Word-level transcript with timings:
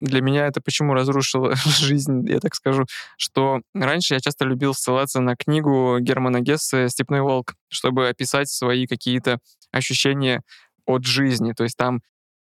для 0.00 0.20
меня 0.22 0.46
это 0.46 0.60
почему 0.60 0.94
разрушило 0.94 1.54
жизнь, 1.78 2.28
я 2.28 2.40
так 2.40 2.54
скажу, 2.54 2.84
что 3.16 3.60
раньше 3.74 4.14
я 4.14 4.20
часто 4.20 4.44
любил 4.44 4.74
ссылаться 4.74 5.20
на 5.20 5.36
книгу 5.36 5.98
Германа 6.00 6.40
Гессе 6.40 6.88
«Степной 6.88 7.20
волк», 7.20 7.54
чтобы 7.68 8.08
описать 8.08 8.48
свои 8.50 8.86
какие-то 8.86 9.38
ощущения 9.72 10.42
от 10.86 11.04
жизни. 11.04 11.52
То 11.52 11.64
есть 11.64 11.76
там, 11.76 12.00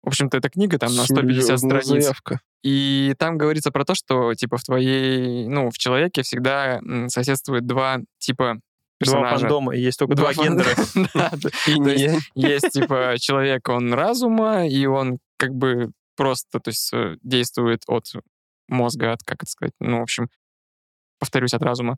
в 0.04 0.08
общем-то, 0.08 0.38
эта 0.38 0.50
книга 0.50 0.80
там 0.80 0.96
на 0.96 1.04
150 1.04 1.44
Серьезная 1.60 1.82
страниц. 1.82 2.04
заявка. 2.06 2.40
И 2.64 3.16
там 3.18 3.38
говорится 3.38 3.72
про 3.72 3.86
то, 3.86 3.96
что 3.96 4.34
типа 4.34 4.58
в 4.58 4.64
твоей, 4.64 5.48
ну, 5.48 5.70
в 5.72 5.78
человеке 5.78 6.22
всегда 6.24 6.78
м, 6.78 7.10
соседствует 7.10 7.66
два 7.66 8.00
типа 8.20 8.56
Два 9.00 9.14
персонажа. 9.14 9.40
фандома, 9.40 9.76
и 9.76 9.82
есть 9.82 9.98
только 9.98 10.14
два 10.16 10.32
фан- 10.32 10.58
гендера. 11.66 12.20
Есть 12.36 12.70
типа 12.70 13.16
человек, 13.20 13.68
он 13.70 13.94
разума, 13.94 14.68
и 14.68 14.86
он 14.86 15.18
как 15.38 15.56
бы 15.56 15.90
просто, 16.16 16.60
то 16.60 16.70
есть 16.70 16.92
э, 16.94 17.16
действует 17.22 17.84
от 17.88 18.06
мозга, 18.68 19.14
от, 19.14 19.24
как 19.24 19.44
это 19.44 19.52
сказать, 19.52 19.74
ну, 19.80 20.00
в 20.00 20.04
общем, 20.04 20.30
повторюсь, 21.20 21.54
от 21.54 21.62
разума. 21.62 21.98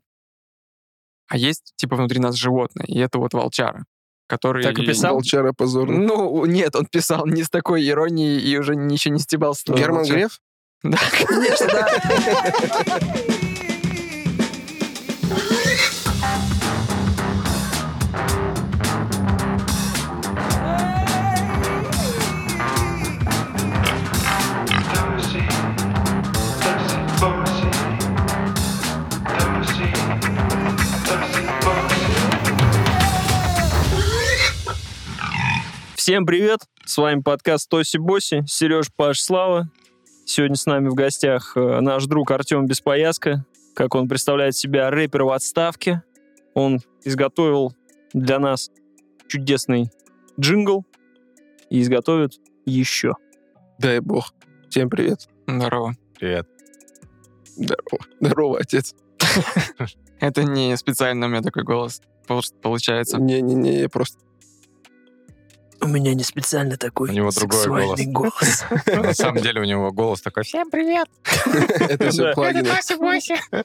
А 1.28 1.36
есть 1.36 1.72
типа 1.76 1.96
внутри 1.96 2.20
нас 2.20 2.34
животное, 2.34 2.86
и 2.86 2.98
это 2.98 3.18
вот 3.18 3.32
волчара, 3.32 3.84
который... 4.26 4.62
Так 4.62 4.78
и 4.78 4.86
писал? 4.86 5.14
Волчара 5.14 5.52
позорный. 5.52 5.98
Ну, 5.98 6.44
нет, 6.46 6.76
он 6.76 6.86
писал 6.86 7.26
не 7.26 7.42
с 7.42 7.48
такой 7.48 7.88
иронией 7.88 8.40
и 8.40 8.58
уже 8.58 8.76
ничего 8.76 9.14
не 9.14 9.20
стебался. 9.20 9.72
Герман. 9.72 10.04
Греф? 10.04 10.40
Да, 10.82 10.98
конечно, 11.26 11.66
да. 11.66 13.44
Всем 36.04 36.26
привет! 36.26 36.60
С 36.84 36.98
вами 36.98 37.22
подкаст 37.22 37.66
Тоси 37.70 37.96
Боси, 37.96 38.44
Сереж 38.46 38.92
Паш 38.94 39.22
Слава. 39.22 39.70
Сегодня 40.26 40.54
с 40.54 40.66
нами 40.66 40.90
в 40.90 40.94
гостях 40.94 41.56
э, 41.56 41.80
наш 41.80 42.04
друг 42.04 42.30
Артем 42.30 42.66
Беспояска. 42.66 43.46
Как 43.74 43.94
он 43.94 44.06
представляет 44.06 44.54
себя 44.54 44.90
рэпер 44.90 45.22
в 45.22 45.30
отставке. 45.30 46.02
Он 46.52 46.80
изготовил 47.04 47.72
для 48.12 48.38
нас 48.38 48.70
чудесный 49.28 49.88
джингл 50.38 50.84
и 51.70 51.80
изготовит 51.80 52.34
еще. 52.66 53.14
Дай 53.78 54.00
бог. 54.00 54.34
Всем 54.68 54.90
привет. 54.90 55.26
Здорово. 55.46 55.94
Привет. 56.18 56.46
Здорово. 57.56 57.98
Здорово, 58.20 58.58
отец. 58.58 58.94
Это 60.20 60.44
не 60.44 60.76
специально 60.76 61.24
у 61.24 61.30
меня 61.30 61.40
такой 61.40 61.62
голос 61.62 62.02
пол- 62.26 62.42
получается. 62.62 63.18
Не-не-не, 63.18 63.80
я 63.80 63.88
просто... 63.88 64.18
У 65.84 65.88
меня 65.88 66.14
не 66.14 66.24
специально 66.24 66.76
такой 66.76 67.10
У 67.10 67.12
него 67.12 67.30
другой 67.30 67.58
сексуальный 67.58 68.06
голос. 68.06 68.64
На 68.86 69.14
самом 69.14 69.42
деле 69.42 69.60
у 69.60 69.64
него 69.64 69.92
голос 69.92 70.22
такой 70.22 70.44
«Всем 70.44 70.70
привет!» 70.70 71.08
Это 71.90 72.10
все 72.10 72.22
Да. 72.24 72.32
плагины. 72.32 72.68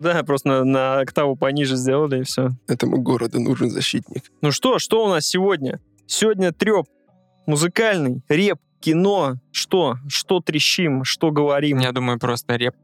Да, 0.00 0.22
просто 0.24 0.48
на, 0.48 0.64
на 0.64 1.00
октаву 1.00 1.36
пониже 1.36 1.76
сделали 1.76 2.20
и 2.20 2.22
все. 2.24 2.50
Этому 2.68 2.98
городу 3.00 3.40
нужен 3.40 3.70
защитник. 3.70 4.24
Ну 4.42 4.50
что, 4.50 4.78
что 4.78 5.04
у 5.04 5.08
нас 5.08 5.26
сегодня? 5.26 5.80
Сегодня 6.06 6.52
треп 6.52 6.86
музыкальный, 7.46 8.22
реп, 8.28 8.58
кино. 8.80 9.36
Что? 9.52 9.96
Что 10.08 10.40
трещим, 10.40 11.04
что 11.04 11.30
говорим? 11.30 11.78
Я 11.78 11.92
думаю, 11.92 12.18
просто 12.18 12.56
реп, 12.56 12.74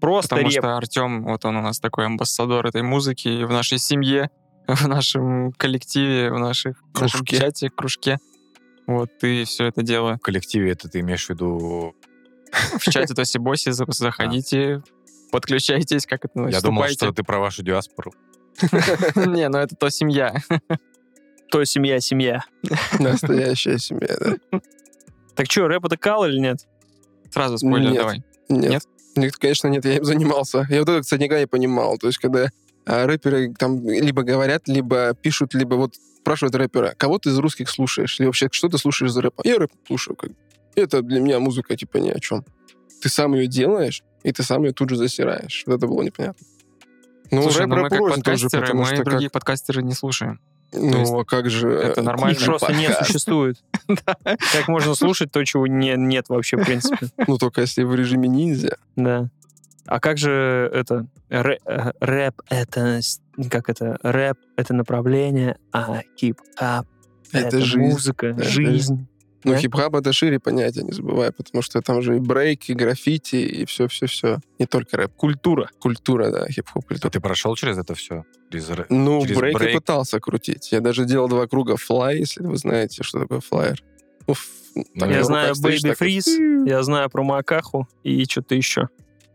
Просто 0.00 0.30
потому 0.30 0.48
реп. 0.50 0.58
что 0.62 0.76
Артем, 0.76 1.24
вот 1.24 1.44
он 1.44 1.56
у 1.56 1.62
нас 1.62 1.78
такой 1.80 2.06
амбассадор 2.06 2.66
этой 2.66 2.82
музыки 2.82 3.28
и 3.28 3.44
в 3.44 3.50
нашей 3.50 3.78
семье, 3.78 4.30
в 4.66 4.88
нашем 4.88 5.52
коллективе, 5.52 6.30
в, 6.30 6.38
наших, 6.38 6.82
в 6.94 7.00
нашем 7.00 7.24
чате, 7.24 7.70
кружке. 7.70 8.18
Вот, 8.86 9.10
ты 9.18 9.44
все 9.44 9.66
это 9.66 9.82
дело 9.82 10.16
В 10.16 10.20
коллективе 10.20 10.72
это 10.72 10.88
ты 10.88 11.00
имеешь 11.00 11.26
в 11.26 11.30
виду... 11.30 11.94
в 12.78 12.82
чате 12.82 13.14
Тоси 13.14 13.38
Боси, 13.38 13.70
за- 13.70 13.86
заходите, 13.88 14.82
подключайтесь, 15.30 16.06
как 16.06 16.24
это 16.24 16.48
Я 16.48 16.60
думал, 16.60 16.88
что 16.88 17.12
ты 17.12 17.22
про 17.22 17.38
вашу 17.38 17.62
диаспору. 17.62 18.12
Не, 19.16 19.48
ну 19.48 19.58
это 19.58 19.74
то 19.74 19.90
семья. 19.90 20.34
То 21.50 21.62
семья, 21.64 22.00
семья. 22.00 22.42
Настоящая 22.98 23.78
семья, 23.78 24.16
да. 24.18 24.60
Так 25.36 25.50
что, 25.50 25.68
рэп 25.68 25.84
это 25.84 25.96
кал 25.96 26.24
или 26.24 26.38
нет? 26.38 26.66
Сразу 27.30 27.58
спойлер 27.58 27.94
давай. 27.94 28.22
Нет. 28.48 28.70
Нет? 28.70 28.82
Нет, 29.16 29.36
конечно, 29.36 29.68
нет, 29.68 29.84
я 29.84 29.96
им 29.98 30.04
занимался. 30.04 30.66
Я 30.68 30.80
вот 30.80 30.88
это, 30.88 31.02
кстати, 31.02 31.22
никогда 31.22 31.40
не 31.40 31.46
понимал. 31.46 31.98
То 31.98 32.08
есть, 32.08 32.18
когда 32.18 32.50
а, 32.86 33.06
рэперы 33.06 33.54
там 33.54 33.88
либо 33.88 34.22
говорят, 34.22 34.68
либо 34.68 35.14
пишут, 35.14 35.54
либо 35.54 35.74
вот 35.74 35.94
спрашивают 36.18 36.54
рэпера, 36.54 36.94
кого 36.96 37.18
ты 37.18 37.30
из 37.30 37.38
русских 37.38 37.68
слушаешь? 37.68 38.18
Или 38.18 38.26
вообще, 38.26 38.48
что 38.50 38.68
ты 38.68 38.78
слушаешь 38.78 39.12
за 39.12 39.22
рэпа? 39.22 39.42
Я 39.44 39.58
рэп 39.58 39.70
слушаю. 39.86 40.16
Как. 40.16 40.30
Это 40.74 41.02
для 41.02 41.20
меня 41.20 41.38
музыка, 41.38 41.76
типа, 41.76 41.98
ни 41.98 42.10
о 42.10 42.18
чем. 42.18 42.44
Ты 43.02 43.08
сам 43.08 43.34
ее 43.34 43.46
делаешь, 43.46 44.02
и 44.22 44.32
ты 44.32 44.42
сам 44.42 44.64
ее 44.64 44.72
тут 44.72 44.90
же 44.90 44.96
засираешь. 44.96 45.62
Вот 45.66 45.76
это 45.76 45.86
было 45.86 46.02
непонятно. 46.02 46.46
Ну, 47.30 47.42
Слушай, 47.42 47.62
рэп 47.62 47.68
ну 47.68 47.76
мы 47.76 47.88
как 47.88 47.98
рознь 47.98 48.22
тоже, 48.22 48.44
подкастеры, 48.44 48.62
потому 48.62 48.80
мы 48.80 48.86
что 48.86 48.96
как- 48.96 49.04
другие 49.04 49.30
подкастеры 49.30 49.82
не 49.82 49.92
слушаем. 49.92 50.40
Ну, 50.72 50.98
есть 51.00 51.12
а 51.12 51.24
как 51.24 51.48
же... 51.50 51.70
это 51.70 52.00
э, 52.00 52.04
нормально. 52.04 52.36
Их 52.36 52.44
просто 52.44 52.72
не 52.72 52.90
существует. 52.92 53.62
Как 54.24 54.66
можно 54.66 54.96
слушать 54.96 55.30
то, 55.30 55.44
чего 55.44 55.68
не- 55.68 55.94
нет 55.96 56.28
вообще, 56.28 56.56
в 56.56 56.64
принципе. 56.64 57.10
Ну, 57.28 57.38
только 57.38 57.60
если 57.60 57.84
в 57.84 57.94
режиме 57.94 58.28
ниндзя. 58.28 58.78
Да. 58.96 59.28
А 59.86 60.00
как 60.00 60.18
же 60.18 60.70
это? 60.72 61.06
Рэ- 61.30 61.58
э, 61.66 61.92
Рэп 62.00 62.42
это... 62.48 63.00
Как 63.50 63.68
это? 63.68 63.98
Рэп 64.02 64.38
это 64.56 64.74
направление, 64.74 65.56
а 65.72 66.00
хип-хоп 66.18 66.86
Это 67.32 67.46
это 67.48 67.60
жизнь. 67.60 67.78
музыка, 67.80 68.26
Это 68.28 68.44
жизнь. 68.44 69.06
Ну, 69.46 69.52
Да? 69.52 69.58
хип-хоп 69.58 69.94
это 69.96 70.12
шире 70.14 70.40
понятие, 70.40 70.84
не 70.84 70.92
забывай, 70.92 71.30
потому 71.30 71.60
что 71.60 71.82
там 71.82 72.00
же 72.00 72.16
и 72.16 72.18
брейк, 72.20 72.70
и 72.70 72.74
граффити, 72.74 73.36
и 73.36 73.66
все-все-все. 73.66 74.38
Не 74.58 74.64
только 74.64 74.96
рэп. 74.96 75.12
Культура. 75.16 75.68
Культура, 75.80 76.30
да, 76.30 76.46
хип-хоп 76.48 76.84
А 76.86 76.88
культура. 76.88 77.10
ты 77.10 77.20
прошел 77.20 77.54
через 77.54 77.76
это 77.76 77.94
все? 77.94 78.24
Через 78.50 78.70
Ну, 78.88 79.20
через 79.22 79.36
брейк, 79.36 79.52
я 79.54 79.58
брейк? 79.58 79.76
пытался 79.80 80.18
крутить. 80.20 80.72
Я 80.72 80.80
даже 80.80 81.04
делал 81.04 81.28
два 81.28 81.46
круга 81.46 81.76
flare, 81.76 82.18
если 82.20 82.42
вы 82.46 82.56
знаете, 82.56 83.02
что 83.02 83.20
такое 83.20 83.40
flare. 83.40 83.82
Ну, 84.26 84.32
ф- 84.32 84.48
так 84.98 85.10
Я 85.10 85.18
на 85.18 85.24
знаю 85.24 85.52
Baby 85.54 85.88
вот. 85.88 86.00
Freeze, 86.00 86.66
я 86.66 86.82
знаю 86.82 87.10
про 87.10 87.22
Макаху 87.22 87.86
и 88.02 88.24
что-то 88.24 88.54
еще. 88.54 88.88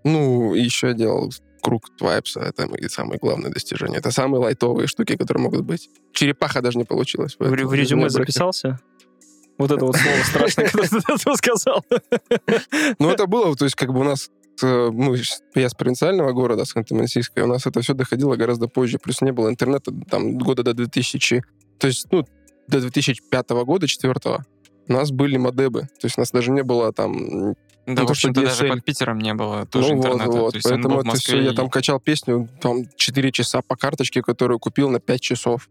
Ну, 0.04 0.54
еще 0.54 0.88
я 0.88 0.94
делал 0.94 1.32
круг 1.62 1.90
твайпса. 1.98 2.40
Это 2.42 2.68
мои 2.68 2.88
самые 2.88 3.20
главные 3.20 3.52
достижения. 3.52 3.98
Это 3.98 4.12
самые 4.12 4.42
лайтовые 4.42 4.88
штуки, 4.88 5.16
которые 5.16 5.44
могут 5.44 5.62
быть. 5.62 5.90
Черепаха 6.14 6.62
даже 6.62 6.78
не 6.78 6.86
получилось. 6.86 7.36
В, 7.40 7.50
в 7.50 7.74
резюме 7.74 8.10
записался? 8.10 8.80
Вот 9.58 9.72
это 9.72 9.86
вот 9.86 9.98
слово 9.98 10.24
страшное, 10.24 10.70
когда 10.70 10.88
ты 10.88 11.36
сказал. 11.36 11.86
Ну, 12.98 13.10
это 13.10 13.28
было, 13.28 13.54
то 13.56 13.66
есть, 13.66 13.76
как 13.76 13.92
бы 13.92 14.00
у 14.00 14.04
нас, 14.04 14.30
э, 14.64 14.90
ну, 14.90 15.16
я 15.54 15.70
с 15.70 15.74
провинциального 15.74 16.32
города, 16.32 16.64
с 16.64 16.74
Ханты-Мансийска, 16.74 17.42
у 17.42 17.48
нас 17.48 17.68
это 17.68 17.82
все 17.82 17.94
доходило 17.94 18.38
гораздо 18.38 18.70
позже. 18.70 19.00
Плюс 19.00 19.20
не 19.20 19.34
было 19.34 19.50
интернета 19.50 19.92
там 20.10 20.38
года 20.38 20.64
до 20.64 20.74
2000, 20.74 21.44
то 21.78 21.88
есть, 21.88 22.08
ну, 22.10 22.26
до 22.70 22.80
2005 22.80 23.50
года, 23.50 23.88
4 23.88 24.14
у 24.90 24.94
нас 24.94 25.12
были 25.12 25.38
модемы. 25.38 25.82
То 25.82 26.06
есть 26.06 26.18
у 26.18 26.22
нас 26.22 26.32
даже 26.32 26.52
не 26.52 26.64
было 26.64 26.92
там... 26.92 27.56
Да, 27.96 28.02
Ну, 28.02 28.06
в 28.06 28.08
то, 28.10 28.14
что 28.14 28.30
общем-то, 28.30 28.42
даже 28.50 28.68
под 28.68 28.84
Питером 28.86 29.20
не 29.20 29.34
было 29.34 29.66
тоже 29.66 29.96
ну, 29.96 30.02
вот, 30.02 30.06
интернета. 30.06 30.32
вот. 30.32 30.52
То 30.52 30.58
есть 30.58 30.68
был 30.68 30.76
Поэтому 30.76 30.96
в 30.96 31.00
это 31.08 31.18
все, 31.18 31.42
я 31.42 31.52
и- 31.52 31.56
там 31.56 31.70
качал 31.70 32.00
песню, 32.00 32.48
там 32.62 32.86
4 32.96 33.32
часа 33.32 33.62
по 33.62 33.76
карточке, 33.76 34.22
которую 34.22 34.60
купил 34.60 34.90
на 34.90 35.00
5 35.00 35.22
часов. 35.22 35.70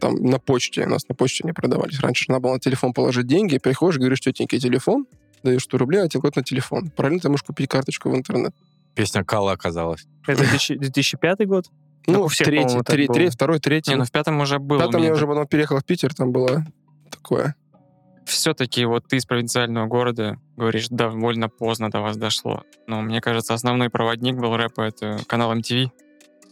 Там 0.00 0.16
на 0.16 0.38
почте. 0.40 0.84
У 0.84 0.88
нас 0.88 1.08
на 1.08 1.14
почте 1.14 1.44
не 1.44 1.52
продавались. 1.52 2.00
Раньше 2.00 2.24
надо 2.28 2.40
было 2.40 2.54
на 2.54 2.58
телефон 2.58 2.92
положить 2.92 3.26
деньги, 3.26 3.58
приходишь, 3.58 3.98
говоришь, 3.98 4.20
тетеньки, 4.20 4.58
телефон, 4.58 5.06
даешь 5.44 5.62
100 5.62 5.78
рублей, 5.78 6.02
а 6.02 6.08
тебе 6.08 6.28
на 6.34 6.42
телефон. 6.42 6.90
Параллельно 6.90 7.20
ты 7.20 7.28
можешь 7.28 7.44
купить 7.44 7.68
карточку 7.68 8.10
в 8.10 8.16
интернет. 8.16 8.52
Песня 8.96 9.22
Кала 9.24 9.52
оказалась. 9.52 10.04
Это 10.26 10.38
2000 10.42 10.74
2005 10.76 11.46
год? 11.46 11.66
Ну, 12.08 12.26
всех, 12.26 12.46
третий, 12.48 12.80
три- 12.82 13.28
второй, 13.30 13.60
третий. 13.60 13.90
Не, 13.92 13.96
ну 13.98 14.04
в 14.04 14.10
пятом 14.10 14.40
уже 14.40 14.58
В 14.58 14.62
было. 14.62 14.80
пятом 14.80 15.02
я 15.04 15.12
уже 15.12 15.24
потом 15.26 15.46
переехал 15.46 15.78
в 15.78 15.84
Питер, 15.84 16.12
там 16.12 16.32
было 16.32 16.66
такое. 17.10 17.54
Все-таки 18.32 18.84
вот 18.84 19.04
ты 19.06 19.16
из 19.16 19.26
провинциального 19.26 19.86
города, 19.86 20.38
говоришь, 20.56 20.88
довольно 20.88 21.48
поздно 21.48 21.90
до 21.90 22.00
вас 22.00 22.16
дошло. 22.16 22.62
Но 22.86 23.00
мне 23.02 23.20
кажется, 23.20 23.54
основной 23.54 23.90
проводник 23.90 24.36
был 24.36 24.56
рэпа, 24.56 24.82
это 24.82 25.18
канал 25.26 25.54
MTV. 25.54 25.90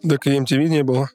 Так 0.08 0.26
и 0.26 0.30
MTV 0.38 0.68
не 0.68 0.82
было. 0.82 1.08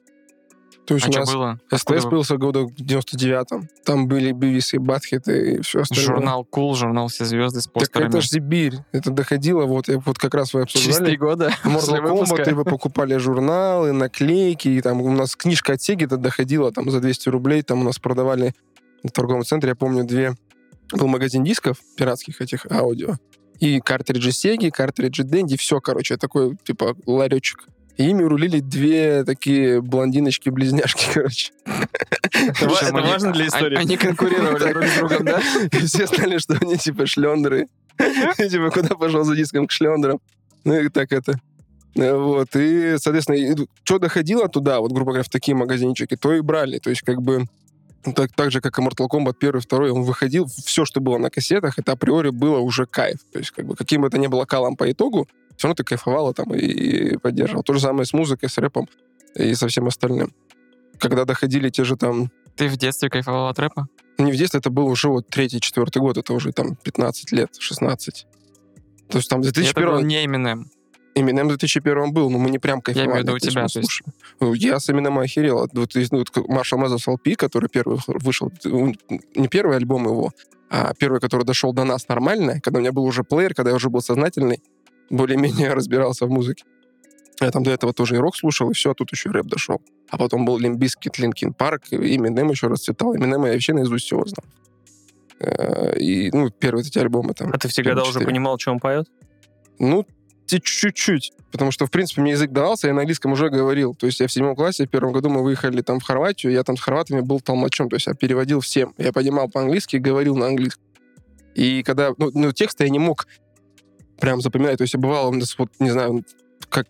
То 0.86 0.94
есть 0.94 1.06
А 1.06 1.08
у 1.08 1.12
что 1.12 1.20
нас 1.20 1.32
было? 1.34 1.60
СТС 1.66 1.74
Откуда 1.82 1.98
вы- 2.00 2.02
появился 2.10 2.36
года 2.36 2.60
в 2.62 2.72
99-м. 2.74 3.68
Там 3.84 4.06
были 4.06 4.30
Бивис 4.30 4.72
и 4.72 4.78
Батхеты 4.78 5.54
и 5.56 5.60
все 5.62 5.80
остальное. 5.80 6.06
Журнал 6.06 6.44
Кул, 6.44 6.74
журнал 6.76 7.08
Все 7.08 7.24
звезды 7.24 7.60
с 7.60 7.64
Так 7.64 7.72
постерами. 7.72 8.08
это 8.10 8.20
же 8.20 8.28
Сибирь. 8.28 8.74
Это 8.92 9.10
доходило, 9.10 9.64
вот, 9.64 9.88
я- 9.88 9.98
вот 9.98 10.16
как 10.18 10.34
раз 10.34 10.54
вы 10.54 10.64
Через 10.66 10.82
три 10.84 10.90
обсуждали. 10.92 11.16
года 11.16 11.50
после 11.64 11.98
Mortal 11.98 12.12
выпуска. 12.12 12.42
Kombat, 12.42 12.50
и 12.50 12.54
вы 12.54 12.64
покупали 12.64 13.16
журналы, 13.16 13.90
наклейки, 13.92 14.68
и 14.68 14.80
там 14.80 15.00
у 15.00 15.10
нас 15.10 15.34
книжка 15.34 15.72
от 15.72 15.82
Сеги 15.82 16.04
это 16.04 16.18
доходила 16.18 16.70
там 16.70 16.88
за 16.90 17.00
200 17.00 17.30
рублей, 17.30 17.62
там 17.62 17.80
у 17.80 17.84
нас 17.84 17.98
продавали 17.98 18.54
в 19.02 19.10
торговом 19.10 19.42
центре, 19.44 19.70
я 19.70 19.74
помню, 19.74 20.04
две... 20.04 20.34
Был 20.92 21.06
магазин 21.08 21.42
дисков, 21.44 21.78
пиратских 21.96 22.40
этих 22.40 22.66
аудио, 22.70 23.16
И 23.58 23.80
картриджи 23.80 24.32
Сеги, 24.32 24.70
картриджи 24.70 25.24
Дэнди, 25.24 25.56
все, 25.56 25.80
короче, 25.80 26.16
такой, 26.16 26.56
типа, 26.64 26.94
ларечек. 27.06 27.64
И 27.96 28.04
ими 28.10 28.22
рулили 28.22 28.60
две 28.60 29.24
такие 29.24 29.80
блондиночки-близняшки, 29.80 31.06
короче. 31.14 31.52
Это 31.64 32.68
ва- 32.68 32.78
это 32.82 32.96
они- 32.98 33.08
важно 33.10 33.32
для 33.32 33.44
а- 33.44 33.48
истории. 33.48 33.78
Они 33.78 33.96
конкурировали 33.96 34.72
друг 34.72 34.84
с 34.84 34.96
другом, 34.98 35.24
да? 35.24 35.40
И 35.72 35.78
все 35.86 36.06
знали, 36.06 36.38
что 36.38 36.54
они, 36.60 36.76
типа, 36.76 37.06
шлендры. 37.06 37.68
И, 38.38 38.48
Типа, 38.50 38.70
куда 38.70 38.94
пошел 38.94 39.24
за 39.24 39.34
диском 39.34 39.66
к 39.66 39.72
шлендрам. 39.72 40.20
Ну, 40.64 40.74
и 40.78 40.88
так 40.90 41.12
это. 41.12 41.40
Э, 41.94 42.14
Вот, 42.14 42.54
и, 42.54 42.96
соответственно, 42.98 43.66
что 43.84 43.98
доходило 43.98 44.48
туда, 44.48 44.80
вот, 44.80 44.92
грубо 44.92 45.12
говоря, 45.12 45.22
в 45.24 45.30
такие 45.30 45.54
магазинчики, 45.56 46.14
то 46.16 46.34
и 46.34 46.42
брали. 46.42 46.78
То 46.78 46.90
есть, 46.90 47.00
как 47.00 47.22
бы, 47.22 47.46
так, 48.14 48.32
так 48.32 48.50
же, 48.50 48.60
как 48.60 48.78
и 48.78 48.82
Mortal 48.82 49.08
Kombat 49.08 49.36
1 49.40 49.60
2, 49.68 49.78
он 49.92 50.02
выходил, 50.02 50.46
все, 50.46 50.84
что 50.84 51.00
было 51.00 51.18
на 51.18 51.30
кассетах, 51.30 51.78
это 51.78 51.92
априори 51.92 52.30
было 52.30 52.58
уже 52.58 52.86
кайф. 52.86 53.18
То 53.32 53.38
есть, 53.38 53.50
как 53.50 53.66
бы, 53.66 53.76
каким 53.76 54.02
бы 54.02 54.08
это 54.08 54.18
ни 54.18 54.26
было 54.26 54.44
калом 54.44 54.76
по 54.76 54.90
итогу, 54.90 55.28
все 55.56 55.68
равно 55.68 55.74
ты 55.76 55.84
кайфовала 55.84 56.34
там 56.34 56.54
и 56.54 57.16
поддерживал. 57.16 57.62
То 57.62 57.72
же 57.72 57.80
самое 57.80 58.04
с 58.06 58.12
музыкой, 58.12 58.48
с 58.48 58.58
рэпом 58.58 58.88
и 59.34 59.54
со 59.54 59.68
всем 59.68 59.86
остальным. 59.86 60.32
Когда 60.98 61.24
доходили 61.24 61.68
те 61.70 61.84
же 61.84 61.96
там 61.96 62.30
Ты 62.56 62.68
в 62.68 62.76
детстве 62.76 63.10
кайфовал 63.10 63.48
от 63.48 63.58
рэпа? 63.58 63.88
не 64.18 64.32
в 64.32 64.36
детстве, 64.36 64.60
это 64.60 64.70
был 64.70 64.86
уже 64.86 65.08
вот 65.08 65.28
третий, 65.28 65.60
четвертый 65.60 65.98
год, 65.98 66.16
это 66.16 66.32
уже 66.32 66.52
там 66.52 66.76
15 66.76 67.32
лет, 67.32 67.50
16. 67.58 68.26
То 69.08 69.18
есть 69.18 69.28
там 69.28 69.40
И 69.42 69.48
Это 69.48 69.60
был 69.60 69.98
2001 69.98 70.06
не 70.06 70.24
Eminem. 70.24 70.64
Eminem 71.16 71.44
в 71.44 71.48
2001 71.48 72.12
был, 72.12 72.30
но 72.30 72.38
мы 72.38 72.50
не 72.50 72.58
прям 72.58 72.80
кайфовали. 72.80 73.08
имею 73.08 73.20
в 73.20 73.22
виду 73.24 73.34
у 73.34 73.38
тебя, 73.38 73.66
то 73.66 73.78
есть. 73.78 74.02
Ну, 74.40 74.52
Я 74.52 74.78
с 74.78 74.88
Eminem 74.90 75.18
охерел. 75.22 75.60
Вот, 75.60 75.70
вот, 75.72 75.90
ну, 76.12 76.18
вот 76.18 76.30
Marshall 76.36 76.84
Mathers 76.84 77.06
LP, 77.08 77.36
который 77.36 77.68
первый 77.68 77.98
вышел, 78.06 78.52
не 78.64 79.48
первый 79.48 79.76
альбом 79.76 80.04
его, 80.04 80.30
а 80.68 80.92
первый, 80.94 81.20
который 81.20 81.44
дошел 81.44 81.72
до 81.72 81.84
нас 81.84 82.08
нормально, 82.08 82.60
когда 82.60 82.78
у 82.78 82.80
меня 82.80 82.92
был 82.92 83.04
уже 83.04 83.24
плеер, 83.24 83.54
когда 83.54 83.70
я 83.70 83.76
уже 83.76 83.88
был 83.88 84.00
сознательный, 84.00 84.62
более-менее 85.10 85.72
разбирался 85.74 86.26
в 86.26 86.30
музыке. 86.30 86.64
Я 87.40 87.50
там 87.50 87.62
до 87.62 87.70
этого 87.70 87.92
тоже 87.92 88.14
и 88.16 88.18
рок 88.18 88.34
слушал, 88.36 88.70
и 88.70 88.74
все, 88.74 88.90
а 88.92 88.94
тут 88.94 89.12
еще 89.12 89.28
и 89.28 89.32
рэп 89.32 89.46
дошел. 89.46 89.80
А 90.10 90.16
потом 90.16 90.44
был 90.44 90.58
Limp 90.58 90.80
Bizkit, 90.80 91.18
Linkin 91.18 91.52
Park, 91.52 91.82
и 91.90 91.96
Eminem 91.96 92.50
еще 92.50 92.68
расцветал. 92.68 93.14
Eminem 93.14 93.46
я 93.46 93.52
вообще 93.52 93.74
наизусть 93.74 94.06
всего 94.06 94.24
знал. 94.24 94.44
Э, 95.38 95.98
И, 95.98 96.30
ну, 96.30 96.50
первые 96.50 96.86
эти 96.86 96.98
альбомы 96.98 97.34
там. 97.34 97.50
А 97.52 97.58
ты 97.58 97.68
в 97.68 97.72
те 97.72 97.82
года 97.82 98.02
уже 98.04 98.20
понимал, 98.20 98.58
что 98.58 98.72
он 98.72 98.80
поет? 98.80 99.06
Ну, 99.78 100.06
чуть-чуть. 100.46 101.32
Потому 101.50 101.70
что, 101.70 101.86
в 101.86 101.90
принципе, 101.90 102.20
мне 102.22 102.32
язык 102.32 102.50
давался, 102.50 102.88
я 102.88 102.94
на 102.94 103.00
английском 103.00 103.32
уже 103.32 103.48
говорил. 103.48 103.94
То 103.94 104.06
есть 104.06 104.20
я 104.20 104.26
в 104.26 104.32
седьмом 104.32 104.54
классе, 104.56 104.86
в 104.86 104.90
первом 104.90 105.12
году 105.12 105.28
мы 105.28 105.42
выехали 105.42 105.80
там 105.82 106.00
в 106.00 106.04
Хорватию, 106.04 106.52
я 106.52 106.62
там 106.62 106.76
с 106.76 106.80
хорватами 106.80 107.20
был 107.20 107.40
толмачом, 107.40 107.88
то 107.88 107.96
есть 107.96 108.06
я 108.06 108.14
переводил 108.14 108.60
всем. 108.60 108.94
Я 108.98 109.12
понимал 109.12 109.48
по-английски 109.48 109.96
говорил 109.96 110.36
на 110.36 110.46
английском. 110.46 110.84
И 111.54 111.82
когда... 111.82 112.12
Ну, 112.18 112.30
ну, 112.34 112.52
тексты 112.52 112.84
я 112.84 112.90
не 112.90 112.98
мог 112.98 113.26
прям 114.20 114.40
запоминать. 114.40 114.78
То 114.78 114.82
есть 114.82 114.94
я 114.94 115.00
бывало, 115.00 115.32
вот, 115.58 115.70
не 115.78 115.90
знаю, 115.90 116.24
как, 116.68 116.86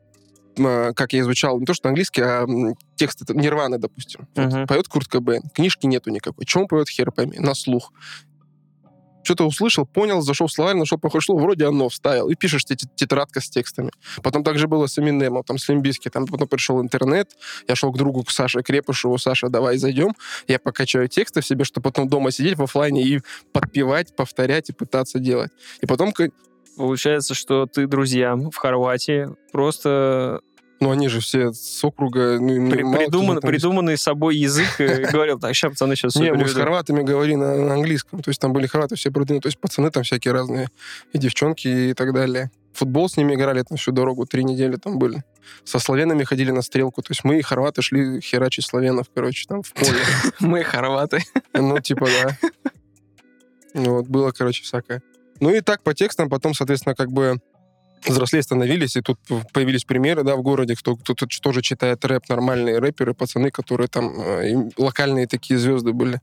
а, 0.59 0.93
как 0.93 1.13
я 1.13 1.21
изучал, 1.21 1.59
не 1.61 1.67
то 1.67 1.75
что 1.75 1.89
английский, 1.89 2.23
а 2.23 2.43
м, 2.43 2.77
текст 2.97 3.23
это 3.23 3.35
Нирваны, 3.35 3.79
допустим. 3.79 4.27
Вот 4.35 4.53
Мгм. 4.53 4.67
Поет 4.67 4.89
Курт 4.89 5.09
Кобейн. 5.09 5.43
Книжки 5.55 5.87
нету 5.87 6.11
никакой. 6.11 6.45
Чем 6.45 6.67
поет, 6.67 6.89
хер 6.89 7.13
пойми. 7.13 7.39
На 7.39 7.55
слух. 7.55 7.93
Что-то 9.27 9.45
услышал, 9.45 9.85
понял, 9.85 10.21
зашел 10.21 10.47
в 10.47 10.53
словарь, 10.53 10.77
нашел 10.77 10.99
похожее 10.99 11.27
слово, 11.27 11.41
вроде 11.41 11.67
оно 11.67 11.89
вставил. 11.89 12.29
И 12.29 12.37
пишешь 12.37 12.65
тет- 12.65 12.89
тетрадка 12.95 13.41
с 13.41 13.51
текстами. 13.51 13.91
Потом 14.23 14.45
также 14.45 14.69
было 14.69 14.87
с 14.87 15.01
Эминемом, 15.01 15.43
там, 15.43 15.59
с 15.59 15.69
Лимбиски. 15.69 16.09
Там 16.09 16.29
потом 16.29 16.47
пришел 16.47 16.81
интернет. 16.81 17.33
Я 17.67 17.75
шел 17.75 17.91
к 17.93 17.99
другу, 17.99 18.23
к 18.23 18.31
Саше 18.31 18.63
Крепышеву. 18.63 19.19
Саша, 19.19 19.49
давай 19.49 19.79
зайдем. 19.79 20.15
Я 20.47 20.61
покачаю 20.61 21.09
тексты 21.09 21.41
в 21.41 21.47
себе, 21.47 21.65
чтобы 21.65 21.91
потом 21.91 22.09
дома 22.09 22.31
сидеть 22.31 22.57
в 22.57 22.63
оффлайне 22.63 23.03
и 23.03 23.21
подпевать, 23.53 24.15
повторять 24.15 24.71
и 24.71 24.73
пытаться 24.73 25.19
делать. 25.19 25.51
И 25.81 25.87
потом, 25.87 26.13
Получается, 26.77 27.33
что 27.35 27.67
ты 27.67 27.87
друзьям 27.87 28.51
в 28.51 28.57
Хорватии 28.57 29.31
просто 29.51 30.43
ну, 30.81 30.91
они 30.91 31.09
же 31.09 31.21
все 31.21 31.53
с 31.53 31.83
округа... 31.85 32.39
Ну, 32.39 32.71
при- 32.71 32.83
придуман- 32.83 33.37
английский. 33.37 33.47
придуманный 33.47 33.97
собой 33.97 34.37
язык 34.37 34.79
и 34.79 34.87
говорил, 35.13 35.39
так, 35.39 35.55
сейчас, 35.55 35.73
пацаны, 35.73 35.97
сейчас 35.97 36.17
Не, 36.17 36.33
мы 36.33 36.47
с 36.47 36.53
хорватами 36.53 37.03
говорили 37.03 37.37
на, 37.37 37.57
на 37.57 37.75
английском. 37.75 38.23
То 38.23 38.31
есть 38.31 38.41
там 38.41 38.53
были 38.53 38.67
хорваты 38.67 38.97
все 38.97 39.11
продвинутые. 39.11 39.41
То 39.41 39.47
есть 39.49 39.59
пацаны 39.59 39.91
там 39.91 40.03
всякие 40.03 40.33
разные. 40.33 40.69
И 41.13 41.19
девчонки, 41.19 41.67
и 41.69 41.95
так 41.95 42.13
далее. 42.13 42.51
Футбол 42.75 43.09
с 43.09 43.17
ними 43.17 43.35
играли 43.35 43.63
там 43.63 43.79
всю 43.79 43.91
дорогу. 43.91 44.27
Три 44.27 44.45
недели 44.45 44.77
там 44.77 44.99
были. 44.99 45.25
Со 45.65 45.79
славянами 45.79 46.25
ходили 46.25 46.51
на 46.51 46.61
стрелку. 46.61 47.01
То 47.01 47.13
есть 47.13 47.25
мы 47.25 47.39
и 47.39 47.43
хорваты 47.43 47.81
шли 47.81 48.21
херачить 48.21 48.67
славянов, 48.67 49.07
короче, 49.15 49.47
там 49.49 49.63
в 49.63 49.73
поле. 49.73 49.99
Мы 50.41 50.63
хорваты. 50.63 51.23
Ну, 51.55 51.79
типа, 51.81 52.07
да. 52.07 52.37
Ну, 53.75 53.97
вот, 53.97 54.07
было, 54.07 54.31
короче, 54.31 54.63
всякое. 54.63 55.03
Ну 55.39 55.51
и 55.51 55.61
так 55.61 55.83
по 55.83 55.93
текстам 55.93 56.31
потом, 56.31 56.55
соответственно, 56.55 56.95
как 56.95 57.13
бы 57.13 57.39
взрослее 58.05 58.43
становились, 58.43 58.97
и 58.97 59.01
тут 59.01 59.19
появились 59.53 59.85
примеры, 59.85 60.23
да, 60.23 60.37
в 60.37 60.43
городе, 60.43 60.75
кто, 60.77 60.97
кто 60.97 61.15
тут 61.15 61.31
тоже 61.41 61.63
читает 61.63 62.05
рэп, 62.05 62.29
нормальные 62.29 62.79
рэперы, 62.79 63.15
пацаны, 63.15 63.51
которые 63.51 63.89
там 63.89 64.13
э, 64.21 64.71
локальные 64.77 65.27
такие 65.27 65.59
звезды 65.59 65.93
были. 65.93 66.21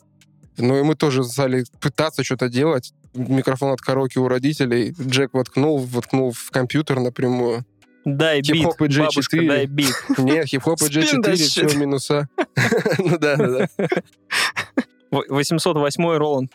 Ну 0.58 0.78
и 0.78 0.84
мы 0.84 0.96
тоже 0.96 1.24
стали 1.24 1.66
пытаться 1.80 2.24
что-то 2.24 2.48
делать. 2.48 2.94
Микрофон 3.16 3.72
от 3.72 3.82
караоке 3.82 4.20
у 4.20 4.28
родителей. 4.28 4.94
Джек 5.00 5.34
воткнул, 5.34 5.80
воткнул 5.80 6.32
в 6.32 6.52
компьютер 6.52 7.00
напрямую. 7.00 7.66
Дай 8.06 8.42
бит, 8.42 8.48
Хип-хоп 8.48 8.82
и 8.82 8.86
J4. 8.86 9.00
бабушка, 9.00 9.38
дай 9.38 9.66
бит. 9.66 9.96
Нет, 10.18 10.46
хип-хоп 10.48 10.82
и 10.82 10.86
Spin 10.86 11.22
G4, 11.22 11.24
that 11.24 11.36
все 11.36 11.78
минуса. 11.78 12.28
Ну 12.98 13.18
да, 13.18 13.36
да, 13.38 13.48
да. 13.78 13.88
В- 15.10 15.24
808 15.30 16.18
Roland. 16.18 16.52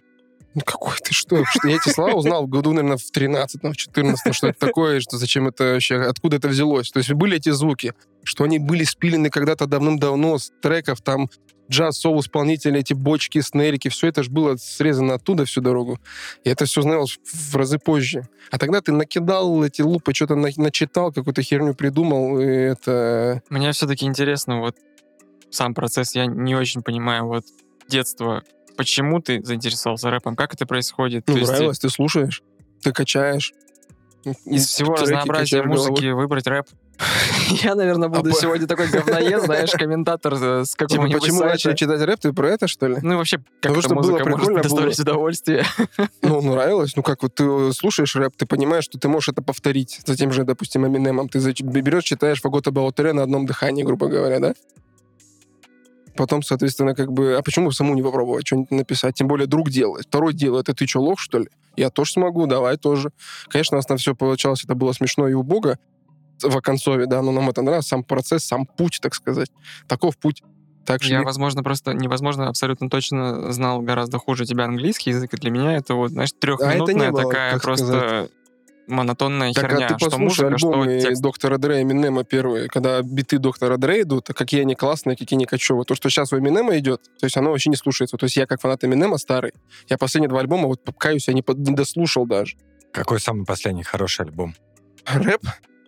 Ну 0.55 0.63
какой 0.65 0.97
ты, 0.97 1.13
что? 1.13 1.45
что? 1.45 1.69
Я 1.69 1.77
эти 1.77 1.91
слова 1.91 2.15
узнал 2.15 2.47
в 2.47 2.49
году, 2.49 2.73
наверное, 2.73 2.97
в 2.97 3.11
13 3.11 3.63
в 3.63 3.77
14 3.77 4.35
что 4.35 4.49
это 4.49 4.59
такое, 4.59 5.01
что 5.01 5.19
зачем 5.19 5.47
это 5.49 5.75
вообще, 5.75 5.97
откуда 5.97 6.37
это 6.37 6.49
взялось. 6.49 6.91
То 6.91 6.99
есть 6.99 7.13
были 7.13 7.37
эти 7.37 7.51
звуки, 7.51 7.95
что 8.25 8.45
они 8.45 8.59
были 8.59 8.85
спилены 8.85 9.31
когда-то 9.31 9.67
давным-давно 9.67 10.39
с 10.39 10.51
треков, 10.63 11.01
там 11.03 11.29
джаз, 11.71 11.99
соул 11.99 12.21
исполнители, 12.21 12.81
эти 12.81 12.95
бочки, 12.95 13.41
снерики, 13.41 13.89
все 13.89 14.09
это 14.09 14.23
же 14.23 14.31
было 14.31 14.57
срезано 14.57 15.15
оттуда 15.15 15.45
всю 15.45 15.61
дорогу. 15.61 15.99
И 16.45 16.51
это 16.51 16.65
все 16.65 16.81
узнавалось 16.81 17.19
в 17.25 17.57
разы 17.57 17.79
позже. 17.79 18.27
А 18.51 18.59
тогда 18.59 18.81
ты 18.81 18.93
накидал 18.93 19.63
эти 19.63 19.83
лупы, 19.83 20.15
что-то 20.15 20.35
на- 20.35 20.49
начитал, 20.57 21.13
какую-то 21.13 21.43
херню 21.43 21.75
придумал, 21.75 22.41
и 22.41 22.47
это... 22.47 23.43
Мне 23.51 23.73
все-таки 23.73 24.07
интересно 24.07 24.61
вот 24.61 24.77
сам 25.51 25.75
процесс. 25.75 26.15
Я 26.15 26.27
не 26.27 26.55
очень 26.55 26.83
понимаю 26.83 27.27
вот 27.27 27.45
детство. 27.89 28.43
Почему 28.79 29.21
ты 29.21 29.43
заинтересовался 29.45 30.09
рэпом? 30.09 30.37
Как 30.37 30.55
это 30.55 30.65
происходит? 30.65 31.25
Ну, 31.27 31.35
То 31.35 31.41
есть, 31.41 31.51
нравилось, 31.51 31.79
ты 31.81 31.89
слушаешь, 31.91 32.43
ты 32.81 32.93
качаешь. 32.93 33.53
Из 34.45 34.67
всего 34.67 34.95
треки 34.95 35.03
разнообразия 35.11 35.63
головой. 35.63 35.77
музыки 35.91 36.07
выбрать 36.11 36.47
рэп. 36.47 36.67
Я, 37.63 37.75
наверное, 37.75 38.09
буду 38.09 38.31
А 38.31 38.33
сегодня 38.33 38.69
такой 38.69 38.87
говноед, 38.89 39.43
знаешь, 39.43 39.71
комментатор 39.79 40.35
э, 40.35 40.65
с 40.65 40.71
Типа, 40.71 40.87
какого-нибудь 40.87 41.21
почему 41.21 41.39
сайта. 41.39 41.53
начали 41.55 41.75
читать 41.75 42.01
рэп, 42.03 42.21
ты 42.21 42.33
про 42.33 42.51
это, 42.51 42.69
что 42.69 42.87
ли? 42.87 42.99
Ну 43.03 43.17
вообще, 43.17 43.39
как 43.39 43.73
Потому 43.73 43.79
эта 43.79 43.89
что 43.89 43.95
музыка 43.97 44.17
прикольно, 44.25 44.37
может 44.39 44.53
было. 44.53 44.63
доставить 44.63 45.01
удовольствие. 45.01 45.65
Ну, 46.23 46.41
нравилось. 46.43 46.95
Ну, 46.95 47.03
как 47.03 47.23
вот 47.25 47.35
ты 47.35 47.73
слушаешь 47.73 48.15
рэп, 48.15 48.35
ты 48.37 48.47
понимаешь, 48.47 48.85
что 48.85 48.99
ты 48.99 49.09
можешь 49.09 49.31
это 49.31 49.43
повторить 49.43 50.01
за 50.07 50.17
тем 50.17 50.31
же, 50.33 50.45
допустим, 50.45 50.87
Эминемом. 50.87 51.29
Ты 51.29 51.39
берешь, 51.63 52.05
читаешь 52.05 52.41
About 52.45 52.95
Ray 52.95 53.13
на 53.13 53.25
одном 53.25 53.45
дыхании, 53.47 53.83
грубо 53.83 54.07
говоря, 54.07 54.39
да? 54.39 54.55
Потом, 56.19 56.43
соответственно, 56.43 56.97
как 56.97 57.13
бы... 57.13 57.37
А 57.37 57.43
почему 57.43 57.67
бы 57.67 57.73
саму 57.73 57.95
не 57.95 58.03
попробовать 58.03 58.45
что-нибудь 58.45 58.73
написать? 58.73 59.15
Тем 59.15 59.29
более 59.29 59.47
друг 59.47 59.71
делает. 59.71 60.07
Второй 60.07 60.35
делает. 60.35 60.69
Это 60.69 60.79
ты 60.79 60.87
что, 60.89 61.01
лох, 61.01 61.21
что 61.21 61.39
ли? 61.39 61.49
Я 61.77 61.91
тоже 61.91 62.11
смогу, 62.11 62.47
давай 62.49 62.77
тоже. 62.77 63.11
Конечно, 63.49 63.77
у 63.77 63.79
нас 63.79 63.89
на 63.89 63.97
все 63.97 64.17
получалось. 64.17 64.65
Это 64.65 64.75
было 64.75 64.93
смешно 64.93 65.29
и 65.29 65.35
убого 65.35 65.79
в 66.43 66.57
Оконцове, 66.57 67.07
да, 67.07 67.23
но 67.23 67.31
нам 67.31 67.49
это 67.49 67.63
нравилось. 67.63 67.87
Сам 67.87 68.03
процесс, 68.03 68.43
сам 68.43 68.67
путь, 68.67 68.99
так 69.01 69.15
сказать. 69.15 69.49
Таков 69.87 70.19
путь. 70.19 70.43
Так 70.85 71.03
Я, 71.05 71.19
шли. 71.19 71.25
возможно, 71.25 71.63
просто 71.63 71.93
невозможно 71.93 72.49
абсолютно 72.49 72.91
точно 72.91 73.53
знал 73.53 73.81
гораздо 73.81 74.19
хуже 74.19 74.45
тебя 74.45 74.65
английский 74.65 75.11
язык. 75.11 75.35
И 75.35 75.37
для 75.37 75.53
меня 75.53 75.77
это 75.77 75.95
вот, 75.95 76.11
знаешь, 76.11 76.33
трехминутная 76.33 77.13
было, 77.13 77.23
такая 77.23 77.59
просто 77.61 78.29
монотонная 78.89 79.53
Так, 79.53 79.71
херня. 79.71 79.87
а 79.87 79.89
ты 79.91 79.99
что 79.99 80.11
послушай 80.11 80.43
музыка, 80.45 80.59
что 80.59 80.69
альбомы 80.73 81.01
текст. 81.01 81.23
доктора 81.23 81.59
Дре, 81.59 81.83
Эминема 81.83 82.25
первые, 82.25 82.69
когда 82.69 83.01
биты 83.03 83.39
доктора 83.39 83.77
Дре 83.77 84.03
идут, 84.03 84.31
а 84.31 84.35
какие 84.35 84.63
они 84.63 84.75
классные, 84.75 85.17
какие 85.17 85.37
они 85.37 85.47
кочевые. 85.47 85.85
То, 85.85 85.95
что 85.95 86.09
сейчас 86.11 86.33
у 86.33 86.39
Эминема 86.39 86.77
идет, 86.79 87.03
то 87.21 87.25
есть 87.27 87.37
оно 87.37 87.51
вообще 87.51 87.71
не 87.71 87.77
слушается. 87.77 88.17
То 88.17 88.25
есть 88.25 88.37
я 88.37 88.47
как 88.47 88.61
фанат 88.61 88.83
Эминема 88.85 89.19
старый, 89.19 89.53
я 89.89 89.99
последние 89.99 90.29
два 90.29 90.41
альбома, 90.41 90.67
вот 90.67 90.81
каюсь, 90.99 91.29
я 91.29 91.35
не 91.35 91.43
под- 91.43 91.59
не 91.59 91.75
дослушал 91.75 92.27
даже. 92.27 92.57
Какой 92.93 93.21
самый 93.21 93.45
последний 93.45 93.83
хороший 93.85 94.25
альбом? 94.27 94.55
Рэп 95.07 95.43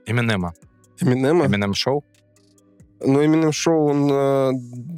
Эминема. 0.06 0.52
Эминема? 1.00 1.46
Эминем 1.46 1.74
Шоу? 1.74 2.04
Но 3.00 3.22
Eminem 3.22 3.52
шоу, 3.52 3.88
он, 3.88 4.08
э, 4.10 4.50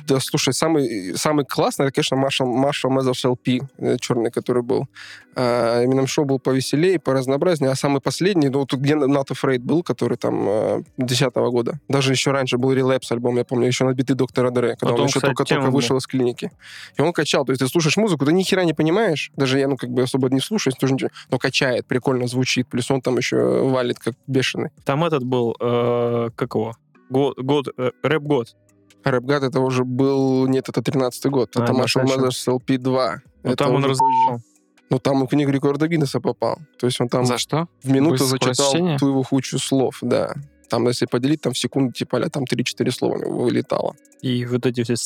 да, 0.06 0.20
слушай, 0.20 0.52
самый, 0.52 1.16
самый 1.16 1.44
классный, 1.44 1.86
это, 1.86 1.94
конечно, 1.94 2.16
Маршал, 2.16 2.46
Маршал 2.46 2.90
Мезерс 2.90 3.24
э, 3.24 3.96
черный, 4.00 4.30
который 4.30 4.62
был. 4.62 4.86
А 5.34 5.82
Eminem 5.84 6.06
шоу 6.06 6.24
был 6.24 6.38
повеселее, 6.38 6.98
поразнообразнее, 6.98 7.70
а 7.70 7.74
самый 7.74 8.00
последний, 8.00 8.48
ну, 8.48 8.66
тут 8.66 8.80
где 8.80 8.94
Not 8.94 9.28
Afraid 9.28 9.60
был, 9.60 9.82
который 9.82 10.16
там 10.16 10.84
10 10.98 11.34
года. 11.34 11.78
Даже 11.88 12.12
еще 12.12 12.32
раньше 12.32 12.58
был 12.58 12.72
Relapse 12.72 13.10
альбом, 13.10 13.36
я 13.36 13.44
помню, 13.44 13.66
еще 13.66 13.84
на 13.84 13.94
биты 13.94 14.14
Доктора 14.14 14.50
Дре, 14.50 14.76
когда 14.76 14.92
Вот 14.92 15.00
он 15.00 15.02
он, 15.02 15.08
еще 15.08 15.20
только-только 15.20 15.70
вышел 15.70 15.96
из 15.96 16.06
клиники. 16.06 16.50
И 16.96 17.02
он 17.02 17.12
качал, 17.12 17.44
то 17.44 17.52
есть 17.52 17.60
ты 17.60 17.68
слушаешь 17.68 17.96
музыку, 17.96 18.24
ты 18.24 18.32
ни 18.32 18.42
хера 18.42 18.64
не 18.64 18.74
понимаешь, 18.74 19.30
даже 19.36 19.58
я, 19.58 19.68
ну, 19.68 19.76
как 19.76 19.90
бы 19.90 20.02
особо 20.02 20.28
не 20.30 20.40
слушаю, 20.40 20.74
тоже 20.78 20.94
ничего, 20.94 21.10
но 21.30 21.38
качает, 21.38 21.86
прикольно 21.86 22.26
звучит, 22.26 22.68
плюс 22.68 22.90
он 22.90 23.00
там 23.00 23.16
еще 23.16 23.62
валит 23.68 23.98
как 23.98 24.14
бешеный. 24.26 24.70
Там 24.84 25.04
этот 25.04 25.24
был, 25.24 25.56
э, 25.60 26.30
как 26.34 26.54
его? 26.54 26.74
Год, 27.12 27.38
год, 27.38 27.68
э, 27.76 27.90
рэп-год. 28.02 28.56
Рэпгад 29.04 29.42
это 29.42 29.60
уже 29.60 29.84
был... 29.84 30.46
Нет, 30.46 30.68
это 30.68 30.80
13-й 30.80 31.30
год. 31.30 31.50
А, 31.56 31.62
это 31.62 31.72
ну, 31.72 31.80
Marshall. 31.80 32.04
Mathers 32.04 32.48
LP2. 32.48 33.18
Ну, 33.42 33.50
Это 33.50 33.64
там 33.64 33.74
он 33.74 33.84
разъебал. 33.84 34.08
позже. 34.30 34.44
Ну, 34.90 34.98
там 34.98 35.22
он 35.22 35.26
в 35.26 35.30
книгу 35.30 35.50
рекорда 35.50 35.88
Гиннесса 35.88 36.20
попал. 36.20 36.58
То 36.78 36.86
есть 36.86 37.00
он 37.00 37.08
там 37.08 37.24
За 37.24 37.38
что? 37.38 37.66
в 37.82 37.90
минуту 37.90 38.24
зачитал 38.24 38.72
ту 38.98 39.08
его 39.08 39.22
кучу 39.22 39.58
слов, 39.58 39.98
да. 40.02 40.34
Там, 40.68 40.86
если 40.88 41.06
поделить, 41.06 41.42
там 41.42 41.52
в 41.52 41.58
секунду, 41.58 41.92
типа, 41.92 42.18
а 42.18 42.30
там 42.30 42.44
3-4 42.44 42.90
слова 42.90 43.14
у 43.14 43.18
него 43.18 43.42
вылетало. 43.42 43.94
И 44.22 44.46
вот 44.46 44.64
эти 44.64 44.82
все... 44.82 44.96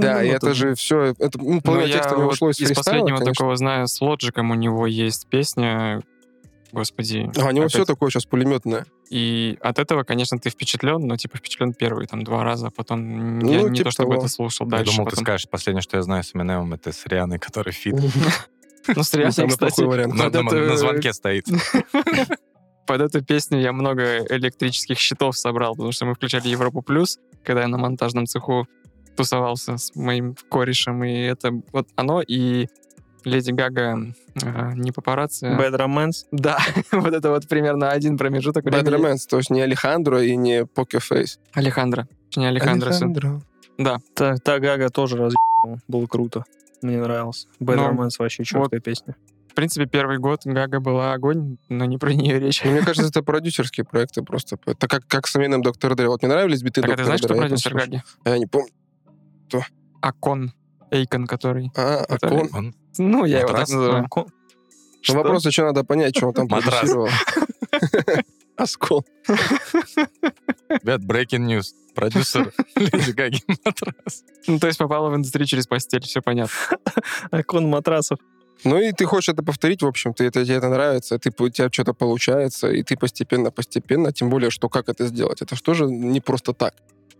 Да, 0.00 0.22
и 0.22 0.28
это 0.28 0.54
же 0.54 0.74
все... 0.74 1.14
Это, 1.18 1.38
ну, 1.38 1.54
Ну, 1.54 1.60
половина 1.60 1.88
я 1.88 1.94
текста 1.94 2.16
вот 2.16 2.32
ушло 2.32 2.50
из 2.50 2.60
из 2.60 2.72
последнего 2.72 3.16
конечно. 3.18 3.34
такого 3.34 3.56
знаю, 3.56 3.86
с 3.86 4.00
Logic 4.00 4.36
ом 4.36 4.50
у 4.50 4.54
него 4.54 4.86
есть 4.86 5.26
песня, 5.28 6.02
господи. 6.76 7.30
А 7.36 7.46
у 7.46 7.50
него 7.50 7.64
опять. 7.64 7.72
все 7.72 7.84
такое 7.84 8.10
сейчас 8.10 8.24
пулеметное. 8.26 8.86
И 9.10 9.58
от 9.60 9.78
этого, 9.78 10.02
конечно, 10.04 10.38
ты 10.38 10.50
впечатлен, 10.50 11.06
но 11.06 11.16
типа 11.16 11.38
впечатлен 11.38 11.72
первые 11.72 12.06
там 12.06 12.22
два 12.24 12.44
раза, 12.44 12.68
а 12.68 12.70
потом 12.70 13.38
Ну, 13.38 13.52
я 13.52 13.62
не 13.62 13.76
типа 13.76 13.84
то 13.84 13.90
чтобы 13.92 14.10
того. 14.12 14.22
это 14.24 14.32
слушал 14.32 14.66
Я 14.66 14.78
дальше. 14.78 14.92
думал, 14.92 15.06
ты 15.06 15.10
потом. 15.10 15.24
скажешь, 15.24 15.48
последнее, 15.48 15.82
что 15.82 15.96
я 15.96 16.02
знаю 16.02 16.22
с 16.22 16.34
Эминемом, 16.34 16.74
это 16.74 16.92
с 16.92 17.06
Рианной, 17.06 17.38
который 17.38 17.72
feat. 17.72 17.94
Ну, 18.94 19.02
с 19.02 19.12
Рианной, 19.14 19.48
кстати, 19.48 19.80
на 19.80 20.76
звонке 20.76 21.12
стоит. 21.12 21.46
под 22.86 23.00
эту 23.00 23.20
песню 23.24 23.60
я 23.60 23.72
много 23.72 24.18
электрических 24.28 24.98
щитов 24.98 25.36
собрал, 25.36 25.72
потому 25.72 25.92
что 25.92 26.06
мы 26.06 26.14
включали 26.14 26.48
Европу 26.48 26.82
Плюс, 26.82 27.18
когда 27.42 27.62
я 27.62 27.68
на 27.68 27.78
монтажном 27.78 28.26
цеху 28.26 28.66
тусовался 29.16 29.76
с 29.76 29.94
моим 29.96 30.36
корешем, 30.48 31.02
и 31.02 31.12
это 31.22 31.50
вот 31.72 31.88
оно 31.96 32.22
и 32.22 32.68
Леди 33.26 33.50
Гага 33.50 33.98
э, 34.40 34.72
не 34.76 34.92
папарацци. 34.92 35.46
а- 35.46 35.58
Bad 35.60 35.76
Romance. 35.76 36.26
Да, 36.30 36.58
вот 36.92 37.12
это 37.12 37.30
вот 37.30 37.48
примерно 37.48 37.90
один 37.90 38.16
промежуток 38.16 38.64
Bad 38.64 38.82
времени. 38.84 39.04
Romance, 39.04 39.26
то 39.28 39.38
есть 39.38 39.50
не 39.50 39.60
Алехандро 39.60 40.22
и 40.22 40.36
не 40.36 40.60
Poker 40.62 41.02
Face. 41.02 41.38
Алехандро. 41.52 42.06
Не 42.36 42.46
Алехандро. 42.46 42.90
Алехандро. 42.90 43.42
Та, 44.14 44.36
та 44.36 44.58
Гага 44.60 44.90
тоже 44.90 45.16
разъебал. 45.16 45.80
Было 45.88 46.06
круто. 46.06 46.44
Мне 46.82 46.98
нравилось. 46.98 47.48
Bad 47.60 47.76
Ну, 47.76 47.90
Romance 47.90 48.12
вообще 48.20 48.44
четкая 48.44 48.80
песня. 48.80 49.16
В 49.48 49.54
принципе, 49.54 49.86
первый 49.86 50.18
год 50.18 50.42
Гага 50.44 50.78
была 50.78 51.12
огонь, 51.12 51.56
но 51.68 51.84
не 51.84 51.98
про 51.98 52.12
нее 52.12 52.38
речь. 52.38 52.62
Ну, 52.64 52.70
Мне 52.70 52.82
кажется, 52.82 53.08
это 53.08 53.22
продюсерские 53.24 53.84
проекты 53.84 54.22
просто. 54.22 54.56
Это 54.66 54.86
как, 54.86 55.06
как 55.08 55.26
с 55.26 55.34
именем 55.34 55.62
Доктор 55.62 55.96
Дре. 55.96 56.08
Вот 56.08 56.22
мне 56.22 56.30
нравились 56.30 56.62
биты 56.62 56.80
Так 56.80 56.90
а 56.90 56.96
ты 56.96 57.02
Доктора 57.02 57.04
знаешь, 57.06 57.20
кто 57.20 57.28
Дре, 57.28 57.36
я 57.36 57.42
продюсер. 57.48 57.74
Гаги? 57.74 58.02
А 58.24 58.30
Я 58.30 58.38
не 58.38 58.46
помню. 58.46 58.68
Акон. 60.00 60.52
Эйкон, 60.90 61.26
который... 61.26 61.70
А, 61.76 62.04
Это- 62.08 62.26
Акон. 62.26 62.48
Он- 62.52 62.74
Ну, 62.98 63.24
я 63.24 63.38
его 63.40 63.48
так 63.48 63.58
Матрас? 63.58 63.70
называю. 63.70 64.08
Ко- 64.08 64.20
Ну, 64.26 64.28
Что? 65.02 65.14
вопрос 65.14 65.46
еще 65.46 65.62
надо 65.64 65.84
понять, 65.84 66.16
что 66.16 66.28
он 66.28 66.34
там 66.34 66.46
Матрас. 66.48 66.80
продюсировал. 66.80 67.08
Оскол. 68.56 69.04
Ребят, 70.68 71.00
breaking 71.02 71.46
news. 71.46 71.66
Продюсер 71.94 72.52
Леди 72.76 73.10
Гаги 73.12 73.40
Матрас. 73.64 74.24
Ну, 74.46 74.58
то 74.58 74.66
есть 74.66 74.78
попала 74.78 75.10
в 75.10 75.16
индустрию 75.16 75.46
через 75.46 75.66
постель, 75.66 76.02
все 76.02 76.20
понятно. 76.20 76.54
Окон 77.30 77.68
матрасов. 77.68 78.18
Ну 78.64 78.78
и 78.80 78.92
ты 78.92 79.04
хочешь 79.04 79.28
это 79.28 79.42
повторить, 79.42 79.82
в 79.82 79.86
общем-то, 79.86 80.24
это, 80.24 80.42
тебе 80.44 80.56
это 80.56 80.68
нравится, 80.70 81.18
ты, 81.18 81.30
у 81.38 81.48
тебя 81.50 81.68
что-то 81.70 81.92
получается, 81.92 82.70
и 82.70 82.82
ты 82.82 82.96
постепенно-постепенно, 82.96 84.12
тем 84.12 84.30
более, 84.30 84.48
что 84.50 84.68
как 84.70 84.88
это 84.88 85.06
сделать? 85.06 85.42
Это 85.42 85.56
что 85.56 85.74
же 85.74 85.84
не 85.86 86.20
просто 86.20 86.54
так. 86.54 86.74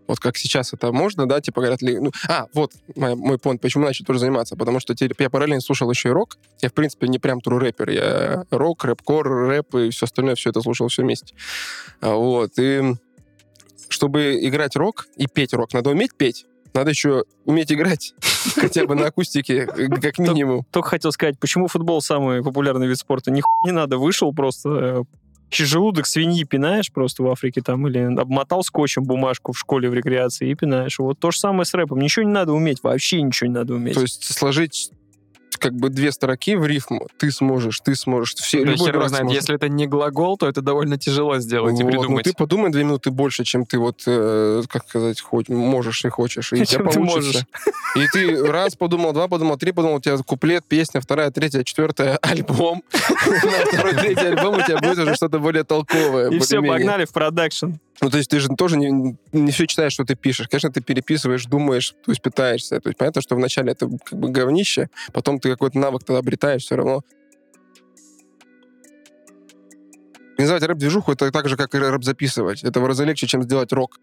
Вот 0.07 0.19
как 0.19 0.37
сейчас 0.37 0.73
это 0.73 0.91
можно, 0.91 1.27
да, 1.27 1.41
типа 1.41 1.61
говорят, 1.61 1.81
ли, 1.81 1.99
ну, 1.99 2.11
а, 2.27 2.47
вот 2.53 2.71
мой, 2.95 3.15
мой 3.15 3.37
point, 3.37 3.59
почему 3.59 3.85
начал 3.85 4.05
тоже 4.05 4.19
заниматься, 4.19 4.55
потому 4.55 4.79
что 4.79 4.95
теперь 4.95 5.15
я 5.19 5.29
параллельно 5.29 5.61
слушал 5.61 5.89
еще 5.91 6.09
и 6.09 6.11
рок, 6.11 6.37
я, 6.61 6.69
в 6.69 6.73
принципе, 6.73 7.07
не 7.07 7.19
прям 7.19 7.41
тру 7.41 7.59
рэпер, 7.59 7.89
я 7.89 8.45
рок, 8.49 8.85
рэп-кор, 8.85 9.27
рэп 9.47 9.75
и 9.75 9.89
все 9.89 10.05
остальное, 10.05 10.35
все 10.35 10.49
это 10.49 10.61
слушал 10.61 10.87
все 10.87 11.03
вместе. 11.03 11.35
А, 12.01 12.15
Вот, 12.15 12.53
и 12.57 12.95
чтобы 13.89 14.37
играть 14.41 14.75
рок 14.75 15.07
и 15.15 15.27
петь 15.27 15.53
рок, 15.53 15.73
надо 15.73 15.89
уметь 15.89 16.15
петь, 16.15 16.45
надо 16.73 16.91
еще 16.91 17.23
уметь 17.45 17.71
играть, 17.71 18.13
хотя 18.55 18.85
бы 18.85 18.95
на 18.95 19.07
акустике, 19.07 19.67
э, 19.75 19.87
как 19.87 20.19
минимум. 20.19 20.65
Только 20.71 20.89
хотел 20.89 21.11
сказать, 21.11 21.39
почему 21.39 21.67
футбол 21.67 22.01
самый 22.01 22.43
популярный 22.43 22.87
вид 22.87 22.97
спорта? 22.97 23.31
Ни 23.31 23.41
не 23.65 23.71
надо, 23.71 23.97
вышел 23.97 24.33
просто... 24.33 25.05
Желудок 25.49 26.05
свиньи 26.05 26.43
пинаешь 26.43 26.91
просто 26.91 27.23
в 27.23 27.29
Африке 27.29 27.61
там, 27.61 27.87
или 27.87 27.99
обмотал 27.99 28.63
скотчем 28.63 29.03
бумажку 29.03 29.53
в 29.53 29.59
школе 29.59 29.89
в 29.89 29.93
рекреации 29.93 30.49
и 30.49 30.55
пинаешь. 30.55 30.99
Вот 30.99 31.19
то 31.19 31.31
же 31.31 31.39
самое 31.39 31.65
с 31.65 31.73
рэпом. 31.73 31.99
Ничего 31.99 32.23
не 32.23 32.31
надо 32.31 32.53
уметь, 32.53 32.83
вообще 32.83 33.21
ничего 33.21 33.47
не 33.47 33.53
надо 33.53 33.73
уметь. 33.73 33.95
То 33.95 34.01
есть 34.01 34.23
сложить 34.23 34.91
как 35.57 35.73
бы 35.73 35.89
две 35.89 36.11
строки 36.11 36.55
в 36.55 36.65
рифму, 36.65 37.07
ты 37.17 37.31
сможешь, 37.31 37.79
ты 37.79 37.95
сможешь, 37.95 38.35
все, 38.35 38.63
Да 38.63 38.71
любой 38.71 38.87
хер 38.87 38.95
знает. 39.07 39.23
сможет. 39.23 39.41
Если 39.41 39.55
это 39.55 39.69
не 39.69 39.87
глагол, 39.87 40.37
то 40.37 40.47
это 40.47 40.61
довольно 40.61 40.97
тяжело 40.97 41.37
сделать 41.39 41.79
и 41.79 41.83
Вот, 41.83 41.91
ну 41.93 41.99
придумать. 41.99 42.23
ты 42.25 42.33
подумай 42.33 42.71
две 42.71 42.83
минуты 42.83 43.11
больше, 43.11 43.43
чем 43.43 43.65
ты 43.65 43.77
вот, 43.79 44.03
э, 44.05 44.63
как 44.69 44.87
сказать, 44.87 45.21
хоть 45.21 45.49
можешь 45.49 46.05
и 46.05 46.09
хочешь, 46.09 46.53
и 46.53 46.65
Чем 46.65 46.87
ты 46.87 46.99
получится. 46.99 47.45
И 47.95 48.07
ты 48.13 48.43
раз 48.43 48.75
подумал, 48.75 49.13
два 49.13 49.27
подумал, 49.27 49.57
три 49.57 49.71
подумал, 49.71 49.97
у 49.97 50.01
тебя 50.01 50.17
куплет, 50.17 50.65
песня, 50.65 51.01
вторая, 51.01 51.31
третья, 51.31 51.63
четвертая, 51.63 52.17
альбом. 52.21 52.83
На 52.91 53.65
второй, 53.71 53.93
третий 53.95 54.25
альбом 54.25 54.55
у 54.55 54.61
тебя 54.61 54.77
будет 54.77 54.99
уже 54.99 55.15
что-то 55.15 55.39
более 55.39 55.63
толковое. 55.63 56.29
и 56.29 56.39
все, 56.39 56.61
погнали 56.61 57.05
в 57.05 57.11
продакшн. 57.11 57.73
Ну, 57.99 58.11
то 58.11 58.17
есть 58.17 58.29
ты 58.29 58.39
же 58.39 58.49
тоже 58.49 58.77
не, 58.77 59.17
не 59.31 59.51
все 59.51 59.65
читаешь, 59.65 59.93
что 59.93 60.03
ты 60.05 60.13
пишешь. 60.15 60.47
Конечно, 60.47 60.71
ты 60.71 60.81
переписываешь, 60.81 61.45
думаешь, 61.45 61.95
то 62.05 62.11
есть 62.11 62.21
пытаешься. 62.21 62.79
То 62.79 62.89
есть 62.89 62.97
понятно, 62.99 63.21
что 63.21 63.35
вначале 63.35 63.71
это 63.71 63.89
как 64.05 64.19
бы 64.19 64.29
говнище, 64.29 64.89
потом 65.13 65.39
ты 65.39 65.46
какой-то 65.49 65.77
навык 65.79 66.03
тогда 66.03 66.19
обретаешь 66.19 66.63
все 66.63 66.75
равно. 66.75 67.01
Организовать 70.31 70.63
рэп-движуху 70.63 71.11
это 71.11 71.31
так 71.31 71.49
же, 71.49 71.57
как 71.57 71.73
и 71.73 71.79
рэп 71.79 72.03
записывать. 72.03 72.63
Это 72.63 72.79
в 72.79 72.85
разы 72.85 73.05
легче, 73.05 73.25
чем 73.25 73.41
сделать 73.43 73.73
рок. 73.73 73.99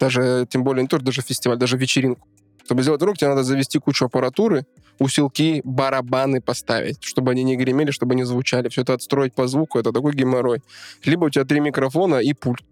Даже, 0.00 0.46
тем 0.50 0.64
более, 0.64 0.82
не 0.82 0.88
только 0.88 1.04
даже 1.04 1.22
фестиваль, 1.22 1.58
даже 1.58 1.76
вечеринку. 1.76 2.26
Чтобы 2.64 2.82
сделать 2.82 3.00
рок, 3.02 3.16
тебе 3.16 3.28
надо 3.28 3.44
завести 3.44 3.78
кучу 3.78 4.04
аппаратуры, 4.06 4.66
усилки, 4.98 5.60
барабаны 5.62 6.40
поставить, 6.40 7.04
чтобы 7.04 7.30
они 7.30 7.44
не 7.44 7.56
гремели, 7.56 7.92
чтобы 7.92 8.14
они 8.14 8.24
звучали. 8.24 8.68
Все 8.68 8.82
это 8.82 8.94
отстроить 8.94 9.34
по 9.34 9.46
звуку, 9.46 9.78
это 9.78 9.92
такой 9.92 10.12
геморрой. 10.12 10.62
Либо 11.04 11.26
у 11.26 11.30
тебя 11.30 11.44
три 11.44 11.60
микрофона 11.60 12.16
и 12.16 12.32
пульт 12.32 12.64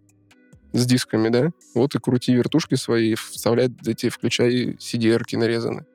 с 0.73 0.85
дисками, 0.85 1.29
да? 1.29 1.51
Вот 1.77 1.95
и 1.95 2.01
крути 2.01 2.35
вертушки 2.35 2.75
свои, 2.75 3.15
вставляй 3.15 3.73
эти, 3.87 4.09
включай 4.09 4.77
CD-эрки 4.81 5.37
нарезаны. 5.37 5.87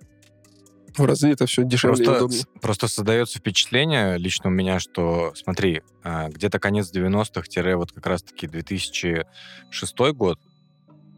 В 0.99 1.05
разы 1.05 1.29
это 1.31 1.45
все 1.45 1.63
дешевле 1.63 2.01
и 2.01 2.05
Просто, 2.05 2.23
удобнее. 2.25 2.43
просто 2.61 2.87
создается 2.87 3.39
впечатление 3.39 4.17
лично 4.17 4.49
у 4.49 4.53
меня, 4.53 4.79
что, 4.79 5.31
смотри, 5.35 5.81
а, 6.03 6.29
где-то 6.29 6.59
конец 6.59 6.91
90-х, 6.93 7.47
тире 7.47 7.75
вот 7.75 7.91
как 7.91 8.05
раз-таки 8.05 8.47
2006 8.47 10.13
год, 10.13 10.39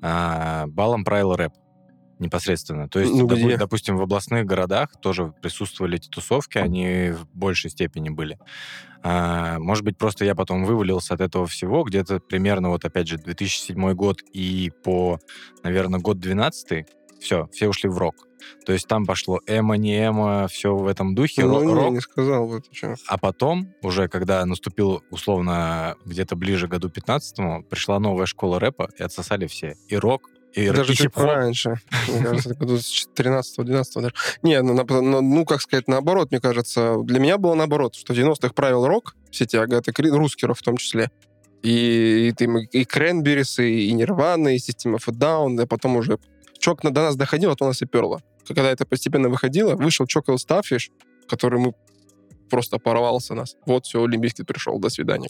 а, 0.02 0.66
балом 0.68 1.04
правил 1.04 1.36
рэп 1.36 1.54
непосредственно. 2.20 2.88
То 2.88 3.00
есть, 3.00 3.12
Ну, 3.14 3.26
где? 3.28 3.58
допустим, 3.58 3.98
в 3.98 4.02
областных 4.04 4.46
городах 4.46 4.90
тоже 5.02 5.34
присутствовали 5.42 5.98
эти 5.98 6.08
тусовки, 6.08 6.60
они 6.60 7.12
в 7.12 7.28
большей 7.36 7.72
степени 7.72 8.10
были. 8.10 8.38
А, 9.04 9.58
может 9.58 9.84
быть, 9.84 9.98
просто 9.98 10.24
я 10.26 10.36
потом 10.36 10.64
вывалился 10.66 11.16
от 11.16 11.22
этого 11.22 11.48
всего, 11.48 11.84
где-то 11.84 12.20
примерно, 12.20 12.70
вот 12.70 12.86
опять 12.86 13.08
же, 13.08 13.18
2007 13.18 13.94
год 13.94 14.22
и 14.34 14.72
по, 14.84 15.20
наверное, 15.64 16.00
год 16.00 16.20
12 16.20 16.86
все, 17.20 17.48
все 17.52 17.68
ушли 17.68 17.90
в 17.90 17.98
рок. 17.98 18.28
То 18.66 18.74
есть 18.74 18.88
там 18.88 19.06
пошло 19.06 19.40
эмо, 19.48 19.76
не 19.78 19.98
эмо, 20.06 20.48
все 20.50 20.76
в 20.76 20.88
этом 20.88 21.16
духе, 21.16 21.46
Ну, 21.46 21.62
ро- 21.62 21.66
не, 21.66 21.74
рок. 21.74 21.92
не 21.94 22.00
сказал 22.00 22.48
вот 22.48 22.66
что. 22.72 22.96
А 23.08 23.18
потом, 23.18 23.74
уже 23.82 24.08
когда 24.08 24.46
наступил, 24.46 25.04
условно, 25.12 25.96
где-то 26.06 26.36
ближе 26.36 26.68
к 26.68 26.72
году 26.72 26.90
15 26.90 27.68
пришла 27.70 28.00
новая 28.00 28.26
школа 28.26 28.60
рэпа, 28.60 28.90
и 28.98 29.04
отсосали 29.04 29.48
все. 29.48 29.76
И 29.88 29.96
рок, 29.96 30.30
и, 30.54 30.70
Даже 30.70 30.92
и 30.92 30.96
чуть 30.96 31.16
раньше. 31.16 31.76
Мне 32.10 32.24
кажется, 32.24 32.54
году 32.56 32.78
с 32.78 33.08
13-12 33.16 34.02
даже. 34.02 34.14
Не, 34.44 34.62
ну, 34.62 34.74
на- 34.74 35.22
ну, 35.22 35.46
как 35.46 35.62
сказать, 35.62 35.88
наоборот, 35.88 36.32
мне 36.32 36.42
кажется. 36.42 36.96
Для 37.04 37.20
меня 37.22 37.38
было 37.38 37.54
наоборот, 37.56 37.96
что 37.96 38.14
в 38.14 38.18
90-х 38.18 38.54
правил 38.54 38.86
рок, 38.86 39.16
все 39.32 39.46
эти 39.46 39.56
Агаты 39.56 39.94
Кри, 39.94 40.10
русский 40.10 40.46
рок 40.46 40.58
в 40.58 40.62
том 40.62 40.76
числе. 40.78 41.10
И, 41.64 42.28
и, 42.30 42.32
ты- 42.34 42.50
и 42.72 42.84
Cranberries, 42.86 43.60
и, 43.60 43.88
и 43.88 43.94
Нирвана, 43.94 44.50
и 44.50 44.58
System 44.58 44.96
of 44.98 45.04
a 45.08 45.12
Down, 45.12 45.62
а 45.62 45.68
потом 45.68 45.96
уже 45.96 46.18
чок 46.62 46.82
до 46.84 47.02
нас 47.02 47.16
доходил, 47.16 47.52
а 47.52 47.56
то 47.56 47.66
нас 47.66 47.82
и 47.82 47.86
перло. 47.86 48.22
Когда 48.48 48.72
это 48.72 48.86
постепенно 48.86 49.30
выходило, 49.30 49.76
вышел 49.76 50.08
Chocolate 50.08 50.38
Starfish, 50.38 50.92
который 51.28 51.60
мы 51.60 51.74
просто 52.50 52.78
порвался 52.78 53.34
нас. 53.34 53.56
Вот, 53.66 53.86
все, 53.86 54.04
Олимпийский 54.04 54.44
пришел, 54.44 54.80
до 54.80 54.90
свидания. 54.90 55.30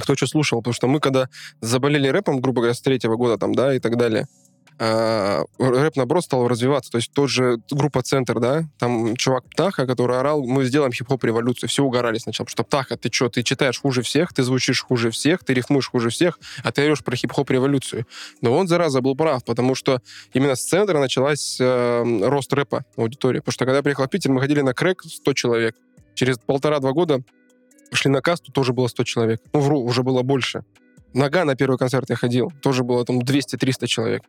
кто 0.00 0.16
что 0.16 0.26
слушал, 0.26 0.60
потому 0.60 0.74
что 0.74 0.88
мы 0.88 1.00
когда 1.00 1.28
заболели 1.60 2.08
рэпом, 2.08 2.40
грубо 2.40 2.60
говоря, 2.62 2.74
с 2.74 2.80
третьего 2.80 3.16
года 3.16 3.38
там, 3.38 3.54
да, 3.54 3.74
и 3.74 3.78
так 3.78 3.96
далее, 3.96 4.26
а, 4.78 5.44
рэп, 5.58 5.96
наоборот, 5.96 6.24
стал 6.24 6.48
развиваться. 6.48 6.90
То 6.90 6.98
есть 6.98 7.12
тот 7.12 7.30
же 7.30 7.58
группа 7.70 8.02
«Центр», 8.02 8.40
да, 8.40 8.64
там 8.78 9.16
чувак 9.16 9.44
Птаха, 9.44 9.86
который 9.86 10.18
орал, 10.18 10.44
мы 10.44 10.64
сделаем 10.64 10.92
хип-хоп-революцию. 10.92 11.68
Все 11.68 11.84
угорали 11.84 12.18
сначала, 12.18 12.48
что 12.48 12.64
Птаха, 12.64 12.96
ты 12.96 13.10
что, 13.12 13.28
ты 13.28 13.42
читаешь 13.42 13.80
хуже 13.80 14.02
всех, 14.02 14.32
ты 14.32 14.42
звучишь 14.42 14.82
хуже 14.82 15.10
всех, 15.10 15.44
ты 15.44 15.54
рифмуешь 15.54 15.88
хуже 15.88 16.10
всех, 16.10 16.38
а 16.62 16.72
ты 16.72 16.82
орешь 16.82 17.04
про 17.04 17.14
хип-хоп-революцию. 17.14 18.06
Но 18.40 18.56
он, 18.56 18.66
зараза, 18.66 19.00
был 19.00 19.14
прав, 19.14 19.44
потому 19.44 19.74
что 19.74 20.00
именно 20.32 20.56
с 20.56 20.64
«Центра» 20.64 20.98
началась 20.98 21.58
э, 21.60 22.20
рост 22.22 22.52
рэпа 22.52 22.84
аудитории. 22.96 23.38
Потому 23.38 23.52
что 23.52 23.64
когда 23.64 23.76
я 23.78 23.82
приехал 23.82 24.04
в 24.04 24.08
Питер, 24.08 24.32
мы 24.32 24.40
ходили 24.40 24.60
на 24.60 24.74
крэк 24.74 25.02
100 25.04 25.32
человек. 25.34 25.76
Через 26.14 26.38
полтора-два 26.38 26.92
года 26.92 27.22
пошли 27.90 28.10
на 28.10 28.20
касту, 28.20 28.50
тоже 28.50 28.72
было 28.72 28.88
100 28.88 29.04
человек. 29.04 29.40
Ну, 29.52 29.60
вру, 29.60 29.80
уже 29.80 30.02
было 30.02 30.22
больше. 30.22 30.64
Нога 31.12 31.44
на 31.44 31.54
первый 31.54 31.78
концерт 31.78 32.10
я 32.10 32.16
ходил, 32.16 32.52
тоже 32.60 32.82
было 32.82 33.04
там 33.04 33.20
200-300 33.20 33.86
человек 33.86 34.22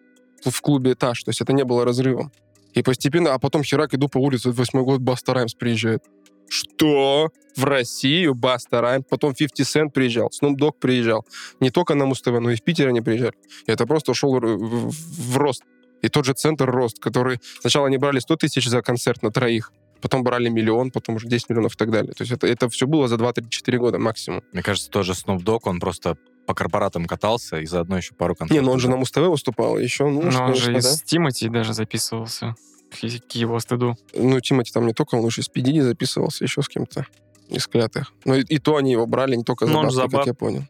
в 0.51 0.61
клубе 0.61 0.93
«Этаж», 0.93 1.23
то 1.23 1.29
есть 1.29 1.41
это 1.41 1.53
не 1.53 1.63
было 1.63 1.85
разрывом. 1.85 2.31
И 2.73 2.83
постепенно, 2.83 3.33
а 3.33 3.39
потом 3.39 3.63
херак 3.63 3.93
иду 3.93 4.09
по 4.09 4.17
улице, 4.17 4.51
восьмой 4.51 4.83
год 4.83 4.99
Баста 5.01 5.33
Раймс 5.33 5.53
приезжает. 5.53 6.03
Что? 6.49 7.29
В 7.55 7.63
Россию 7.63 8.35
Баста 8.35 8.81
Раймс, 8.81 9.05
потом 9.09 9.33
50 9.33 9.65
Cent 9.65 9.89
приезжал, 9.91 10.29
Snoop 10.29 10.55
Dogg 10.57 10.73
приезжал. 10.79 11.25
Не 11.59 11.69
только 11.69 11.95
на 11.95 12.05
Муз-ТВ, 12.05 12.39
но 12.39 12.51
и 12.51 12.55
в 12.55 12.63
Питере 12.63 12.89
они 12.89 13.01
приезжали. 13.01 13.33
И 13.65 13.71
это 13.71 13.85
просто 13.87 14.13
шел 14.13 14.39
в, 14.39 14.41
в- 14.41 14.91
в 15.31 15.37
рост. 15.37 15.63
И 16.01 16.09
тот 16.09 16.25
же 16.25 16.33
центр 16.33 16.69
рост, 16.69 16.99
который 16.99 17.39
сначала 17.61 17.87
они 17.87 17.97
брали 17.97 18.19
100 18.19 18.35
тысяч 18.35 18.67
за 18.67 18.81
концерт 18.81 19.23
на 19.23 19.31
троих, 19.31 19.71
потом 20.01 20.23
брали 20.23 20.49
миллион, 20.49 20.91
потом 20.91 21.15
уже 21.15 21.27
10 21.27 21.49
миллионов 21.49 21.73
и 21.73 21.77
так 21.77 21.89
далее. 21.89 22.13
То 22.13 22.23
есть 22.23 22.31
это, 22.33 22.45
это 22.45 22.69
все 22.69 22.85
было 22.85 23.07
за 23.07 23.15
2-3-4 23.15 23.77
года 23.77 23.97
максимум. 23.97 24.43
Мне 24.51 24.61
кажется, 24.61 24.91
тоже 24.91 25.13
Snoop 25.13 25.39
Dogg, 25.39 25.61
он 25.63 25.79
просто 25.79 26.17
по 26.45 26.53
корпоратам 26.53 27.05
катался 27.05 27.59
и 27.59 27.65
заодно 27.65 27.97
еще 27.97 28.13
пару 28.13 28.33
Не, 28.33 28.37
концертов. 28.37 28.65
ну 28.65 28.71
он 28.71 28.79
же 28.79 28.89
на 28.89 28.97
Муз-ТВ 28.97 29.17
выступал, 29.17 29.77
еще, 29.77 30.05
ну, 30.07 30.21
Но 30.21 30.27
он 30.45 30.55
же 30.55 30.65
конечно, 30.65 30.77
из 30.77 30.99
да. 30.99 31.05
Тимати 31.05 31.49
даже 31.49 31.73
записывался. 31.73 32.55
К 32.91 33.31
его 33.35 33.59
стыду. 33.59 33.97
Ну, 34.13 34.39
Тимати 34.39 34.71
там 34.71 34.85
не 34.87 34.93
только, 34.93 35.15
он 35.15 35.25
уже 35.25 35.41
с 35.43 35.49
PDD 35.49 35.81
записывался, 35.81 36.43
еще 36.43 36.61
с 36.61 36.67
кем-то 36.69 37.05
из 37.49 37.67
клятых. 37.67 38.13
Но 38.25 38.35
и, 38.35 38.41
и 38.43 38.57
то 38.59 38.77
они 38.77 38.91
его 38.93 39.05
брали 39.05 39.35
не 39.35 39.43
только 39.43 39.65
за 39.65 39.71
Ну, 39.73 39.79
он 39.79 39.85
бабки, 39.85 39.95
за 39.95 40.01
как 40.03 40.11
баб- 40.11 40.27
я 40.27 40.33
понял. 40.33 40.63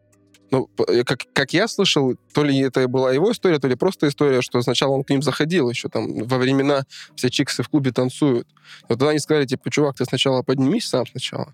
Ну, 0.52 0.70
э, 0.88 1.04
как, 1.04 1.22
как 1.34 1.54
я 1.54 1.68
слышал, 1.68 2.16
то 2.34 2.44
ли 2.44 2.58
это 2.60 2.88
была 2.88 3.12
его 3.12 3.32
история, 3.32 3.60
то 3.60 3.68
ли 3.68 3.76
просто 3.76 4.08
история, 4.08 4.42
что 4.42 4.62
сначала 4.62 4.92
он 4.94 5.04
к 5.04 5.10
ним 5.10 5.22
заходил 5.22 5.70
еще 5.70 5.90
там 5.90 6.24
во 6.24 6.38
времена 6.38 6.84
все 7.16 7.30
чиксы 7.30 7.64
в 7.64 7.70
клубе 7.70 7.92
танцуют. 7.92 8.48
Вот 8.84 9.00
тогда 9.00 9.10
они 9.10 9.20
сказали, 9.20 9.46
типа, 9.46 9.70
чувак, 9.72 9.96
ты 9.98 10.06
сначала 10.06 10.44
поднимись 10.44 10.88
сам 10.88 11.06
сначала. 11.08 11.54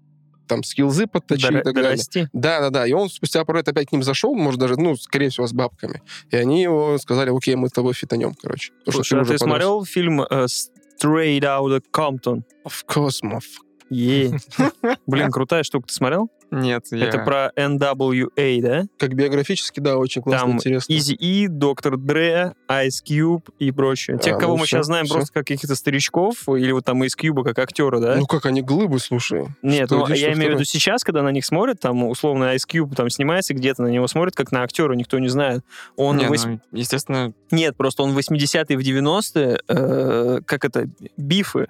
Там 0.51 0.63
скилзы 0.63 1.07
подточи 1.07 1.45
и 1.45 1.49
Дора- 1.49 1.63
так 1.63 1.73
далее. 1.73 1.91
дорасти. 1.91 2.27
Да, 2.33 2.59
да, 2.59 2.69
да. 2.71 2.85
И 2.85 2.91
он 2.91 3.09
спустя 3.09 3.45
пару 3.45 3.59
лет 3.59 3.69
опять 3.69 3.87
к 3.87 3.93
ним 3.93 4.03
зашел, 4.03 4.35
может, 4.35 4.59
даже, 4.59 4.75
ну, 4.75 4.97
скорее 4.97 5.29
всего, 5.29 5.47
с 5.47 5.53
бабками. 5.53 6.01
И 6.29 6.35
они 6.35 6.61
его 6.61 6.97
сказали, 6.97 7.33
окей, 7.33 7.55
мы 7.55 7.69
с 7.69 7.71
тобой 7.71 7.93
фитанем, 7.93 8.33
короче. 8.33 8.73
Потому 8.79 8.91
что 8.91 9.15
Слушай, 9.15 9.19
а 9.19 9.21
уже 9.21 9.31
ты 9.31 9.37
смотрел 9.37 9.85
фильм 9.85 10.21
э, 10.21 10.47
Straight 10.47 11.39
Outta 11.43 11.81
Compton? 11.93 12.43
Of 12.65 12.83
course, 12.85 13.21
motherfucker. 13.23 13.70
Е. 13.91 14.31
Блин, 15.05 15.29
крутая 15.31 15.63
штука, 15.63 15.87
ты 15.87 15.93
смотрел? 15.93 16.29
Нет, 16.49 16.85
я... 16.91 17.05
Это 17.05 17.19
про 17.19 17.51
NWA, 17.55 18.61
да? 18.61 18.83
Как 18.97 19.13
биографически, 19.13 19.79
да, 19.79 19.97
очень 19.97 20.21
классно, 20.21 20.47
Там 20.47 20.55
интересно. 20.57 20.91
Easy 20.93 21.15
E, 21.17 21.47
Доктор 21.47 21.95
Dre, 21.95 22.53
Ice 22.69 23.01
Cube 23.07 23.43
и 23.59 23.71
прочее. 23.71 24.17
Тех, 24.17 24.35
А, 24.35 24.39
кого 24.39 24.53
ну 24.53 24.59
мы 24.59 24.65
всё, 24.65 24.77
сейчас 24.77 24.87
знаем 24.87 25.05
всё. 25.05 25.15
просто 25.15 25.33
как 25.33 25.47
каких-то 25.47 25.75
старичков, 25.75 26.47
или 26.49 26.71
вот 26.71 26.83
там 26.85 27.01
Ice 27.03 27.17
Cube 27.17 27.43
как 27.43 27.59
актера, 27.59 27.99
да? 27.99 28.15
Ну 28.17 28.25
как 28.25 28.45
они 28.45 28.61
глыбы, 28.61 28.99
слушай. 28.99 29.47
Нет, 29.61 29.87
что 29.87 29.99
ну, 29.99 30.05
один, 30.05 30.15
я 30.17 30.33
имею 30.33 30.51
в 30.51 30.55
виду 30.55 30.63
сейчас, 30.65 31.03
когда 31.03 31.21
на 31.23 31.29
них 31.29 31.45
смотрят, 31.45 31.79
там, 31.79 32.03
условно, 32.03 32.53
Ice 32.55 32.67
Cube 32.69 32.95
там 32.95 33.09
снимается 33.09 33.53
где-то, 33.53 33.83
на 33.83 33.87
него 33.87 34.07
смотрят 34.07 34.35
как 34.35 34.51
на 34.51 34.63
актера, 34.63 34.93
никто 34.93 35.19
не 35.19 35.29
знает. 35.29 35.63
Он 35.95 36.17
Не, 36.17 36.25
вось- 36.27 36.45
ну, 36.45 36.59
естественно, 36.71 37.33
Нет, 37.51 37.75
просто 37.77 38.03
он 38.03 38.11
в 38.13 38.17
80-е, 38.17 38.77
в 38.77 38.81
90-е, 38.81 39.59
э, 39.67 40.39
как 40.45 40.65
это, 40.65 40.89
бифы, 41.17 41.67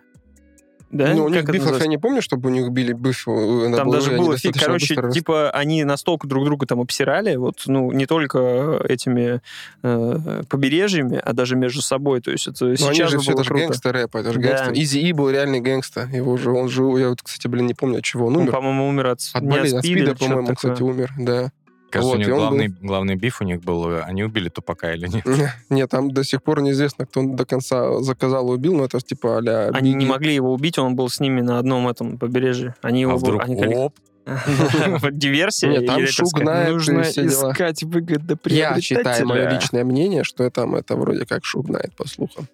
да? 0.91 1.13
Ну, 1.13 1.25
у 1.25 1.29
них 1.29 1.45
Как 1.45 1.53
бифов 1.53 1.79
я 1.79 1.87
не 1.87 1.97
помню, 1.97 2.21
чтобы 2.21 2.49
у 2.49 2.51
них 2.51 2.69
били 2.69 2.93
биф. 2.93 3.27
э, 3.27 3.73
Там 3.75 3.87
на 3.87 3.93
даже 3.93 4.11
было 4.17 4.37
фиг, 4.37 4.55
короче, 4.59 4.93
быстро 4.95 5.11
типа 5.11 5.49
они 5.51 5.83
настолько 5.83 6.27
друг 6.27 6.45
друга 6.45 6.65
там 6.65 6.81
обсирали, 6.81 7.35
вот, 7.35 7.63
ну, 7.65 7.91
не 7.91 8.05
только 8.05 8.81
этими 8.87 9.41
э, 9.83 10.43
побережьями, 10.49 11.21
а 11.23 11.33
даже 11.33 11.55
между 11.55 11.81
собой, 11.81 12.21
то 12.21 12.31
есть 12.31 12.47
это 12.47 12.65
Ну, 12.65 12.71
они 12.71 12.77
сейчас 12.77 13.11
же 13.11 13.19
все, 13.19 13.31
было 13.31 13.41
это 13.41 13.47
же 13.47 13.53
гэнгстер 13.55 13.91
рэп, 13.93 14.15
это 14.15 14.33
же 14.33 14.39
Да. 14.39 14.47
гэнгстер. 14.47 14.73
Изи 14.73 15.01
И 15.01 15.13
был 15.13 15.29
реальный 15.29 15.61
гэнгстер. 15.61 16.07
Его 16.09 16.37
же, 16.37 16.51
он 16.51 16.69
же, 16.69 16.83
я 16.99 17.09
вот, 17.09 17.21
кстати, 17.21 17.47
блин, 17.47 17.67
не 17.67 17.73
помню, 17.73 17.99
от 17.99 18.03
чего 18.03 18.27
он 18.27 18.35
Он, 18.35 18.41
умер. 18.43 18.51
по-моему, 18.51 18.87
умер 18.87 19.07
от, 19.07 19.19
От 19.33 19.43
болезни, 19.43 19.77
от 19.77 19.83
спида, 19.85 19.99
спида, 20.01 20.09
или 20.11 20.15
что-то 20.15 20.29
по-моему, 20.29 20.55
кстати, 20.55 20.81
умер, 20.83 21.11
да. 21.17 21.51
Кажется, 21.91 22.09
Вот, 22.09 22.15
у 22.15 22.19
них 22.19 22.27
и 22.27 22.31
он 22.31 22.37
главный, 22.37 22.67
главный 22.67 23.15
биф 23.15 23.41
у 23.41 23.43
них 23.43 23.61
был, 23.61 24.01
они 24.03 24.23
убили 24.23 24.49
Тупака 24.49 24.93
или 24.93 25.07
нет? 25.07 25.25
Нет, 25.69 25.89
там 25.89 26.11
до 26.11 26.23
сих 26.23 26.41
пор 26.41 26.61
неизвестно, 26.61 27.05
кто 27.05 27.19
он 27.19 27.35
до 27.35 27.45
конца 27.45 27.99
заказал 28.01 28.51
и 28.51 28.55
убил, 28.55 28.75
но 28.75 28.85
это 28.85 28.99
типа 28.99 29.37
а-ля 29.37 29.69
Они 29.73 29.93
не 29.93 30.05
могли 30.05 30.33
его 30.33 30.53
убить, 30.53 30.77
он 30.77 30.95
был 30.95 31.09
с 31.09 31.19
ними 31.19 31.41
на 31.41 31.59
одном 31.59 31.87
этом 31.87 32.17
побережье. 32.17 32.75
Они 32.81 33.01
его 33.01 33.13
А 33.13 33.17
вдруг, 33.17 33.41
они 33.43 33.75
оп, 33.75 33.93
Вот 35.01 35.17
диверсия. 35.17 35.69
Нет, 35.69 35.87
там 35.87 36.05
Шук 36.05 36.39
нужно 36.39 37.01
искать 37.01 37.83
выгодоприобретателя. 37.83 38.75
Я 38.75 38.81
считаю, 38.81 39.27
мое 39.27 39.49
личное 39.49 39.83
мнение, 39.83 40.23
что 40.23 40.49
там 40.49 40.75
это 40.75 40.95
вроде 40.95 41.25
как 41.25 41.43
Шук 41.43 41.67
знает, 41.67 41.95
по 41.95 42.07
слухам. 42.07 42.47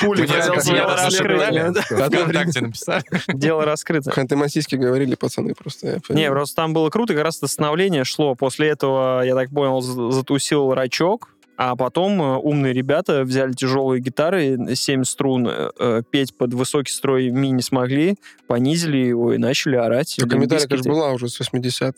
Пули 0.00 0.26
дело 0.26 0.96
раскрыли. 0.96 1.72
ВКонтакте 1.80 2.60
написали. 2.60 3.04
Дело 3.28 3.64
раскрыто. 3.64 4.10
Ханты-Мансийске 4.10 4.76
говорили 4.76 5.14
пацаны 5.14 5.54
просто. 5.54 6.00
Не, 6.08 6.30
просто 6.30 6.56
там 6.56 6.72
было 6.72 6.90
круто, 6.90 7.14
как 7.14 7.24
раз 7.24 7.38
это 7.38 7.48
становление 7.48 8.04
шло. 8.04 8.34
После 8.34 8.68
этого, 8.68 9.22
я 9.22 9.34
так 9.34 9.50
понял, 9.50 9.80
затусил 9.80 10.74
рачок, 10.74 11.28
а 11.56 11.76
потом 11.76 12.20
э, 12.20 12.36
умные 12.36 12.72
ребята 12.72 13.22
взяли 13.22 13.52
тяжелые 13.52 14.00
гитары, 14.00 14.74
7 14.74 15.04
струн, 15.04 15.46
э, 15.48 15.70
э, 15.78 16.02
петь 16.10 16.36
под 16.36 16.52
высокий 16.52 16.90
строй 16.90 17.30
ми 17.30 17.50
не 17.50 17.62
смогли, 17.62 18.16
понизили 18.48 18.98
его 18.98 19.34
и 19.34 19.38
начали 19.38 19.76
орать. 19.76 20.16
Только 20.18 20.36
Металлика 20.38 20.76
же 20.76 20.82
была 20.82 21.12
уже 21.12 21.28
с 21.28 21.38
80 21.38 21.96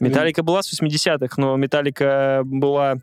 Металлика 0.00 0.42
была 0.42 0.62
с 0.62 0.80
80-х, 0.80 1.34
но 1.38 1.56
Металлика 1.56 2.42
была 2.44 2.98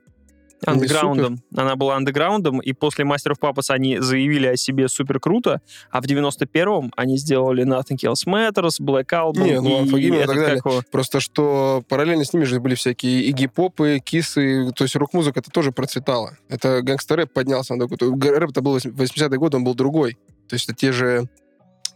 андеграундом. 0.66 1.40
Она 1.56 1.76
была 1.76 1.96
андеграундом, 1.96 2.60
и 2.60 2.74
после 2.74 3.06
Мастеров 3.06 3.40
Папас 3.40 3.70
они 3.70 4.00
заявили 4.00 4.48
о 4.48 4.58
себе 4.58 4.88
супер 4.88 5.20
круто, 5.20 5.62
а 5.92 6.02
в 6.02 6.06
91-м 6.06 6.94
они 6.96 7.18
сделали 7.18 7.66
Nothing 7.66 7.98
Else 7.98 8.26
Matters, 8.28 8.82
Black 8.82 9.10
Album 9.12 9.44
Не, 9.44 9.62
ну, 9.62 9.98
и 9.98 10.02
и 10.02 10.10
этот, 10.12 10.28
так 10.28 10.36
далее. 10.36 10.62
как 10.62 10.72
его, 10.72 10.84
Просто 10.92 11.20
что 11.20 11.84
параллельно 11.88 12.26
с 12.26 12.34
ними 12.34 12.44
же 12.44 12.60
были 12.60 12.76
всякие 12.76 13.22
и 13.24 13.32
гип-попы, 13.32 14.00
кисы, 14.04 14.72
то 14.76 14.84
есть 14.84 14.96
рок-музыка 14.96 15.40
это 15.40 15.52
тоже 15.52 15.72
процветала. 15.72 16.38
Это 16.50 16.82
гангстер-рэп 16.82 17.32
поднялся 17.32 17.76
на 17.76 17.88
такой... 17.88 17.98
Рэп 18.10 18.52
это 18.52 18.62
был 18.62 18.78
80-й 18.78 19.38
год, 19.38 19.56
он 19.56 19.64
был 19.64 19.76
другой. 19.76 20.18
То 20.48 20.56
есть 20.56 20.66
это 20.66 20.76
те 20.76 20.92
же... 20.92 21.28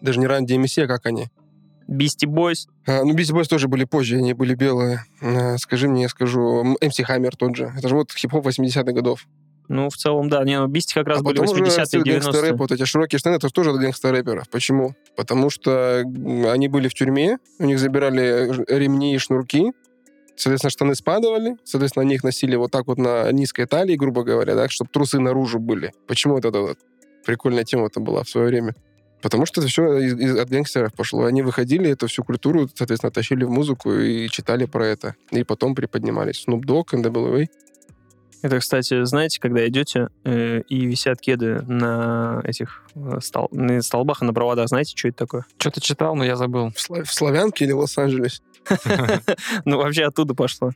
Даже 0.01 0.19
не 0.19 0.27
Run 0.27 0.45
DMC, 0.45 0.84
а 0.84 0.88
как 0.88 1.05
они? 1.05 1.27
Beastie 1.89 2.28
Boys. 2.28 2.67
А, 2.86 3.04
ну, 3.04 3.13
Beastie 3.15 3.36
Boys 3.36 3.47
тоже 3.47 3.67
были 3.67 3.86
позже, 3.86 4.17
они 4.17 4.34
были 4.34 4.54
белые. 4.54 5.04
А, 5.21 5.58
скажи 5.58 5.88
мне, 5.88 6.04
я 6.04 6.10
скажу. 6.10 6.62
М, 6.62 6.78
MC 6.82 7.04
Hammer 7.08 7.32
тот 7.38 7.56
же. 7.56 7.73
Это 7.78 7.89
же 7.89 7.95
вот 7.95 8.12
хип-хоп 8.12 8.45
80-х 8.45 8.91
годов. 8.91 9.25
Ну, 9.69 9.89
в 9.89 9.95
целом, 9.95 10.30
да. 10.30 10.43
Не, 10.43 10.60
ну, 10.60 10.67
Beastie 10.67 10.93
как 10.95 11.08
раз 11.08 11.19
а 11.19 11.23
были 11.23 11.38
потом 11.38 11.54
уже 11.54 11.63
80-е, 11.63 11.80
растет 11.82 12.04
гангстер-рэп, 12.04 12.54
90-е. 12.54 12.58
вот 12.58 12.71
эти 12.71 12.84
широкие 12.86 13.19
штаны, 13.19 13.36
это 13.36 13.47
же 13.47 13.54
тоже 13.54 13.71
от 13.71 13.80
гангстер-рэперов. 13.80 14.49
Почему? 14.49 14.95
Потому 15.15 15.49
что 15.49 15.99
они 15.99 16.67
были 16.67 16.88
в 16.88 16.93
тюрьме, 16.93 17.38
у 17.60 17.65
них 17.65 17.80
забирали 17.80 18.52
ремни 18.67 19.13
и 19.13 19.17
шнурки, 19.19 19.71
соответственно, 20.36 20.71
штаны 20.71 20.95
спадывали, 20.95 21.58
соответственно, 21.63 22.02
они 22.02 22.15
их 22.15 22.23
носили 22.23 22.56
вот 22.56 22.71
так 22.71 22.88
вот 22.88 22.97
на 22.97 23.32
низкой 23.32 23.67
талии, 23.67 23.95
грубо 23.95 24.23
говоря, 24.23 24.56
да, 24.56 24.67
чтобы 24.69 24.89
трусы 24.91 25.19
наружу 25.19 25.60
были. 25.60 25.91
Почему 26.08 26.38
это 26.38 26.49
вот 26.49 26.80
прикольная 27.25 27.63
тема 27.63 27.88
это 27.88 27.99
была 27.99 28.23
в 28.23 28.30
свое 28.30 28.47
время? 28.47 28.73
Потому 29.21 29.45
что 29.45 29.60
это 29.62 29.69
все 29.69 29.97
из, 29.97 30.13
из- 30.13 30.38
от 30.38 30.49
гангстеров 30.49 30.93
пошло. 30.93 31.25
Они 31.25 31.41
выходили, 31.41 31.89
эту 31.89 32.08
всю 32.08 32.23
культуру, 32.23 32.69
соответственно, 32.73 33.12
тащили 33.12 33.43
в 33.43 33.49
музыку 33.49 33.93
и 33.93 34.29
читали 34.29 34.65
про 34.65 34.86
это. 34.88 35.15
И 35.32 35.43
потом 35.43 35.75
приподнимались. 35.75 36.45
Snoop 36.47 36.62
Dogg, 36.62 36.93
NWA. 36.93 37.47
Это, 38.41 38.60
кстати, 38.60 39.03
знаете, 39.03 39.41
когда 39.41 39.67
идете 39.67 40.08
э, 40.23 40.62
и 40.69 40.86
висят 40.86 41.19
кеды 41.19 41.62
на 41.67 42.41
этих 42.45 42.84
э, 42.95 43.19
стол- 43.21 43.49
на 43.51 43.82
столбах 43.82 44.21
и 44.21 44.25
на 44.25 44.34
проводах, 44.34 44.69
знаете, 44.69 44.93
что 44.95 45.10
это 45.10 45.17
такое? 45.17 45.45
Что-то 45.58 45.82
читал, 45.82 46.15
но 46.15 46.23
я 46.23 46.38
забыл. 46.38 46.69
В, 46.69 46.77
Сла- 46.77 47.03
в 47.03 47.13
Славянке 47.13 47.65
или 47.65 47.73
в 47.73 47.79
Лос-Анджелесе? 47.79 48.41
Ну, 49.65 49.77
вообще 49.77 50.03
оттуда 50.05 50.34
пошло. 50.36 50.71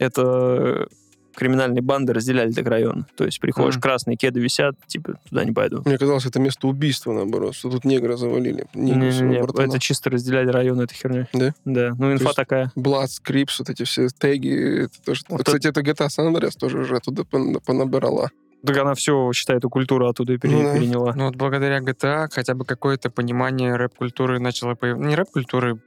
Это 0.00 0.88
криминальные 1.36 1.82
банды 1.82 2.12
разделяли 2.12 2.50
так 2.52 2.66
район. 2.66 3.06
То 3.16 3.24
есть 3.24 3.38
приходишь, 3.40 3.74
Мгм. 3.74 3.82
красные 3.82 4.16
кеды 4.16 4.40
висят, 4.40 4.74
типа, 4.86 5.18
туда 5.28 5.44
не 5.44 5.52
пойду. 5.52 5.82
Мне 5.84 5.98
казалось, 5.98 6.26
это 6.26 6.40
место 6.40 6.66
убийства, 6.66 7.12
наоборот, 7.12 7.54
что 7.54 7.70
тут 7.70 7.84
негра 7.84 8.16
завалили. 8.16 8.66
Негры 8.74 9.42
братана. 9.42 9.66
это 9.68 9.78
чисто 9.78 10.10
разделяли 10.10 10.48
район 10.48 10.80
этой 10.80 10.94
херни. 10.94 11.26
Да? 11.32 11.52
Да. 11.64 11.92
Ну, 11.98 12.12
инфа 12.12 12.24
есть 12.24 12.36
такая. 12.36 12.72
Blood, 12.76 13.06
Scripts, 13.06 13.56
вот 13.60 13.70
эти 13.70 13.84
все 13.84 14.08
теги. 14.08 14.84
Это 14.84 15.02
тоже... 15.04 15.22
Вот 15.28 15.44
Кстати, 15.44 15.66
это 15.68 15.80
GTA 15.82 16.08
San 16.08 16.32
Andreas 16.32 16.52
тоже 16.58 16.78
уже 16.78 16.96
оттуда 16.96 17.22
пон- 17.22 17.60
понабирала. 17.64 18.30
Так 18.64 18.76
она 18.78 18.94
все, 18.94 19.30
считай, 19.32 19.58
эту 19.58 19.68
культуру 19.70 20.08
оттуда 20.08 20.32
и 20.32 20.38
пере- 20.38 20.54
Ну 20.56 20.62
да. 20.64 20.74
переняла. 20.74 21.12
Ну 21.14 21.26
вот 21.26 21.36
благодаря 21.36 21.78
GTA 21.80 22.28
хотя 22.32 22.54
бы 22.54 22.64
какое-то 22.64 23.10
понимание 23.10 23.76
рэп-культуры 23.76 24.40
начало 24.40 24.74
появляться. 24.74 25.08
Не 25.08 25.14
рэп-культуры, 25.14 25.78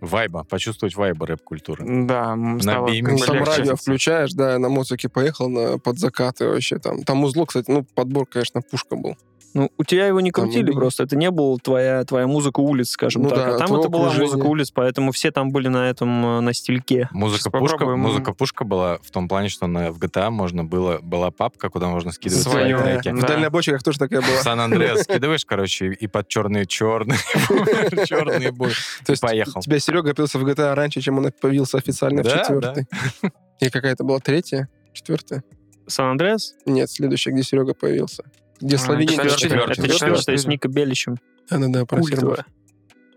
Вайба, 0.00 0.44
почувствовать 0.44 0.94
вайба 0.94 1.26
рэп-культуры. 1.26 1.84
Да, 2.06 2.32
м, 2.32 2.60
стало 2.60 2.88
Там 3.26 3.42
радио 3.44 3.76
включаешь, 3.76 4.32
да, 4.32 4.58
на 4.58 4.68
музыке 4.68 5.08
поехал 5.08 5.48
на 5.48 5.78
под 5.78 5.98
закаты 5.98 6.48
вообще 6.48 6.78
там. 6.78 7.02
Там 7.02 7.24
узло, 7.24 7.46
кстати, 7.46 7.70
ну, 7.70 7.84
подбор, 7.94 8.26
конечно, 8.26 8.60
пушка 8.62 8.96
был. 8.96 9.16
Ну, 9.54 9.70
у 9.78 9.82
тебя 9.82 10.06
его 10.06 10.20
не 10.20 10.30
Там 10.30 10.44
крутили 10.44 10.66
были. 10.66 10.74
просто. 10.76 11.04
Это 11.04 11.16
не 11.16 11.30
была 11.30 11.56
твоя, 11.56 12.04
твоя 12.04 12.26
музыка 12.26 12.60
улиц, 12.60 12.90
скажем 12.90 13.22
Ну 13.22 13.30
так. 13.30 13.38
да, 13.38 13.54
а 13.54 13.58
там 13.58 13.74
это 13.74 13.88
была 13.88 14.12
музыка 14.12 14.44
улиц, 14.44 14.70
поэтому 14.70 15.10
все 15.10 15.30
там 15.30 15.50
были 15.50 15.68
на 15.68 15.88
этом, 15.88 16.24
э, 16.24 16.40
на 16.40 16.52
стильке. 16.52 17.08
Музыка 17.12 17.50
пушка, 17.50 17.86
музыка 17.86 18.34
пушка 18.34 18.64
была 18.64 18.98
в 19.02 19.10
том 19.10 19.26
плане, 19.26 19.48
что 19.48 19.66
на, 19.66 19.90
в 19.90 19.98
GTA 19.98 20.28
можно 20.28 20.64
было 20.64 20.98
была 21.00 21.30
папка, 21.30 21.70
куда 21.70 21.88
можно 21.88 22.12
скидывать 22.12 22.44
свои 22.44 22.74
треки. 22.74 23.08
В 23.08 23.20
Да. 23.22 23.26
дальнобойщиках 23.26 23.82
тоже 23.82 23.98
такая 23.98 24.20
В 24.20 24.26
была. 24.28 24.36
Сан-Андреас 24.42 25.04
скидываешь, 25.04 25.46
короче, 25.46 25.86
и 25.92 26.06
под 26.06 26.28
черные 26.28 26.66
черные 26.66 27.18
черные 28.06 28.52
бой. 28.52 28.72
То 29.06 29.12
есть 29.12 29.22
поехал. 29.22 29.62
тебя 29.62 29.80
Серега 29.88 30.14
появился 30.14 30.38
в 30.38 30.46
GTA 30.46 30.74
раньше, 30.74 31.00
чем 31.00 31.16
он 31.18 31.32
появился 31.40 31.78
официально 31.78 32.22
в 32.22 32.26
Да, 32.26 32.38
четвертой. 32.40 32.86
И 33.60 33.70
какая-то 33.70 34.04
была 34.04 34.18
третья, 34.20 34.68
четвертая? 34.92 35.42
Сан-Андреас? 35.86 36.54
Нет, 36.66 36.90
следующая, 36.90 37.30
где 37.30 37.42
Серега 37.42 37.72
появился. 37.72 38.24
Где 38.60 38.76
А, 38.76 38.78
четвёртая. 38.78 39.72
Это 39.72 39.88
четвертая 39.88 40.36
с 40.36 40.46
Ника 40.46 40.68
Беличем. 40.68 41.16
А, 41.48 41.58
да, 41.58 41.68
да, 41.68 41.86
про. 41.86 42.02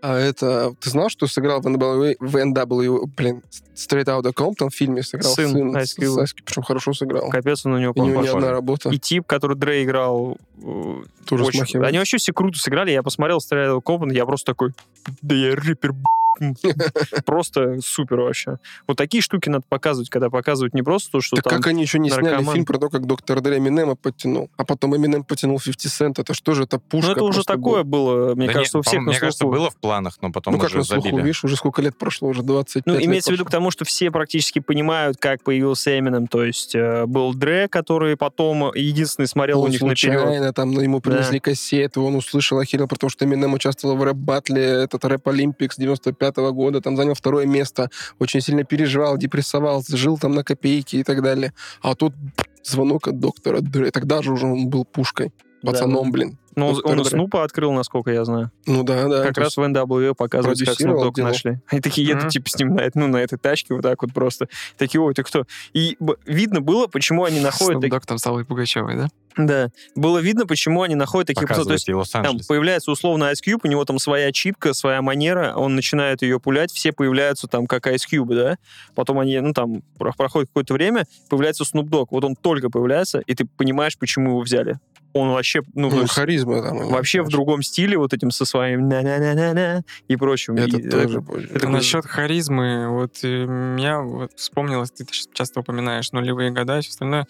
А 0.00 0.16
это... 0.18 0.74
Ты 0.80 0.90
знал, 0.90 1.10
что 1.10 1.28
сыграл 1.28 1.60
в 1.60 1.66
NW, 1.66 2.16
в 2.18 2.36
NW, 2.36 3.04
блин, 3.16 3.42
Straight 3.76 4.06
Outta 4.06 4.32
Compton 4.34 4.68
в 4.70 4.74
фильме 4.74 5.02
сыграл 5.04 5.32
Сын 5.32 5.50
сын, 5.50 5.76
Ice 5.76 5.84
с- 5.84 5.98
Cube. 5.98 6.06
с 6.06 6.18
Ice 6.18 6.36
Cube, 6.36 6.42
причем 6.44 6.62
хорошо 6.62 6.92
сыграл. 6.92 7.28
Капец, 7.30 7.64
он 7.66 7.74
у 7.74 7.78
него 7.78 7.92
у 7.94 8.04
него 8.04 8.22
не 8.22 8.28
одна 8.28 8.50
работа. 8.50 8.88
И 8.88 8.98
тип, 8.98 9.26
который 9.28 9.56
Дрей 9.56 9.84
играл, 9.84 10.38
э, 10.60 10.94
Тоже 11.26 11.44
очень- 11.44 11.58
смахивает. 11.60 11.88
Они 11.88 11.98
вообще 11.98 12.16
все 12.16 12.32
круто 12.32 12.58
сыграли. 12.58 12.90
Я 12.90 13.04
посмотрел 13.04 13.40
Стрейл 13.40 13.80
Компан, 13.80 14.10
я 14.10 14.26
просто 14.26 14.52
такой, 14.52 14.72
да 15.20 15.36
я 15.36 15.54
рэпер, 15.54 15.92
б***ь». 15.92 16.21
просто 17.24 17.78
супер 17.84 18.20
вообще. 18.20 18.58
Вот 18.86 18.96
такие 18.96 19.22
штуки 19.22 19.48
надо 19.48 19.64
показывать, 19.68 20.10
когда 20.10 20.30
показывают 20.30 20.74
не 20.74 20.82
просто 20.82 21.10
то, 21.12 21.20
что 21.20 21.36
так 21.36 21.44
там 21.44 21.58
как 21.58 21.68
они 21.68 21.82
еще 21.82 21.98
не 21.98 22.10
наркоман... 22.10 22.42
сняли 22.42 22.54
фильм 22.54 22.64
про 22.64 22.78
то, 22.78 22.88
как 22.88 23.06
доктор 23.06 23.40
Дре 23.40 23.58
Эминема 23.58 23.94
подтянул, 23.96 24.50
а 24.56 24.64
потом 24.64 24.96
Эминем 24.96 25.24
потянул 25.24 25.60
50 25.60 25.92
Cent, 25.92 26.20
это 26.20 26.34
что 26.34 26.54
же, 26.54 26.64
это 26.64 26.78
пушка? 26.78 27.08
Ну 27.08 27.12
это 27.12 27.24
уже 27.24 27.44
такое 27.44 27.82
было, 27.82 28.24
было 28.24 28.34
мне 28.34 28.46
да 28.46 28.54
кажется, 28.54 28.78
нет, 28.78 28.86
у 28.86 28.88
всех 28.88 29.02
Мне 29.02 29.18
кажется, 29.18 29.44
было 29.44 29.70
в 29.70 29.76
планах, 29.76 30.18
но 30.20 30.30
потом 30.30 30.54
ну, 30.54 30.58
уже 30.58 30.68
как 30.68 30.76
на 30.76 30.84
слуху, 30.84 31.02
забили. 31.02 31.22
видишь, 31.22 31.44
уже 31.44 31.56
сколько 31.56 31.82
лет 31.82 31.96
прошло, 31.96 32.28
уже 32.28 32.42
25 32.42 32.86
Ну 32.86 33.00
имеется 33.00 33.30
в 33.30 33.34
виду 33.34 33.44
к 33.44 33.50
тому, 33.50 33.70
что 33.70 33.84
все 33.84 34.10
практически 34.10 34.58
понимают, 34.58 35.18
как 35.18 35.42
появился 35.42 35.98
Эминем, 35.98 36.26
то 36.26 36.44
есть 36.44 36.74
э, 36.74 37.06
был 37.06 37.34
Дре, 37.34 37.68
который 37.68 38.16
потом 38.16 38.72
единственный 38.74 39.26
смотрел 39.26 39.58
ну, 39.58 39.64
у 39.64 39.68
них 39.68 39.78
случайно, 39.78 40.26
наперед. 40.26 40.54
там 40.54 40.72
ну, 40.72 40.80
ему 40.80 41.00
принесли 41.00 41.38
да. 41.38 41.44
кассету, 41.44 42.02
он 42.02 42.16
услышал 42.16 42.58
охерел 42.58 42.88
потому 42.88 43.10
что 43.10 43.24
Эминем 43.24 43.52
участвовал 43.54 43.96
в 43.96 44.02
рэп-батле, 44.02 44.62
этот 44.62 45.04
рэп-олимпикс 45.04 45.76
95 45.76 46.31
2010 46.34 46.54
года, 46.54 46.80
там 46.80 46.96
занял 46.96 47.14
второе 47.14 47.46
место, 47.46 47.90
очень 48.18 48.40
сильно 48.40 48.64
переживал, 48.64 49.16
депрессовал, 49.18 49.82
жил 49.88 50.18
там 50.18 50.32
на 50.32 50.44
копейки 50.44 50.96
и 50.96 51.04
так 51.04 51.22
далее. 51.22 51.52
А 51.82 51.94
тут 51.94 52.14
звонок 52.62 53.08
от 53.08 53.20
доктора 53.20 53.60
Дре, 53.60 53.90
тогда 53.90 54.22
же 54.22 54.32
уже 54.32 54.46
он 54.46 54.68
был 54.68 54.84
пушкой, 54.84 55.32
пацаном, 55.62 56.06
да, 56.06 56.10
блин. 56.10 56.38
Ну, 56.54 56.66
он, 56.66 56.74
Доктор 56.74 56.92
он 56.92 57.00
и 57.00 57.02
Дре. 57.04 57.10
Снупа 57.10 57.44
открыл, 57.44 57.72
насколько 57.72 58.10
я 58.10 58.24
знаю. 58.24 58.50
Ну 58.66 58.82
да, 58.82 59.08
да. 59.08 59.22
как 59.24 59.38
раз 59.38 59.56
в 59.56 59.60
NW 59.60 60.14
показывается, 60.14 60.64
как 60.66 60.74
продюсировал, 60.76 61.04
Snoop 61.04 61.08
Dogg 61.08 61.14
делал. 61.14 61.28
нашли. 61.30 61.60
Они 61.68 61.80
такие 61.80 62.06
едут, 62.06 62.28
типа, 62.28 62.48
с 62.50 62.58
ним 62.58 62.74
на, 62.74 62.90
ну, 62.94 63.06
на 63.08 63.16
этой 63.18 63.38
тачке 63.38 63.74
вот 63.74 63.82
так 63.82 64.02
вот 64.02 64.12
просто. 64.12 64.48
Такие, 64.76 65.00
ой, 65.00 65.14
ты 65.14 65.22
кто? 65.22 65.44
И 65.72 65.96
б- 65.98 66.16
видно 66.26 66.60
было, 66.60 66.86
почему 66.86 67.24
они 67.24 67.40
находят... 67.40 67.82
Dogg 67.82 68.02
там 68.06 68.18
с 68.18 68.26
Аллой 68.26 68.44
Пугачевой, 68.44 68.96
да? 68.96 69.08
Да. 69.36 69.70
Было 69.94 70.18
видно, 70.18 70.46
почему 70.46 70.82
они 70.82 70.94
находят 70.94 71.28
таких 71.28 71.48
пацанов. 71.48 71.66
То 71.68 71.72
есть 71.72 72.12
там 72.12 72.38
появляется 72.46 72.90
условно 72.90 73.30
Ice 73.32 73.38
Cube, 73.46 73.60
у 73.64 73.66
него 73.68 73.84
там 73.84 73.98
своя 73.98 74.30
читка, 74.30 74.74
своя 74.74 75.00
манера, 75.00 75.54
он 75.56 75.74
начинает 75.74 76.20
ее 76.22 76.38
пулять, 76.38 76.70
все 76.70 76.92
появляются 76.92 77.46
там 77.48 77.66
как 77.66 77.86
Ice 77.86 78.02
Cube, 78.12 78.34
да? 78.34 78.58
Потом 78.94 79.18
они, 79.18 79.40
ну 79.40 79.54
там, 79.54 79.82
про- 79.98 80.12
проходит 80.12 80.48
какое-то 80.50 80.74
время, 80.74 81.06
появляется 81.30 81.64
Snoop 81.64 81.84
Dogg, 81.88 82.08
вот 82.10 82.24
он 82.24 82.36
только 82.36 82.68
появляется, 82.68 83.20
и 83.20 83.34
ты 83.34 83.46
понимаешь, 83.46 83.96
почему 83.98 84.30
его 84.30 84.40
взяли. 84.40 84.78
Он 85.14 85.30
вообще, 85.30 85.62
ну, 85.74 85.90
Ну, 85.90 86.06
харизма 86.06 86.62
там. 86.62 86.88
вообще 86.88 87.18
в 87.18 87.24
конечно. 87.24 87.36
другом 87.36 87.62
стиле, 87.62 87.98
вот 87.98 88.12
этим 88.14 88.30
со 88.30 88.44
своим 88.44 88.88
на-на-на-на-на 88.88 89.82
и 90.08 90.16
прочим. 90.16 90.54
Это 90.56 90.78
И, 90.78 90.88
тоже 90.88 91.18
э, 91.18 91.22
позже. 91.22 91.48
это 91.52 91.68
Насчет 91.68 92.06
харизмы, 92.06 92.88
вот 92.88 93.18
э, 93.22 93.44
меня 93.46 94.00
вот 94.00 94.32
вспомнилось, 94.36 94.90
ты 94.90 95.04
часто 95.32 95.60
упоминаешь 95.60 96.12
нулевые 96.12 96.50
года 96.50 96.78
и 96.78 96.80
все 96.82 96.90
остальное. 96.90 97.26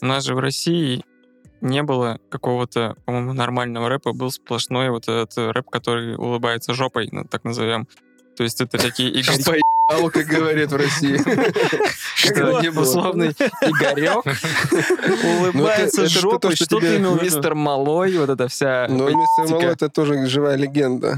У 0.00 0.06
нас 0.06 0.24
же 0.24 0.34
в 0.34 0.38
России 0.38 1.04
не 1.60 1.82
было 1.82 2.20
какого-то, 2.28 2.96
по-моему, 3.06 3.32
нормального 3.32 3.88
рэпа, 3.88 4.12
был 4.12 4.30
сплошной 4.30 4.90
вот 4.90 5.08
этот 5.08 5.36
рэп, 5.36 5.68
который 5.70 6.14
улыбается 6.16 6.74
жопой, 6.74 7.08
ну, 7.10 7.24
так 7.24 7.44
назовем. 7.44 7.88
То 8.36 8.44
есть 8.44 8.60
это 8.60 8.78
такие 8.78 9.10
Игорь... 9.20 9.34
Поебало, 9.88 10.10
как 10.10 10.26
говорят 10.26 10.72
в 10.72 10.76
России. 10.76 11.16
Было. 12.72 12.80
условный 12.82 13.28
Игорек, 13.28 14.24
улыбается 15.40 16.02
это- 16.02 16.10
это 16.10 16.20
жопой, 16.20 16.38
то, 16.40 16.56
что 16.56 16.64
что 16.64 16.80
ты 16.80 16.96
имел 16.96 17.20
мистер 17.20 17.54
Малой, 17.54 18.18
вот 18.18 18.30
эта 18.30 18.48
вся 18.48 18.86
Но 18.88 19.04
политика. 19.04 19.20
мистер 19.20 19.54
Малой 19.56 19.72
это 19.72 19.88
тоже 19.88 20.26
живая 20.26 20.56
легенда. 20.56 21.16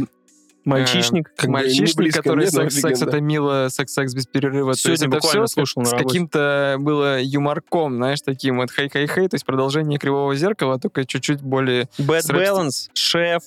Мальчишник. 0.64 1.31
Как 1.35 1.46
бы 1.50 1.61
не 1.61 1.64
Мальчишник, 1.64 1.96
близко 1.96 2.22
который 2.22 2.46
мне, 2.46 2.50
но 2.52 2.62
секс, 2.64 2.74
секс 2.74 2.85
легенда. 3.00 3.07
это 3.07 3.20
мило, 3.22 3.68
секс, 3.70 3.92
секс 3.94 4.12
без 4.12 4.26
перерыва. 4.26 4.74
То 4.74 4.90
есть 4.90 5.00
Сегодня 5.02 5.16
это 5.16 5.26
все 5.26 5.46
слушал 5.46 5.85
с 5.87 5.90
каким-то 5.92 6.76
было 6.78 7.22
юморком, 7.22 7.96
знаешь, 7.96 8.20
таким 8.20 8.59
вот 8.59 8.70
хей-хей-хей, 8.70 9.28
то 9.28 9.35
есть 9.37 9.46
продолжение 9.46 9.98
кривого 9.98 10.35
зеркала, 10.35 10.78
только 10.78 11.07
чуть-чуть 11.07 11.40
более... 11.40 11.88
Bad 11.98 12.28
Balance, 12.31 12.90
Шеф. 12.92 13.44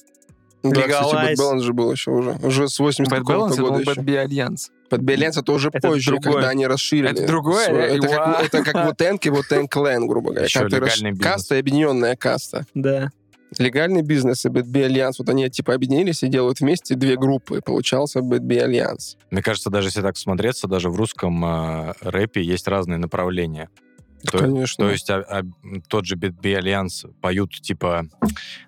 Да, 0.63 0.81
кстати. 0.81 1.15
Bad 1.15 1.35
Balance 1.35 1.59
же 1.61 1.73
был 1.73 1.91
еще 1.91 2.09
уже. 2.09 2.31
Уже 2.41 2.67
с 2.67 2.79
80 2.79 3.13
Bad 3.13 3.21
Balance, 3.21 3.53
это 3.53 3.61
был. 3.61 3.79
Bad 3.81 3.97
Bee 4.03 4.25
Alliance. 4.25 4.69
Под 4.91 5.01
Balance 5.01 5.39
это 5.39 5.51
уже 5.53 5.69
Это 5.73 5.87
позже, 5.87 6.11
другое. 6.11 6.33
когда 6.33 6.49
они 6.49 6.67
расширили. 6.67 7.09
Это 7.11 7.25
другое? 7.25 7.65
свой- 7.65 7.83
Это 7.97 8.07
как, 8.07 8.43
это 8.43 8.63
как 8.63 8.85
вот 8.85 9.01
Энк 9.01 9.25
и 9.25 9.29
вот 9.31 9.45
Энк 9.51 9.75
Лэн, 9.75 10.05
грубо 10.05 10.29
говоря. 10.29 10.45
Еще 10.45 10.59
ты 10.59 10.65
расш- 10.77 10.97
легальный 10.99 11.11
бизнес. 11.11 11.27
Каста 11.33 11.55
и 11.55 11.59
объединенная 11.59 12.15
каста. 12.15 12.65
Да. 12.75 13.09
Легальный 13.57 14.01
бизнес 14.01 14.45
и 14.45 14.49
Bee 14.49 14.87
Alliance, 14.87 15.15
вот 15.19 15.27
они 15.29 15.49
типа 15.49 15.73
объединились 15.73 16.23
и 16.23 16.27
делают 16.27 16.61
вместе 16.61 16.95
две 16.95 17.17
группы. 17.17 17.57
и 17.57 17.61
Получался 17.61 18.19
Bee 18.19 18.39
Alliance. 18.65 19.17
Мне 19.29 19.41
кажется, 19.41 19.69
даже 19.69 19.87
если 19.87 20.01
так 20.01 20.15
смотреться, 20.17 20.67
даже 20.67 20.89
в 20.89 20.95
русском 20.95 21.43
э, 21.43 21.93
рэпе 22.01 22.41
есть 22.41 22.67
разные 22.69 22.97
направления. 22.97 23.69
То- 24.29 24.37
Конечно. 24.39 24.85
То 24.85 24.91
есть 24.91 25.09
а- 25.09 25.25
а, 25.27 25.41
тот 25.87 26.05
же 26.05 26.15
Bad 26.15 26.39
B. 26.39 26.55
Альянс 26.55 27.05
поют, 27.21 27.51
типа, 27.59 28.05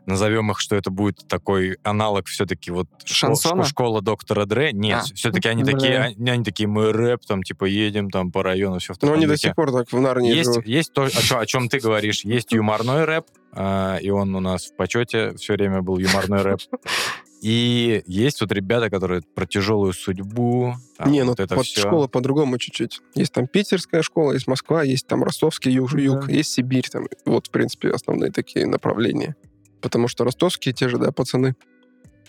назовем 0.06 0.52
их, 0.52 0.60
что 0.60 0.76
это 0.76 0.90
будет 0.90 1.28
такой 1.28 1.78
аналог 1.84 2.28
все-таки 2.28 2.72
вот 2.72 2.88
Шансона? 3.06 3.62
шко- 3.62 3.68
школа 3.70 4.02
доктора 4.02 4.46
Дре. 4.46 4.72
Нет, 4.74 5.02
А. 5.12 5.14
все-таки 5.16 5.48
они 5.50 5.64
такие, 5.64 5.98
они, 6.00 6.30
они 6.30 6.44
такие, 6.44 6.68
мы 6.68 6.92
рэп, 6.92 7.22
там, 7.26 7.44
типа, 7.44 7.66
едем 7.66 8.10
там 8.10 8.32
по 8.32 8.42
району, 8.44 8.80
все 8.80 8.94
в 8.94 8.98
Но 8.98 9.02
таком 9.08 9.16
они 9.16 9.28
до 9.28 9.38
сих 9.38 9.56
пор 9.56 9.72
так 9.72 9.92
в 9.92 10.00
Нарнии 10.00 10.34
Есть, 10.34 10.52
живут. 10.54 10.66
есть 10.68 10.94
то, 10.94 11.04
о, 11.04 11.10
чё- 11.10 11.40
о 11.40 11.46
чем 11.46 11.70
ты 11.70 11.80
говоришь. 11.80 12.26
Есть 12.26 12.52
юморной 12.52 13.06
рэп, 13.06 13.26
а, 13.52 13.98
и 13.98 14.10
он 14.10 14.34
у 14.36 14.40
нас 14.40 14.66
в 14.72 14.76
почете 14.76 15.36
все 15.38 15.54
время 15.54 15.82
был 15.82 15.98
юморной 16.00 16.42
рэп. 16.42 16.60
И 17.44 18.04
есть 18.08 18.40
вот 18.40 18.54
ребята, 18.54 18.90
которые 18.90 19.22
про 19.22 19.46
тяжелую 19.46 19.92
судьбу. 19.92 20.76
там 20.98 21.12
Не, 21.12 21.24
ну 21.24 21.32
вот 21.32 21.42
это 21.42 21.56
под 21.56 21.66
все. 21.66 21.82
школа 21.82 22.08
по-другому 22.08 22.58
чуть-чуть. 22.58 23.02
Есть 23.16 23.34
там 23.34 23.48
питерская 23.48 24.02
школа, 24.02 24.32
есть 24.32 24.48
Москва, 24.48 24.82
есть 24.82 25.08
там 25.08 25.26
ростовский 25.26 25.70
юг, 25.74 25.94
юг, 25.94 26.30
есть 26.30 26.52
Сибирь. 26.52 26.88
Там. 26.90 27.08
Вот, 27.26 27.48
в 27.48 27.50
принципе, 27.52 27.90
основные 27.90 28.32
такие 28.32 28.66
направления. 28.66 29.36
Потому 29.82 30.08
что 30.08 30.24
ростовские 30.24 30.74
те 30.74 30.88
же, 30.88 30.98
да, 30.98 31.12
пацаны. 31.12 31.56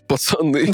Пацаны. 0.07 0.67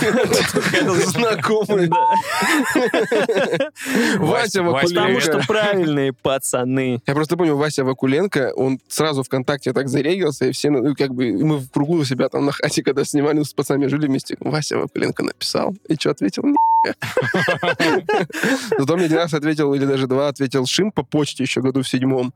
Знакомые. 1.06 1.88
Вася 4.18 4.62
Вася, 4.62 4.62
Потому 4.62 4.72
Вакуленко. 4.72 5.20
что 5.20 5.40
правильные 5.46 6.12
пацаны. 6.12 7.00
Я 7.06 7.14
просто 7.14 7.36
помню, 7.36 7.56
Вася 7.56 7.84
Вакуленко, 7.84 8.52
он 8.56 8.78
сразу 8.88 9.22
ВКонтакте 9.22 9.72
так 9.72 9.88
зарегился, 9.88 10.46
и 10.46 10.52
все, 10.52 10.70
ну, 10.70 10.94
как 10.94 11.14
бы, 11.14 11.32
мы 11.32 11.58
в 11.58 11.70
кругу 11.70 11.94
у 11.94 12.04
себя 12.04 12.28
там 12.28 12.46
на 12.46 12.52
хате, 12.52 12.82
когда 12.82 13.04
снимали, 13.04 13.42
с 13.42 13.54
пацанами 13.54 13.86
жили 13.86 14.06
вместе, 14.06 14.36
Вася 14.40 14.78
Вакуленко 14.78 15.22
написал. 15.22 15.74
И 15.88 15.94
что 15.94 16.10
ответил? 16.10 16.42
«Ни 16.44 16.54
Зато 18.78 18.96
мне 18.96 19.04
один 19.04 19.18
раз 19.18 19.34
ответил, 19.34 19.74
или 19.74 19.84
даже 19.84 20.06
два, 20.06 20.28
ответил 20.28 20.66
Шим 20.66 20.92
по 20.92 21.02
почте 21.02 21.44
еще 21.44 21.60
году 21.60 21.82
в 21.82 21.88
седьмом. 21.88 22.32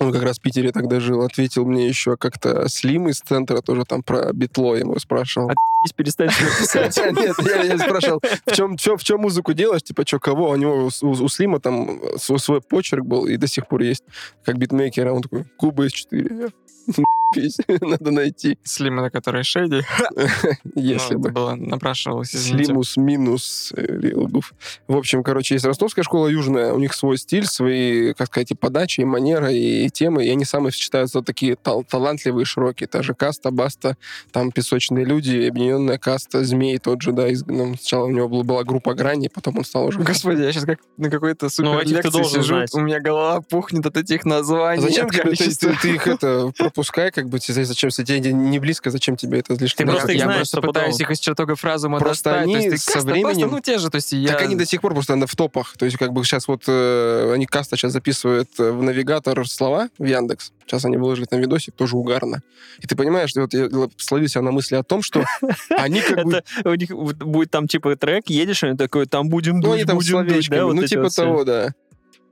Он 0.00 0.12
как 0.12 0.22
раз 0.22 0.38
в 0.38 0.42
Питере 0.42 0.72
тогда 0.72 0.98
жил. 0.98 1.22
Ответил 1.22 1.66
мне 1.66 1.86
еще 1.86 2.16
как-то 2.16 2.68
Слим 2.68 3.08
из 3.08 3.20
центра, 3.20 3.60
тоже 3.60 3.84
там 3.84 4.02
про 4.02 4.32
битло, 4.32 4.74
его 4.74 4.98
спрашивал. 4.98 5.50
Здесь 5.84 5.92
перестать 5.94 6.30
написать. 6.40 6.96
Нет, 7.16 7.36
я, 7.66 7.78
спрашивал, 7.78 8.20
в 8.46 8.52
чем, 8.52 8.76
в, 8.76 9.04
чем, 9.04 9.20
музыку 9.20 9.52
делаешь, 9.52 9.82
типа, 9.82 10.06
что, 10.06 10.18
кого? 10.18 10.50
У 10.50 10.56
него, 10.56 10.88
у, 11.02 11.28
Слима 11.28 11.60
там 11.60 12.00
свой, 12.16 12.38
свой 12.38 12.62
почерк 12.62 13.04
был, 13.04 13.26
и 13.26 13.36
до 13.36 13.46
сих 13.46 13.68
пор 13.68 13.82
есть, 13.82 14.04
как 14.42 14.56
битмейкера. 14.56 15.12
Он 15.12 15.20
такой, 15.20 15.44
Куба 15.58 15.86
из 15.86 15.92
4. 15.92 16.48
заебись. 17.34 17.58
Надо 17.80 18.10
найти. 18.10 18.58
Слим, 18.64 18.98
это 19.00 19.10
который 19.10 19.42
Шейди. 19.42 19.82
Если 20.74 21.14
Ну, 21.14 21.20
бы. 21.20 21.30
было 21.30 21.54
напрашивалось. 21.54 22.30
Слимус 22.30 22.96
минус 22.96 23.72
э, 23.76 23.82
Рилгуф. 23.86 24.52
В 24.88 24.96
общем, 24.96 25.22
короче, 25.22 25.54
есть 25.54 25.64
ростовская 25.64 26.02
школа 26.04 26.28
южная, 26.28 26.72
у 26.72 26.78
них 26.78 26.94
свой 26.94 27.18
стиль, 27.18 27.46
свои, 27.46 28.12
как 28.14 28.28
сказать, 28.28 28.50
и 28.50 28.54
подачи, 28.54 29.00
и 29.00 29.04
манера, 29.04 29.50
и 29.50 29.88
темы, 29.90 30.24
и 30.26 30.30
они 30.30 30.44
самые 30.44 30.72
считаются 30.72 31.22
такие 31.22 31.56
тал- 31.56 31.84
талантливые, 31.84 32.44
широкие. 32.44 32.86
Та 32.88 33.02
же 33.02 33.14
каста, 33.14 33.50
баста, 33.50 33.96
там 34.32 34.50
песочные 34.52 35.04
люди, 35.04 35.46
объединенная 35.48 35.98
каста, 35.98 36.44
змей 36.44 36.78
тот 36.78 37.02
же, 37.02 37.12
да, 37.12 37.32
изгнан. 37.32 37.76
Сначала 37.76 38.04
у 38.06 38.10
него 38.10 38.28
была, 38.28 38.42
была 38.44 38.64
группа 38.64 38.94
грани, 38.94 39.28
потом 39.32 39.58
он 39.58 39.64
стал 39.64 39.86
уже... 39.86 39.98
Господи, 40.10 40.42
я 40.42 40.52
сейчас 40.52 40.64
как 40.64 40.78
на 40.96 41.10
какой-то 41.10 41.48
супер 41.48 41.80
ты 41.84 41.94
лекции 41.94 42.10
должен 42.10 42.42
сижу, 42.42 42.54
знать. 42.56 42.74
у 42.74 42.80
меня 42.80 43.00
голова 43.00 43.40
пухнет 43.40 43.86
от 43.86 43.96
этих 43.96 44.24
названий. 44.24 44.82
Зачем 44.82 45.08
тебе, 45.10 45.32
ты- 45.34 45.76
ты 45.80 45.94
их 45.94 46.06
это 46.06 46.52
пропускай, 46.56 47.10
как 47.20 47.28
бы, 47.28 47.38
тебе 47.38 47.64
зачем, 47.64 47.88
если 47.88 48.02
тебе 48.02 48.32
не 48.32 48.58
близко, 48.58 48.90
зачем 48.90 49.16
тебе 49.16 49.40
это 49.40 49.54
слишком? 49.56 49.86
Ты 49.86 49.92
Я- 49.92 49.96
просто 49.96 50.12
их 50.12 50.18
я 50.18 50.24
знаешь 50.24 50.38
просто 50.38 50.60
пытаюсь 50.62 51.00
их 51.00 51.10
из 51.10 51.18
чертогов 51.18 51.62
разума 51.62 51.98
Просто 51.98 52.30
достать. 52.30 52.44
они 52.44 52.54
то 52.54 52.72
есть 52.72 52.86
ты 52.86 52.92
со 52.92 53.00
временем- 53.00 53.24
баста, 53.24 53.46
ну 53.46 53.60
те 53.60 53.78
же, 53.78 53.90
то 53.90 53.96
есть 53.96 54.12
я... 54.12 54.28
Так 54.28 54.42
они 54.42 54.56
до 54.56 54.64
сих 54.64 54.80
пор 54.80 54.94
просто 54.94 55.16
в 55.26 55.36
топах. 55.36 55.76
То 55.76 55.84
есть 55.84 55.98
как 55.98 56.12
бы 56.12 56.24
сейчас 56.24 56.48
вот 56.48 56.64
э, 56.66 57.32
они 57.34 57.44
каста 57.46 57.76
сейчас 57.76 57.92
записывают 57.92 58.48
э, 58.58 58.70
в 58.70 58.82
навигатор 58.82 59.46
слова 59.46 59.88
в 59.98 60.04
Яндекс. 60.04 60.52
Сейчас 60.66 60.84
они 60.84 60.96
выложили 60.96 61.26
там 61.26 61.40
видосик, 61.40 61.74
тоже 61.74 61.96
угарно. 61.96 62.40
И 62.78 62.86
ты 62.86 62.96
понимаешь, 62.96 63.30
что 63.30 63.42
вот 63.42 63.52
я 63.52 63.68
словил 63.98 64.28
себя 64.28 64.42
на 64.42 64.52
мысли 64.52 64.76
о 64.76 64.82
том, 64.82 65.02
что 65.02 65.24
они 65.76 66.00
как 66.00 66.24
бы... 66.24 66.42
У 66.64 66.74
них 66.74 66.90
будет 66.90 67.50
там 67.50 67.68
типа 67.68 67.96
трек, 67.96 68.28
едешь, 68.28 68.62
и 68.62 68.66
он 68.66 68.76
такой, 68.76 69.06
там 69.06 69.28
будем 69.28 69.56
Ну, 69.60 69.72
дуть, 69.72 69.82
они 69.88 69.92
будем 69.98 70.26
дуть, 70.26 70.48
да, 70.48 70.66
ну, 70.66 70.86
типа 70.86 71.10
того, 71.10 71.44
да. 71.44 71.74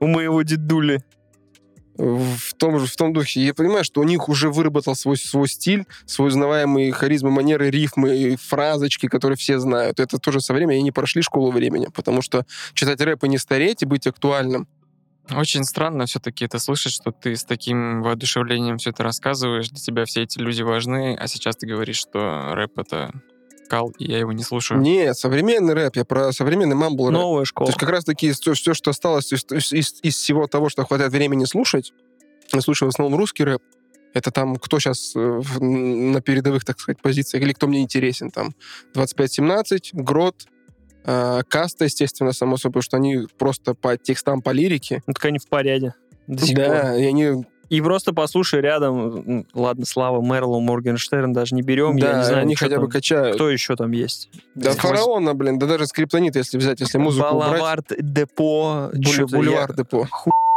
У 0.01 0.07
моего 0.07 0.43
дедули. 0.43 1.03
В 1.99 2.55
том 2.57 2.79
же, 2.79 2.87
в 2.87 2.95
том 2.95 3.13
духе. 3.13 3.45
Я 3.45 3.55
понимаю, 3.55 3.83
что 3.83 4.01
у 4.01 4.05
них 4.05 4.29
уже 4.29 4.51
выработал 4.51 4.95
свой, 4.95 5.17
свой 5.17 5.49
стиль, 5.49 5.85
свой 6.07 6.29
узнаваемый 6.29 6.93
харизмы, 6.93 7.31
манеры, 7.33 7.71
рифмы, 7.71 8.37
фразочки, 8.37 9.09
которые 9.09 9.37
все 9.37 9.59
знают. 9.59 9.99
Это 9.99 10.19
тоже 10.19 10.41
со 10.41 10.55
временем 10.55 10.85
не 10.85 10.93
прошли 10.93 11.23
школу 11.23 11.51
времени, 11.51 11.89
потому 11.93 12.23
что 12.23 12.47
читать 12.75 13.01
рэп 13.01 13.25
и 13.25 13.29
не 13.29 13.39
стареть, 13.39 13.83
и 13.83 13.87
быть 13.87 14.07
актуальным. 14.07 14.69
Очень 15.31 15.65
странно 15.65 16.07
все-таки 16.07 16.45
это 16.45 16.61
слышать, 16.61 16.93
что 16.93 17.11
ты 17.11 17.37
с 17.37 17.45
таким 17.45 18.03
воодушевлением 18.03 18.79
все 18.79 18.91
это 18.91 19.03
рассказываешь, 19.03 19.69
для 19.69 19.79
тебя 19.79 20.05
все 20.05 20.23
эти 20.23 20.39
люди 20.39 20.63
важны, 20.63 21.17
а 21.19 21.27
сейчас 21.27 21.57
ты 21.57 21.67
говоришь, 21.67 21.99
что 21.99 22.55
рэп— 22.55 22.79
это 22.81 23.13
кал, 23.69 23.93
и 23.99 24.11
я 24.11 24.19
его 24.19 24.33
не 24.33 24.43
слушаю. 24.43 24.81
Нет, 24.81 25.17
современный 25.17 25.75
рэп, 25.75 25.97
я 25.97 26.05
про 26.05 26.33
современный 26.33 26.75
мамбл 26.77 27.07
рэп. 27.11 27.13
Новая 27.13 27.43
То 27.43 27.47
школа. 27.47 27.69
есть 27.69 27.79
как 27.79 27.91
раз-таки 27.91 28.33
все, 28.33 28.55
все, 28.55 28.75
что 28.75 28.91
осталось 28.91 29.33
из, 29.33 29.45
из- 29.73 30.01
из 30.03 30.17
всего 30.17 30.47
того, 30.47 30.69
что 30.69 30.85
хватает 30.85 31.13
времени 31.13 31.45
слушать, 31.45 31.93
я 32.53 32.61
слушаю 32.61 32.91
в 32.91 32.95
основном 32.95 33.19
русский 33.19 33.45
рэп, 33.45 33.63
это 34.15 34.31
там 34.31 34.57
кто 34.57 34.81
сейчас 34.81 35.13
на 35.15 36.21
передовых, 36.23 36.65
так 36.65 36.81
сказать, 36.81 37.01
позициях, 37.03 37.43
или 37.45 37.53
кто 37.53 37.67
мне 37.69 37.83
интересен, 37.83 38.31
там 38.31 38.55
2517, 38.95 39.91
Грот, 39.93 40.47
э, 41.05 41.43
Каста, 41.49 41.85
естественно, 41.85 42.33
само 42.33 42.57
собой, 42.57 42.81
потому 42.81 42.83
что 42.83 42.97
они 42.97 43.27
просто 43.39 43.75
по 43.75 43.97
текстам, 43.97 44.41
по 44.43 44.51
лирике. 44.51 45.03
Ну, 45.07 45.13
так 45.13 45.25
они 45.27 45.39
в 45.39 45.47
порядке. 45.49 45.95
До 46.27 46.45
сих 46.45 46.57
пор. 46.57 46.67
Да, 46.67 46.97
и 46.99 47.05
они, 47.05 47.45
И 47.69 47.81
просто 47.83 48.13
послушай 48.15 48.61
рядом, 48.61 49.47
ладно, 49.55 49.85
Слава, 49.85 50.23
Мерлоу, 50.23 50.61
Моргенштерн 50.61 51.33
даже 51.33 51.55
не 51.55 51.63
берем, 51.63 51.97
я 51.97 52.13
да, 52.13 52.19
не 52.19 52.25
знаю, 52.25 52.43
они 52.43 52.55
хотя 52.55 52.77
бы 52.77 52.83
там- 52.83 52.91
качают. 52.91 53.35
кто 53.37 53.51
еще 53.51 53.77
там 53.77 53.91
есть. 53.93 54.31
Да, 54.55 54.73
Сквозь- 54.73 54.99
фараона, 54.99 55.35
блин, 55.35 55.59
да 55.59 55.67
даже 55.67 55.87
скриптонит, 55.87 56.35
если 56.37 56.57
взять, 56.59 56.81
если 56.81 56.97
музыку 56.99 57.29
убрать. 57.35 57.51
Балавард, 57.53 57.93
Депо, 57.99 58.91
Буль- 58.95 59.27
Бульвар 59.31 59.69
я- 59.71 59.75
депо. 59.77 60.07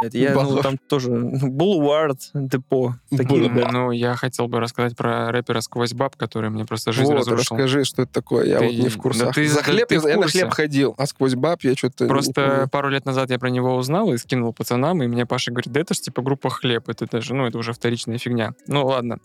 Это 0.01 0.17
я, 0.17 0.33
ну, 0.33 0.61
там 0.61 0.77
тоже 0.77 1.11
Булвард, 1.11 2.19
Депо, 2.33 2.95
такие 3.09 3.43
ребята. 3.43 3.71
Ну, 3.71 3.91
я 3.91 4.15
хотел 4.15 4.47
бы 4.47 4.59
рассказать 4.59 4.95
про 4.97 5.31
рэпера 5.31 5.61
«Сквозь 5.61 5.93
баб», 5.93 6.15
который 6.15 6.49
мне 6.49 6.65
просто 6.65 6.91
жизнь 6.91 7.11
Вот, 7.11 7.19
разрушил. 7.19 7.55
расскажи, 7.55 7.83
что 7.83 8.01
это 8.01 8.11
такое. 8.11 8.45
Я 8.45 8.59
Ты- 8.59 8.65
вот 8.65 8.73
не 8.73 8.89
в 8.89 8.97
курсе. 8.97 9.25
да 9.25 9.31
ты- 9.31 9.47
За 9.47 9.57
да 9.57 9.63
хлеб 9.63 9.87
ты 9.87 9.95
я, 9.95 10.01
в 10.01 10.07
я 10.07 10.17
на 10.17 10.27
хлеб 10.27 10.49
ходил, 10.51 10.95
а 10.97 11.05
сквозь 11.05 11.35
баб 11.35 11.61
я 11.63 11.75
что-то... 11.75 12.07
Просто 12.07 12.67
пару 12.71 12.89
лет 12.89 13.05
назад 13.05 13.29
я 13.29 13.37
про 13.39 13.49
него 13.49 13.75
узнал 13.75 14.11
и 14.11 14.17
скинул 14.17 14.53
пацанам, 14.53 15.01
и 15.03 15.07
мне 15.07 15.25
Паша 15.25 15.51
говорит, 15.51 15.71
да 15.71 15.79
это 15.81 15.93
ж 15.93 15.99
типа 15.99 16.21
группа 16.21 16.49
«Хлеб», 16.49 16.89
это 16.89 17.05
даже, 17.05 17.33
ну, 17.35 17.45
это 17.45 17.57
уже 17.57 17.73
вторичная 17.73 18.17
фигня. 18.17 18.53
Ну, 18.67 18.85
ладно, 18.85 19.19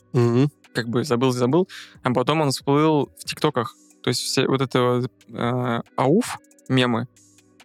как 0.75 0.89
бы 0.89 1.05
забыл, 1.05 1.31
забыл. 1.33 1.69
А 2.03 2.13
потом 2.13 2.43
он 2.43 2.51
всплыл 2.51 3.11
в 3.19 3.25
ТикТоках. 3.25 3.75
То 4.03 4.09
есть 4.09 4.21
все 4.21 4.47
вот 4.47 4.61
это 4.61 4.83
вот, 4.83 5.11
э, 5.33 5.81
ауф, 5.97 6.39
мемы, 6.69 7.09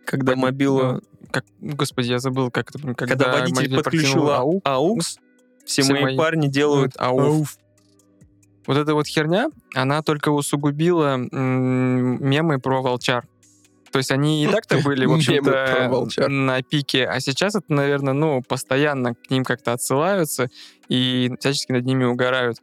Когда 0.05 0.35
мобила, 0.35 1.01
как, 1.31 1.45
господи, 1.59 2.09
я 2.11 2.19
забыл, 2.19 2.51
как 2.51 2.69
это, 2.69 2.79
когда, 2.93 3.05
когда 3.07 3.31
водитель 3.39 3.75
подключил 3.75 4.29
ау- 4.29 4.61
аукс, 4.63 5.17
все 5.65 5.81
Все 5.83 5.93
мои 5.93 6.03
мои 6.03 6.17
парни 6.17 6.47
делают 6.47 6.93
ауф. 6.97 7.21
ауф. 7.21 7.57
Вот 8.67 8.77
эта 8.77 8.93
вот 8.93 9.07
херня, 9.07 9.49
она 9.73 10.01
только 10.03 10.29
усугубила 10.29 11.15
м, 11.15 12.23
мемы 12.23 12.59
про 12.59 12.81
волчар. 12.81 13.25
То 13.91 13.97
есть 13.97 14.11
они 14.11 14.43
и 14.45 14.47
так-то 14.47 14.77
были, 14.85 15.05
в 15.05 15.13
общем-то, 15.13 15.51
на 16.29 16.61
пике, 16.61 17.05
а 17.05 17.19
сейчас 17.19 17.55
это, 17.55 17.73
наверное, 17.73 18.13
ну, 18.13 18.41
постоянно 18.41 19.15
к 19.15 19.29
ним 19.29 19.43
как-то 19.43 19.73
отсылаются 19.73 20.49
и 20.87 21.31
всячески 21.39 21.71
над 21.71 21.85
ними 21.85 22.03
угорают. 22.05 22.57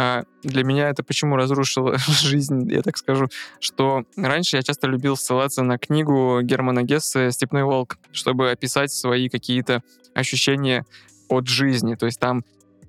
А 0.00 0.22
для 0.44 0.62
меня 0.62 0.90
это 0.90 1.02
почему 1.02 1.34
разрушило 1.34 1.98
жизнь, 2.06 2.70
я 2.70 2.82
так 2.82 2.96
скажу, 2.96 3.26
что 3.58 4.04
раньше 4.16 4.56
я 4.56 4.62
часто 4.62 4.86
любил 4.86 5.16
ссылаться 5.16 5.64
на 5.64 5.76
книгу 5.76 6.38
Германа 6.40 6.84
Гессе 6.84 7.32
«Степной 7.32 7.64
волк», 7.64 7.98
чтобы 8.12 8.52
описать 8.52 8.92
свои 8.92 9.28
какие-то 9.28 9.82
ощущения 10.14 10.86
от 11.28 11.48
жизни. 11.48 11.96
То 11.96 12.06
есть 12.06 12.20
там, 12.20 12.44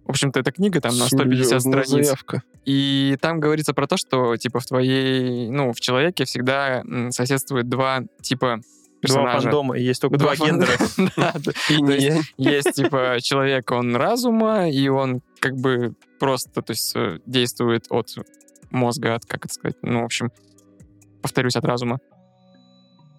в 0.06 0.12
общем-то, 0.12 0.39
эта 0.39 0.52
книга 0.52 0.82
там 0.82 0.95
на 1.00 1.08
150 1.08 1.45
Серьезная 1.48 1.84
страниц. 1.84 2.06
заявка. 2.06 2.43
И 2.65 3.17
там 3.19 3.39
говорится 3.39 3.74
про 3.74 3.88
то, 3.88 3.98
что 3.98 4.38
типа 4.38 4.60
в 4.60 4.67
твоей, 4.67 5.50
ну, 5.50 5.74
в 5.74 5.80
человеке 5.80 6.26
всегда 6.26 6.82
м, 6.82 7.12
соседствует 7.12 7.67
два 7.69 8.04
типа 8.22 8.62
Два 9.02 9.16
персонажа. 9.16 9.42
фандома, 9.42 9.78
и 9.78 9.84
есть 9.84 10.02
только 10.02 10.18
два 10.18 10.36
фан- 10.36 10.48
гендера. 10.48 10.72
Есть 12.38 12.74
типа 12.74 13.18
человек, 13.22 13.72
он 13.72 13.96
разума, 13.96 14.70
и 14.70 14.88
он 14.90 15.22
как 15.40 15.56
бы 15.56 15.94
просто, 16.20 16.62
то 16.62 16.72
есть 16.72 16.92
э, 16.96 17.20
действует 17.26 17.86
от 17.90 18.10
мозга, 18.72 19.16
от, 19.16 19.26
как 19.26 19.46
это 19.46 19.54
сказать, 19.54 19.78
ну, 19.82 20.02
в 20.02 20.06
общем, 20.06 20.32
повторюсь, 21.22 21.56
от 21.56 21.66
разума. 21.66 22.00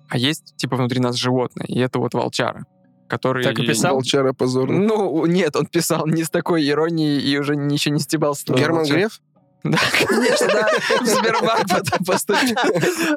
А 0.08 0.18
есть 0.18 0.54
типа 0.56 0.76
внутри 0.76 1.00
нас 1.00 1.16
животное, 1.16 1.66
и 1.66 1.78
это 1.78 1.98
вот 1.98 2.14
волчара, 2.14 2.66
который... 3.08 3.42
Так 3.42 3.58
и 3.58 3.66
писал? 3.66 3.94
Волчара 3.94 4.32
позорный. 4.32 4.86
Ну, 4.86 5.24
нет, 5.26 5.56
он 5.56 5.66
писал 5.66 6.06
не 6.06 6.24
с 6.24 6.30
такой 6.30 6.68
иронией 6.68 7.20
и 7.20 7.38
уже 7.38 7.56
ничего 7.56 7.94
не 7.94 8.00
стебался. 8.00 8.52
Герман. 8.52 8.84
Греф? 8.84 9.20
Да, 9.62 9.78
конечно, 10.06 10.46
да. 10.48 10.68
В 11.02 11.06
Сбербанк 11.06 11.68
потом 11.68 12.04
поступил. 12.06 12.56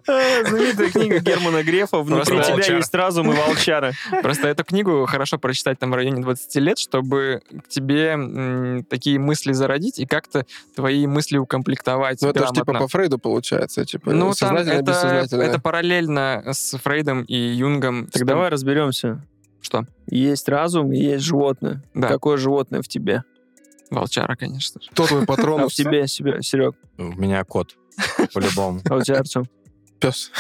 А, 0.08 0.44
Знаменитая 0.50 0.90
книга 0.92 1.20
Германа 1.20 1.64
Грефа 1.64 2.00
«Внутри 2.00 2.36
Просто 2.36 2.44
тебя 2.44 2.54
волчара. 2.56 2.78
есть 2.78 2.94
разум 2.94 3.32
и 3.32 3.36
волчара». 3.36 3.94
Просто 4.22 4.48
эту 4.48 4.64
книгу 4.64 5.06
хорошо 5.06 5.38
прочитать 5.38 5.80
там 5.80 5.92
в 5.92 5.96
районе 5.96 6.22
20 6.22 6.56
лет, 6.56 6.78
чтобы 6.78 7.42
к 7.66 7.70
тебе 7.70 8.08
м, 8.10 8.84
такие 8.90 9.20
мысли 9.20 9.54
зародить 9.54 10.00
и 10.00 10.06
как-то 10.06 10.46
твои 10.76 11.08
мысли 11.08 11.38
укомплектовать 11.38 12.22
Ну, 12.22 12.30
это 12.30 12.40
же 12.48 12.54
типа 12.54 12.66
грамотно. 12.66 12.80
по 12.80 12.88
Фрейду 12.92 13.20
получается, 13.20 13.86
типа 13.86 14.12
Ну, 14.12 14.34
там 14.34 14.58
это, 14.58 15.38
это 15.38 15.60
параллельно 15.60 16.44
с 16.52 16.78
Фрейдом 16.78 17.24
и 17.24 17.36
Юнгом. 17.36 18.08
Так 18.08 18.26
давай 18.26 18.50
разберемся. 18.50 19.26
Что? 19.62 19.86
Есть 20.08 20.50
разум 20.50 20.92
и 20.92 20.98
есть 20.98 21.24
животное. 21.24 21.82
Да, 21.94 22.10
Какое 22.10 22.36
животное 22.36 22.82
в 22.82 22.88
тебе? 22.90 23.24
Волчара, 23.90 24.36
конечно 24.36 24.82
же. 24.82 24.90
Кто 24.92 25.08
твой 25.08 25.26
патрон? 25.26 25.62
А 25.62 25.68
в 25.70 25.74
тебе, 25.74 26.08
себе, 26.08 26.42
Серег? 26.42 26.76
У 26.98 27.04
меня 27.04 27.44
кот, 27.44 27.76
по-любому. 28.34 28.82
А 28.90 28.96
у 28.96 29.02
тебя, 29.02 29.18
Артем? 29.20 29.46
Пес. 30.00 30.32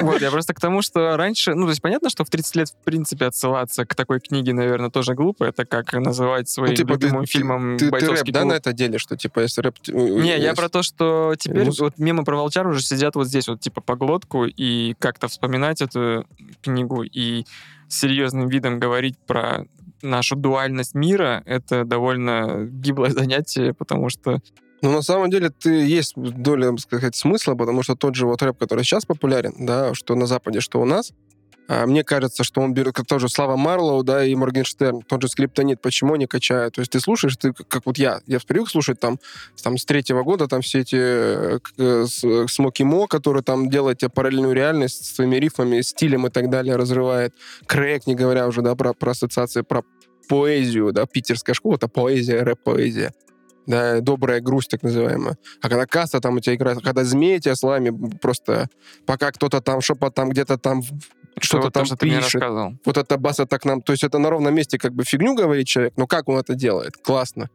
Вот, 0.00 0.20
я 0.20 0.30
просто 0.30 0.54
к 0.54 0.60
тому, 0.60 0.82
что 0.82 1.16
раньше, 1.16 1.54
ну, 1.54 1.64
то 1.64 1.70
есть 1.70 1.82
понятно, 1.82 2.10
что 2.10 2.24
в 2.24 2.30
30 2.30 2.56
лет, 2.56 2.68
в 2.68 2.84
принципе, 2.84 3.26
отсылаться 3.26 3.84
к 3.86 3.94
такой 3.94 4.20
книге, 4.20 4.52
наверное, 4.52 4.90
тоже 4.90 5.14
глупо. 5.14 5.44
Это 5.44 5.64
как 5.64 5.92
называть 5.94 6.48
своим 6.48 6.70
Ну, 6.72 6.76
типа, 6.76 6.92
любимым 6.92 7.24
ты- 7.24 7.30
фильмом 7.30 7.78
Ты, 7.78 7.78
ты 7.78 7.84
рэп, 7.86 7.92
«Бойцовский 7.92 8.32
да, 8.32 8.40
клуб». 8.42 8.52
на 8.52 8.56
это 8.56 8.72
деле, 8.72 8.98
что 8.98 9.16
типа 9.16 9.40
если 9.40 9.62
рэп... 9.62 9.76
Не, 9.88 10.38
я 10.38 10.54
про 10.54 10.68
то, 10.68 10.82
что 10.82 11.34
теперь 11.38 11.64
музыка. 11.64 11.84
вот 11.84 11.98
мемы 11.98 12.24
про 12.24 12.36
волчар 12.36 12.66
уже 12.66 12.82
сидят 12.82 13.14
вот 13.16 13.26
здесь 13.26 13.48
вот 13.48 13.60
типа 13.60 13.80
по 13.80 13.96
глотку 13.96 14.44
и 14.44 14.94
как-то 14.98 15.28
вспоминать 15.28 15.80
эту 15.82 16.26
книгу 16.62 17.02
и 17.02 17.44
с 17.88 18.00
серьезным 18.00 18.48
видом 18.48 18.78
говорить 18.78 19.16
про 19.26 19.64
нашу 20.02 20.36
дуальность 20.36 20.94
мира, 20.94 21.42
это 21.46 21.84
довольно 21.84 22.66
гиблое 22.66 23.10
занятие, 23.20 23.74
потому 23.74 24.08
что 24.08 24.40
Ну, 24.82 24.92
на 24.92 25.02
самом 25.02 25.30
деле, 25.30 25.50
ты 25.50 25.70
есть 25.70 26.14
доля, 26.16 26.70
так 26.70 26.80
сказать, 26.80 27.16
смысла, 27.16 27.54
потому 27.54 27.82
что 27.82 27.96
тот 27.96 28.14
же 28.14 28.26
вот 28.26 28.42
рэп, 28.42 28.58
который 28.58 28.84
сейчас 28.84 29.04
популярен, 29.04 29.54
да, 29.58 29.94
что 29.94 30.14
на 30.14 30.26
Западе, 30.26 30.60
что 30.60 30.80
у 30.80 30.84
нас, 30.84 31.12
а, 31.68 31.86
мне 31.86 32.02
кажется, 32.02 32.44
что 32.44 32.62
он 32.62 32.72
берет, 32.72 32.94
как 32.94 33.06
тоже 33.06 33.28
Слава 33.28 33.56
Марлоу, 33.56 34.02
да, 34.02 34.24
и 34.24 34.34
Моргенштерн, 34.34 35.02
тот 35.02 35.20
же 35.20 35.28
Скриптонит, 35.28 35.82
почему 35.82 36.14
они 36.14 36.26
качают? 36.26 36.74
То 36.74 36.80
есть 36.80 36.92
ты 36.92 37.00
слушаешь, 37.00 37.36
ты 37.36 37.52
как 37.52 37.84
вот 37.84 37.98
я, 37.98 38.20
я 38.26 38.40
привык 38.40 38.70
слушать 38.70 38.98
там, 38.98 39.18
там 39.62 39.76
с 39.76 39.84
третьего 39.84 40.22
года 40.22 40.48
там 40.48 40.62
все 40.62 40.80
эти 40.80 40.96
э, 40.96 41.58
э, 41.76 42.06
с- 42.06 42.46
Смоки 42.48 42.82
Мо, 42.84 43.06
который 43.06 43.42
там 43.42 43.68
делает 43.68 43.98
тебе 43.98 44.08
параллельную 44.08 44.54
реальность 44.54 45.04
с 45.04 45.14
своими 45.16 45.36
рифмами, 45.36 45.82
стилем 45.82 46.26
и 46.26 46.30
так 46.30 46.48
далее, 46.48 46.76
разрывает. 46.76 47.34
Крэк, 47.66 48.06
не 48.06 48.14
говоря 48.14 48.48
уже, 48.48 48.62
да, 48.62 48.74
про, 48.74 48.94
про 48.94 49.10
ассоциации, 49.10 49.60
про 49.60 49.84
поэзию, 50.26 50.92
да, 50.92 51.04
питерская 51.04 51.54
школа, 51.54 51.74
это 51.74 51.88
поэзия, 51.88 52.42
рэп-поэзия. 52.42 53.12
Да, 53.66 54.00
добрая 54.00 54.40
грусть, 54.40 54.70
так 54.70 54.82
называемая. 54.82 55.36
А 55.60 55.68
когда 55.68 55.84
каста 55.84 56.20
там 56.20 56.36
у 56.36 56.40
тебя 56.40 56.54
играет, 56.54 56.82
когда 56.82 57.04
змеи 57.04 57.38
тебя 57.38 57.54
с 57.54 57.62
вами 57.62 57.92
просто, 58.16 58.70
пока 59.04 59.30
кто-то 59.30 59.60
там 59.60 59.82
шепот 59.82 60.14
там 60.14 60.30
где-то 60.30 60.56
там 60.56 60.80
что-то 61.44 61.64
вот 61.64 61.72
там 61.72 61.82
то, 61.82 61.86
что 61.86 61.96
ты 61.96 62.06
мне 62.06 62.16
пишет. 62.18 62.34
рассказывал. 62.34 62.74
Вот 62.84 62.96
это 62.96 63.16
баса 63.18 63.46
так 63.46 63.64
нам... 63.64 63.82
То 63.82 63.92
есть 63.92 64.04
это 64.04 64.18
на 64.18 64.30
ровном 64.30 64.54
месте 64.54 64.78
как 64.78 64.92
бы 64.94 65.04
фигню 65.04 65.34
говорит 65.34 65.66
человек, 65.66 65.94
но 65.96 66.06
как 66.06 66.28
он 66.28 66.38
это 66.38 66.54
делает? 66.54 66.96
Классно. 66.96 67.50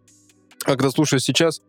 А 0.65 0.72
когда 0.72 0.89
слушаешь 0.91 1.24
сейчас... 1.24 1.62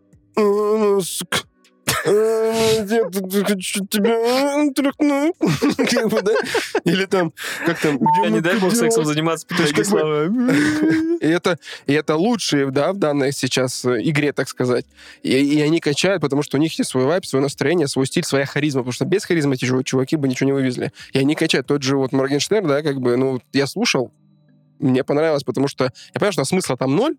«А, 2.07 2.11
ну, 2.11 2.87
сука, 2.87 2.95
а, 2.95 2.95
я 2.95 3.11
тут 3.11 3.47
хочу 3.47 3.87
тебя 3.87 4.73
трахнуть». 4.75 5.35
Как 5.90 6.09
бы, 6.09 6.23
да? 6.23 6.33
Или 6.85 7.07
там, 7.07 7.33
как 7.64 7.81
там... 7.81 7.99
«Где 7.99 8.25
Я 8.25 8.31
не 8.31 8.40
дай 8.40 8.55
бог 8.55 8.71
кадиллак?» 8.71 8.93
сексом 8.93 9.05
заниматься, 9.05 9.47
бы- 9.49 9.85
слова. 9.85 10.25
И 11.21 11.27
это, 11.27 11.59
и 11.87 11.93
это 11.93 12.17
лучшие, 12.17 12.71
да, 12.71 12.93
в 12.93 12.99
данной 12.99 13.33
сейчас 13.33 13.85
э, 13.85 14.01
игре, 14.03 14.33
так 14.33 14.49
сказать. 14.49 14.85
И, 15.23 15.31
и 15.31 15.61
они 15.62 15.81
качают, 15.81 16.21
потому 16.21 16.43
что 16.43 16.59
у 16.59 16.61
них 16.61 16.77
есть 16.79 16.90
свой 16.90 17.05
вайб, 17.05 17.25
свое 17.25 17.43
настроение, 17.43 17.88
свой 17.88 18.07
стиль, 18.07 18.25
своя 18.25 18.47
харизма. 18.47 18.83
Потому 18.83 18.93
что 18.93 19.05
без 19.05 19.25
харизмы 19.25 19.55
эти 19.55 19.64
чув- 19.64 19.85
чуваки 19.85 20.17
бы 20.17 20.29
ничего 20.29 20.47
не 20.47 20.53
вывезли. 20.53 20.93
И 21.12 21.19
они 21.19 21.35
качают. 21.35 21.67
Тот 21.67 21.83
же 21.83 21.97
вот 21.97 22.12
Моргенштерн, 22.12 22.67
да, 22.67 22.83
как 22.83 23.01
бы, 23.01 23.17
ну, 23.17 23.40
я 23.53 23.67
слушал, 23.67 24.12
мне 24.79 25.05
понравилось, 25.05 25.45
потому 25.45 25.69
что 25.69 25.85
я 25.85 25.90
понимаю, 26.14 26.33
что 26.33 26.45
смысла 26.45 26.77
там 26.77 26.95
ноль, 26.95 27.17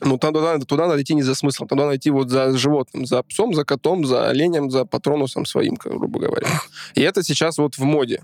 ну, 0.00 0.18
туда, 0.18 0.58
туда 0.58 0.86
надо 0.88 1.02
идти 1.02 1.14
не 1.14 1.22
за 1.22 1.34
смыслом, 1.34 1.68
туда 1.68 1.84
надо 1.84 1.96
идти 1.96 2.10
вот 2.10 2.30
за 2.30 2.56
животным, 2.56 3.06
за 3.06 3.22
псом, 3.22 3.54
за 3.54 3.64
котом, 3.64 4.04
за 4.04 4.28
оленем, 4.28 4.70
за 4.70 4.84
патронусом 4.84 5.46
своим, 5.46 5.74
грубо 5.74 6.20
говоря. 6.20 6.48
И 6.94 7.00
это 7.00 7.22
сейчас 7.22 7.58
вот 7.58 7.76
в 7.76 7.84
моде. 7.84 8.22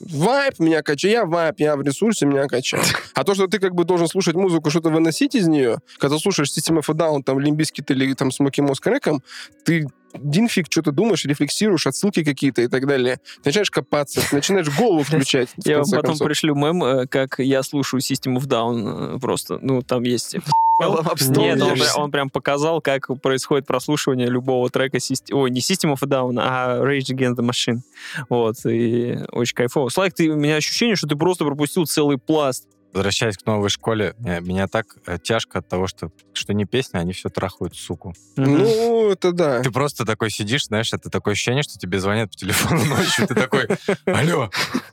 Vibe 0.00 0.60
меня 0.60 0.82
качает, 0.82 1.14
я 1.14 1.24
vibe, 1.24 1.56
я 1.58 1.76
в 1.76 1.82
ресурсе, 1.82 2.24
меня 2.24 2.46
качает. 2.46 2.86
А 3.14 3.24
то, 3.24 3.34
что 3.34 3.48
ты 3.48 3.58
как 3.58 3.74
бы 3.74 3.84
должен 3.84 4.06
слушать 4.06 4.36
музыку, 4.36 4.70
что-то 4.70 4.90
выносить 4.90 5.34
из 5.34 5.48
нее, 5.48 5.78
когда 5.98 6.18
слушаешь 6.18 6.50
System 6.50 6.78
of 6.78 6.84
a 6.88 6.94
Down, 6.94 7.22
там, 7.24 7.40
Limp 7.40 7.60
Bizkit 7.60 7.90
или 7.90 8.12
там 8.14 8.30
Смоки 8.30 8.60
Мо 8.60 8.77
с 8.77 8.86
Крэком, 8.86 9.22
ты 9.64 9.88
один 10.12 10.48
фиг 10.48 10.66
что-то 10.70 10.92
думаешь, 10.92 11.24
рефлексируешь, 11.24 11.86
отсылки 11.86 12.24
какие-то 12.24 12.62
и 12.62 12.68
так 12.68 12.86
далее. 12.86 13.20
Ты 13.42 13.50
начинаешь 13.50 13.70
копаться, 13.70 14.20
ты 14.28 14.36
начинаешь 14.36 14.68
голову 14.76 15.02
включать. 15.04 15.50
Я 15.64 15.78
вам 15.78 15.86
потом 15.90 16.02
концов. 16.02 16.26
пришлю 16.26 16.54
мем, 16.54 16.82
э, 16.82 17.06
как 17.06 17.38
я 17.38 17.62
слушаю 17.62 18.00
System 18.00 18.36
of 18.36 18.46
Down 18.46 19.16
э, 19.16 19.18
просто. 19.18 19.58
Ну, 19.60 19.82
там 19.82 20.02
есть... 20.02 20.36
Нет, 20.80 21.60
он, 21.60 21.76
он 21.96 22.10
прям 22.12 22.30
показал, 22.30 22.80
как 22.80 23.08
происходит 23.20 23.66
прослушивание 23.66 24.28
любого 24.28 24.70
трека. 24.70 24.98
Syst- 24.98 25.32
Ой, 25.32 25.50
не 25.50 25.60
System 25.60 25.92
of 25.92 25.98
a 26.02 26.06
Down, 26.06 26.38
а 26.40 26.78
Rage 26.80 27.12
Against 27.12 27.34
the 27.34 27.44
Machine. 27.44 27.80
Вот, 28.28 28.64
и 28.64 29.18
очень 29.32 29.56
кайфово. 29.56 29.88
Слайк, 29.88 30.14
ты, 30.14 30.28
у 30.28 30.36
меня 30.36 30.54
ощущение, 30.54 30.94
что 30.94 31.08
ты 31.08 31.16
просто 31.16 31.44
пропустил 31.44 31.84
целый 31.86 32.16
пласт. 32.16 32.68
Возвращаясь 32.92 33.36
к 33.36 33.44
новой 33.46 33.68
школе, 33.68 34.14
э, 34.24 34.40
меня 34.40 34.66
так 34.66 34.86
э, 35.06 35.18
тяжко 35.22 35.58
от 35.58 35.68
того, 35.68 35.86
что, 35.86 36.10
что 36.32 36.54
не 36.54 36.64
песня, 36.64 36.98
они 36.98 37.12
все 37.12 37.28
трахают 37.28 37.76
суку. 37.76 38.14
Ну, 38.36 39.10
это 39.10 39.32
да. 39.32 39.62
Ты 39.62 39.70
просто 39.70 40.04
такой 40.04 40.30
сидишь, 40.30 40.66
знаешь, 40.66 40.92
это 40.92 41.10
такое 41.10 41.32
ощущение, 41.32 41.62
что 41.62 41.78
тебе 41.78 42.00
звонят 42.00 42.30
по 42.30 42.36
телефону 42.36 42.84
ночью, 42.84 43.26
ты 43.26 43.34
такой, 43.34 43.68
алло, 44.06 44.50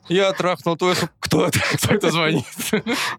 я 0.08 0.32
трахнул 0.32 0.76
твою 0.76 0.94
суку, 0.94 1.12
кто 1.26 1.46
это, 1.46 1.58
кто 1.76 1.94
это 1.94 2.10
звонит? 2.10 2.44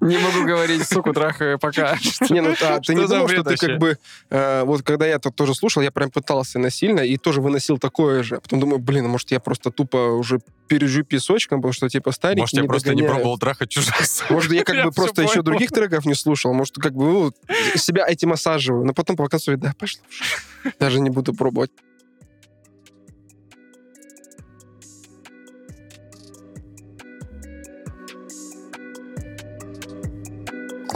Не 0.02 0.18
могу 0.18 0.46
говорить, 0.46 0.88
суку, 0.88 1.14
трахаю 1.14 1.60
пока. 1.60 1.98
Не, 2.30 2.42
ну 2.42 2.56
а, 2.62 2.80
ты 2.80 2.96
не 2.96 3.06
думал, 3.06 3.28
что 3.28 3.44
ты 3.44 3.58
как 3.58 3.78
бы... 3.78 3.98
э, 4.30 4.64
вот 4.64 4.84
когда 4.84 5.06
я 5.06 5.16
это 5.16 5.32
тоже 5.32 5.54
слушал, 5.54 5.82
я 5.84 5.92
прям 5.92 6.10
пытался 6.10 6.60
насильно 6.60 7.02
и 7.02 7.18
тоже 7.18 7.42
выносил 7.42 7.78
такое 7.78 8.24
же. 8.24 8.40
Потом 8.40 8.60
думаю, 8.60 8.80
блин, 8.80 9.06
а 9.06 9.10
может 9.10 9.32
я 9.32 9.40
просто 9.40 9.72
тупо 9.72 9.98
уже 9.98 10.40
пережу 10.68 11.04
песочком, 11.04 11.60
потому 11.60 11.74
что 11.74 11.90
типа 11.90 12.12
старик 12.12 12.40
Может, 12.40 12.56
я 12.56 12.64
просто 12.64 12.96
не 12.96 13.04
пробовал 13.04 13.38
трахать 13.38 13.70
чужих? 13.70 13.96
Может, 14.30 14.52
я 14.52 14.64
как 14.66 14.84
бы 14.86 14.92
просто 14.92 15.22
еще 15.22 15.42
других 15.42 15.72
треков 15.72 16.06
не 16.06 16.16
слушал. 16.16 16.54
Может, 16.54 16.76
как 16.76 16.94
бы 16.94 17.06
ну, 17.06 17.32
себя 17.76 18.06
этим 18.08 18.32
осаживаю. 18.32 18.86
Но 18.86 18.94
потом 18.94 19.16
по 19.16 19.28
концу, 19.28 19.56
да, 19.58 19.74
пошло. 19.78 20.02
Даже 20.80 21.00
не 21.00 21.10
буду 21.10 21.34
пробовать. 21.34 21.72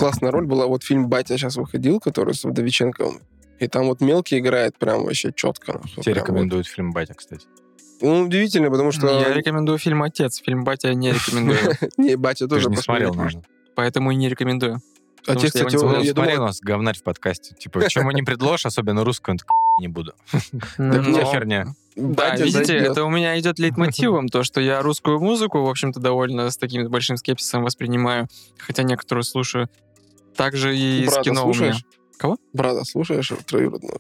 Классная 0.01 0.31
роль 0.31 0.47
была. 0.47 0.65
Вот 0.65 0.83
фильм 0.83 1.09
«Батя» 1.09 1.37
сейчас 1.37 1.57
выходил, 1.57 1.99
который 1.99 2.33
с 2.33 2.43
Вдовиченковым. 2.43 3.21
И 3.59 3.67
там 3.67 3.85
вот 3.85 4.01
мелкий 4.01 4.39
играет 4.39 4.75
прям 4.79 5.03
вообще 5.03 5.31
четко. 5.31 5.79
Тебе 5.97 6.13
прям 6.13 6.25
рекомендуют 6.25 6.65
фильм 6.65 6.91
«Батя», 6.91 7.13
кстати. 7.13 7.45
вот. 8.01 8.09
Ну, 8.09 8.25
удивительно, 8.25 8.71
потому 8.71 8.91
что... 8.91 9.07
Я 9.19 9.31
рекомендую 9.31 9.77
фильм 9.77 10.01
«Отец». 10.01 10.41
Фильм 10.43 10.63
«Батя» 10.63 10.91
не 10.95 11.11
рекомендую. 11.11 11.59
Не, 11.97 12.15
«Батя» 12.15 12.47
тоже 12.47 12.63
же 12.63 12.69
не 12.71 12.77
смотрел, 12.77 13.13
наверное. 13.13 13.43
Поэтому 13.75 14.09
и 14.09 14.15
не 14.15 14.27
рекомендую. 14.27 14.81
Отец, 15.27 15.53
я 15.53 15.65
кстати, 15.65 15.73
я 15.73 15.79
Смотри, 15.79 16.13
думал, 16.13 16.33
у 16.33 16.45
нас 16.47 16.61
говнарь 16.61 16.97
в 16.97 17.03
подкасте. 17.03 17.53
Типа, 17.53 17.87
чем 17.87 18.01
ему 18.01 18.11
не 18.11 18.23
предложишь, 18.23 18.65
особенно 18.65 19.03
русскую, 19.03 19.37
не 19.79 19.87
буду. 19.87 20.13
Так 20.31 20.79
Но- 20.79 20.97
не, 20.97 21.23
херня. 21.23 21.75
Да, 21.95 22.31
«Батя» 22.31 22.43
видите, 22.43 22.75
это 22.75 23.03
у 23.03 23.09
меня 23.11 23.39
идет 23.39 23.59
лейтмотивом, 23.59 24.29
то, 24.29 24.43
что 24.43 24.61
я 24.61 24.81
русскую 24.81 25.19
музыку, 25.19 25.61
в 25.61 25.69
общем-то, 25.69 25.99
довольно 25.99 26.49
с 26.49 26.57
таким 26.57 26.89
большим 26.89 27.17
скепсисом 27.17 27.63
воспринимаю, 27.63 28.27
хотя 28.57 28.81
некоторую 28.81 29.23
слушаю. 29.23 29.69
Также 30.35 30.77
и 30.77 31.05
с 31.07 31.11
Брата 31.11 31.29
кино 31.29 31.43
у 31.43 31.47
меня. 31.47 31.53
слушаешь? 31.53 31.85
Кого? 32.17 32.37
Брата 32.53 32.83
слушаешь 32.85 33.31
троюродного? 33.47 33.99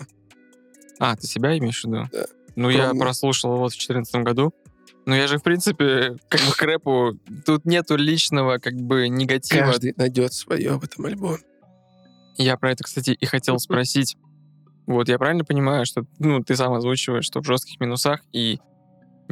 А, 0.99 1.15
ты 1.15 1.27
себя 1.27 1.57
имеешь 1.57 1.81
в 1.83 1.87
виду? 1.87 2.07
Да. 2.11 2.25
Ну, 2.55 2.69
я 2.69 2.85
Кроме- 2.85 2.99
прослушал 2.99 3.57
вот 3.57 3.71
в 3.71 3.75
2014 3.75 4.15
году. 4.23 4.53
Ну, 5.05 5.15
я 5.15 5.27
же, 5.27 5.39
в 5.39 5.43
принципе, 5.43 6.15
как 6.29 6.41
бы 6.41 6.51
к 6.55 6.61
рэпу, 6.61 7.17
тут 7.45 7.65
нету 7.65 7.95
личного, 7.95 8.57
как 8.59 8.75
бы, 8.75 9.09
негатива. 9.09 9.65
Каждый 9.65 9.93
найдет 9.97 10.33
свое 10.33 10.77
в 10.77 10.83
этом 10.83 11.05
альбоме. 11.05 11.39
Я 12.37 12.55
про 12.57 12.71
это, 12.71 12.83
кстати, 12.83 13.09
и 13.11 13.25
хотел 13.25 13.57
спросить. 13.59 14.15
Вот, 14.85 15.09
я 15.09 15.17
правильно 15.17 15.43
понимаю, 15.43 15.85
что, 15.85 16.05
ну, 16.19 16.43
ты 16.43 16.55
сам 16.55 16.73
озвучиваешь, 16.73 17.25
что 17.25 17.41
в 17.41 17.45
жестких 17.45 17.79
минусах 17.79 18.21
и 18.31 18.59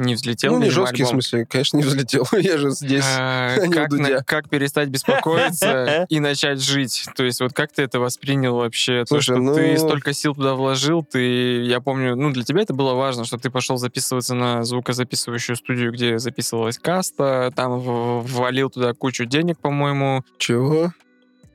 не 0.00 0.14
взлетел 0.14 0.54
ну, 0.54 0.62
не 0.62 0.70
жесткий, 0.70 1.02
в 1.02 1.06
альбом. 1.06 1.22
смысле, 1.22 1.46
конечно, 1.46 1.76
не 1.76 1.82
взлетел. 1.82 2.26
Я 2.32 2.58
же 2.58 2.70
здесь. 2.70 3.04
А, 3.06 3.54
а 3.56 3.68
как, 3.68 3.90
на- 3.92 4.24
как 4.24 4.48
перестать 4.48 4.88
беспокоиться 4.88 6.06
и 6.08 6.20
начать 6.20 6.60
жить? 6.60 7.06
То 7.14 7.24
есть 7.24 7.40
вот 7.40 7.52
как 7.52 7.72
ты 7.72 7.82
это 7.82 8.00
воспринял 8.00 8.56
вообще? 8.56 9.00
То, 9.00 9.14
Слушай, 9.20 9.34
что 9.34 9.36
ну- 9.36 9.54
ты 9.54 9.78
столько 9.78 10.12
сил 10.12 10.34
туда 10.34 10.54
вложил, 10.54 11.04
ты, 11.04 11.62
я 11.62 11.80
помню, 11.80 12.16
ну 12.16 12.32
для 12.32 12.42
тебя 12.42 12.62
это 12.62 12.74
было 12.74 12.94
важно, 12.94 13.24
что 13.24 13.38
ты 13.38 13.50
пошел 13.50 13.76
записываться 13.76 14.34
на 14.34 14.64
звукозаписывающую 14.64 15.56
студию, 15.56 15.92
где 15.92 16.18
записывалась 16.18 16.78
каста, 16.78 17.52
там 17.54 17.78
ввалил 17.80 18.70
туда 18.70 18.94
кучу 18.94 19.24
денег, 19.26 19.58
по-моему. 19.58 20.24
Чего? 20.38 20.92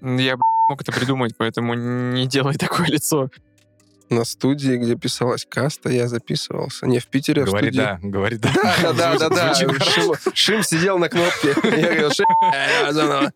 Я 0.01 0.38
мог 0.69 0.81
это 0.81 0.91
придумать, 0.91 1.34
поэтому 1.38 1.73
не 1.73 2.27
делай 2.27 2.55
такое 2.55 2.88
лицо. 2.88 3.29
На 4.09 4.23
студии, 4.23 4.77
где 4.77 4.95
писалась 4.95 5.47
каста, 5.49 5.89
я 5.89 6.07
записывался. 6.07 6.85
Не, 6.85 6.99
в 6.99 7.07
Питере, 7.07 7.43
а 7.43 7.45
в 7.45 7.49
студии. 7.49 7.71
да, 7.71 7.99
говори 8.01 8.37
да. 8.37 8.51
Да, 8.81 8.93
да, 8.93 9.17
да, 9.17 9.29
да. 9.29 9.53
Шим, 9.55 10.13
Шим 10.33 10.63
сидел 10.63 10.99
на 10.99 11.09
кнопке. 11.09 11.55
Я 11.63 11.87
говорил, 11.87 12.11
Шим, 12.11 12.25
э, 12.53 12.91
заново. 12.91 13.31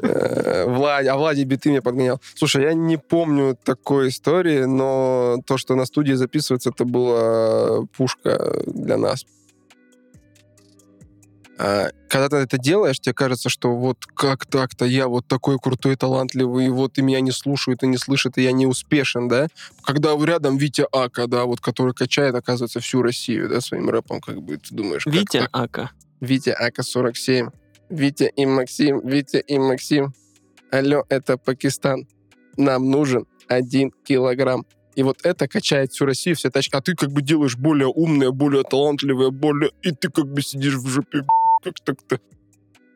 Э, 0.00 0.64
Влад, 0.66 1.06
а 1.06 1.16
Влади 1.16 1.42
биты 1.44 1.70
мне 1.70 1.80
подгонял. 1.80 2.20
Слушай, 2.34 2.64
я 2.64 2.74
не 2.74 2.98
помню 2.98 3.56
такой 3.64 4.08
истории, 4.08 4.64
но 4.64 5.38
то, 5.46 5.56
что 5.56 5.74
на 5.74 5.86
студии 5.86 6.12
записывается, 6.12 6.70
это 6.70 6.84
была 6.84 7.86
пушка 7.96 8.62
для 8.66 8.98
нас. 8.98 9.24
А, 11.58 11.88
Когда 12.08 12.28
ты 12.28 12.36
это 12.36 12.58
делаешь, 12.58 13.00
тебе 13.00 13.14
кажется, 13.14 13.48
что 13.48 13.74
вот 13.74 14.04
как 14.14 14.46
так-то 14.46 14.84
я 14.84 15.08
вот 15.08 15.26
такой 15.26 15.58
крутой, 15.58 15.96
талантливый, 15.96 16.66
и 16.66 16.68
вот 16.68 16.98
и 16.98 17.02
меня 17.02 17.20
не 17.20 17.30
слушают, 17.30 17.82
и 17.82 17.86
не 17.86 17.96
слышат, 17.96 18.36
и 18.38 18.42
я 18.42 18.52
не 18.52 18.66
успешен, 18.66 19.28
да? 19.28 19.48
Когда 19.82 20.16
рядом 20.16 20.58
Витя 20.58 20.86
Ака, 20.92 21.26
да, 21.26 21.44
вот 21.44 21.60
который 21.60 21.94
качает, 21.94 22.34
оказывается, 22.34 22.80
всю 22.80 23.02
Россию, 23.02 23.48
да, 23.48 23.60
своим 23.60 23.88
рэпом, 23.88 24.20
как 24.20 24.42
бы 24.42 24.58
ты 24.58 24.74
думаешь, 24.74 25.06
Витя 25.06 25.40
так? 25.40 25.50
Ака. 25.52 25.90
Витя 26.20 26.50
Ака-47. 26.50 27.50
Витя 27.88 28.32
и 28.34 28.46
Максим, 28.46 29.06
Витя 29.06 29.38
и 29.46 29.58
Максим. 29.58 30.12
Алло, 30.72 31.04
это 31.08 31.38
Пакистан. 31.38 32.06
Нам 32.56 32.90
нужен 32.90 33.26
один 33.48 33.92
килограмм. 34.04 34.66
И 34.96 35.02
вот 35.02 35.18
это 35.24 35.46
качает 35.46 35.92
всю 35.92 36.06
Россию, 36.06 36.36
все 36.36 36.50
тачки. 36.50 36.74
А 36.74 36.80
ты 36.80 36.94
как 36.94 37.10
бы 37.12 37.22
делаешь 37.22 37.56
более 37.56 37.88
умное, 37.88 38.30
более 38.30 38.62
талантливое, 38.62 39.30
более... 39.30 39.70
И 39.82 39.90
ты 39.92 40.10
как 40.10 40.26
бы 40.26 40.40
сидишь 40.40 40.74
в 40.74 40.88
жопе. 40.88 41.22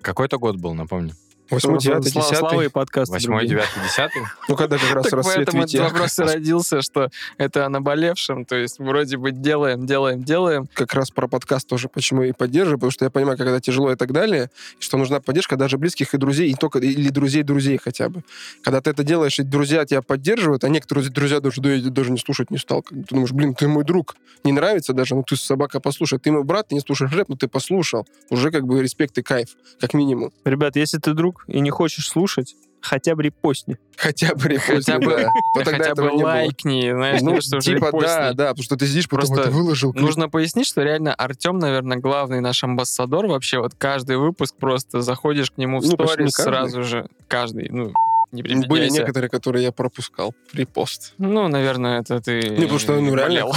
Какой-то 0.02 0.38
год 0.38 0.56
был, 0.56 0.74
напомню. 0.74 1.14
Восьмой, 1.50 1.78
девятый, 1.78 2.10
Слава- 2.10 2.26
Слава 2.28 2.46
и 2.46 2.56
десятый. 2.56 2.70
подкасты. 2.70 3.12
Восьмой, 3.14 3.38
другие. 3.46 3.50
девятый, 3.60 3.82
десятый. 3.82 4.22
Ну, 4.48 4.56
когда 4.56 4.78
как 4.78 4.92
раз 4.92 5.04
Так 5.04 5.12
рассвет 5.14 5.36
поэтому 5.36 5.62
этот 5.64 5.80
вопрос 5.80 6.18
и 6.18 6.22
родился, 6.22 6.82
что 6.82 7.08
это 7.38 7.66
о 7.66 7.68
наболевшем, 7.68 8.44
то 8.44 8.56
есть 8.56 8.78
вроде 8.78 9.16
бы 9.16 9.30
делаем, 9.32 9.86
делаем, 9.86 10.22
делаем, 10.22 10.68
как 10.74 10.94
раз 10.94 11.10
про 11.10 11.28
подкаст 11.28 11.68
тоже 11.68 11.88
почему 11.88 12.22
и 12.22 12.32
поддерживаю, 12.32 12.78
потому 12.78 12.90
что 12.90 13.04
я 13.04 13.10
понимаю, 13.10 13.36
когда 13.38 13.60
тяжело 13.60 13.92
и 13.92 13.96
так 13.96 14.12
далее, 14.12 14.50
что 14.78 14.96
нужна 14.96 15.20
поддержка 15.20 15.56
даже 15.56 15.78
близких 15.78 16.14
и 16.14 16.18
друзей, 16.18 16.50
и 16.50 16.54
только 16.54 16.78
или 16.78 17.08
друзей 17.10 17.42
друзей 17.42 17.78
хотя 17.82 18.08
бы. 18.08 18.22
Когда 18.62 18.80
ты 18.80 18.90
это 18.90 19.02
делаешь, 19.04 19.38
и 19.38 19.42
друзья 19.42 19.84
тебя 19.84 20.02
поддерживают, 20.02 20.64
а 20.64 20.68
некоторые 20.68 21.08
друзья 21.10 21.40
даже, 21.40 21.60
да 21.60 21.72
я 21.72 21.90
даже 21.90 22.10
не 22.10 22.18
слушать 22.18 22.50
не 22.50 22.58
стал. 22.58 22.82
Ты 22.82 22.94
думаешь, 23.10 23.32
блин, 23.32 23.54
ты 23.54 23.68
мой 23.68 23.84
друг, 23.84 24.16
не 24.44 24.52
нравится 24.52 24.92
даже, 24.92 25.14
ну 25.14 25.22
ты 25.22 25.36
собака 25.36 25.80
послушай, 25.80 26.18
ты 26.18 26.30
мой 26.30 26.44
брат, 26.44 26.68
ты 26.68 26.74
не 26.74 26.80
слушаешь 26.80 27.12
рэп, 27.12 27.28
ну 27.28 27.36
ты 27.36 27.48
послушал. 27.48 28.06
Уже 28.30 28.50
как 28.50 28.66
бы 28.66 28.82
респект 28.82 29.16
и 29.18 29.22
кайф, 29.22 29.48
как 29.80 29.94
минимум. 29.94 30.32
Ребят, 30.44 30.76
если 30.76 30.98
ты 30.98 31.12
друг 31.12 31.39
и 31.46 31.60
не 31.60 31.70
хочешь 31.70 32.08
слушать, 32.08 32.54
хотя 32.80 33.14
бы 33.14 33.22
репостни. 33.24 33.76
Хотя 33.96 34.34
бы 34.34 34.48
репостни, 34.48 34.92
Хотя 34.94 34.98
бы- 34.98 35.16
да. 35.16 35.30
Хотя 35.64 35.94
бы 35.94 36.02
лайкни, 36.14 36.90
знаешь, 36.92 37.20
Ну, 37.20 37.40
что 37.40 37.58
типа, 37.58 37.90
да, 37.92 37.98
репостни. 37.98 38.36
да, 38.36 38.48
потому 38.48 38.62
что 38.64 38.76
ты 38.76 38.86
сидишь, 38.86 39.08
потом 39.08 39.26
Просто 39.26 39.42
это 39.42 39.50
выложил. 39.50 39.92
клип. 39.92 40.02
Нужно 40.02 40.28
пояснить, 40.30 40.66
что 40.66 40.82
реально 40.82 41.14
Артем, 41.14 41.58
наверное, 41.58 41.98
главный 41.98 42.40
наш 42.40 42.64
амбассадор 42.64 43.26
вообще. 43.26 43.58
Вот 43.58 43.74
каждый 43.76 44.16
выпуск 44.16 44.54
просто 44.58 45.02
заходишь 45.02 45.50
к 45.50 45.58
нему 45.58 45.80
в 45.80 45.84
Ну, 45.84 45.90
сторис 45.90 46.30
сразу 46.32 46.82
же. 46.82 47.08
Каждый, 47.28 47.68
ну, 47.70 47.92
не 48.32 48.42
Были 48.42 48.54
прибедняйся. 48.54 49.00
некоторые, 49.00 49.30
которые 49.30 49.64
я 49.64 49.72
пропускал. 49.72 50.34
Репост. 50.52 51.14
Ну, 51.18 51.48
наверное, 51.48 52.00
это 52.00 52.20
ты 52.20 52.40
Не, 52.40 52.62
потому 52.62 52.78
что, 52.78 53.00
ну, 53.00 53.14
реально, 53.14 53.46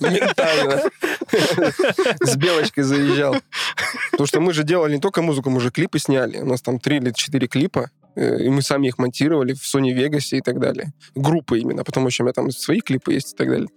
ментально 0.00 0.82
с 2.20 2.36
белочкой 2.36 2.84
заезжал. 2.84 3.36
Потому 4.12 4.26
что 4.26 4.40
мы 4.40 4.52
же 4.52 4.64
делали 4.64 4.94
не 4.94 5.00
только 5.00 5.22
музыку, 5.22 5.50
мы 5.50 5.60
же 5.60 5.70
клипы 5.70 5.98
сняли. 5.98 6.38
У 6.38 6.46
нас 6.46 6.62
там 6.62 6.78
три 6.78 6.96
или 6.96 7.12
четыре 7.12 7.46
клипа, 7.46 7.90
э, 8.16 8.44
и 8.44 8.48
мы 8.48 8.62
сами 8.62 8.88
их 8.88 8.98
монтировали 8.98 9.52
в 9.54 9.62
Sony 9.62 9.94
Vegas 9.94 10.36
и 10.36 10.40
так 10.40 10.58
далее. 10.60 10.92
Группы 11.14 11.58
именно, 11.58 11.84
потому 11.84 12.10
что 12.10 12.22
у 12.22 12.26
меня 12.26 12.32
там 12.32 12.50
свои 12.50 12.80
клипы 12.80 13.12
есть 13.12 13.34
и 13.34 13.36
так 13.36 13.48
далее. 13.48 13.68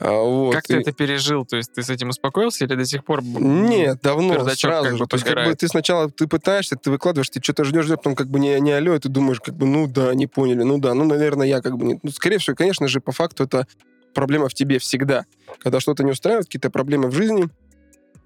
А, 0.00 0.20
вот, 0.20 0.54
Как 0.54 0.64
ты 0.64 0.74
и- 0.74 0.80
это 0.80 0.92
пережил? 0.92 1.44
То 1.46 1.56
есть 1.56 1.72
ты 1.72 1.82
с 1.82 1.90
этим 1.90 2.08
успокоился 2.08 2.64
или 2.64 2.74
до 2.74 2.84
сих 2.84 3.04
пор... 3.04 3.22
Нет, 3.22 4.00
давно, 4.02 4.48
сразу 4.50 4.88
как 4.88 4.96
же. 4.96 5.04
бы 5.04 5.06
То 5.06 5.16
есть, 5.16 5.24
как 5.26 5.46
бы 5.46 5.54
ты 5.54 5.68
сначала 5.68 6.10
ты 6.10 6.26
пытаешься, 6.26 6.76
ты 6.76 6.90
выкладываешь, 6.90 7.30
ты 7.30 7.40
что-то 7.42 7.64
ждешь, 7.64 7.84
ждешь, 7.84 7.96
потом 7.98 8.16
как 8.16 8.28
бы 8.28 8.40
не, 8.40 8.58
не 8.60 8.72
алло, 8.72 8.94
и 8.94 8.98
ты 8.98 9.08
думаешь, 9.08 9.40
как 9.40 9.54
бы, 9.54 9.64
ну 9.66 9.86
да, 9.86 10.12
не 10.14 10.26
поняли, 10.26 10.62
ну 10.64 10.78
да, 10.78 10.94
ну, 10.94 11.04
наверное, 11.04 11.46
я 11.46 11.60
как 11.60 11.76
бы 11.76 11.84
не... 11.86 12.00
Ну, 12.02 12.10
скорее 12.10 12.38
всего, 12.38 12.56
конечно 12.56 12.88
же, 12.88 13.00
по 13.00 13.12
факту 13.12 13.44
это 13.44 13.66
проблема 14.12 14.48
в 14.48 14.54
тебе 14.54 14.78
всегда. 14.78 15.24
Когда 15.60 15.78
что-то 15.80 16.02
не 16.04 16.10
устраивает, 16.10 16.46
какие-то 16.46 16.70
проблемы 16.70 17.08
в 17.08 17.12
жизни, 17.14 17.48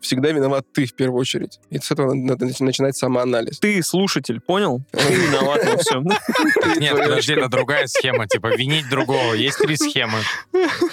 всегда 0.01 0.31
виноват 0.31 0.67
ты 0.73 0.87
в 0.87 0.95
первую 0.95 1.21
очередь. 1.21 1.61
И 1.71 1.79
с 1.79 1.91
этого 1.91 2.15
надо 2.15 2.47
нач- 2.47 2.63
начинать 2.63 2.97
самоанализ. 2.97 3.59
Ты 3.59 3.83
слушатель, 3.83 4.41
понял? 4.41 4.83
Ты 4.93 5.15
виноват 5.15 5.65
во 5.65 5.77
всем. 5.79 6.05
Нет, 6.81 6.97
подожди, 6.97 7.33
это 7.33 7.49
другая 7.49 7.87
схема. 7.87 8.27
Типа, 8.27 8.57
винить 8.57 8.89
другого. 8.89 9.35
Есть 9.35 9.59
три 9.59 9.77
схемы. 9.77 10.19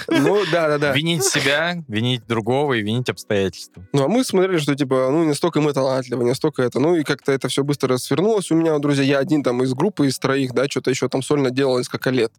Ну, 0.08 0.44
да-да-да. 0.52 0.94
Винить 0.94 1.24
себя, 1.24 1.84
винить 1.88 2.26
другого 2.28 2.74
и 2.74 2.82
винить 2.82 3.10
обстоятельства. 3.10 3.86
Ну, 3.94 4.04
а 4.04 4.08
мы 4.08 4.24
смотрели, 4.24 4.58
что, 4.58 4.76
типа, 4.76 5.10
ну, 5.12 5.24
не 5.24 5.34
столько 5.34 5.62
мы 5.62 5.74
талантливы, 5.74 6.24
не 6.24 6.36
столько 6.36 6.64
это. 6.64 6.80
Ну, 6.80 6.96
и 6.96 7.04
как-то 7.04 7.32
это 7.32 7.48
все 7.48 7.64
быстро 7.64 7.98
свернулось 7.98 8.52
у 8.52 8.56
меня, 8.56 8.78
друзья. 8.80 9.04
Я 9.04 9.20
один 9.20 9.44
там 9.44 9.64
из 9.64 9.74
группы, 9.74 10.08
из 10.08 10.18
троих, 10.20 10.54
да, 10.54 10.66
что-то 10.70 10.90
еще 10.90 11.10
там 11.10 11.22
сольно 11.22 11.52
делал 11.52 11.78
несколько 11.78 12.10
лет. 12.10 12.32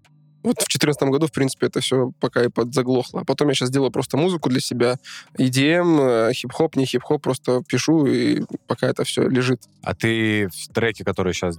Вот 0.45 0.57
в 0.57 0.69
2014 0.69 1.03
году, 1.05 1.27
в 1.27 1.33
принципе, 1.33 1.67
это 1.67 1.81
все 1.81 2.13
пока 2.21 2.45
и 2.45 2.49
подзаглохло. 2.49 3.23
А 3.23 3.25
потом 3.25 3.49
я 3.49 3.55
сейчас 3.55 3.71
делаю 3.71 3.91
просто 3.91 4.19
музыку 4.19 4.51
для 4.51 4.61
себя. 4.61 4.99
EDM, 5.39 6.29
э, 6.29 6.33
хип-хоп, 6.35 6.77
не 6.77 6.85
хип-хоп, 6.85 7.23
просто 7.23 7.63
пишу, 7.67 8.05
и 8.05 8.43
пока 8.67 8.87
это 8.89 9.05
все 9.05 9.27
лежит. 9.27 9.63
А 9.83 9.95
ты 9.95 10.49
в 10.49 10.73
треке, 10.73 11.03
которые 11.03 11.33
сейчас... 11.33 11.59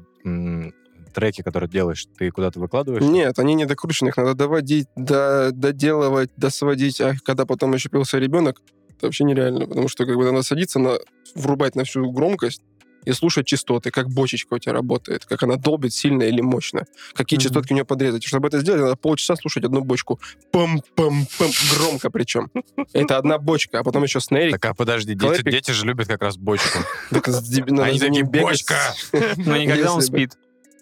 треки, 1.13 1.41
которые 1.41 1.67
делаешь, 1.67 2.05
ты 2.17 2.29
куда-то 2.29 2.59
выкладываешь? 2.59 3.03
Нет, 3.03 3.39
они 3.39 3.55
не 3.55 3.65
докручены, 3.65 4.09
их 4.09 4.17
надо 4.17 4.36
доводить, 4.36 4.88
до, 4.95 5.49
доделывать, 5.51 6.29
досводить. 6.38 7.01
А 7.01 7.15
когда 7.23 7.45
потом 7.45 7.73
еще 7.73 7.89
появился 7.89 8.19
ребенок, 8.19 8.61
это 8.89 9.07
вообще 9.07 9.23
нереально, 9.23 9.65
потому 9.65 9.88
что 9.88 10.05
как 10.05 10.15
бы 10.15 10.25
надо 10.25 10.43
садиться, 10.43 10.77
на, 10.77 10.99
врубать 11.33 11.75
на 11.75 11.86
всю 11.86 12.11
громкость 12.11 12.61
и 13.06 13.12
слушать 13.14 13.45
частоты, 13.47 13.91
как 13.91 14.10
бочечка 14.10 14.56
у 14.56 14.60
тебя 14.60 14.74
работает, 14.74 15.26
как 15.26 15.43
она 15.43 15.56
долбит 15.56 15.93
сильно 15.93 16.24
или 16.24 16.41
мощно, 16.41 16.86
какие 17.14 17.38
Мгм. 17.38 17.43
частотки 17.43 17.72
у 17.74 17.76
нее 17.76 17.86
подрезать. 17.86 18.24
И 18.24 18.28
Чтобы 18.28 18.47
это 18.47 18.60
сделать, 18.60 18.82
надо 18.82 18.95
полчаса 18.95 19.36
слушать 19.36 19.64
одну 19.64 19.82
бочку. 19.82 20.20
Пам-пам-пам, 20.51 21.51
громко 21.76 22.10
причем. 22.10 22.49
Это 22.93 23.18
одна 23.18 23.38
бочка, 23.38 23.80
а 23.80 23.84
потом 23.84 24.03
еще 24.03 24.20
снейрик. 24.20 24.53
Так, 24.60 24.72
а 24.72 24.74
подожди, 24.74 25.14
дети, 25.14 25.41
дети 25.43 25.72
же 25.72 25.86
любят 25.86 26.08
как 26.08 26.22
раз 26.22 26.38
бочку. 26.38 26.80
Они 27.12 27.99
такие. 27.99 28.24
«Бочка!» 28.24 28.76
Но 29.38 29.58
никогда 29.58 29.93
он 29.93 30.01
спит. 30.01 30.38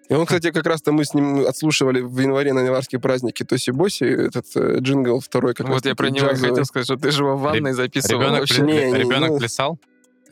И 0.09 0.13
он, 0.13 0.25
кстати, 0.25 0.51
как 0.51 0.65
раз-то 0.67 0.91
мы 0.91 1.05
с 1.05 1.13
ним 1.13 1.45
отслушивали 1.47 2.01
в 2.01 2.19
январе 2.19 2.51
на 2.53 2.59
январские 2.59 2.99
праздники 2.99 3.43
Тоси-Боси, 3.43 4.03
этот 4.27 4.45
э, 4.55 4.77
джингл 4.79 5.21
второй 5.21 5.53
как 5.53 5.67
раз 5.67 5.75
Вот 5.77 5.85
я 5.85 5.95
про 5.95 6.09
него 6.09 6.27
и 6.27 6.31
джазовый. 6.31 6.49
хотел 6.49 6.65
сказать, 6.65 6.85
что 6.87 6.97
ты 6.97 7.09
же 7.11 7.23
во 7.23 7.37
ванной 7.37 7.71
записывал. 7.73 8.21
Ребенок, 8.21 8.39
вообще. 8.41 8.61
не, 8.63 8.91
не, 8.91 8.97
ребенок 8.99 9.29
ну- 9.29 9.37
плясал? 9.39 9.79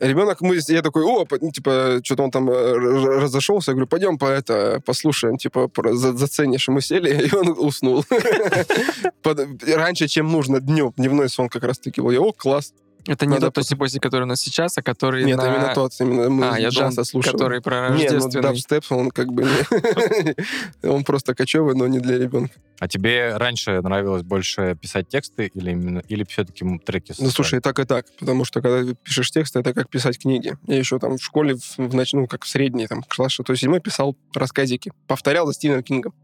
Ребенок, 0.00 0.40
мы, 0.40 0.58
я 0.68 0.82
такой, 0.82 1.04
о, 1.04 1.24
ну, 1.40 1.50
типа, 1.52 2.00
что-то 2.02 2.24
он 2.24 2.30
там 2.30 2.50
э, 2.50 2.72
разошелся, 3.20 3.70
я 3.70 3.74
говорю, 3.74 3.86
пойдем 3.86 4.18
по 4.18 4.24
это, 4.26 4.80
послушаем, 4.84 5.36
типа, 5.36 5.68
про- 5.68 5.94
за- 5.94 6.16
заценишь. 6.16 6.68
Мы 6.68 6.80
сели, 6.80 7.26
и 7.28 7.34
он 7.34 7.50
уснул. 7.58 8.04
Раньше, 9.66 10.08
чем 10.08 10.30
нужно, 10.32 10.60
днем, 10.60 10.92
дневной 10.96 11.28
сон 11.28 11.48
как 11.48 11.62
раз-таки 11.64 12.00
был. 12.00 12.10
Я, 12.10 12.20
о, 12.20 12.32
класс. 12.32 12.72
Это 13.06 13.26
не 13.26 13.34
Надо 13.34 13.50
тот 13.50 13.64
Тоси-Боси, 13.64 13.98
который 13.98 14.22
у 14.22 14.26
нас 14.26 14.40
сейчас, 14.40 14.78
а 14.78 14.82
который 14.82 15.24
Нет, 15.24 15.36
на- 15.36 15.46
именно 15.48 15.74
тот, 15.74 15.92
именно 15.98 16.28
мы 16.30 16.48
А, 16.48 16.58
я 16.58 16.70
слушали. 16.70 17.32
который 17.32 17.60
про 17.60 17.90
Не, 17.90 18.08
ну 18.10 18.28
дабстеп, 18.28 18.84
он 18.90 19.10
как 19.10 19.32
бы 19.32 19.42
не... 19.42 20.36
Он 20.88 21.02
просто 21.04 21.34
кочевый, 21.34 21.74
но 21.74 21.88
не 21.88 21.98
для 21.98 22.18
ребенка. 22.18 22.54
А 22.78 22.86
тебе 22.88 23.36
раньше 23.36 23.80
нравилось 23.80 24.22
больше 24.22 24.76
писать 24.80 25.08
тексты 25.08 25.50
или 25.52 25.70
именно 25.70 25.98
или 26.08 26.24
все-таки 26.24 26.64
треки? 26.78 27.14
Ну, 27.18 27.30
слушай, 27.30 27.58
и 27.58 27.62
так, 27.62 27.78
и 27.80 27.84
так. 27.84 28.06
Потому 28.18 28.44
что, 28.44 28.60
когда 28.60 28.84
ты 28.84 28.94
пишешь 28.94 29.30
тексты, 29.30 29.60
это 29.60 29.74
как 29.74 29.88
писать 29.88 30.18
книги. 30.18 30.56
Я 30.66 30.78
еще 30.78 30.98
там 30.98 31.18
в 31.18 31.22
школе, 31.22 31.56
в, 31.56 31.78
в 31.78 31.94
нач- 31.94 32.10
ну, 32.12 32.26
как 32.26 32.44
в 32.44 32.48
средней, 32.48 32.86
там, 32.86 33.02
класс 33.02 33.38
6-7 33.38 33.80
писал 33.80 34.16
рассказики. 34.34 34.92
Повторял 35.08 35.46
за 35.46 35.54
Стивеном 35.54 35.82
Кингом. 35.82 36.14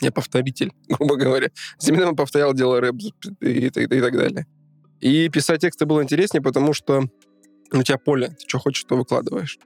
Я 0.00 0.12
повторитель, 0.12 0.72
грубо 0.88 1.16
говоря. 1.16 1.48
Эминемом 1.82 2.16
повторял, 2.16 2.54
делал 2.54 2.80
рэп 2.80 2.96
и, 3.40 3.46
и, 3.46 3.66
и 3.66 3.70
так 3.70 4.12
далее. 4.16 4.46
И 5.00 5.28
писать 5.28 5.60
тексты 5.60 5.86
было 5.86 6.02
интереснее, 6.02 6.42
потому 6.42 6.72
что 6.72 7.04
у 7.72 7.82
тебя 7.82 7.98
поле. 7.98 8.28
Ты 8.28 8.48
что 8.48 8.58
хочешь, 8.58 8.84
то 8.84 8.96
выкладываешь. 8.96 9.58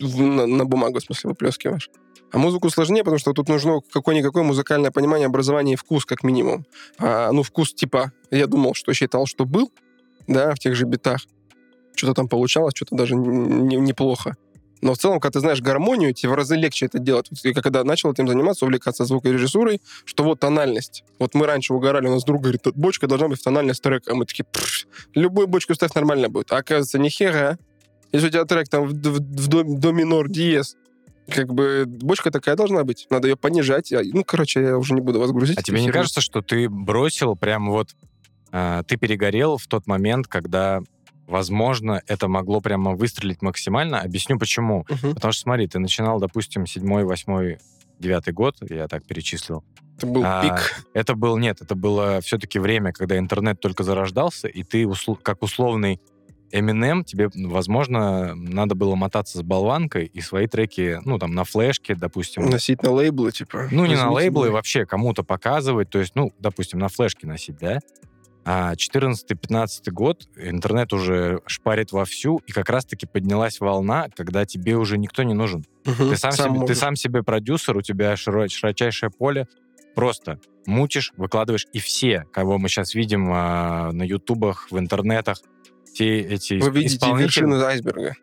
На, 0.00 0.46
на 0.46 0.64
бумагу, 0.64 0.98
в 1.00 1.02
смысле, 1.02 1.30
выплескиваешь. 1.30 1.90
А 2.30 2.38
музыку 2.38 2.68
сложнее, 2.68 3.02
потому 3.02 3.18
что 3.18 3.32
тут 3.32 3.48
нужно 3.48 3.80
какое-никакое 3.90 4.42
музыкальное 4.42 4.90
понимание, 4.90 5.26
образование 5.26 5.74
и 5.74 5.76
вкус, 5.76 6.04
как 6.04 6.22
минимум. 6.22 6.66
А, 6.98 7.32
ну, 7.32 7.42
вкус 7.42 7.72
типа, 7.72 8.12
я 8.30 8.46
думал, 8.46 8.74
что 8.74 8.92
считал, 8.92 9.26
что 9.26 9.46
был, 9.46 9.72
да, 10.26 10.54
в 10.54 10.58
тех 10.58 10.74
же 10.74 10.84
битах. 10.84 11.22
Что-то 11.96 12.14
там 12.14 12.28
получалось, 12.28 12.74
что-то 12.76 12.94
даже 12.96 13.14
н- 13.14 13.66
не- 13.66 13.76
неплохо. 13.76 14.36
Но 14.80 14.94
в 14.94 14.98
целом, 14.98 15.20
когда 15.20 15.34
ты 15.34 15.40
знаешь 15.40 15.60
гармонию, 15.60 16.14
тебе 16.14 16.30
в 16.30 16.34
разы 16.34 16.56
легче 16.56 16.86
это 16.86 16.98
делать. 16.98 17.28
Я 17.42 17.52
когда 17.54 17.84
начал 17.84 18.12
этим 18.12 18.28
заниматься, 18.28 18.64
увлекаться 18.64 19.04
звукорежиссурой, 19.04 19.80
что 20.04 20.24
вот 20.24 20.40
тональность. 20.40 21.04
Вот 21.18 21.34
мы 21.34 21.46
раньше 21.46 21.74
угорали, 21.74 22.06
у 22.08 22.12
нас 22.12 22.24
друг 22.24 22.42
говорит, 22.42 22.62
«Тут 22.62 22.76
бочка 22.76 23.06
должна 23.06 23.28
быть 23.28 23.40
в 23.40 23.42
тональность 23.42 23.82
трека. 23.82 24.12
А 24.12 24.14
мы 24.14 24.24
такие, 24.26 24.44
«Пф, 24.44 24.86
любую 25.14 25.48
бочку 25.48 25.74
ставь, 25.74 25.94
нормально 25.94 26.28
будет. 26.28 26.52
А 26.52 26.58
оказывается, 26.58 26.98
ни 26.98 27.08
хера. 27.08 27.58
Если 28.12 28.28
у 28.28 28.30
тебя 28.30 28.44
трек 28.44 28.68
там 28.68 28.86
в, 28.86 28.92
д- 28.92 29.10
в 29.10 29.48
до, 29.48 29.64
до 29.64 29.92
минор 29.92 30.28
диез, 30.28 30.76
как 31.28 31.52
бы 31.52 31.84
бочка 31.86 32.30
такая 32.30 32.56
должна 32.56 32.84
быть. 32.84 33.06
Надо 33.10 33.28
ее 33.28 33.36
понижать. 33.36 33.92
Ну, 33.92 34.24
короче, 34.24 34.62
я 34.62 34.78
уже 34.78 34.94
не 34.94 35.00
буду 35.00 35.20
вас 35.20 35.30
грузить. 35.30 35.58
А 35.58 35.62
тебе 35.62 35.82
не 35.82 35.90
кажется, 35.90 36.20
что 36.20 36.40
ты 36.40 36.68
бросил 36.70 37.36
прям 37.36 37.68
вот... 37.70 37.90
э, 38.50 38.82
ты 38.86 38.96
перегорел 38.96 39.58
в 39.58 39.66
тот 39.66 39.86
момент, 39.86 40.26
когда, 40.26 40.80
возможно, 41.28 42.02
это 42.06 42.26
могло 42.26 42.60
прямо 42.60 42.94
выстрелить 42.96 43.42
максимально? 43.42 44.00
Объясню 44.00 44.38
почему. 44.38 44.84
Мгм. 44.88 45.14
Потому 45.14 45.32
что, 45.32 45.42
смотри, 45.42 45.68
ты 45.68 45.78
начинал, 45.78 46.18
допустим, 46.18 46.66
седьмой, 46.66 47.04
восьмой, 47.04 47.58
девятый 47.98 48.32
год, 48.32 48.56
я 48.68 48.88
так 48.88 49.04
перечислил. 49.06 49.62
Это 49.96 50.06
был 50.06 50.22
А, 50.24 50.42
пик. 50.42 50.84
Это 50.94 51.14
был, 51.14 51.36
нет, 51.36 51.60
это 51.60 51.74
было 51.74 52.20
все-таки 52.20 52.58
время, 52.58 52.92
когда 52.92 53.18
интернет 53.18 53.60
только 53.60 53.82
зарождался, 53.84 54.48
и 54.48 54.62
ты, 54.62 54.84
усл- 54.84 55.18
как 55.20 55.42
условный 55.42 56.00
Eminem, 56.50 57.04
тебе, 57.04 57.28
возможно, 57.34 58.34
надо 58.34 58.74
было 58.74 58.94
мотаться 58.94 59.36
с 59.38 59.42
болванкой 59.42 60.06
и 60.06 60.20
свои 60.22 60.46
треки, 60.46 60.98
ну, 61.04 61.18
там, 61.18 61.32
на 61.34 61.44
флешке, 61.44 61.94
допустим, 61.94 62.48
Носить 62.48 62.82
на 62.82 62.90
лейблы, 62.90 63.32
типа. 63.32 63.68
ну, 63.70 63.84
не 63.84 63.96
на 63.96 64.10
лейблы, 64.10 64.44
мой. 64.46 64.50
вообще 64.52 64.86
кому-то 64.86 65.22
показывать, 65.24 65.90
то 65.90 65.98
есть, 65.98 66.12
ну, 66.14 66.32
допустим, 66.38 66.78
на 66.78 66.88
флешке 66.88 67.26
носить, 67.26 67.58
да? 67.58 67.80
А 68.50 68.72
14-15 68.72 69.90
год 69.90 70.26
интернет 70.34 70.94
уже 70.94 71.42
шпарит 71.44 71.92
вовсю, 71.92 72.40
и 72.46 72.52
как 72.52 72.70
раз-таки 72.70 73.04
поднялась 73.04 73.60
волна, 73.60 74.06
когда 74.16 74.46
тебе 74.46 74.76
уже 74.76 74.96
никто 74.96 75.22
не 75.22 75.34
нужен. 75.34 75.66
Мгм. 75.84 76.08
Ты 76.08 76.16
сам, 76.16 76.32
себе, 76.32 76.66
ты 76.66 76.74
сам 76.74 76.96
себе 76.96 77.22
продюсер, 77.22 77.76
у 77.76 77.82
тебя 77.82 78.14
широ- 78.14 78.48
широчайшее 78.48 79.10
поле, 79.10 79.48
просто 79.94 80.40
мутишь, 80.64 81.12
выкладываешь, 81.18 81.66
и 81.74 81.78
все, 81.78 82.24
кого 82.32 82.56
мы 82.56 82.70
сейчас 82.70 82.94
видим 82.94 83.28
а, 83.30 83.92
на 83.92 84.02
ютубах, 84.02 84.68
в 84.70 84.78
интернетах, 84.78 85.42
те 85.92 86.18
эти 86.18 86.54
Вы 86.54 86.70
видите 86.70 87.06
вершину 87.12 87.62
айсберга. 87.62 88.14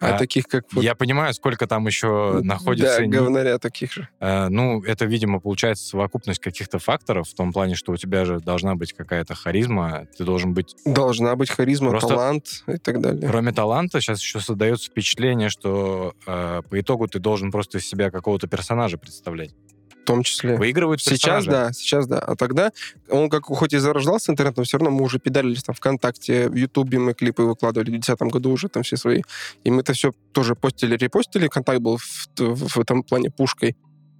А, 0.00 0.14
А, 0.14 0.18
таких, 0.18 0.46
как... 0.46 0.64
Я 0.74 0.94
понимаю, 0.94 1.34
сколько 1.34 1.66
там 1.66 1.86
еще 1.86 2.40
находится 2.42 2.98
Да, 3.00 3.06
говнаря 3.06 3.58
таких 3.58 3.92
же. 3.92 4.08
Э, 4.20 4.48
Ну, 4.48 4.82
это, 4.82 5.04
видимо, 5.06 5.40
получается 5.40 5.86
совокупность 5.86 6.40
каких-то 6.40 6.78
факторов, 6.78 7.28
в 7.28 7.34
том 7.34 7.52
плане, 7.52 7.74
что 7.74 7.92
у 7.92 7.96
тебя 7.96 8.24
же 8.24 8.40
должна 8.40 8.74
быть 8.74 8.92
какая-то 8.92 9.34
харизма, 9.34 10.06
ты 10.16 10.24
должен 10.24 10.54
быть... 10.54 10.76
Должна 10.84 11.34
быть 11.36 11.50
харизма, 11.50 11.90
Просто- 11.90 12.08
талант 12.08 12.46
и 12.66 12.76
так 12.78 13.00
далее. 13.00 13.28
Кроме 13.28 13.52
таланта, 13.52 14.00
сейчас 14.00 14.20
еще 14.20 14.40
создается 14.40 14.90
впечатление, 14.90 15.48
что 15.48 16.14
э, 16.26 16.62
по 16.68 16.80
итогу 16.80 17.08
ты 17.08 17.18
должен 17.18 17.50
просто 17.50 17.78
из 17.78 17.86
себя 17.88 18.10
какого-то 18.10 18.46
персонажа 18.46 18.98
представлять. 18.98 19.54
Том 20.08 20.22
числе. 20.22 20.56
Выигрывают 20.56 21.00
Сейчас, 21.02 21.20
персонажи. 21.44 21.50
да, 21.50 21.72
сейчас, 21.72 22.06
да. 22.06 22.18
А 22.18 22.34
тогда 22.34 22.72
он 23.10 23.28
как 23.30 23.44
хоть 23.44 23.72
и 23.74 23.78
зарождался 23.78 24.32
интернет, 24.32 24.56
но 24.56 24.62
все 24.64 24.78
равно 24.78 24.90
мы 24.90 25.04
уже 25.04 25.18
педалились 25.18 25.62
там 25.62 25.74
ВКонтакте, 25.74 26.48
в 26.48 26.54
Ютубе 26.54 26.98
мы 26.98 27.14
клипы 27.14 27.42
выкладывали 27.42 27.88
в 27.90 27.92
2010 28.00 28.32
году 28.32 28.50
уже 28.50 28.68
там 28.68 28.82
все 28.82 28.96
свои. 28.96 29.22
И 29.64 29.70
мы 29.70 29.80
это 29.82 29.92
все 29.92 30.12
тоже 30.32 30.54
постили, 30.54 30.96
репостили. 30.96 31.46
Контакт 31.48 31.80
был 31.80 31.98
в, 31.98 32.28
в- 32.38 32.68
в 32.76 32.78
этом 32.80 33.02
плане 33.02 33.30
пушкой. 33.30 33.76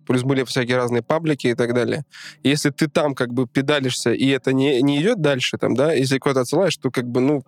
Плюс 0.07 0.23
были 0.23 0.45
всякие 0.45 0.77
разные 0.77 1.03
паблики 1.03 1.49
и 1.49 1.55
так 1.55 1.75
далее. 1.75 2.05
Если 2.43 2.71
ты 2.71 2.89
там 2.89 3.15
как 3.15 3.33
бы 3.35 3.47
педалишься, 3.47 4.13
и 4.13 4.27
это 4.29 4.53
не, 4.53 4.81
не 4.83 5.01
идет 5.03 5.21
дальше, 5.21 5.59
там, 5.59 5.75
да, 5.75 5.93
если 5.93 6.19
куда-то 6.19 6.41
отсылаешь, 6.41 6.77
то 6.77 6.91
как 6.91 7.05
бы, 7.07 7.21
ну, 7.21 7.43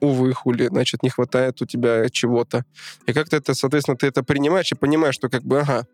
увы, 0.00 0.32
хули, 0.34 0.66
значит, 0.68 1.02
не 1.02 1.08
хватает 1.10 1.60
у 1.62 1.66
тебя 1.66 2.08
чего-то. 2.10 2.64
И 3.06 3.12
как-то 3.14 3.36
это, 3.36 3.54
соответственно, 3.54 3.96
ты 3.96 4.06
это 4.06 4.22
принимаешь 4.22 4.70
и 4.72 4.74
понимаешь, 4.74 5.14
что 5.14 5.28
как 5.30 5.42
бы, 5.42 5.60
ага, 5.60 5.86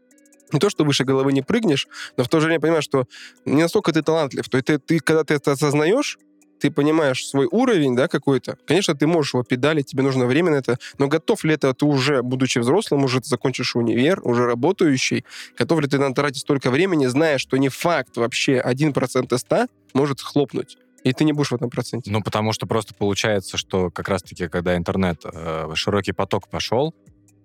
не 0.52 0.58
то, 0.58 0.70
что 0.70 0.84
выше 0.84 1.04
головы 1.04 1.32
не 1.32 1.42
прыгнешь, 1.42 1.88
но 2.16 2.24
в 2.24 2.28
то 2.28 2.40
же 2.40 2.46
время 2.46 2.60
понимаешь, 2.60 2.84
что 2.84 3.06
не 3.44 3.62
настолько 3.62 3.92
ты 3.92 4.02
талантлив. 4.02 4.48
То 4.48 4.58
есть 4.58 4.66
ты, 4.66 4.78
ты 4.78 5.00
когда 5.00 5.24
ты 5.24 5.34
это 5.34 5.52
осознаешь, 5.52 6.18
ты 6.62 6.70
понимаешь 6.70 7.26
свой 7.26 7.48
уровень, 7.50 7.96
да, 7.96 8.06
какой-то. 8.06 8.56
Конечно, 8.66 8.94
ты 8.94 9.08
можешь 9.08 9.34
его 9.34 9.42
педалить, 9.42 9.86
тебе 9.86 10.04
нужно 10.04 10.26
время 10.26 10.52
на 10.52 10.56
это, 10.56 10.78
но 10.96 11.08
готов 11.08 11.42
ли 11.42 11.54
это 11.54 11.74
ты 11.74 11.84
уже, 11.84 12.22
будучи 12.22 12.60
взрослым, 12.60 13.02
уже 13.02 13.20
ты 13.20 13.28
закончишь 13.28 13.74
универ, 13.74 14.20
уже 14.22 14.46
работающий, 14.46 15.24
готов 15.58 15.80
ли 15.80 15.88
ты 15.88 15.98
на 15.98 16.14
тратить 16.14 16.42
столько 16.42 16.70
времени, 16.70 17.06
зная, 17.06 17.38
что 17.38 17.56
не 17.56 17.68
факт 17.68 18.16
вообще 18.16 18.62
1% 18.64 19.34
из 19.34 19.40
100 19.40 19.66
может 19.92 20.20
хлопнуть, 20.20 20.78
и 21.02 21.12
ты 21.12 21.24
не 21.24 21.32
будешь 21.32 21.50
в 21.50 21.54
этом 21.54 21.68
проценте. 21.68 22.12
Ну, 22.12 22.22
потому 22.22 22.52
что 22.52 22.66
просто 22.66 22.94
получается, 22.94 23.56
что 23.56 23.90
как 23.90 24.08
раз-таки, 24.08 24.46
когда 24.46 24.76
интернет, 24.76 25.20
э, 25.24 25.72
широкий 25.74 26.12
поток 26.12 26.48
пошел, 26.48 26.94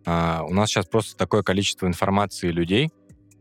а, 0.08 0.44
у 0.48 0.54
нас 0.54 0.70
сейчас 0.70 0.86
просто 0.86 1.16
такое 1.18 1.44
количество 1.44 1.86
информации 1.86 2.48
людей, 2.50 2.90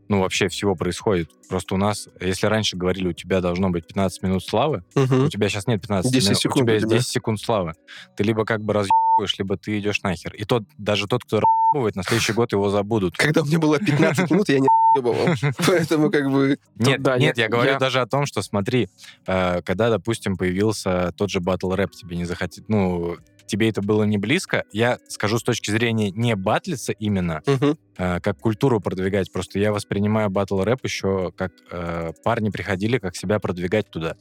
ну, 0.09 0.21
вообще 0.21 0.47
всего 0.47 0.73
происходит. 0.75 1.29
Просто 1.49 1.75
у 1.75 1.77
нас, 1.77 2.07
если 2.21 2.47
раньше 2.47 2.77
говорили, 2.77 3.07
у 3.09 3.13
тебя 3.13 3.41
должно 3.41 3.69
быть 3.69 3.87
15 3.87 4.23
минут 4.23 4.41
славы, 4.45 4.83
Мгм. 4.95 5.25
у 5.25 5.29
тебя 5.29 5.49
сейчас 5.49 5.67
нет 5.67 5.81
15 5.81 6.11
10 6.11 6.25
минут, 6.29 6.39
секунд 6.41 6.61
у 6.61 6.65
тебя 6.65 6.73
есть 6.75 6.85
тебя. 6.87 6.97
10 6.97 7.07
секунд 7.09 7.39
славы. 7.41 7.73
Ты 8.15 8.23
либо 8.23 8.45
как 8.45 8.61
бы 8.63 8.71
разъебываешь, 8.73 9.37
либо 9.37 9.57
ты 9.57 9.79
идешь 9.79 10.01
нахер. 10.03 10.33
И 10.33 10.45
тот, 10.45 10.63
даже 10.77 11.07
тот, 11.07 11.23
кто 11.25 11.41
разъебывает, 11.41 11.95
на 11.97 12.03
следующий 12.03 12.31
год 12.33 12.53
его 12.53 12.69
забудут. 12.69 13.17
Когда 13.17 13.41
у 13.41 13.45
меня 13.45 13.59
было 13.59 13.79
15 13.79 14.31
минут, 14.31 14.47
я 14.47 14.59
не 14.59 14.67
ебывал. 14.95 15.27
Поэтому 15.67 16.09
как 16.09 16.31
бы... 16.31 16.57
Нет, 16.77 17.01
да, 17.01 17.17
нет, 17.17 17.37
я- 17.37 17.49
говорю 17.49 17.77
даже 17.77 17.99
о 17.99 18.05
том, 18.07 18.25
что 18.25 18.41
смотри, 18.41 18.87
э, 19.25 19.61
когда, 19.63 19.89
допустим, 19.89 20.37
появился 20.37 21.11
тот 21.17 21.29
же 21.29 21.41
батл 21.41 21.71
рэп, 21.73 21.91
тебе 21.91 22.15
не 22.15 22.23
захотел, 22.23 22.63
ну, 22.69 23.17
тебе 23.47 23.69
это 23.69 23.81
было 23.81 24.03
не 24.03 24.17
близко, 24.17 24.63
я 24.71 24.99
скажу 25.07 25.39
с 25.39 25.43
точки 25.43 25.71
зрения 25.71 26.11
не 26.11 26.35
батлиться 26.35 26.91
именно, 26.91 27.41
Мгм. 27.47 27.77
э, 27.97 28.19
как 28.19 28.37
культуру 28.39 28.79
продвигать, 28.79 29.31
просто 29.31 29.57
я 29.59 29.71
воспринимаю 29.71 30.29
батл 30.29 30.61
рэп 30.61 30.79
еще 30.83 31.31
как 31.35 31.51
э, 31.71 32.11
парни 32.23 32.49
приходили, 32.49 32.99
как 32.99 33.15
себя 33.15 33.39
продвигать 33.39 33.89
туда. 33.89 34.15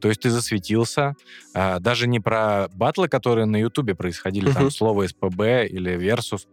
То 0.00 0.08
есть 0.08 0.20
ты 0.20 0.28
засветился, 0.30 1.14
а, 1.54 1.78
даже 1.80 2.06
не 2.06 2.20
про 2.20 2.68
батлы, 2.74 3.08
которые 3.08 3.46
на 3.46 3.56
Ютубе 3.56 3.94
происходили, 3.94 4.52
там 4.52 4.64
Мгм. 4.64 4.70
слово 4.70 5.06
СПБ 5.06 5.66
или 5.70 5.92
Versus, 5.96 6.46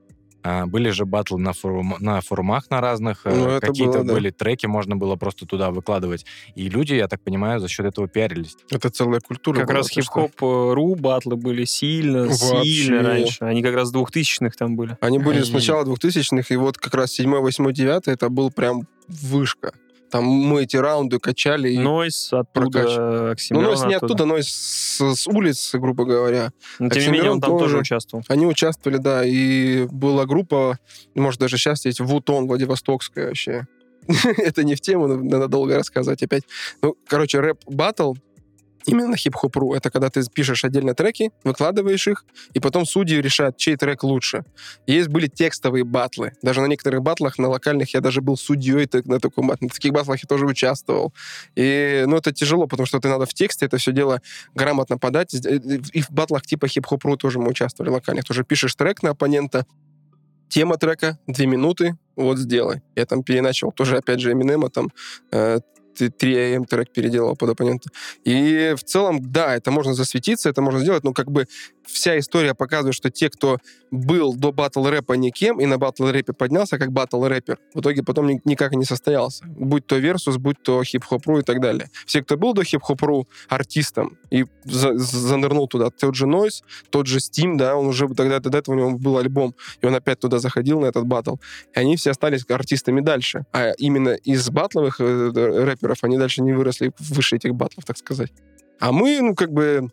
были 0.65 0.89
же 0.89 1.05
батлы 1.05 1.39
на, 1.39 1.53
форум, 1.53 1.95
на 1.99 2.21
форумах 2.21 2.69
на 2.69 2.81
разных, 2.81 3.21
э, 3.25 3.33
Ну, 3.33 3.59
какие-то 3.59 3.99
было, 3.99 4.03
да. 4.03 4.13
были 4.13 4.29
треки, 4.29 4.65
можно 4.65 4.95
было 4.95 5.15
просто 5.15 5.45
туда 5.45 5.71
выкладывать. 5.71 6.25
И 6.55 6.69
люди, 6.69 6.93
я 6.93 7.07
так 7.07 7.21
понимаю, 7.21 7.59
за 7.59 7.67
счет 7.67 7.85
этого 7.85 8.07
пиарились. 8.07 8.55
Это 8.69 8.89
целая 8.89 9.19
культура 9.19 9.57
Как 9.59 9.67
была, 9.67 9.77
раз 9.77 9.89
хип-хоп-ру 9.89 10.95
батлы 10.95 11.35
были 11.35 11.65
сильно, 11.65 12.23
Вообще. 12.27 12.63
сильно 12.63 13.03
раньше. 13.03 13.37
Они 13.45 13.61
как 13.61 13.75
раз 13.75 13.91
двухтысячных 13.91 14.55
там 14.55 14.75
были. 14.75 14.97
Они 15.01 15.19
были 15.19 15.37
Ай. 15.37 15.45
с 15.45 15.51
начала 15.51 15.83
2000-х, 15.85 16.53
и 16.53 16.57
вот 16.57 16.77
как 16.77 16.93
раз 16.93 17.11
7, 17.11 17.35
8, 17.37 17.71
9 17.71 18.07
это 18.07 18.29
был 18.29 18.51
прям 18.51 18.87
вышка. 19.07 19.73
Там 20.13 20.25
мы 20.25 20.61
эти 20.61 20.77
раунды 20.77 21.17
качали. 21.17 21.75
Нойс 21.75 22.31
оттуда, 22.31 22.83
ну, 22.83 23.31
Оксимирон 23.31 23.65
Нойс 23.65 23.83
не 23.85 23.95
оттуда, 23.95 24.25
но 24.25 24.37
с, 24.37 25.01
с 25.01 25.25
улиц, 25.25 25.71
грубо 25.73 26.05
говоря. 26.05 26.51
Но, 26.77 26.87
тем 26.89 27.01
не 27.05 27.17
менее, 27.17 27.31
он 27.31 27.41
там 27.41 27.49
тоже 27.49 27.63
тоже. 27.63 27.77
участвовал. 27.79 28.23
Они 28.27 28.45
участвовали, 28.45 28.97
да, 28.97 29.25
и 29.25 29.87
была 29.87 30.27
группа, 30.27 30.77
может, 31.15 31.39
даже 31.39 31.57
сейчас 31.57 31.85
есть 31.85 31.99
Вутон 31.99 32.45
Владивостокская 32.45 33.25
вообще. 33.25 33.65
Это 34.37 34.63
не 34.63 34.75
в 34.75 34.81
тему, 34.81 35.07
надо 35.07 35.47
долго 35.47 35.77
рассказывать 35.77 36.21
опять. 36.21 36.43
Ну, 36.83 36.95
короче, 37.07 37.39
рэп-баттл 37.39 38.13
именно 38.87 39.09
на 39.09 39.17
хип-хоп.ру. 39.17 39.73
Это 39.73 39.89
когда 39.89 40.09
ты 40.09 40.21
пишешь 40.33 40.63
отдельно 40.65 40.93
треки, 40.93 41.31
выкладываешь 41.43 42.07
их, 42.07 42.25
и 42.53 42.59
потом 42.59 42.85
судьи 42.85 43.21
решают, 43.21 43.57
чей 43.57 43.75
трек 43.75 44.03
лучше. 44.03 44.43
Есть 44.87 45.09
были 45.09 45.27
текстовые 45.27 45.83
батлы. 45.83 46.33
Даже 46.41 46.61
на 46.61 46.67
некоторых 46.67 47.01
батлах, 47.01 47.37
на 47.37 47.49
локальных, 47.49 47.93
я 47.93 48.01
даже 48.01 48.21
был 48.21 48.37
судьей 48.37 48.89
на 49.05 49.19
таком. 49.19 49.49
В 49.49 49.73
таких 49.73 49.93
батлах 49.93 50.19
я 50.23 50.27
тоже 50.27 50.45
участвовал. 50.45 51.13
И, 51.55 52.03
ну, 52.07 52.17
это 52.17 52.31
тяжело, 52.31 52.67
потому 52.67 52.85
что 52.85 52.99
ты 52.99 53.09
надо 53.09 53.25
в 53.25 53.33
тексте 53.33 53.65
это 53.65 53.77
все 53.77 53.91
дело 53.91 54.21
грамотно 54.53 54.97
подать. 54.97 55.33
И 55.33 56.01
в 56.01 56.11
батлах 56.11 56.43
типа 56.43 56.67
хип-хоп.ру 56.67 57.17
тоже 57.17 57.39
мы 57.39 57.49
участвовали 57.49 57.91
локальных. 57.91 58.25
Тоже 58.25 58.43
пишешь 58.43 58.75
трек 58.75 59.03
на 59.03 59.11
оппонента, 59.11 59.65
тема 60.53 60.77
трека, 60.77 61.17
две 61.27 61.47
минуты, 61.47 61.97
вот 62.15 62.37
сделай. 62.37 62.81
Я 62.95 63.05
там 63.05 63.23
переначал 63.23 63.71
тоже, 63.71 63.97
опять 63.97 64.19
же, 64.19 64.31
Эминема, 64.31 64.69
там 64.69 64.91
э, 65.31 65.59
3 65.93 66.35
AM 66.35 66.65
трек 66.65 66.91
переделал 66.91 67.35
под 67.35 67.49
оппонента. 67.49 67.89
И 68.23 68.73
в 68.77 68.83
целом, 68.83 69.19
да, 69.21 69.55
это 69.55 69.71
можно 69.71 69.93
засветиться, 69.93 70.49
это 70.49 70.61
можно 70.61 70.79
сделать, 70.79 71.03
но 71.03 71.13
как 71.13 71.31
бы 71.31 71.47
вся 71.85 72.17
история 72.17 72.53
показывает, 72.53 72.95
что 72.95 73.09
те, 73.09 73.29
кто 73.29 73.57
был 73.91 74.33
до 74.33 74.51
батл 74.51 74.85
рэпа 74.85 75.13
никем 75.13 75.59
и 75.59 75.65
на 75.65 75.77
батл 75.77 76.07
рэпе 76.07 76.33
поднялся 76.33 76.77
как 76.77 76.91
батл 76.91 77.23
рэпер, 77.25 77.59
в 77.73 77.81
итоге 77.81 78.03
потом 78.03 78.27
ни- 78.27 78.41
никак 78.45 78.73
и 78.73 78.77
не 78.77 78.85
состоялся. 78.85 79.45
Будь 79.45 79.85
то 79.85 79.97
Versus, 79.97 80.37
будь 80.37 80.61
то 80.61 80.83
хип-хоп.ру 80.83 81.39
и 81.39 81.43
так 81.43 81.59
далее. 81.59 81.89
Все, 82.05 82.23
кто 82.23 82.37
был 82.37 82.53
до 82.53 82.63
хип-хоп.ру 82.63 83.27
артистом 83.49 84.17
и 84.29 84.45
за- 84.63 84.97
занырнул 84.97 85.67
туда, 85.67 85.89
тот 85.89 86.15
же 86.15 86.25
Нойс, 86.25 86.63
тот 86.89 87.07
же 87.07 87.19
St1m, 87.19 87.57
да, 87.57 87.75
он 87.75 87.87
уже 87.87 88.07
тогда 88.09 88.39
до 88.39 88.57
этого 88.57 88.75
у 88.75 88.77
него 88.77 88.91
был 88.97 89.17
альбом, 89.17 89.55
и 89.81 89.85
он 89.85 89.95
опять 89.95 90.19
туда 90.19 90.39
заходил 90.39 90.79
на 90.79 90.85
этот 90.87 91.05
батл. 91.05 91.35
И 91.75 91.79
они 91.79 91.95
все 91.97 92.11
остались 92.11 92.45
артистами 92.49 93.01
дальше. 93.01 93.45
А 93.51 93.71
именно 93.77 94.09
из 94.09 94.49
батловых 94.49 94.99
э, 94.99 95.31
рэперов 95.83 96.03
они 96.03 96.17
дальше 96.17 96.41
не 96.41 96.53
выросли 96.53 96.91
выше 96.99 97.35
этих 97.35 97.53
батлов, 97.55 97.85
так 97.85 97.97
сказать. 97.97 98.31
А 98.79 98.91
мы, 98.91 99.19
ну, 99.21 99.35
как 99.35 99.51
бы, 99.51 99.91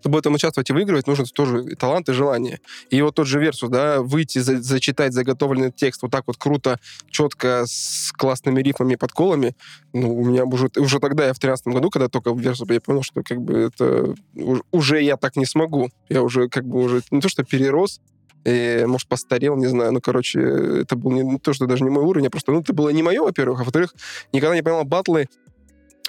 чтобы 0.00 0.16
в 0.16 0.18
этом 0.18 0.34
участвовать 0.34 0.68
и 0.70 0.72
выигрывать, 0.72 1.06
нужен 1.06 1.26
тоже 1.26 1.64
и 1.64 1.74
талант 1.74 2.08
и 2.08 2.12
желание. 2.12 2.60
И 2.90 3.00
вот 3.02 3.14
тот 3.14 3.26
же 3.26 3.40
Versus, 3.40 3.70
да, 3.70 4.00
выйти, 4.02 4.38
за- 4.38 4.60
зачитать 4.62 5.12
заготовленный 5.12 5.70
текст 5.70 6.02
вот 6.02 6.10
так 6.10 6.24
вот 6.26 6.36
круто, 6.36 6.78
четко, 7.10 7.64
с 7.66 8.12
классными 8.12 8.60
рифмами, 8.62 8.96
подколами, 8.96 9.54
ну, 9.92 10.14
у 10.14 10.24
меня 10.24 10.44
уже, 10.44 10.70
уже 10.76 10.98
тогда, 10.98 11.26
я 11.26 11.34
в 11.34 11.38
13 11.38 11.66
году, 11.68 11.90
когда 11.90 12.08
только 12.08 12.32
в 12.32 12.40
Versus, 12.40 12.68
я 12.70 12.80
понял, 12.80 13.02
что 13.02 13.22
как 13.22 13.40
бы 13.40 13.54
это 13.58 14.14
уж- 14.34 14.62
уже 14.70 15.02
я 15.02 15.16
так 15.16 15.36
не 15.36 15.46
смогу. 15.46 15.90
Я 16.08 16.22
уже 16.22 16.48
как 16.48 16.64
бы 16.66 16.80
уже 16.80 17.02
не 17.10 17.20
то, 17.20 17.28
что 17.28 17.44
перерос, 17.44 18.00
и, 18.44 18.84
может, 18.86 19.08
постарел, 19.08 19.56
не 19.56 19.66
знаю. 19.66 19.92
Ну, 19.92 20.00
короче, 20.00 20.40
это 20.40 20.96
был 20.96 21.12
не, 21.12 21.38
то, 21.38 21.52
что 21.52 21.66
даже 21.66 21.84
не 21.84 21.90
мой 21.90 22.04
уровень, 22.04 22.26
а 22.26 22.30
просто, 22.30 22.52
ну, 22.52 22.60
это 22.60 22.72
было 22.72 22.88
не 22.90 23.02
мое, 23.02 23.22
во-первых, 23.22 23.60
а 23.60 23.64
во-вторых, 23.64 23.94
никогда 24.32 24.54
не 24.54 24.62
понимал 24.62 24.84
батлы 24.84 25.28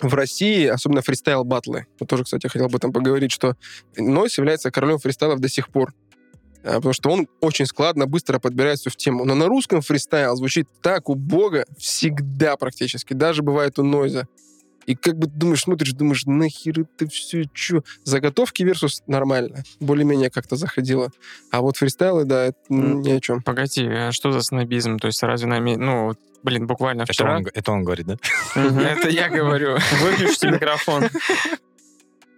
в 0.01 0.13
России, 0.13 0.65
особенно 0.65 1.01
фристайл-батлы. 1.01 1.85
Вот 1.99 2.09
тоже, 2.09 2.23
кстати, 2.23 2.47
хотел 2.47 2.65
об 2.65 2.75
этом 2.75 2.91
поговорить, 2.91 3.31
что 3.31 3.55
Нойс 3.97 4.37
является 4.37 4.71
королем 4.71 4.97
фристайлов 4.97 5.39
до 5.39 5.49
сих 5.49 5.69
пор. 5.69 5.93
А, 6.63 6.75
Потому 6.75 6.93
что 6.93 7.09
он 7.09 7.27
очень 7.41 7.65
складно, 7.65 8.07
быстро 8.07 8.39
подбирает 8.39 8.79
все 8.79 8.89
в 8.89 8.95
тему. 8.95 9.25
Но 9.25 9.35
на 9.35 9.47
русском 9.47 9.81
фристайл 9.81 10.35
звучит 10.35 10.67
так 10.81 11.09
убого 11.09 11.65
всегда 11.77 12.57
практически. 12.57 13.13
Даже 13.13 13.43
бывает 13.43 13.79
у 13.79 13.83
Нойза. 13.83 14.27
И 14.85 14.95
как 14.95 15.17
бы 15.17 15.27
думаешь, 15.27 15.61
смотришь, 15.61 15.93
думаешь, 15.93 16.25
нахер 16.25 16.81
это 16.81 17.07
все, 17.09 17.45
чё? 17.53 17.83
Заготовки 18.03 18.63
versus 18.63 19.01
нормально. 19.07 19.63
Более-менее 19.79 20.29
как-то 20.29 20.55
заходило. 20.55 21.09
А 21.51 21.61
вот 21.61 21.77
фристайлы, 21.77 22.25
да, 22.25 22.45
это 22.47 22.57
М. 22.69 23.01
ни 23.01 23.11
о 23.11 23.19
чем. 23.19 23.41
Погоди, 23.41 23.85
а 23.87 24.11
что 24.11 24.31
за 24.31 24.41
снобизм? 24.41 24.97
То 24.99 25.07
есть 25.07 25.21
разве 25.23 25.47
нами... 25.47 25.75
Ну, 25.75 26.13
блин, 26.43 26.67
буквально 26.67 27.03
Это 27.03 27.13
вчера... 27.13 27.37
он, 27.37 27.47
это 27.53 27.71
он 27.71 27.83
говорит, 27.83 28.07
да? 28.07 28.17
Это 28.55 29.09
я 29.09 29.29
говорю. 29.29 29.77
Выключите 30.01 30.49
микрофон. 30.51 31.05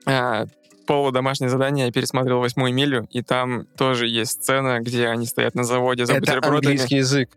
А, 0.05 0.45
полудомашнее 0.85 1.49
задание 1.49 1.87
я 1.87 1.91
пересмотрел 1.91 2.39
восьмую 2.39 2.73
милю, 2.73 3.07
и 3.11 3.21
там 3.23 3.65
тоже 3.77 4.07
есть 4.07 4.43
сцена, 4.43 4.79
где 4.81 5.07
они 5.07 5.25
стоят 5.25 5.55
на 5.55 5.63
заводе 5.63 6.05
за 6.05 6.13
Это 6.13 6.21
бутербродами. 6.21 6.73
английский 6.73 6.97
язык. 6.97 7.29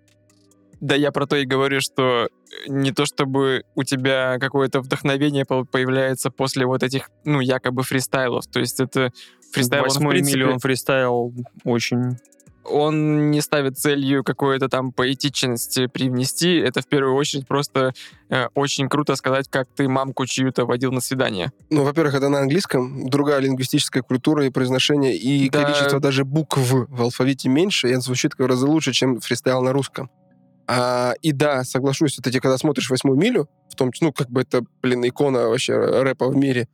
Да 0.80 0.94
я 0.94 1.10
про 1.12 1.26
то 1.26 1.36
и 1.36 1.44
говорю, 1.44 1.80
что 1.80 2.28
не 2.66 2.92
то 2.92 3.04
чтобы 3.04 3.64
у 3.74 3.82
тебя 3.82 4.38
какое-то 4.40 4.80
вдохновение 4.80 5.44
по- 5.44 5.64
появляется 5.64 6.30
после 6.30 6.66
вот 6.66 6.82
этих, 6.82 7.10
ну, 7.24 7.40
якобы 7.40 7.82
фристайлов. 7.82 8.46
То 8.46 8.60
есть 8.60 8.80
это 8.80 9.10
фристайл, 9.52 9.82
Восьмой 9.82 10.14
принципе, 10.14 10.36
миллион 10.36 10.58
фристайл 10.58 11.34
очень... 11.64 12.16
он 12.64 13.30
не 13.30 13.40
ставит 13.40 13.78
целью 13.78 14.22
какой-то 14.22 14.68
там 14.68 14.92
поэтичности 14.92 15.86
привнести. 15.86 16.56
Это 16.56 16.80
в 16.82 16.86
первую 16.86 17.14
очередь 17.16 17.46
просто 17.48 17.92
э, 18.28 18.46
очень 18.54 18.88
круто 18.88 19.16
сказать, 19.16 19.48
как 19.48 19.68
ты 19.74 19.88
мамку 19.88 20.26
чью-то 20.26 20.64
водил 20.66 20.92
на 20.92 21.00
свидание. 21.00 21.50
Ну, 21.70 21.82
во-первых, 21.82 22.14
это 22.14 22.28
на 22.28 22.40
английском, 22.40 23.08
другая 23.08 23.40
лингвистическая 23.40 24.02
культура 24.02 24.44
и 24.46 24.50
произношение, 24.50 25.16
и 25.16 25.48
Да. 25.50 25.62
количество 25.64 25.98
даже 25.98 26.24
букв 26.24 26.58
в 26.58 27.00
алфавите 27.02 27.48
меньше, 27.48 27.90
и 27.90 27.94
он 27.94 28.00
звучит 28.02 28.32
разы 28.38 28.66
лучше, 28.66 28.92
чем 28.92 29.18
фристайл 29.20 29.62
на 29.62 29.72
русском. 29.72 30.10
А, 30.70 31.14
и 31.22 31.32
да, 31.32 31.64
соглашусь, 31.64 32.18
вот 32.18 32.26
эти, 32.26 32.40
когда 32.40 32.58
смотришь 32.58 32.90
«Восьмую 32.90 33.18
милю», 33.18 33.48
в 33.70 33.74
том 33.74 33.90
числе, 33.90 34.08
ну, 34.08 34.12
как 34.12 34.28
бы 34.28 34.42
это, 34.42 34.62
блин, 34.82 35.06
икона 35.06 35.48
вообще 35.48 35.74
рэпа 35.74 36.28
в 36.28 36.36
мире, 36.36 36.68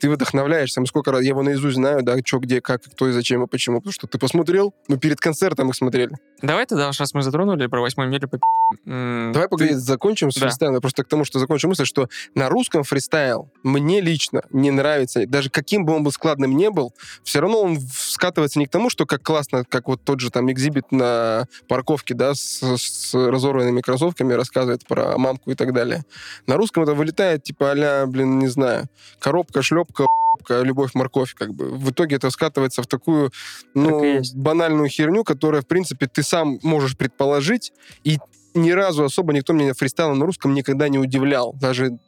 ты 0.00 0.10
вдохновляешься. 0.10 0.84
Сколько 0.86 1.12
раз 1.12 1.22
я 1.22 1.28
его 1.28 1.42
наизусть 1.42 1.76
знаю, 1.76 2.02
да, 2.02 2.16
что, 2.24 2.38
где, 2.38 2.60
как, 2.60 2.82
кто 2.82 3.08
и 3.08 3.12
зачем 3.12 3.42
и 3.44 3.46
почему. 3.46 3.78
Потому 3.80 3.92
что 3.92 4.06
ты 4.06 4.18
посмотрел, 4.18 4.74
мы 4.88 4.98
перед 4.98 5.20
концертом 5.20 5.68
их 5.68 5.76
смотрели. 5.76 6.16
Давай 6.42 6.66
тогда, 6.66 6.90
сейчас 6.92 7.14
мы 7.14 7.22
затронули 7.22 7.66
про 7.66 7.80
восьмую 7.80 8.08
милю. 8.08 8.28
По... 8.28 8.38
Давай 8.86 9.48
поговорить, 9.48 9.76
закончим 9.76 10.30
с 10.30 10.36
Да. 10.36 10.46
фристайлом. 10.46 10.80
Просто 10.80 11.04
к 11.04 11.08
тому, 11.08 11.24
что 11.24 11.38
закончим 11.38 11.68
мысль, 11.70 11.84
что 11.84 12.08
на 12.34 12.48
русском 12.48 12.82
фристайл 12.82 13.50
мне 13.62 14.00
лично 14.00 14.42
не 14.50 14.70
нравится. 14.70 15.26
Даже 15.26 15.50
каким 15.50 15.84
бы 15.84 15.94
он 15.94 16.02
был 16.02 16.12
складным 16.12 16.56
не 16.56 16.70
был, 16.70 16.94
все 17.22 17.40
равно 17.40 17.60
он 17.62 17.78
скатывается 17.80 18.58
не 18.58 18.66
к 18.66 18.70
тому, 18.70 18.90
что 18.90 19.06
как 19.06 19.22
классно, 19.22 19.64
как 19.64 19.88
вот 19.88 20.02
тот 20.02 20.20
же 20.20 20.30
там 20.30 20.50
экзибит 20.50 20.92
на 20.92 21.46
парковке, 21.68 22.14
да, 22.14 22.34
с, 22.34 22.62
с 22.62 23.14
разорванными 23.14 23.80
кроссовками 23.80 24.32
рассказывает 24.32 24.86
про 24.86 25.18
мамку 25.18 25.50
и 25.50 25.54
так 25.54 25.72
далее. 25.72 26.04
На 26.46 26.56
русском 26.56 26.82
это 26.82 26.94
вылетает 26.94 27.42
типа 27.42 27.72
а 27.72 28.06
блин, 28.06 28.38
не 28.38 28.48
знаю, 28.48 28.88
коробка, 29.18 29.62
шлепка, 29.96 30.62
любовь, 30.62 30.94
морковь, 30.94 31.34
как 31.34 31.54
бы. 31.54 31.70
В 31.70 31.90
итоге 31.90 32.16
это 32.16 32.30
скатывается 32.30 32.82
в 32.82 32.86
такую, 32.86 33.30
ну, 33.74 34.00
Так 34.00 34.24
банальную 34.34 34.88
херню, 34.88 35.24
которая, 35.24 35.62
в 35.62 35.66
принципе, 35.66 36.06
ты 36.06 36.22
сам 36.22 36.58
можешь 36.62 36.96
предположить, 36.96 37.72
и 38.04 38.18
ни 38.54 38.70
разу 38.70 39.04
особо 39.04 39.32
никто 39.32 39.52
меня 39.52 39.74
фристайлом 39.74 40.18
на 40.18 40.26
русском 40.26 40.54
никогда 40.54 40.88
не 40.88 40.98
удивлял. 40.98 41.54
Даже 41.60 41.98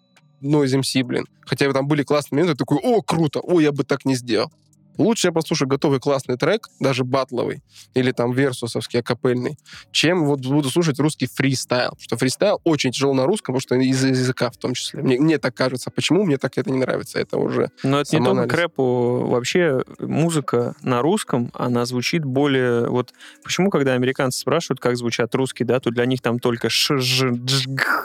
Noise 0.42 0.80
MC, 0.80 1.04
блин. 1.04 1.26
Хотя 1.46 1.72
там 1.72 1.86
были 1.86 2.02
классные 2.02 2.42
моменты, 2.42 2.58
такой, 2.58 2.78
о, 2.82 3.00
круто, 3.02 3.40
о, 3.40 3.60
я 3.60 3.72
бы 3.72 3.84
так 3.84 4.04
не 4.04 4.16
сделал. 4.16 4.50
Лучше 4.98 5.28
я 5.28 5.32
послушаю 5.32 5.68
готовый 5.68 6.00
классный 6.00 6.36
трек, 6.36 6.68
даже 6.80 7.04
батловый, 7.04 7.62
или 7.94 8.12
там 8.12 8.32
версусовский, 8.32 9.00
акапельный, 9.00 9.58
чем 9.90 10.26
вот 10.26 10.40
буду 10.40 10.70
слушать 10.70 10.98
русский 10.98 11.26
фристайл. 11.26 11.90
Потому 11.90 12.04
что 12.04 12.16
фристайл 12.16 12.60
очень 12.64 12.92
тяжело 12.92 13.14
на 13.14 13.26
русском, 13.26 13.54
потому 13.54 13.60
что 13.60 13.74
из-за 13.76 14.08
языка 14.08 14.50
в 14.50 14.56
том 14.56 14.74
числе. 14.74 15.02
Мне, 15.02 15.18
мне 15.18 15.38
так 15.38 15.54
кажется. 15.54 15.90
Почему 15.90 16.24
мне 16.24 16.38
так 16.38 16.58
это 16.58 16.70
не 16.70 16.78
нравится? 16.78 17.18
Это 17.18 17.38
уже... 17.38 17.70
Но 17.82 18.00
это 18.00 18.16
не 18.16 18.24
только 18.24 18.46
к 18.46 18.54
рэпу. 18.54 19.26
Вообще 19.26 19.82
музыка 19.98 20.74
на 20.82 21.02
русском, 21.02 21.50
она 21.54 21.84
звучит 21.84 22.24
более... 22.24 22.88
Вот 22.88 23.12
почему, 23.42 23.70
когда 23.70 23.94
американцы 23.94 24.40
спрашивают, 24.40 24.80
как 24.80 24.96
звучат 24.96 25.34
русские, 25.34 25.66
да, 25.66 25.80
то 25.80 25.90
для 25.90 26.06
них 26.06 26.20
там 26.20 26.38
только 26.38 26.68
ш 26.68 26.98
ж 26.98 27.32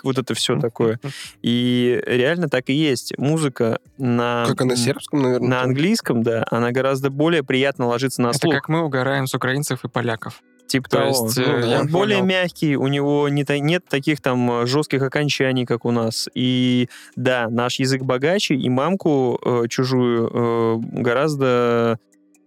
вот 0.03 0.17
это 0.17 0.33
все 0.33 0.59
такое. 0.59 0.99
И 1.41 2.01
реально 2.05 2.49
так 2.49 2.69
и 2.69 2.73
есть. 2.73 3.17
Музыка 3.17 3.79
на... 3.97 4.45
Как 4.47 4.61
на 4.63 4.75
сербском, 4.75 5.21
наверное. 5.21 5.49
На 5.49 5.61
английском, 5.61 6.23
да, 6.23 6.45
она 6.49 6.71
гораздо 6.77 7.09
более 7.09 7.43
приятно 7.43 7.87
ложится 7.87 8.21
на 8.21 8.29
Это 8.29 8.37
слух. 8.39 8.53
как 8.53 8.69
мы 8.69 8.81
угораем 8.83 9.25
с 9.27 9.33
украинцев 9.33 9.83
и 9.83 9.87
поляков. 9.89 10.41
Типа 10.67 10.89
То 10.89 10.97
того. 10.97 11.07
есть, 11.25 11.37
Ну, 11.37 11.43
э, 11.43 11.63
он 11.63 11.69
я 11.69 11.83
более 11.85 12.17
понял. 12.19 12.27
мягкий, 12.27 12.75
у 12.75 12.87
него 12.87 13.29
не 13.29 13.45
та- 13.45 13.57
нет 13.59 13.85
таких 13.87 14.19
там 14.21 14.51
э, 14.51 14.65
жестких 14.67 15.01
окончаний, 15.01 15.65
как 15.65 15.85
у 15.85 15.91
нас. 15.91 16.27
И 16.35 16.89
да, 17.15 17.47
наш 17.49 17.79
язык 17.79 18.01
богаче, 18.03 18.55
и 18.55 18.69
мамку 18.69 19.39
э, 19.45 19.67
чужую 19.69 20.29
э, 20.33 20.77
гораздо 21.01 21.99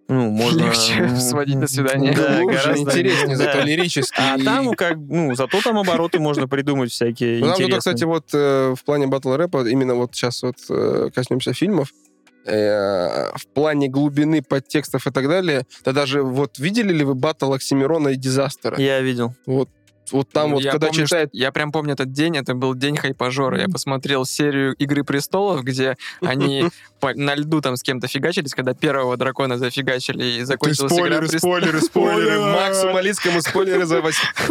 ну, 0.08 0.28
можно... 0.28 0.64
Легче 0.64 1.08
сводить 1.20 1.56
на 1.56 1.66
свидание. 1.68 2.12
Да, 2.14 2.40
Глубже, 2.40 2.58
гораздо- 2.58 2.82
интереснее, 2.82 3.36
да. 3.38 3.44
зато 3.44 3.60
лирически. 3.62 4.20
А 4.20 4.36
там, 4.44 4.72
как, 4.74 4.96
ну, 4.98 5.34
зато 5.36 5.60
там 5.62 5.78
обороты 5.78 6.18
можно 6.18 6.46
придумать 6.48 6.90
всякие 6.90 7.38
Ну, 7.38 7.46
Нам 7.46 7.54
интересные. 7.54 7.70
тут, 7.70 7.78
кстати, 7.78 8.04
вот 8.04 8.24
э, 8.34 8.74
в 8.76 8.84
плане 8.84 9.06
батл 9.06 9.32
рэпа, 9.34 9.66
именно 9.68 9.94
вот 9.94 10.14
сейчас 10.14 10.42
вот 10.42 10.56
коснемся 11.14 11.52
фильмов, 11.54 11.88
э, 12.44 13.30
в 13.36 13.46
плане 13.54 13.88
глубины 13.88 14.42
подтекстов 14.42 15.06
и 15.06 15.10
так 15.10 15.28
далее, 15.28 15.66
да 15.84 15.92
даже 15.92 16.22
вот 16.22 16.58
видели 16.58 16.92
ли 16.92 17.04
вы 17.04 17.14
батл 17.14 17.52
Оксимирона 17.52 18.08
и 18.08 18.16
Дизастера? 18.16 18.80
Я 18.80 19.00
видел. 19.00 19.34
Вот, 19.46 19.68
вот 20.12 20.28
там 20.30 20.52
вот, 20.52 20.62
я 20.62 20.72
когда 20.72 20.88
помню, 20.88 21.06
читает... 21.06 21.28
что- 21.28 21.38
я 21.38 21.52
прям 21.52 21.72
помню 21.72 21.92
этот 21.94 22.12
день, 22.12 22.36
это 22.36 22.54
был 22.54 22.74
день 22.74 22.96
хайпажора. 22.96 23.60
Я 23.60 23.68
посмотрел 23.68 24.24
серию 24.24 24.74
«Игры 24.74 25.04
престолов», 25.04 25.62
где 25.62 25.96
они 26.20 26.64
на 27.14 27.34
льду 27.34 27.60
там 27.60 27.76
с 27.76 27.82
кем-то 27.82 28.08
фигачились, 28.08 28.54
когда 28.54 28.74
первого 28.74 29.16
дракона 29.16 29.58
зафигачили 29.58 30.40
и 30.40 30.42
закончилась 30.42 30.92
«Игра 30.98 31.18
престолов». 31.18 31.40
спойлеры, 31.62 31.80
спойлеры. 31.82 32.40
Максу 32.40 32.90
Малицкому 32.90 33.40
спойлеры 33.40 33.86
за 33.86 34.02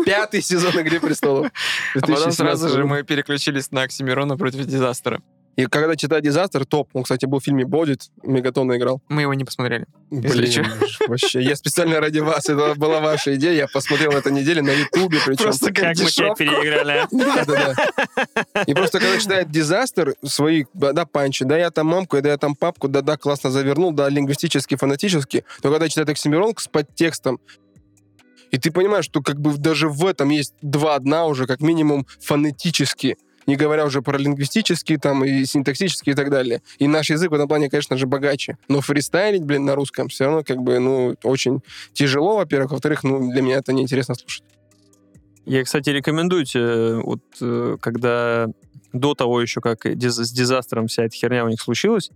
пятый 0.05 0.41
сезон 0.41 0.79
«Игры 0.79 0.99
престолов». 0.99 1.47
А 1.95 1.99
потом 1.99 2.15
2017 2.15 2.37
сразу 2.37 2.69
же 2.69 2.85
мы 2.85 3.03
переключились 3.03 3.71
на 3.71 3.83
Оксимирона 3.83 4.37
против 4.37 4.65
Дизастера. 4.65 5.21
И 5.59 5.65
когда 5.65 5.97
читает 5.97 6.23
Дизастер, 6.23 6.65
топ. 6.65 6.87
Он, 6.93 7.03
кстати, 7.03 7.25
был 7.25 7.39
в 7.39 7.43
фильме 7.43 7.65
«Бодит», 7.65 8.11
Мегатона 8.23 8.77
играл. 8.77 9.01
Мы 9.09 9.23
его 9.23 9.33
не 9.33 9.43
посмотрели. 9.43 9.87
Блин, 10.09 10.65
вообще, 11.05 11.41
я 11.41 11.53
специально 11.57 11.99
ради 11.99 12.19
вас, 12.19 12.47
это 12.47 12.75
была 12.75 13.01
ваша 13.01 13.35
идея, 13.35 13.51
я 13.51 13.67
посмотрел 13.67 14.13
на 14.13 14.19
этой 14.19 14.31
неделе 14.31 14.61
на 14.61 14.69
Ютубе, 14.69 15.17
причем. 15.25 15.43
Просто 15.43 15.73
как 15.73 15.97
мы 15.97 16.05
тебя 16.05 16.33
переиграли, 16.33 16.91
а? 16.91 17.07
Да, 17.11 17.43
да, 17.45 17.75
да. 17.75 18.63
И 18.67 18.73
просто 18.73 18.99
когда 18.99 19.19
читает 19.19 19.51
дизастер 19.51 20.15
свои, 20.23 20.63
да, 20.73 20.93
да, 20.93 21.05
панчи, 21.05 21.43
да, 21.43 21.57
я 21.57 21.71
там 21.71 21.87
мамку, 21.87 22.21
да, 22.21 22.29
я 22.29 22.37
там 22.37 22.55
папку, 22.55 22.87
да, 22.87 23.01
да, 23.01 23.17
классно 23.17 23.51
завернул, 23.51 23.91
да, 23.91 24.07
лингвистически, 24.07 24.77
фонетически, 24.77 25.43
но 25.61 25.71
когда 25.71 25.89
читает 25.89 26.07
Оксимирон 26.07 26.53
с 26.57 26.69
подтекстом, 26.69 27.37
и 28.51 28.57
ты 28.57 28.71
понимаешь, 28.71 29.05
что 29.05 29.21
как 29.21 29.41
бы 29.41 29.57
даже 29.57 29.89
в 29.89 30.05
этом 30.05 30.29
есть 30.29 30.53
два 30.61 30.97
дна 30.99 31.25
уже, 31.25 31.47
как 31.47 31.59
минимум, 31.59 32.07
фонетически, 32.21 33.17
не 33.49 33.55
говоря 33.55 33.83
уже 33.85 34.03
про 34.03 34.17
лингвистические 34.17 34.99
там 34.99 35.25
и 35.25 35.43
синтаксические 35.43 36.13
и 36.13 36.15
так 36.15 36.29
далее. 36.29 36.61
И 36.77 36.87
наш 36.87 37.09
язык 37.09 37.31
в 37.31 37.33
этом 37.33 37.47
плане, 37.47 37.67
конечно 37.69 37.97
же, 37.97 38.05
богаче. 38.05 38.57
Но 38.67 38.79
фристайлить, 38.79 39.43
блин, 39.43 39.65
на 39.65 39.73
русском 39.73 40.07
все 40.07 40.25
равно 40.25 40.43
как 40.43 40.57
бы, 40.57 40.77
ну, 40.77 41.15
очень 41.23 41.61
тяжело, 41.93 42.35
во-первых. 42.35 42.71
Во-вторых, 42.71 43.03
ну, 43.03 43.31
для 43.31 43.41
меня 43.41 43.57
это 43.57 43.73
неинтересно 43.73 44.13
слушать. 44.13 44.43
Я, 45.45 45.63
кстати, 45.63 45.89
рекомендую 45.89 46.45
тебе, 46.45 46.97
вот 47.01 47.21
э, 47.41 47.77
когда 47.81 48.47
до 48.93 49.15
того 49.15 49.41
еще, 49.41 49.61
как 49.61 49.83
с 49.83 50.31
дизастером 50.31 50.85
вся 50.85 51.05
эта 51.05 51.15
херня 51.15 51.43
у 51.43 51.49
них 51.49 51.59
случилась, 51.59 52.11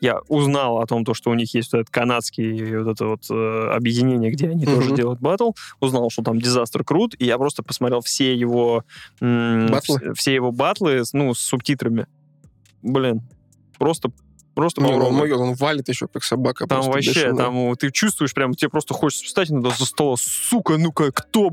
я 0.00 0.20
узнал 0.28 0.78
о 0.80 0.86
том, 0.86 1.04
то, 1.04 1.12
что 1.14 1.30
у 1.30 1.34
них 1.34 1.52
есть 1.54 1.72
вот 1.72 1.80
этот 1.80 1.90
канадский 1.92 2.76
вот 2.78 2.92
это 2.92 3.06
вот 3.06 3.22
э, 3.30 3.70
объединение, 3.74 4.30
где 4.30 4.48
они 4.48 4.64
Мгм. 4.64 4.74
тоже 4.74 4.94
делают 4.94 5.20
батл. 5.20 5.50
Узнал, 5.80 6.08
что 6.10 6.22
там 6.22 6.38
дизастер 6.40 6.84
крут, 6.84 7.14
и 7.18 7.24
я 7.24 7.36
просто 7.38 7.62
посмотрел 7.62 8.00
все 8.00 8.34
его 8.34 8.84
м, 9.20 9.66
Батлы? 9.66 9.98
вс- 9.98 10.14
все 10.14 10.34
его 10.34 10.52
батлы, 10.52 11.04
с- 11.04 11.12
ну, 11.12 11.34
с 11.34 11.40
субтитрами. 11.40 12.06
Блин, 12.82 13.22
просто 13.78 14.10
просто 14.54 14.80
Не, 14.82 14.92
он, 14.92 15.14
могет, 15.14 15.36
он 15.36 15.54
валит 15.54 15.88
еще 15.88 16.08
как 16.08 16.24
собака. 16.24 16.66
Там 16.66 16.82
вообще, 16.90 17.10
бешеная. 17.10 17.36
там 17.36 17.76
ты 17.76 17.90
чувствуешь 17.92 18.34
прям, 18.34 18.54
тебе 18.54 18.68
просто 18.70 18.92
хочется 18.94 19.24
встать 19.26 19.50
иногда 19.50 19.70
за 19.70 19.84
стола, 19.86 20.16
сука, 20.18 20.78
ну-ка, 20.78 21.12
кто, 21.12 21.50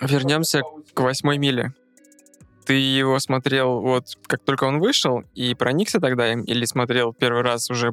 Вернемся 0.00 0.62
к 0.92 1.00
восьмой 1.00 1.38
миле. 1.38 1.72
Ты 2.66 2.74
его 2.74 3.18
смотрел 3.18 3.80
вот 3.80 4.06
как 4.26 4.42
только 4.44 4.64
он 4.64 4.80
вышел 4.80 5.22
и 5.34 5.54
проникся 5.54 6.00
тогда 6.00 6.32
им, 6.32 6.42
или 6.42 6.64
смотрел 6.64 7.12
первый 7.12 7.42
раз 7.42 7.70
уже 7.70 7.92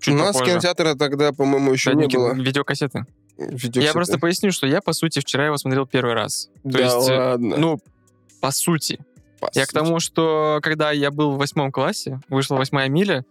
чуть 0.00 0.14
У 0.14 0.16
нас 0.18 0.32
попозже? 0.34 0.52
кинотеатра 0.52 0.94
тогда, 0.94 1.32
по-моему, 1.32 1.72
еще 1.72 1.92
Да, 1.92 1.96
не 1.96 2.06
было. 2.08 2.34
Видеокассеты. 2.34 3.04
Видеокассеты. 3.36 3.80
Я 3.80 3.92
просто 3.92 4.18
поясню, 4.18 4.50
что 4.50 4.66
я, 4.66 4.80
по 4.80 4.92
сути, 4.92 5.20
вчера 5.20 5.46
его 5.46 5.56
смотрел 5.56 5.86
первый 5.86 6.14
раз. 6.14 6.50
То 6.64 6.70
Да 6.70 6.78
есть, 6.80 7.08
э, 7.08 7.16
ладно. 7.16 7.56
ну, 7.56 7.78
по 8.40 8.50
сути. 8.50 8.98
По 9.40 9.48
Я 9.54 9.62
к 9.66 9.70
сути. 9.70 9.74
тому, 9.74 10.00
что 10.00 10.58
когда 10.62 10.90
я 10.90 11.12
был 11.12 11.32
в 11.32 11.38
восьмом 11.38 11.70
классе, 11.70 12.20
вышла 12.28 12.56
восьмая 12.56 12.88
миля, 12.88 13.24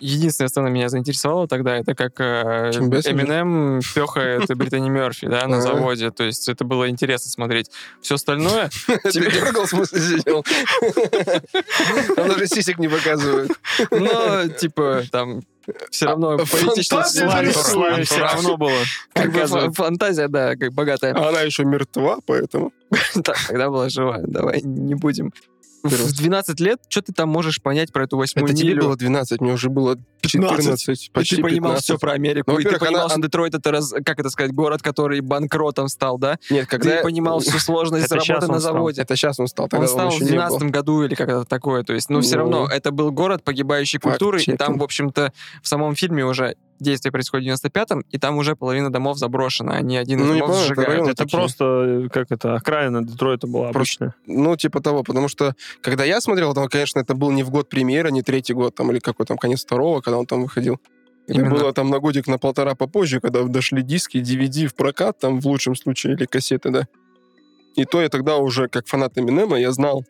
единственная 0.00 0.48
сцена 0.48 0.68
меня 0.68 0.88
заинтересовала 0.88 1.46
тогда, 1.46 1.76
это 1.76 1.94
как 1.94 2.20
э? 2.20 2.70
Эминем 2.72 3.80
пехает 3.94 4.46
Британи 4.56 4.88
Мерфи, 4.88 5.26
да, 5.28 5.46
на 5.46 5.60
заводе. 5.60 6.10
То 6.10 6.24
есть 6.24 6.48
это 6.48 6.64
было 6.64 6.88
интересно 6.88 7.30
смотреть. 7.30 7.70
Все 8.00 8.16
остальное, 8.16 8.70
Ты 9.04 9.12
дергал, 9.30 9.64
в 9.64 9.68
смысле, 9.68 10.00
сидел? 10.00 10.44
Там 12.16 12.28
даже 12.28 12.46
сисек 12.46 12.78
не 12.78 12.88
показывают. 12.88 13.52
но, 13.90 14.48
типа, 14.48 15.02
там 15.10 15.40
все 15.90 16.06
равно 16.06 16.30
А, 16.30 16.36
славе- 16.38 17.26
нарисует. 17.26 17.66
славе 17.66 18.04
все 18.04 18.18
равно 18.18 18.56
было. 18.56 18.78
Как 19.12 19.30
бы 19.32 19.72
фантазия, 19.72 20.28
да, 20.28 20.56
как 20.56 20.72
богатая. 20.72 21.14
А 21.14 21.28
она 21.28 21.42
еще 21.42 21.64
мертва, 21.64 22.18
поэтому... 22.26 22.72
Так, 23.22 23.36
тогда 23.46 23.68
была 23.68 23.88
жива. 23.88 24.18
Давай 24.22 24.62
не 24.62 24.94
будем. 24.94 25.32
В 25.82 26.12
12 26.12 26.60
лет, 26.60 26.78
что 26.88 27.02
ты 27.02 27.12
там 27.12 27.28
можешь 27.28 27.62
понять 27.62 27.92
про 27.92 28.04
эту 28.04 28.16
восьмую 28.16 28.46
Это 28.50 28.54
тебе 28.56 28.70
милю? 28.70 28.82
было 28.82 28.96
12, 28.96 29.40
мне 29.40 29.52
уже 29.52 29.70
было 29.70 29.96
14, 30.20 31.08
И 31.08 31.10
почти 31.10 31.36
ты 31.36 31.42
понимал 31.42 31.72
15. 31.72 31.84
все 31.84 31.98
про 31.98 32.12
Америку, 32.12 32.50
Ну, 32.52 32.58
и 32.58 32.64
ты 32.64 32.78
понимал, 32.78 33.02
она- 33.06 33.08
что 33.10 33.20
Детройт 33.22 33.54
это, 33.54 33.70
раз- 33.72 33.94
как 34.04 34.18
это 34.20 34.30
сказать, 34.30 34.52
город, 34.52 34.82
который 34.82 35.20
банкротом 35.20 35.88
стал, 35.88 36.18
да? 36.18 36.38
Нет, 36.50 36.66
когда... 36.66 36.90
Ты 36.90 36.96
я- 36.96 37.02
понимал 37.02 37.40
всю 37.40 37.58
сложность 37.58 38.10
работы 38.12 38.32
на 38.46 38.58
стал. 38.58 38.60
заводе. 38.60 39.02
Это 39.02 39.16
сейчас 39.16 39.38
он 39.40 39.46
стал, 39.48 39.68
Он 39.72 39.88
стал 39.88 40.10
в 40.10 40.14
еще 40.14 40.24
не 40.24 40.30
было. 40.32 40.46
12 40.48 40.70
году 40.70 41.02
или 41.04 41.14
как 41.14 41.28
это 41.28 41.44
такое. 41.44 41.82
То 41.82 41.94
есть, 41.94 42.10
ну, 42.10 42.20
все 42.20 42.36
Ну. 42.36 42.42
равно, 42.42 42.68
это 42.70 42.90
был 42.90 43.10
город 43.10 43.42
погибающей 43.44 43.98
культуры, 43.98 44.40
и 44.42 44.56
там, 44.56 44.78
в 44.78 44.82
общем-то, 44.82 45.32
в 45.62 45.68
самом 45.68 45.94
фильме 45.94 46.24
уже 46.24 46.56
действие 46.80 47.12
происходит 47.12 47.58
в 47.60 47.64
95-м, 47.64 48.04
и 48.10 48.18
там 48.18 48.36
уже 48.38 48.56
половина 48.56 48.90
домов 48.92 49.18
заброшена, 49.18 49.74
они 49.74 49.96
один 49.96 50.20
из 50.20 50.26
Ну, 50.26 50.32
домов 50.34 50.48
помню, 50.48 50.56
это 50.62 50.68
сжигают. 50.68 50.88
район 50.90 51.08
Это 51.08 51.16
такие. 51.16 51.38
просто, 51.38 51.64
э, 51.64 52.08
как 52.12 52.26
это, 52.30 52.54
окраина 52.54 53.04
Детройта 53.04 53.46
была 53.46 53.70
Просто- 53.72 54.06
обычная. 54.06 54.14
Ну, 54.26 54.56
типа 54.56 54.80
того, 54.80 55.02
потому 55.02 55.28
что, 55.28 55.54
когда 55.82 56.04
я 56.04 56.20
смотрел, 56.20 56.54
там, 56.54 56.68
конечно, 56.68 57.00
это 57.00 57.14
был 57.14 57.30
не 57.30 57.42
в 57.42 57.50
год 57.50 57.68
премьеры, 57.68 58.10
не 58.10 58.22
третий 58.22 58.54
год, 58.54 58.74
там, 58.74 58.90
или 58.90 58.98
какой 58.98 59.26
там, 59.26 59.38
конец 59.38 59.62
второго, 59.64 60.00
когда 60.00 60.18
он 60.18 60.26
там 60.26 60.42
выходил. 60.42 60.78
Это 61.28 61.38
Именно. 61.40 61.54
было 61.54 61.72
там 61.72 61.90
на 61.90 61.98
годик, 62.00 62.26
на 62.26 62.38
полтора 62.38 62.74
попозже, 62.74 63.20
когда 63.20 63.42
дошли 63.44 63.82
диски, 63.82 64.18
DVD 64.18 64.66
в 64.66 64.74
прокат, 64.74 65.18
там, 65.20 65.40
в 65.40 65.46
лучшем 65.46 65.76
случае, 65.76 66.14
или 66.14 66.24
кассеты, 66.24 66.70
да. 66.70 66.88
И 67.76 67.84
то 67.84 68.02
я 68.02 68.08
тогда 68.08 68.36
уже, 68.38 68.68
как 68.68 68.88
фанат 68.88 69.16
Эминема, 69.16 69.56
я 69.60 69.70
знал 69.70 70.04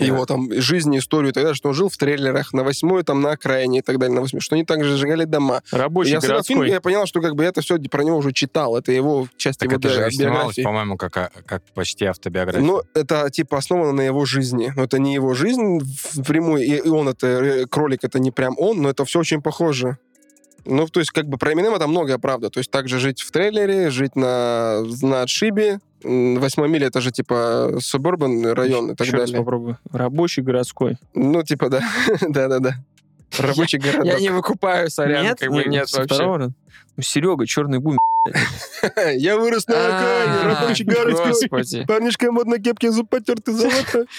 его 0.00 0.26
там 0.26 0.50
жизнь, 0.60 0.96
историю 0.96 1.30
и 1.30 1.32
так 1.32 1.44
далее, 1.44 1.54
что 1.54 1.68
он 1.68 1.74
жил 1.74 1.88
в 1.88 1.96
трейлерах 1.96 2.52
на 2.52 2.64
восьмой, 2.64 3.02
там 3.02 3.20
на 3.20 3.32
окраине 3.32 3.78
и 3.78 3.82
так 3.82 3.98
далее, 3.98 4.14
на 4.14 4.20
восьмой, 4.20 4.40
что 4.40 4.54
они 4.54 4.64
также 4.64 4.96
сжигали 4.96 5.24
дома. 5.24 5.62
Рабочий 5.70 6.12
я 6.12 6.20
городской. 6.20 6.56
фильм, 6.56 6.66
я 6.68 6.80
понял, 6.80 7.06
что 7.06 7.20
как 7.20 7.34
бы 7.34 7.44
я 7.44 7.50
это 7.50 7.60
все 7.60 7.78
про 7.78 8.02
него 8.02 8.18
уже 8.18 8.32
читал, 8.32 8.76
это 8.76 8.92
его 8.92 9.28
часть 9.36 9.60
Так 9.60 9.70
его 9.70 9.78
это 9.78 9.88
же 9.88 10.08
биографии. 10.18 10.62
по-моему, 10.62 10.96
как, 10.96 11.16
а, 11.16 11.30
как 11.46 11.62
почти 11.74 12.04
автобиография. 12.04 12.64
Ну, 12.64 12.82
это 12.94 13.30
типа 13.30 13.58
основано 13.58 13.92
на 13.92 14.02
его 14.02 14.24
жизни. 14.24 14.72
Но 14.76 14.84
это 14.84 14.98
не 14.98 15.14
его 15.14 15.34
жизнь 15.34 15.80
впрямую, 15.80 16.62
и, 16.62 16.76
и 16.76 16.88
он 16.88 17.08
это, 17.08 17.26
э, 17.26 17.66
кролик, 17.66 18.04
это 18.04 18.18
не 18.18 18.30
прям 18.30 18.54
он, 18.58 18.82
но 18.82 18.90
это 18.90 19.04
все 19.04 19.20
очень 19.20 19.42
похоже. 19.42 19.98
Ну, 20.66 20.86
то 20.86 21.00
есть, 21.00 21.10
как 21.10 21.26
бы 21.26 21.38
про 21.38 21.52
Эминема 21.52 21.78
там 21.78 21.90
многое 21.90 22.18
правда. 22.18 22.50
То 22.50 22.58
есть, 22.58 22.70
также 22.70 22.98
жить 22.98 23.22
в 23.22 23.30
трейлере, 23.30 23.90
жить 23.90 24.16
на, 24.16 24.82
на 25.02 25.22
отшибе. 25.22 25.80
Восьмой 26.02 26.68
мили 26.68 26.86
это 26.86 27.00
же 27.00 27.10
типа 27.10 27.76
субурбан 27.80 28.46
район 28.52 28.92
и 28.92 28.94
так 28.94 29.06
Еще 29.06 29.16
раз 29.16 29.26
далее. 29.30 29.44
попробую. 29.44 29.78
Рабочий 29.92 30.42
городской. 30.42 30.96
Ну, 31.14 31.42
типа, 31.42 31.68
да. 31.68 31.82
Да-да-да. 32.20 32.74
Рабочий 33.38 33.78
городок. 33.78 34.06
Я 34.06 34.18
не 34.18 34.30
выкупаю, 34.30 34.90
сорян, 34.90 35.22
нет, 35.22 35.38
как 35.38 35.50
бы 35.50 35.64
нет 35.64 35.90
вообще. 35.92 36.52
Ну, 36.96 37.02
Серега, 37.02 37.46
черный 37.46 37.78
бум. 37.78 37.96
Я 39.14 39.36
вырос 39.38 39.66
на 39.68 39.74
окраине, 39.74 40.32
А, 40.42 40.60
рабочий 40.60 40.84
городской. 40.84 41.86
Парнишка 41.86 42.32
модно 42.32 42.58
кепке, 42.58 42.90
зуб 42.90 43.08
потертый 43.08 43.54
золото. 43.54 44.06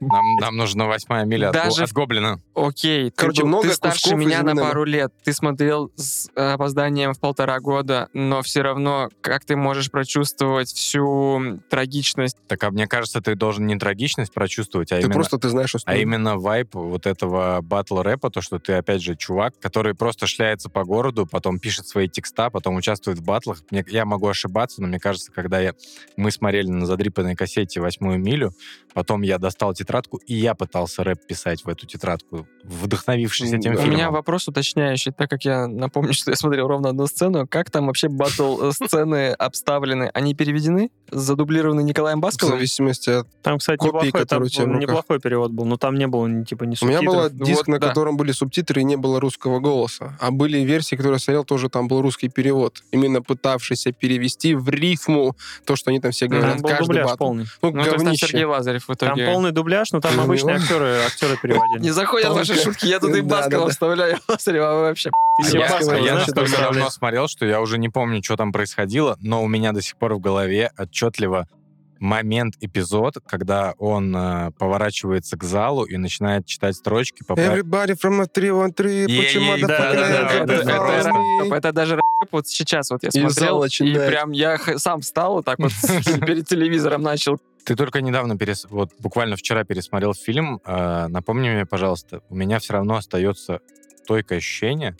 Нам, 0.00 0.36
нам 0.36 0.56
нужна 0.56 0.86
восьмая 0.86 1.24
миля 1.24 1.48
от, 1.48 1.54
Даже 1.54 1.84
от 1.84 1.90
в- 1.90 1.92
Гоблина. 1.92 2.40
Окей, 2.54 3.10
ты 3.10 3.16
Короче, 3.16 3.42
был- 3.42 3.48
много 3.48 3.68
ты 3.68 3.74
старше 3.74 4.14
меня 4.14 4.42
на 4.42 4.54
пару 4.54 4.84
лет. 4.84 5.12
Ты 5.24 5.32
смотрел 5.32 5.90
с 5.96 6.28
э, 6.36 6.52
опозданием 6.52 7.14
в 7.14 7.20
полтора 7.20 7.60
года, 7.60 8.08
но 8.12 8.42
все 8.42 8.62
равно, 8.62 9.08
как 9.20 9.44
ты 9.44 9.56
можешь 9.56 9.90
прочувствовать 9.90 10.68
всю 10.68 11.60
трагичность? 11.70 12.36
Так, 12.48 12.62
а 12.64 12.70
мне 12.70 12.86
кажется, 12.86 13.20
ты 13.20 13.34
должен 13.34 13.66
не 13.66 13.76
трагичность 13.78 14.32
прочувствовать, 14.32 14.92
а 14.92 14.96
Ты 14.96 15.02
именно... 15.02 15.14
просто, 15.14 15.38
ты 15.38 15.48
знаешь, 15.48 15.70
что 15.70 15.78
А 15.84 15.96
именно 15.96 16.36
вайп 16.36 16.74
вот 16.74 17.06
этого 17.06 17.60
батл 17.62 18.00
рэпа, 18.02 18.30
то, 18.30 18.40
что 18.40 18.58
ты, 18.58 18.74
опять 18.74 19.02
же, 19.02 19.16
чувак, 19.16 19.58
который 19.60 19.94
просто 19.94 20.26
шляется 20.26 20.68
по 20.68 20.84
городу, 20.84 21.26
потом 21.26 21.58
пишет 21.58 21.86
свои 21.86 22.08
текста, 22.08 22.50
потом 22.50 22.76
участвует 22.76 23.18
в 23.18 23.24
батлах. 23.24 23.62
Мне, 23.70 23.84
я 23.88 24.04
могу 24.04 24.28
ошибаться, 24.28 24.80
но 24.82 24.88
мне 24.88 24.98
кажется, 24.98 25.32
когда 25.32 25.60
я, 25.60 25.74
мы 26.16 26.30
смотрели 26.30 26.68
на 26.68 26.86
задрипанной 26.86 27.34
кассете 27.34 27.80
«Восьмую 27.80 28.18
милю», 28.18 28.52
потом 28.94 29.22
я 29.22 29.38
достал 29.38 29.74
тетрадку, 29.86 30.18
и 30.18 30.34
я 30.34 30.54
пытался 30.54 31.04
рэп 31.04 31.26
писать 31.26 31.64
в 31.64 31.68
эту 31.68 31.86
тетрадку, 31.86 32.46
вдохновившись 32.64 33.52
этим. 33.52 33.72
У 33.72 33.76
фильмом. 33.76 33.90
меня 33.90 34.10
вопрос 34.10 34.48
уточняющий, 34.48 35.12
так 35.12 35.30
как 35.30 35.44
я 35.44 35.66
напомню, 35.66 36.12
что 36.14 36.30
я 36.32 36.36
смотрел 36.36 36.66
ровно 36.68 36.88
одну 36.90 37.06
сцену. 37.06 37.46
Как 37.46 37.70
там 37.70 37.86
вообще 37.86 38.08
батл 38.08 38.68
э, 38.68 38.72
сцены 38.72 39.30
обставлены? 39.32 40.10
Они 40.14 40.34
переведены? 40.34 40.90
Задублированы 41.10 41.82
Николаем 41.82 42.18
В 42.18 42.22
Басковым? 42.22 42.56
зависимости 42.56 43.10
от... 43.10 43.28
Там, 43.42 43.58
кстати, 43.58 43.78
Копии, 43.78 44.06
неплохой, 44.08 44.10
там 44.12 44.20
которые 44.22 44.46
у 44.46 44.50
тебя 44.50 44.64
в 44.64 44.66
руках. 44.68 44.80
неплохой 44.82 45.20
перевод 45.20 45.52
был, 45.52 45.64
но 45.64 45.76
там 45.76 45.94
не 45.94 46.06
было 46.08 46.26
ни, 46.26 46.42
типа 46.44 46.64
ни 46.64 46.76
У 46.82 46.86
меня 46.86 46.98
субтитров. 46.98 47.32
был 47.32 47.46
диск, 47.46 47.58
Вот, 47.58 47.68
на 47.68 47.78
да. 47.78 47.88
котором 47.88 48.16
были 48.16 48.32
субтитры 48.32 48.80
и 48.80 48.84
не 48.84 48.96
было 48.96 49.20
русского 49.20 49.60
голоса. 49.60 50.16
А 50.20 50.30
были 50.32 50.58
версии, 50.58 50.96
которые 50.96 51.14
я 51.14 51.18
смотрел, 51.20 51.44
тоже 51.44 51.68
там 51.68 51.86
был 51.88 52.02
русский 52.02 52.28
перевод. 52.28 52.82
Именно 52.90 53.22
пытавшийся 53.22 53.92
перевести 53.92 54.54
в 54.54 54.68
рифму 54.68 55.36
то, 55.64 55.76
что 55.76 55.90
они 55.90 56.00
там 56.00 56.10
все 56.10 56.26
говорят. 56.26 56.54
Там 56.54 56.62
был 56.62 56.70
каждый 56.70 56.86
дубляж 56.86 57.06
батл. 57.06 57.16
полный. 57.24 57.44
Ну, 57.62 57.70
Ну, 57.70 57.72
то 57.72 57.78
есть 57.78 57.90
там 57.96 58.04
говнище. 58.04 58.26
Сергей 58.26 58.44
Лазарев 58.44 58.88
в 58.88 58.96
Там 58.96 59.08
итоге... 59.10 59.26
полный 59.26 59.52
дубляж, 59.52 59.75
но 59.92 60.00
там 60.00 60.18
обычные 60.20 60.56
актеры, 60.56 60.98
актеры 61.06 61.36
переводили. 61.42 61.80
Не 61.80 61.90
заходят 61.90 62.30
ваши 62.32 62.54
шутки, 62.54 62.86
я 62.86 63.00
тут 63.00 63.14
и 63.14 63.20
Баскова 63.20 63.70
вставляю. 63.70 64.18
А 64.28 64.74
вообще... 64.74 65.10
Я, 65.52 66.14
настолько 66.14 66.56
давно 66.56 66.88
смотрел, 66.90 67.28
что 67.28 67.44
я 67.44 67.60
уже 67.60 67.78
не 67.78 67.88
помню, 67.88 68.22
что 68.22 68.36
там 68.36 68.52
происходило, 68.52 69.18
но 69.20 69.42
у 69.42 69.48
меня 69.48 69.72
до 69.72 69.82
сих 69.82 69.96
пор 69.96 70.14
в 70.14 70.20
голове 70.20 70.70
отчетливо 70.78 71.46
момент, 71.98 72.54
эпизод, 72.60 73.16
когда 73.26 73.74
он 73.78 74.14
э, 74.16 74.50
поворачивается 74.58 75.36
к 75.36 75.44
залу 75.44 75.84
и 75.84 75.96
начинает 75.96 76.46
читать 76.46 76.76
строчки 76.76 77.22
по 77.26 77.32
Everybody 77.32 77.96
from 78.00 78.22
a 78.22 78.26
313, 78.26 79.08
Е-е, 79.08 79.22
почему 79.22 79.56
да, 79.66 79.66
да, 79.66 79.92
да, 79.92 79.92
Это, 79.92 80.46
да, 80.46 80.54
это, 80.54 80.64
да, 80.64 80.94
это 80.94 81.04
да. 81.04 81.44
рэп, 81.44 81.52
это 81.52 81.72
даже 81.72 82.00
вот 82.30 82.46
сейчас 82.48 82.90
вот 82.90 83.02
я 83.02 83.08
И 83.08 83.20
смотрел, 83.20 83.60
и 83.60 83.62
начинает. 83.64 84.08
прям 84.08 84.32
я 84.32 84.58
сам 84.76 85.00
встал, 85.00 85.34
вот 85.34 85.44
так 85.44 85.58
вот 85.58 85.72
перед 86.26 86.46
телевизором 86.46 87.02
начал. 87.02 87.38
Ты 87.66 87.74
только 87.74 88.00
недавно, 88.00 88.38
перес... 88.38 88.64
вот 88.70 88.92
буквально 89.00 89.34
вчера 89.34 89.64
пересмотрел 89.64 90.14
фильм. 90.14 90.60
э, 90.64 91.08
напомни 91.08 91.50
мне, 91.50 91.66
пожалуйста, 91.66 92.22
у 92.28 92.36
меня 92.36 92.60
все 92.60 92.74
равно 92.74 92.94
остается 92.94 93.60
стойкое 94.04 94.38
ощущение, 94.38 94.96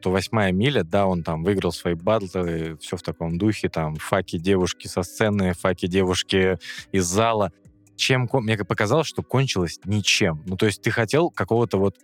что 0.00 0.12
восьмая 0.12 0.52
миля, 0.52 0.84
да, 0.84 1.08
он 1.08 1.24
там 1.24 1.42
выиграл 1.42 1.72
свои 1.72 1.94
батлы, 1.94 2.78
все 2.80 2.96
в 2.96 3.02
таком 3.02 3.38
духе, 3.38 3.68
там, 3.68 3.96
факи 3.96 4.38
девушки 4.38 4.86
со 4.86 5.02
сцены, 5.02 5.52
факи 5.52 5.88
девушки 5.88 6.60
из 6.92 7.04
зала. 7.06 7.50
Чем, 7.96 8.28
мне 8.32 8.56
показалось, 8.58 9.08
что 9.08 9.24
кончилось 9.24 9.80
ничем. 9.84 10.44
Ну, 10.46 10.56
то 10.56 10.66
есть 10.66 10.82
ты 10.82 10.92
хотел 10.92 11.30
какого-то 11.30 11.76
вот 11.76 11.96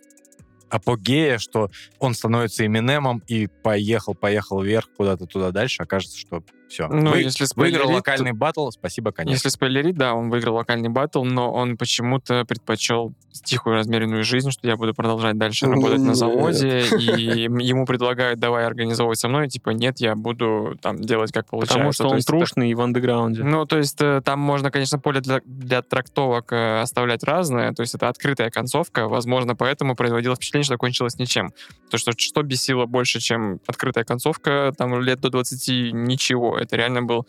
апогея, 0.68 1.38
что 1.38 1.70
он 2.00 2.14
становится 2.14 2.66
Эминемом 2.66 3.22
и 3.28 3.46
поехал, 3.46 4.14
поехал 4.14 4.62
вверх 4.62 4.88
куда-то 4.96 5.26
туда 5.26 5.52
дальше, 5.52 5.84
окажется, 5.84 6.18
что 6.18 6.42
все. 6.72 6.88
Ну, 6.88 7.14
если 7.14 7.46
выиграл 7.54 7.92
локальный 7.92 8.32
батл, 8.32 8.70
спасибо, 8.70 9.12
конец. 9.12 9.32
Если 9.32 9.48
спойлерить, 9.50 9.96
да, 9.96 10.14
он 10.14 10.30
выиграл 10.30 10.56
локальный 10.56 10.88
батл, 10.88 11.24
но 11.24 11.52
он 11.52 11.76
почему-то 11.76 12.44
предпочел 12.44 13.12
тихую 13.44 13.76
размеренную 13.76 14.24
жизнь, 14.24 14.50
что 14.50 14.66
я 14.68 14.76
буду 14.76 14.94
продолжать 14.94 15.38
дальше 15.38 15.66
работать 15.66 16.00
на 16.00 16.14
заводе, 16.14 16.84
и 16.98 17.42
ему 17.42 17.86
предлагают, 17.86 18.38
давай 18.38 18.66
организовывать 18.66 19.18
со 19.18 19.28
мной, 19.28 19.48
типа, 19.48 19.70
нет, 19.70 20.00
я 20.00 20.14
буду 20.14 20.76
там 20.80 21.00
делать 21.00 21.32
как 21.32 21.48
получается. 21.48 21.78
Потому 21.78 21.92
что 21.92 22.02
То 22.04 22.08
он 22.10 22.16
есть 22.16 22.28
трушный 22.28 22.70
и 22.70 22.74
в 22.74 22.80
андеграунде. 22.80 23.42
Ну, 23.42 23.64
то 23.66 23.78
есть 23.78 24.00
э, 24.00 24.20
там 24.24 24.38
можно, 24.40 24.70
конечно, 24.70 24.98
поле 24.98 25.20
для, 25.20 25.40
для 25.44 25.82
трактовок 25.82 26.52
э, 26.52 26.80
оставлять 26.80 27.24
разное, 27.24 27.72
то 27.72 27.82
есть 27.82 27.94
это 27.94 28.08
открытая 28.08 28.50
концовка, 28.50 29.08
возможно, 29.08 29.56
поэтому 29.56 29.96
производило 29.96 30.36
впечатление, 30.36 30.64
что 30.64 30.76
кончилось 30.76 31.18
ничем. 31.18 31.52
То, 31.90 31.98
что 31.98 32.12
что 32.16 32.42
бесило 32.42 32.86
больше, 32.86 33.20
чем 33.20 33.60
открытая 33.66 34.04
концовка, 34.04 34.72
там 34.76 35.00
лет 35.00 35.20
до 35.20 35.30
20 35.30 35.92
ничего. 35.92 36.58
Это 36.62 36.76
реально 36.76 37.02
был... 37.02 37.26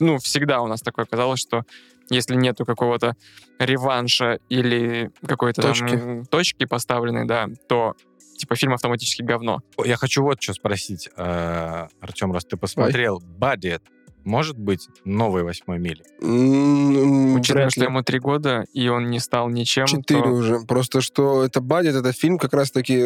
Ну, 0.00 0.18
всегда 0.18 0.60
у 0.60 0.66
нас 0.66 0.80
такое 0.80 1.04
казалось, 1.04 1.40
что 1.40 1.62
если 2.10 2.36
нету 2.36 2.64
какого-то 2.64 3.16
реванша 3.58 4.38
или 4.48 5.10
какой-то 5.26 5.62
там, 5.62 5.72
Точки. 5.72 5.94
м, 5.94 6.24
точки 6.24 6.64
поставленной, 6.64 7.26
да, 7.26 7.48
то 7.68 7.94
типа 8.36 8.54
фильм 8.54 8.74
автоматически 8.74 9.22
говно. 9.22 9.60
Я 9.84 9.96
хочу 9.96 10.22
вот 10.22 10.40
что 10.40 10.54
спросить, 10.54 11.10
Артем, 11.16 12.32
раз 12.32 12.44
ты 12.44 12.56
посмотрел, 12.56 13.20
Бадди 13.20 13.80
может 14.24 14.58
быть 14.58 14.88
новой 15.04 15.42
восьмой 15.42 15.78
мили? 15.78 16.02
М, 16.20 17.34
Учитывая, 17.36 17.62
вряд 17.62 17.72
что 17.72 17.84
ему 17.84 18.02
три 18.02 18.18
года, 18.18 18.64
и 18.72 18.88
он 18.88 19.10
не 19.10 19.20
стал 19.20 19.48
ничем, 19.48 19.86
Четыре 19.86 20.22
то... 20.22 20.28
уже. 20.28 20.60
Просто 20.60 21.00
что 21.00 21.44
это 21.44 21.60
Баддит, 21.60 21.94
это 21.94 22.12
фильм 22.12 22.38
как 22.38 22.52
раз-таки 22.52 22.96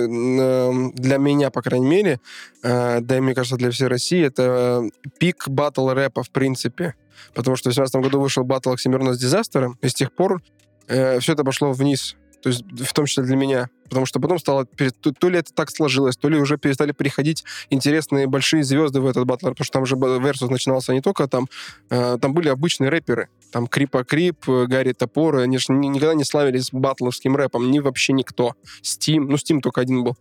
для 0.95 1.19
меня, 1.19 1.51
по 1.51 1.63
крайней 1.63 1.87
мере, 1.87 2.21
э, 2.63 3.01
да 3.01 3.17
и 3.17 3.21
мне 3.21 3.35
кажется, 3.35 3.57
для 3.57 3.71
всей 3.71 3.89
России, 3.89 4.25
это 4.25 4.83
э, 4.85 5.09
пик 5.19 5.49
батл 5.49 5.89
рэпа 5.91 6.23
в 6.23 6.31
принципе. 6.31 6.95
Потому 7.35 7.57
что 7.57 7.71
в 7.71 7.75
2018 7.75 8.11
году 8.11 8.21
вышел 8.21 8.45
батл 8.45 8.71
Оксимирона 8.71 9.15
с 9.15 9.19
Дизастером, 9.19 9.79
и 9.81 9.89
с 9.89 9.95
тех 9.95 10.13
пор 10.13 10.43
все 10.89 11.33
это 11.33 11.45
пошло 11.45 11.73
вниз. 11.73 12.17
То 12.43 12.49
есть 12.49 12.63
в 12.63 12.93
том 12.93 13.07
числе 13.07 13.25
для 13.25 13.37
меня. 13.37 13.71
Потому 13.85 14.07
что 14.07 14.21
потом 14.21 14.39
стало... 14.39 14.65
То, 14.65 15.29
ли 15.29 15.39
это 15.39 15.53
так 15.53 15.71
сложилось, 15.71 16.17
то 16.17 16.29
ли 16.29 16.39
уже 16.39 16.59
перестали 16.59 16.93
приходить 16.93 17.45
интересные 17.71 18.27
большие 18.27 18.65
звезды 18.65 19.01
в 19.01 19.07
этот 19.07 19.27
батл. 19.27 19.49
Потому 19.49 19.65
что 19.65 19.73
там 19.73 19.87
же 19.87 19.97
Versus 19.97 20.49
начинался 20.51 20.93
не 20.93 21.01
только 21.01 21.29
там... 21.29 21.47
э, 21.91 22.19
там 22.21 22.35
были 22.35 22.49
обычные 22.49 22.91
рэперы. 22.91 23.29
Там 23.53 23.67
Крипа 23.67 24.03
Крип, 24.05 24.49
Гарри 24.49 24.93
Топор. 24.93 25.37
Они 25.37 25.59
же 25.59 25.73
ни- 25.73 25.89
никогда 25.89 26.15
не 26.15 26.25
славились 26.25 26.71
батловским 26.73 27.37
рэпом. 27.37 27.71
Ни 27.71 27.79
вообще 27.79 28.13
никто. 28.13 28.55
Стим. 28.83 29.29
Ну, 29.29 29.37
Стим 29.37 29.61
только 29.61 29.81
один 29.81 30.03
был. 30.03 30.17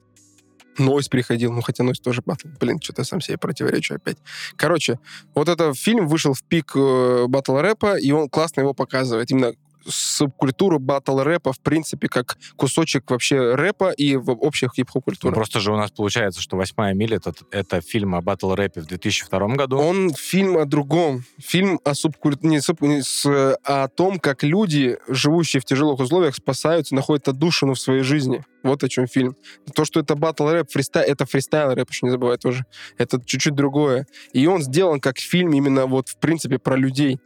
Нойс 0.78 1.10
приходил, 1.10 1.52
ну 1.52 1.62
хотя 1.62 1.84
Нойс 1.84 2.00
тоже 2.00 2.22
батл. 2.26 2.48
Блин, 2.60 2.80
что-то 2.82 3.04
сам 3.04 3.20
себе 3.22 3.38
противоречу 3.38 3.96
опять. 3.96 4.18
Короче, 4.56 5.00
вот 5.36 5.50
этот 5.50 5.78
фильм 5.78 6.08
вышел 6.08 6.34
в 6.34 6.44
пик 6.44 6.72
э, 6.76 7.26
батл 7.28 7.58
рэпа, 7.58 7.98
и 7.98 8.12
он 8.12 8.30
классно 8.30 8.62
его 8.62 8.74
показывает. 8.74 9.32
Именно 9.32 9.54
субкультуру 9.86 10.80
батл 10.80 11.20
рэпа, 11.20 11.54
в 11.54 11.60
принципе, 11.60 12.08
как 12.08 12.38
кусочек 12.56 13.10
вообще 13.10 13.56
рэпа 13.56 13.92
и 13.92 14.16
в 14.16 14.32
общей 14.32 14.68
хип-хоп 14.68 15.02
Ну, 15.06 15.12
культуры. 15.12 15.34
просто 15.36 15.60
же 15.60 15.72
у 15.74 15.78
нас 15.78 15.92
получается, 15.92 16.42
что 16.42 16.58
«Восьмая 16.58 16.94
миля» 16.94 17.18
это, 17.18 17.34
это 17.52 17.82
фильм 17.82 18.16
о 18.16 18.22
батл 18.22 18.54
рэпе 18.54 18.82
в 18.82 18.86
2002 18.88 19.48
году. 19.56 19.78
Он 19.78 20.14
фильм 20.14 20.58
о 20.58 20.66
другом. 20.66 21.24
Фильм 21.40 21.80
о 21.84 21.94
субкультуре, 21.94 22.50
не, 22.50 22.58
суб- 22.58 22.86
не 22.86 23.02
с, 23.02 23.26
а 23.26 23.84
о 23.84 23.88
том, 23.88 24.20
как 24.20 24.44
люди, 24.44 24.98
живущие 25.08 25.62
в 25.62 25.66
тяжелых 25.66 26.00
условиях, 26.00 26.36
спасаются, 26.36 26.96
находят 26.96 27.28
отдушину 27.28 27.74
в 27.74 27.80
своей 27.80 28.04
жизни. 28.04 28.44
Вот 28.64 28.84
о 28.84 28.90
чем 28.90 29.08
фильм. 29.08 29.36
То, 29.74 29.86
что 29.86 30.00
это 30.00 30.16
батл 30.16 30.48
рэп, 30.48 30.70
фристайл, 30.70 31.12
это 31.12 31.26
фристайл 31.26 31.74
рэп, 31.74 31.90
еще 31.90 32.06
не 32.06 32.12
забывай 32.12 32.38
тоже. 32.38 32.66
Это 32.98 33.20
чуть-чуть 33.24 33.56
другое. 33.56 34.06
И 34.34 34.46
он 34.46 34.62
сделан 34.62 35.00
как 35.00 35.18
фильм 35.18 35.54
именно 35.54 35.88
вот, 35.88 36.10
в 36.10 36.18
принципе, 36.20 36.60
про 36.60 36.76
людей. 36.76 37.20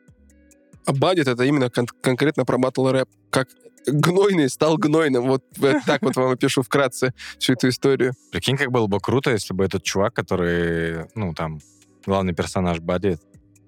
Бадит 0.88 1.28
это 1.28 1.44
именно 1.44 1.70
кон- 1.70 1.88
конкретно 2.02 2.46
про 2.46 2.58
батл 2.58 2.88
рэп. 2.90 3.10
Как 3.30 3.48
гнойный 3.88 4.50
стал 4.50 4.78
гнойным. 4.78 5.28
Вот 5.28 5.44
э, 5.62 5.76
так 5.86 6.02
вот 6.02 6.16
вам 6.16 6.32
опишу 6.32 6.62
вкратце 6.64 7.14
всю 7.40 7.54
эту 7.54 7.70
историю. 7.70 8.14
Прикинь, 8.32 8.58
как 8.58 8.72
было 8.72 8.88
бы 8.88 9.00
круто, 9.00 9.32
если 9.32 9.54
бы 9.54 9.64
этот 9.64 9.84
чувак, 9.84 10.14
который, 10.14 11.06
ну, 11.16 11.34
там, 11.34 11.60
главный 12.06 12.34
персонаж 12.34 12.80
Бадди, 12.80 13.18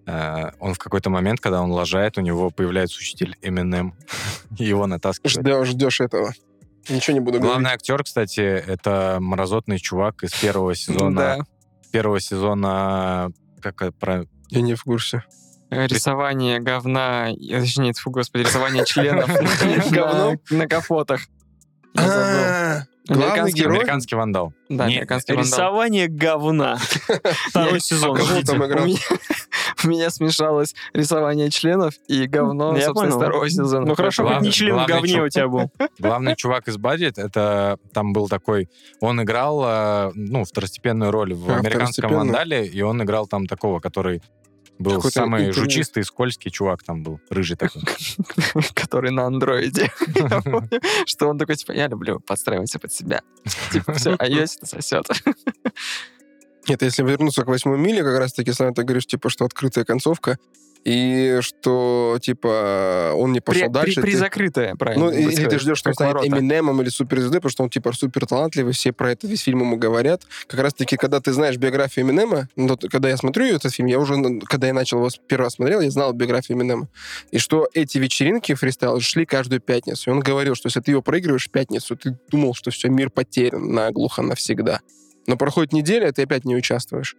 э, 0.05 0.51
он 0.59 0.73
в 0.73 0.79
какой-то 0.79 1.09
момент, 1.09 1.39
когда 1.39 1.61
он 1.61 1.71
лажает, 1.71 2.17
у 2.17 2.21
него 2.21 2.49
появляется 2.49 2.97
учитель 2.97 3.35
Eminem, 3.41 3.91
его 4.57 4.87
натаскивает. 4.87 5.37
Ждешь, 5.37 5.67
ждешь 5.69 6.01
этого. 6.01 6.33
Ничего 6.89 7.13
не 7.15 7.19
буду 7.19 7.39
Главный 7.39 7.63
говорить. 7.63 7.81
актер, 7.81 8.03
кстати, 8.03 8.39
это 8.39 9.17
мразотный 9.19 9.77
чувак 9.77 10.23
из 10.23 10.31
первого 10.33 10.73
сезона. 10.73 11.15
Да. 11.15 11.37
Первого 11.91 12.19
сезона, 12.19 13.31
как 13.61 13.81
это 13.81 13.91
про... 13.91 14.25
Я 14.49 14.61
не 14.61 14.75
в 14.75 14.83
курсе. 14.83 15.23
Рисование 15.69 16.59
говна, 16.59 17.29
точнее, 17.49 17.93
фу, 17.93 18.11
господи, 18.11 18.43
рисование 18.43 18.85
членов 18.85 19.29
на- 20.49 20.67
капотах. 20.67 21.21
А, 21.97 22.83
Главный 23.07 23.25
Американский 23.27 23.61
герой? 23.61 23.75
Американский 23.77 24.15
вандал. 24.15 24.53
Да, 24.69 24.85
американский 24.85 25.33
вандал. 25.33 25.49
Рисование 25.49 26.07
говна. 26.07 26.77
Второй 27.49 27.79
сезон. 27.79 28.17
У 29.83 29.87
меня, 29.87 30.09
смешалось 30.09 30.75
рисование 30.93 31.49
членов 31.49 31.93
и 32.07 32.25
говно, 32.25 32.75
Я 32.75 32.85
собственно, 32.87 33.11
понял. 33.11 33.21
второго 33.21 33.49
сезона. 33.49 33.85
Ну 33.85 33.95
хорошо, 33.95 34.27
хоть 34.27 34.41
не 34.41 34.51
член 34.51 34.77
в 34.77 34.85
говне 34.87 35.21
у 35.21 35.29
тебя 35.29 35.47
был. 35.47 35.71
Главный 35.99 36.35
чувак 36.35 36.67
из 36.67 36.77
Баддит, 36.77 37.17
это 37.17 37.77
там 37.93 38.11
был 38.11 38.27
такой... 38.27 38.69
Он 39.01 39.21
играл, 39.21 39.63
э, 39.65 40.11
ну, 40.15 40.43
второстепенную 40.43 41.11
роль 41.11 41.33
в 41.33 41.49
А, 41.49 41.57
американском 41.57 42.11
вандале, 42.11 42.65
и 42.65 42.81
он 42.81 43.01
играл 43.03 43.27
там 43.27 43.45
такого, 43.45 43.79
который 43.79 44.21
был 44.79 44.95
Какой-то 44.95 45.19
самый 45.19 45.47
интернет. 45.47 45.55
жучистый, 45.55 46.03
скользкий 46.03 46.51
чувак 46.51 46.83
там 46.83 47.03
был, 47.03 47.19
рыжий 47.29 47.55
такой. 47.55 47.81
который 48.73 49.11
на 49.11 49.25
андроиде. 49.25 49.91
Что 51.05 51.27
он 51.27 51.37
такой, 51.37 51.55
типа, 51.55 51.71
я 51.71 51.87
люблю 51.87 52.19
подстраиваться 52.19 52.79
под 52.79 52.93
себя. 52.93 53.21
Типа, 53.71 53.93
все, 53.93 54.15
а 54.17 54.27
это 54.27 54.65
сосет. 54.65 55.05
Нет, 56.67 56.81
если 56.81 57.03
вернуться 57.03 57.43
к 57.43 57.47
восьмой 57.47 57.77
миле, 57.77 58.03
как 58.03 58.19
раз-таки, 58.19 58.51
Слава, 58.51 58.73
ты 58.73 58.83
говоришь, 58.83 59.05
типа, 59.05 59.29
что 59.29 59.45
открытая 59.45 59.85
концовка, 59.85 60.37
и 60.87 61.39
что, 61.41 62.17
типа, 62.21 63.11
он 63.13 63.33
не 63.33 63.41
пошел 63.41 63.63
При- 63.63 63.73
дальше. 63.73 63.95
при- 63.95 64.11
ты- 64.11 64.17
Призакрытое, 64.17 64.75
правильно. 64.75 65.05
Ну, 65.05 65.11
или 65.11 65.45
ты 65.45 65.59
ждешь, 65.59 65.79
что 65.79 65.89
он 65.89 65.93
станет 65.93 66.13
ворота. 66.13 66.29
Эминемом 66.29 66.81
или 66.81 66.87
суперзвездой, 66.87 67.41
потому 67.41 67.51
что 67.51 67.63
он, 67.63 67.69
типа, 67.69 67.91
супер 67.91 68.25
талантливый, 68.25 68.71
все 68.71 68.93
про 68.93 69.11
это 69.11 69.27
весь 69.27 69.41
фильм 69.41 69.59
ему 69.59 69.75
говорят. 69.75 70.21
Как 70.47 70.61
раз-таки, 70.61 70.95
когда 70.95 71.19
ты 71.19 71.33
знаешь 71.33 71.57
биографию 71.57 72.05
Эминема, 72.05 72.47
ну, 72.55 72.77
когда 72.89 73.09
я 73.09 73.17
смотрю 73.17 73.47
этот 73.47 73.73
фильм, 73.73 73.89
я 73.89 73.99
уже, 73.99 74.15
ну, 74.15 74.39
когда 74.39 74.67
я 74.67 74.73
начал 74.73 74.99
его 74.99 75.09
первый 75.27 75.43
раз 75.47 75.55
смотрел, 75.55 75.81
я 75.81 75.91
знал 75.91 76.13
биографию 76.13 76.57
Эминема. 76.57 76.87
И 77.31 77.37
что 77.37 77.67
эти 77.73 77.97
вечеринки 77.97 78.53
фристайл 78.55 79.01
шли 79.01 79.25
каждую 79.25 79.59
пятницу. 79.59 80.09
И 80.09 80.13
он 80.13 80.21
говорил, 80.21 80.55
что 80.55 80.67
если 80.67 80.79
ты 80.79 80.91
его 80.91 81.01
проигрываешь 81.01 81.47
в 81.47 81.51
пятницу, 81.51 81.97
ты 81.97 82.17
думал, 82.31 82.55
что 82.55 82.71
все, 82.71 82.87
мир 82.87 83.09
потерян 83.09 83.73
наглухо 83.73 84.21
навсегда. 84.21 84.79
Но 85.27 85.35
проходит 85.35 85.73
неделя, 85.73 86.07
и 86.07 86.11
ты 86.13 86.21
опять 86.23 86.45
не 86.45 86.55
участвуешь. 86.55 87.17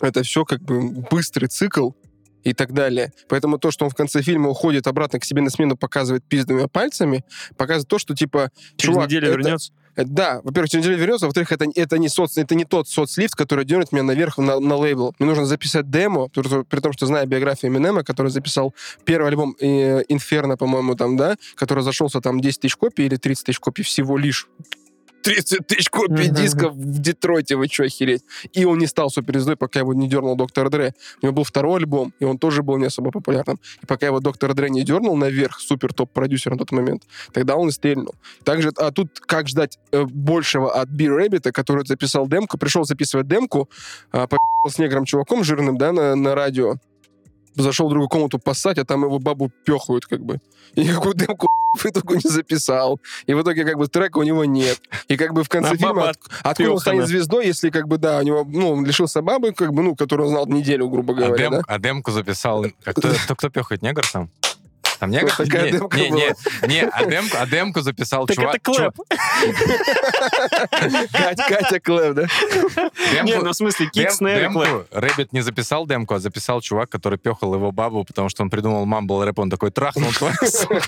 Это 0.00 0.22
все 0.22 0.46
как 0.46 0.62
бы 0.62 0.80
быстрый 1.10 1.48
цикл, 1.48 1.90
и 2.44 2.52
так 2.54 2.72
далее. 2.72 3.12
Поэтому 3.28 3.58
то, 3.58 3.70
что 3.70 3.84
он 3.84 3.90
в 3.90 3.94
конце 3.94 4.22
фильма 4.22 4.48
уходит 4.48 4.86
обратно 4.86 5.18
к 5.20 5.24
себе 5.24 5.42
на 5.42 5.50
смену, 5.50 5.76
показывает 5.76 6.24
пиздами 6.24 6.66
пальцами, 6.66 7.24
показывает 7.56 7.88
то, 7.88 7.98
что 7.98 8.14
типа 8.14 8.50
Через 8.76 8.94
чувак, 8.94 9.08
неделю 9.08 9.28
это- 9.28 9.38
вернется. 9.38 9.72
э, 9.96 10.04
Да, 10.04 10.40
во-первых, 10.44 10.70
через 10.70 10.84
неделю 10.84 11.00
вернется, 11.00 11.26
во-вторых, 11.26 11.52
это, 11.52 11.66
это, 11.74 11.98
не 11.98 12.08
соц, 12.08 12.38
это 12.38 12.54
не 12.54 12.64
тот 12.64 12.88
соцлифт, 12.88 13.34
который 13.34 13.64
дернет 13.64 13.92
меня 13.92 14.02
наверх 14.04 14.38
на, 14.38 14.58
на 14.60 14.76
лейбл. 14.76 15.14
Мне 15.18 15.28
нужно 15.28 15.44
записать 15.46 15.90
демо, 15.90 16.28
при, 16.28 16.42
том- 16.42 16.64
при 16.64 16.80
том, 16.80 16.92
что 16.92 17.06
знаю 17.06 17.26
биографию 17.26 17.70
Эминема, 17.70 18.02
который 18.04 18.28
записал 18.30 18.74
первый 19.04 19.28
альбом 19.28 19.56
э, 19.60 20.02
Инферно, 20.08 20.56
по-моему, 20.56 20.94
там, 20.94 21.16
да, 21.16 21.36
который 21.56 21.82
зашелся 21.84 22.20
там 22.20 22.40
10 22.40 22.60
тысяч 22.60 22.76
копий 22.76 23.04
или 23.06 23.16
30 23.16 23.44
тысяч 23.46 23.58
копий 23.60 23.82
всего 23.82 24.16
лишь. 24.16 24.48
30 25.22 25.66
тысяч 25.66 25.88
копий 25.90 26.28
Мгм. 26.28 26.34
дисков 26.34 26.74
в 26.74 26.98
Детройте, 26.98 27.56
вы 27.56 27.66
что, 27.68 27.84
охереть? 27.84 28.22
И 28.52 28.64
он 28.64 28.78
не 28.78 28.86
стал 28.86 29.10
суперзвездой, 29.10 29.56
пока 29.56 29.80
его 29.80 29.94
не 29.94 30.08
дернул 30.08 30.36
Доктор 30.36 30.70
Дре. 30.70 30.94
У 31.22 31.26
него 31.26 31.34
был 31.34 31.44
второй 31.44 31.78
альбом, 31.78 32.12
и 32.20 32.24
он 32.24 32.38
тоже 32.38 32.62
был 32.62 32.76
не 32.78 32.86
особо 32.86 33.10
популярным. 33.10 33.58
И 33.82 33.86
пока 33.86 34.06
его 34.06 34.20
Доктор 34.20 34.54
Дре 34.54 34.70
не 34.70 34.82
дернул 34.82 35.16
наверх, 35.16 35.60
супер 35.60 35.92
топ-продюсер 35.92 36.52
на 36.52 36.58
тот 36.58 36.72
момент, 36.72 37.02
тогда 37.32 37.56
он 37.56 37.68
и 37.68 37.72
стрельнул. 37.72 38.14
Также, 38.44 38.70
а 38.76 38.90
тут 38.92 39.20
как 39.20 39.48
ждать 39.48 39.78
э, 39.92 40.04
большего 40.04 40.72
от 40.72 40.88
Би 40.88 41.08
Рэббита, 41.08 41.52
который 41.52 41.86
записал 41.86 42.26
демку, 42.26 42.58
пришел 42.58 42.84
записывать 42.84 43.28
демку, 43.28 43.68
по***л 44.10 44.70
с 44.70 44.78
негром 44.78 45.04
чуваком 45.04 45.44
жирным, 45.44 45.78
да, 45.78 45.92
на, 45.92 46.14
на 46.16 46.34
радио, 46.34 46.76
зашел 47.56 47.86
в 47.86 47.90
другую 47.90 48.08
комнату 48.08 48.38
поссать, 48.38 48.78
а 48.78 48.84
там 48.84 49.04
его 49.04 49.18
бабу 49.18 49.50
пехают, 49.64 50.06
как 50.06 50.20
бы. 50.24 50.40
И 50.74 50.82
никакую 50.84 51.14
демку 51.14 51.48
в 51.76 51.86
итоге 51.86 52.16
не 52.22 52.30
записал. 52.30 53.00
И 53.26 53.34
в 53.34 53.42
итоге, 53.42 53.64
как 53.64 53.76
бы, 53.78 53.86
трека 53.86 54.18
у 54.18 54.22
него 54.22 54.44
нет. 54.44 54.80
И 55.08 55.16
как 55.16 55.32
бы 55.32 55.44
в 55.44 55.48
конце 55.48 55.70
А 55.70 55.76
фильма 55.76 55.94
баба 55.94 56.10
от- 56.10 56.18
откуда 56.42 56.72
он 56.72 56.78
станет 56.80 57.06
звездой, 57.06 57.46
если, 57.46 57.70
как 57.70 57.88
бы, 57.88 57.98
да, 57.98 58.18
у 58.18 58.22
него, 58.22 58.44
ну, 58.48 58.70
он 58.72 58.84
лишился 58.84 59.22
бабы, 59.22 59.52
как 59.52 59.72
бы, 59.72 59.82
ну, 59.82 59.94
которую 59.96 60.28
он 60.28 60.32
знал 60.34 60.46
неделю, 60.46 60.88
грубо 60.88 61.12
А, 61.12 61.16
говоря, 61.16 61.36
дем- 61.36 61.50
да? 61.52 61.62
а 61.66 61.78
демку 61.78 62.10
записал... 62.10 62.64
а 62.84 62.92
кто, 62.92 63.10
кто, 63.24 63.34
кто 63.36 63.48
пёхает, 63.50 63.82
негр 63.82 64.02
там? 64.12 64.30
Там 65.00 65.10
негр? 65.10 65.32
Вот 65.38 65.46
такая 65.48 65.64
не, 65.64 65.72
демка 65.78 65.96
не, 65.96 66.08
была. 66.10 66.20
не, 66.20 66.68
не, 66.68 66.82
а 66.82 67.04
демку, 67.06 67.36
а 67.40 67.46
демку 67.46 67.80
записал 67.80 68.26
Так 68.26 68.36
чувак... 68.36 68.56
это 68.56 68.64
clap. 68.64 68.94
Катя, 71.12 71.44
Катя 71.48 71.80
Клэп, 71.80 72.14
да? 72.14 72.26
демку- 73.12 73.24
Не, 73.24 73.38
ну 73.38 73.50
в 73.50 73.54
смысле, 73.54 73.86
kick, 73.86 74.10
snare, 74.10 74.52
clap. 74.52 74.86
Рэббит 74.90 75.32
не 75.32 75.40
записал 75.40 75.86
демку, 75.86 76.14
а 76.14 76.18
записал 76.18 76.60
чувак, 76.60 76.90
который 76.90 77.18
пехал 77.18 77.54
его 77.54 77.72
бабу, 77.72 78.04
потому 78.04 78.28
что 78.28 78.42
он 78.42 78.50
придумал 78.50 78.84
mumble 78.84 79.24
рэп, 79.24 79.38
он 79.38 79.48
такой 79.50 79.70
трахнул 79.70 80.12
твою 80.12 80.36
суку». 80.44 80.80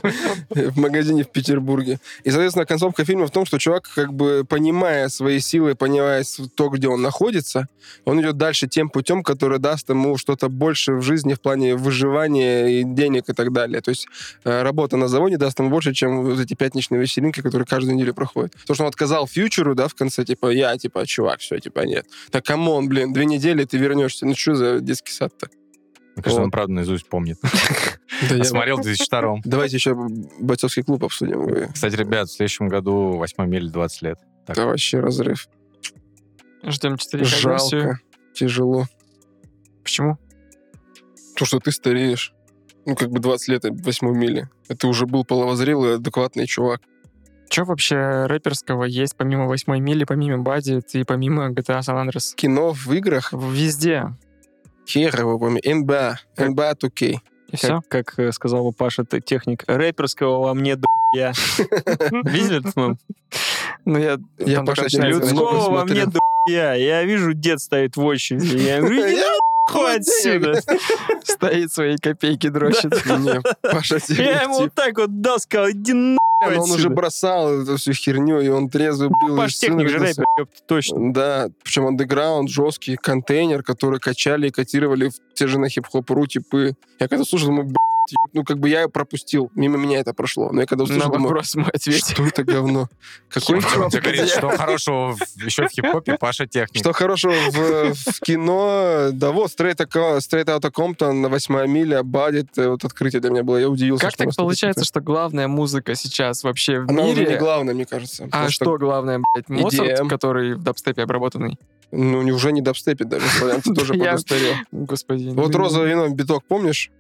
в 0.50 0.78
магазине 0.78 1.24
в 1.24 1.30
Петербурге. 1.30 1.98
И, 2.24 2.30
соответственно, 2.30 2.66
концовка 2.66 3.04
фильма 3.06 3.26
в 3.26 3.30
том, 3.30 3.46
что 3.46 3.58
чувак, 3.58 3.88
как 3.94 4.12
бы 4.12 4.44
понимая 4.46 5.08
свои 5.08 5.40
силы, 5.40 5.74
понимая 5.74 6.22
то, 6.54 6.68
где 6.68 6.88
он 6.88 7.00
находится, 7.00 7.66
он 8.04 8.20
идет 8.20 8.36
дальше 8.36 8.68
тем 8.68 8.90
путем, 8.90 9.22
который 9.22 9.58
даст 9.58 9.88
ему 9.88 10.18
что-то 10.18 10.48
больше 10.50 10.92
в 10.94 11.02
жизни 11.02 11.32
в 11.32 11.40
плане 11.40 11.76
выживания 11.76 12.80
и 12.80 12.84
денег 12.84 13.28
и 13.28 13.32
так 13.32 13.52
далее. 13.52 13.80
То 13.80 13.90
есть 13.90 14.01
э, 14.44 14.62
работа 14.62 14.96
на 14.96 15.08
заводе 15.08 15.36
даст 15.36 15.58
ему 15.58 15.70
больше, 15.70 15.92
чем 15.92 16.24
вот 16.24 16.40
эти 16.40 16.54
пятничные 16.54 17.00
вечеринки, 17.00 17.40
которые 17.40 17.66
каждую 17.66 17.96
неделю 17.96 18.14
проходят. 18.14 18.54
То, 18.66 18.74
что 18.74 18.84
он 18.84 18.88
отказал 18.88 19.26
Future 19.26 19.62
у, 19.62 19.74
да, 19.74 19.88
в 19.88 19.94
конце, 19.94 20.24
типа, 20.24 20.50
я, 20.50 20.76
типа, 20.76 21.06
чувак, 21.06 21.40
все, 21.40 21.58
типа, 21.58 21.80
нет. 21.80 22.06
Так, 22.30 22.44
come 22.44 22.70
on, 22.70 22.88
блин, 22.88 23.12
две 23.12 23.24
недели 23.24 23.64
ты 23.64 23.78
вернешься. 23.78 24.26
Ну, 24.26 24.34
что 24.34 24.54
за 24.54 24.80
детский 24.80 25.12
сад-то? 25.12 25.48
Мне 26.14 26.22
кажется, 26.22 26.42
он 26.42 26.46
Вот. 26.48 26.52
правда 26.52 26.74
наизусть 26.74 27.08
помнит. 27.08 27.38
Смотрел 28.42 28.76
в 28.76 28.82
2002 28.82 29.36
Давайте 29.44 29.76
еще 29.76 29.94
бойцовский 30.40 30.82
клуб 30.82 31.04
обсудим. 31.04 31.72
Кстати, 31.72 31.96
ребят, 31.96 32.28
в 32.28 32.32
следующем 32.32 32.68
году 32.68 33.12
8 33.16 33.46
мили 33.46 33.68
20 33.68 34.02
лет. 34.02 34.18
Это 34.46 34.66
вообще 34.66 35.00
разрыв. 35.00 35.48
Ждем 36.64 36.96
4 36.96 37.24
версию. 37.24 37.40
Жалко. 37.40 38.00
Тяжело. 38.34 38.86
Почему? 39.82 40.18
То, 41.36 41.44
что 41.44 41.58
ты 41.58 41.72
стареешь. 41.72 42.34
Ну, 42.84 42.96
как 42.96 43.10
бы 43.10 43.20
20 43.20 43.48
лет, 43.48 43.64
это 43.64 43.74
8 43.74 44.08
мили. 44.16 44.48
А 44.68 44.74
ты 44.74 44.86
уже 44.86 45.06
был 45.06 45.24
половозрелый, 45.24 45.96
адекватный 45.96 46.46
чувак. 46.46 46.80
Что 47.48 47.64
вообще 47.64 48.26
рэперского 48.26 48.84
есть 48.84 49.14
помимо 49.16 49.46
8 49.46 49.78
мили, 49.78 50.04
помимо 50.04 50.38
Бади 50.38 50.80
и 50.92 51.04
помимо 51.04 51.50
GTA 51.50 51.80
San 51.80 52.02
Andreas? 52.02 52.34
Кино 52.34 52.72
в 52.72 52.90
играх. 52.92 53.32
Везде. 53.32 54.14
Хер 54.88 55.18
его 55.18 55.38
помню. 55.38 55.60
НБА. 55.64 56.18
НБА 56.38 56.72
2K. 56.72 57.16
И 57.48 57.56
все. 57.56 57.82
Как, 57.88 58.06
как, 58.06 58.18
э, 58.18 58.32
сказал 58.32 58.64
бы 58.64 58.72
Паша, 58.72 59.02
это 59.02 59.20
техник 59.20 59.64
рэперского 59.66 60.42
во 60.42 60.54
мне 60.54 60.78
я. 61.14 61.32
Видели 62.24 62.60
этот 62.60 62.74
мем? 62.76 62.98
Ну, 63.84 63.98
я, 63.98 64.18
Я 64.38 64.62
Паша 64.62 64.86
Людского 65.06 65.70
во 65.70 65.84
мне 65.84 66.06
я. 66.48 66.72
Я 66.72 67.04
вижу, 67.04 67.34
дед 67.34 67.60
стоит 67.60 67.96
в 67.96 68.02
очереди. 68.02 68.56
Я 68.56 68.80
говорю, 68.80 69.06
Я 69.06 69.38
нахуй 69.72 69.96
отсюда. 69.96 70.60
стоит 71.24 71.72
свои 71.72 71.96
копейки 71.96 72.48
дрочит. 72.48 72.92
Я 74.08 74.42
ему 74.42 74.60
вот 74.60 74.74
так 74.74 74.98
вот 74.98 75.20
дал, 75.20 75.38
сказал, 75.38 75.70
иди 75.70 75.92
нахуй 75.92 76.56
Он 76.58 76.70
уже 76.70 76.88
бросал 76.88 77.62
эту 77.62 77.76
всю 77.76 77.92
херню, 77.92 78.40
и 78.40 78.48
он 78.48 78.68
трезвый 78.68 79.08
был. 79.08 79.34
и 79.34 79.38
Паш 79.38 79.56
техник 79.56 79.88
же 79.88 79.98
рэпер, 79.98 80.24
точно. 80.66 81.12
Да, 81.12 81.48
причем 81.62 81.86
андеграунд, 81.86 82.50
жесткий 82.50 82.96
контейнер, 82.96 83.62
который 83.62 84.00
качали 84.00 84.48
и 84.48 84.50
котировали 84.50 85.08
в 85.08 85.14
те 85.34 85.46
же 85.46 85.58
на 85.58 85.68
хип-хоп.ру 85.68 86.26
типы. 86.26 86.74
Я 86.98 87.08
когда 87.08 87.24
слушал, 87.24 87.48
думаю, 87.48 87.66
«Б***ь, 87.66 87.91
ну 88.32 88.44
как 88.44 88.58
бы 88.58 88.68
я 88.68 88.88
пропустил, 88.88 89.50
мимо 89.54 89.76
меня 89.78 90.00
это 90.00 90.12
прошло. 90.14 90.50
Но 90.52 90.60
я 90.60 90.66
когда 90.66 90.84
На 90.84 90.84
услышал, 90.84 91.12
думаю, 91.12 91.22
вопрос 91.22 91.56
ответь. 91.72 92.10
что 92.10 92.26
это 92.26 92.44
говно? 92.44 92.88
Какой 93.28 93.60
говорит, 93.60 94.28
что 94.28 94.50
хорошего 94.50 95.16
еще 95.36 95.68
в 95.68 95.70
хип-хопе, 95.70 96.18
Паша 96.18 96.46
техник. 96.46 96.80
Что 96.80 96.92
хорошего 96.92 97.32
в, 97.50 97.94
в 97.94 98.20
кино? 98.20 99.08
Да 99.12 99.30
вот, 99.32 99.50
Straight 99.50 99.76
Outta 99.76 100.72
Compton, 100.72 101.28
8 101.28 101.66
миля, 101.66 102.02
Бадит, 102.02 102.48
вот 102.56 102.84
открытие 102.84 103.20
для 103.20 103.30
меня 103.30 103.42
было. 103.42 103.56
Я 103.58 103.68
удивился. 103.68 104.06
Как 104.06 104.16
так 104.16 104.34
получается, 104.36 104.84
что 104.84 105.00
главная 105.00 105.48
музыка 105.48 105.94
сейчас 105.94 106.44
вообще 106.44 106.80
в 106.80 106.90
Она 106.90 107.04
уже 107.04 107.14
не 107.14 107.20
мире? 107.26 107.38
главная, 107.38 107.74
мне 107.74 107.86
кажется. 107.86 108.28
А 108.32 108.50
что 108.50 108.76
главное, 108.78 109.20
блядь, 109.34 109.48
Моцарт, 109.48 110.00
EDM. 110.00 110.08
который 110.08 110.54
в 110.54 110.62
дабстепе 110.62 111.02
обработанный? 111.02 111.58
Ну, 111.90 112.20
уже 112.34 112.52
не 112.52 112.62
дабстепит 112.62 113.08
даже, 113.08 113.26
славянцы 113.28 113.74
тоже 113.74 113.94
подустарел. 113.94 114.54
Господи. 114.72 115.28
Вот 115.28 115.52
ну, 115.52 115.58
розовое 115.58 115.88
вино, 115.90 116.08
биток, 116.08 116.42
помнишь? 116.48 116.90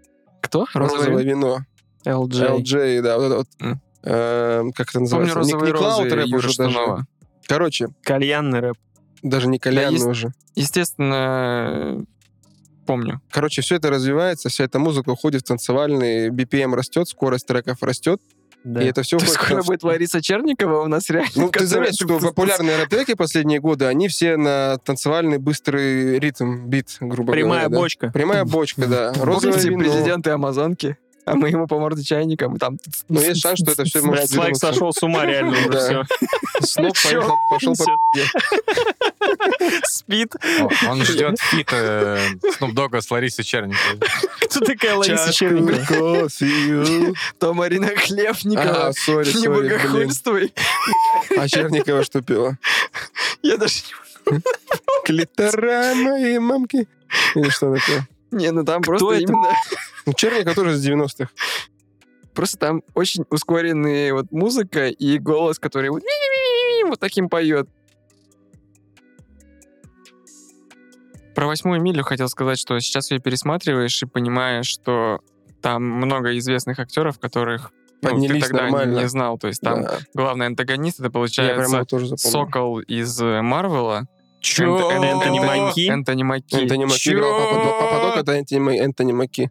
Кто? 0.42 0.66
Розовое 0.74 1.04
Розовый? 1.06 1.24
вино. 1.24 1.58
LJ. 2.04 2.58
LJ, 2.58 3.00
да, 3.02 3.16
вот 3.16 3.24
это 3.24 3.36
вот. 3.36 3.48
М. 3.60 3.80
эм, 4.02 4.72
как 4.72 4.88
это 4.90 4.98
Помню 4.98 5.04
называется? 5.04 5.34
Не- 5.34 5.40
розовые 5.40 5.72
не 5.72 5.78
Cloud 5.78 6.02
розы 6.02 6.14
рэп 6.16 6.34
уже 6.34 6.56
даже. 6.56 6.70
Штунова. 6.72 7.06
Короче, 7.46 7.88
Кальянный 8.02 8.60
рэп. 8.60 8.76
даже 9.22 9.46
не 9.48 9.58
кальянный 9.58 9.94
есть- 9.94 10.06
уже. 10.06 10.32
Естественно, 10.56 12.04
помню. 12.86 13.20
Короче, 13.30 13.62
все 13.62 13.76
это 13.76 13.90
развивается, 13.90 14.48
вся 14.48 14.64
эта 14.64 14.78
музыка 14.78 15.10
уходит 15.10 15.42
в 15.42 15.46
танцевальный, 15.46 16.28
BPM 16.30 16.74
растет, 16.74 17.08
скорость 17.08 17.46
треков 17.46 17.82
растет, 17.82 18.20
Да. 18.64 18.80
и 18.82 18.86
это 18.86 19.02
все 19.02 19.18
То 19.18 19.26
скоро 19.26 19.62
в- 19.62 19.66
будет 19.66 19.82
Лариса 19.82 20.22
Черникова 20.22 20.82
у 20.82 20.86
нас 20.88 21.10
реально. 21.10 21.30
Ну, 21.34 21.48
ты 21.50 21.66
заметь, 21.66 21.94
что 22.00 22.18
популярные 22.20 22.76
рэп-треки 22.78 23.14
последние 23.14 23.58
годы, 23.60 23.86
они 23.86 24.08
все 24.08 24.36
на 24.36 24.78
танцевальный 24.84 25.38
быстрый 25.38 26.18
ритм, 26.20 26.66
бит, 26.68 26.96
грубо 27.00 27.32
Прямая 27.32 27.62
говоря. 27.64 27.68
да. 27.70 27.76
бочка. 27.78 28.10
Прямая 28.12 28.44
бочка, 28.44 28.86
да. 28.86 29.12
Розовое 29.14 29.52
Помните 29.54 29.68
вино. 29.70 29.78
президенты 29.80 30.30
Амазонки? 30.30 30.96
А 31.24 31.34
мы 31.36 31.50
ему 31.50 31.68
по 31.68 31.78
морде 31.78 32.02
чайником, 32.02 32.56
и 32.56 32.58
там... 32.58 32.78
Но 33.08 33.20
есть 33.20 33.40
шанс, 33.40 33.60
что 33.60 33.72
это 33.72 33.84
все 33.84 34.00
может 34.02 34.22
Блядь, 34.22 34.30
Слайк 34.30 34.56
сошел 34.56 34.92
с 34.92 35.02
ума 35.02 35.24
реально 35.24 35.52
уже 35.52 35.78
все. 35.78 36.04
Snoop 36.60 36.96
поехал, 37.02 37.36
пошел 37.48 37.74
по. 37.76 37.84
Спит. 39.84 40.34
Он 40.88 41.04
ждет 41.04 41.38
feat 41.38 41.68
э, 41.72 42.18
Snoop 42.58 42.74
Dogg 42.74 43.00
с 43.00 43.10
Ларисой 43.10 43.44
Черниковой. 43.44 44.00
Кто 44.40 44.60
такая 44.60 44.96
Лариса 44.96 45.32
Черникова? 45.32 46.28
То 47.38 47.54
Марина 47.54 47.88
Хлебникова. 47.88 48.88
А, 48.88 48.92
сори, 48.92 49.26
Не 49.28 49.32
сори, 49.32 49.48
блин. 49.48 49.78
богохульствуй. 49.78 50.52
А 51.38 51.48
Черникова 51.48 52.04
что 52.04 52.20
пела? 52.20 52.58
Я 53.42 53.56
даже 53.56 53.74
не 54.26 54.40
Клитора 55.04 55.94
моей 55.94 56.38
мамки. 56.38 56.88
Или 57.34 57.48
что 57.50 57.74
такое? 57.74 58.06
Не, 58.32 58.50
ну 58.50 58.64
там 58.64 58.82
просто 58.82 59.12
это? 59.12 59.22
именно... 59.22 59.54
Ну, 60.06 60.14
Черникова 60.14 60.56
тоже 60.56 60.76
с 60.76 60.84
90-х. 60.84 61.30
Просто 62.34 62.58
там 62.58 62.82
очень 62.94 63.24
ускоренная 63.30 64.12
вот 64.14 64.32
музыка 64.32 64.88
и 64.88 65.18
голос, 65.18 65.60
который 65.60 65.90
вот, 65.90 66.02
вот 66.86 66.98
таким 66.98 67.28
поет. 67.28 67.68
Про 71.34 71.46
восьмую 71.46 71.80
милю 71.80 72.02
хотел 72.02 72.28
сказать, 72.28 72.58
что 72.58 72.78
сейчас 72.80 73.10
ее 73.10 73.20
пересматриваешь 73.20 74.02
и 74.02 74.06
понимаешь, 74.06 74.66
что 74.66 75.20
там 75.60 75.84
много 75.84 76.36
известных 76.36 76.78
актеров, 76.78 77.18
которых 77.18 77.70
ну, 78.02 78.20
ты 78.20 78.40
тогда 78.40 78.64
нормально. 78.64 79.00
не 79.00 79.08
знал. 79.08 79.38
То 79.38 79.46
есть 79.48 79.60
там 79.60 79.82
Да. 79.82 79.98
главный 80.12 80.46
антагонист 80.46 81.00
это 81.00 81.10
получается. 81.10 81.84
Сокол 82.16 82.80
из 82.80 83.20
э, 83.20 83.42
Марвела. 83.42 84.08
Чё? 84.42 84.76
Энт- 84.90 84.98
Энт- 84.98 85.04
Энтони 85.04 85.38
Маки? 85.40 85.88
Энтони 85.88 86.22
Маки. 86.24 86.54
Энтони 86.56 86.84
Маки 86.84 87.08
играл 87.10 87.32
Пападок. 87.40 87.78
Пападок 87.78 88.16
это 88.18 88.32
Энтони 88.32 88.58
Ма- 88.58 88.76
Энтони 88.76 89.12
Маки. 89.12 89.50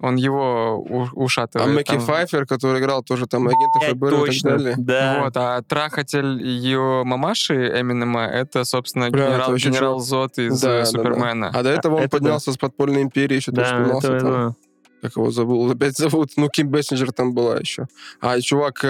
Он 0.00 0.14
его 0.14 0.84
А 0.88 1.08
ушатывает. 1.16 1.74
Мэки 1.74 1.90
там. 1.92 2.00
Файфер, 2.00 2.46
который 2.46 2.80
играл 2.80 3.02
тоже 3.02 3.26
там 3.26 3.48
агента 3.48 3.78
Блядь, 3.80 3.90
ФБР 3.92 4.06
и 4.06 4.10
так 4.10 4.26
Точно. 4.26 4.50
далее. 4.50 4.74
Да. 4.78 5.20
Вот, 5.24 5.36
а 5.36 5.60
трахатель 5.62 6.40
ее 6.40 7.02
мамаши 7.04 7.54
Эминема 7.80 8.24
это, 8.26 8.62
собственно, 8.64 9.10
Бля, 9.10 9.24
это 9.24 9.30
генерал, 9.32 9.50
вообще 9.50 9.68
генерал. 9.70 9.98
Зод 9.98 10.38
из 10.38 10.60
Да, 10.60 10.68
э, 10.68 10.72
да, 10.72 10.78
да. 10.78 10.86
Супермена. 10.86 11.50
А 11.52 11.62
до 11.64 11.70
этого 11.70 11.96
он 11.96 12.02
это 12.02 12.10
да. 12.10 12.16
поднялся 12.18 12.52
с 12.52 12.56
подпольной 12.56 13.02
империи, 13.02 13.34
еще 13.36 13.50
тоже 13.50 13.70
Да, 13.70 13.84
снимался 13.84 14.12
это, 14.12 14.24
там. 14.24 14.56
Как 15.02 15.16
его 15.16 15.30
забыл? 15.30 15.70
Опять 15.70 15.96
зовут. 15.96 16.32
Ну, 16.36 16.48
Ким 16.48 16.68
Бессинджер 16.68 17.12
там 17.12 17.34
была 17.34 17.58
еще. 17.58 17.86
А 18.20 18.40
чувак 18.40 18.80
э, 18.84 18.88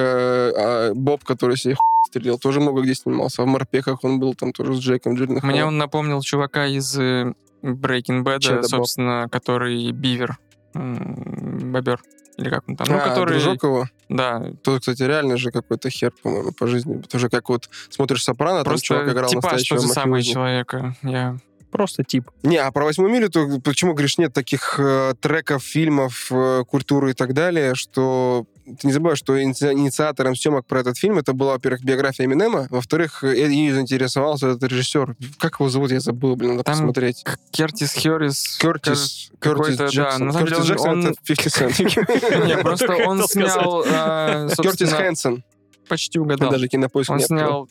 а, 0.57 0.93
Боб, 0.95 1.25
который 1.25 1.57
себе 1.57 1.75
хуй 1.75 1.87
стрелил, 2.09 2.39
тоже 2.39 2.61
много 2.61 2.83
где 2.83 2.95
снимался. 2.95 3.43
А 3.43 3.45
в 3.45 3.49
Морпехах 3.49 4.05
он 4.05 4.19
был 4.19 4.35
там 4.35 4.53
тоже 4.53 4.75
с 4.75 4.79
Джеком 4.79 5.15
Джилленхолом. 5.17 5.53
Мне 5.53 5.65
он 5.65 5.79
напомнил 5.79 6.21
чувака 6.23 6.67
из 6.67 6.99
э, 6.99 7.33
Breaking 7.63 8.23
Bad, 8.23 8.41
Чё 8.41 8.53
это, 8.55 8.63
Боб? 8.63 8.71
собственно, 8.71 9.29
который 9.31 9.91
Бивер. 9.93 10.39
Бобер. 10.75 12.01
Или 12.39 12.51
как 12.51 12.69
он 12.69 12.77
там? 12.77 12.87
Ну, 12.89 12.97
а, 12.97 13.01
который... 13.01 13.33
дружок 13.33 13.65
его? 13.65 13.87
Да, 14.09 14.53
Тот, 14.63 14.81
кстати, 14.81 15.03
реально 15.03 15.37
же 15.37 15.51
какой-то 15.51 15.91
хер, 15.91 16.13
по-моему, 16.23 16.53
по 16.53 16.69
жизни. 16.69 17.03
Что 17.13 17.29
как 17.29 17.49
вот 17.49 17.69
смотришь 17.91 18.23
«Сопрано», 18.23 18.63
там 18.63 18.79
чувак 18.79 19.05
просто 19.05 19.13
играл 19.13 19.29
типа 19.29 19.43
настоящего 19.43 19.79
что 19.79 19.89
же 19.89 19.93
самое 19.93 20.21
мафиози. 20.21 20.33
человека. 20.33 20.97
Я... 21.03 21.37
Просто 21.71 22.03
тип. 22.03 22.31
Не, 22.43 22.57
а 22.57 22.71
про 22.73 22.85
«Восьмую 22.85 23.13
милю», 23.13 23.29
то 23.29 23.61
почему, 23.63 23.93
говоришь, 23.93 24.17
нет 24.19 24.33
таких 24.33 24.77
э, 24.79 25.15
треков, 25.21 25.63
фильмов, 25.63 26.29
э, 26.31 26.65
культуры 26.67 27.11
и 27.11 27.15
так 27.15 27.35
далее, 27.35 27.75
что 27.75 28.47
ты 28.65 28.87
не 28.87 28.93
забывай, 28.93 29.17
что 29.17 29.39
иници- 29.39 29.73
инициатором 29.73 30.35
съемок 30.35 30.67
про 30.67 30.81
этот 30.81 30.97
фильм 30.99 31.19
это 31.19 31.33
была, 31.35 31.53
во-первых, 31.55 31.83
биография 31.85 32.25
Эминема, 32.27 32.67
во-вторых, 32.71 33.23
э, 33.23 33.37
ею 33.51 33.75
заинтересовался 33.75 34.49
этот 34.49 34.63
режиссер. 34.71 35.17
Как 35.39 35.61
его 35.61 35.69
зовут, 35.69 35.91
я 35.93 36.01
забыл, 36.01 36.37
блин, 36.37 36.53
надо 36.53 36.65
Там 36.65 36.75
посмотреть. 36.75 37.25
Кертис 37.51 37.93
Херрис. 37.93 38.57
Кертис, 38.59 39.31
Кертис 39.41 39.77
да, 39.77 39.87
Джексон. 39.89 40.27
на 40.27 40.33
самом 40.33 40.47
Кертис 40.49 40.63
деле 40.65 40.75
Джексон 40.75 40.91
он- 40.91 41.07
это 41.07 41.15
50 41.27 41.71
Cent. 41.71 42.47
Не, 42.47 42.57
просто 42.59 42.93
он 43.07 43.23
снял, 43.29 43.85
э, 43.87 44.49
Кертис 44.63 44.93
Хэнсон. 44.93 45.45
почти 45.89 46.19
угадал. 46.19 46.51
Даже 46.51 46.69
кинопоиск 46.69 47.11
Он 47.11 47.21
снял 47.21 47.69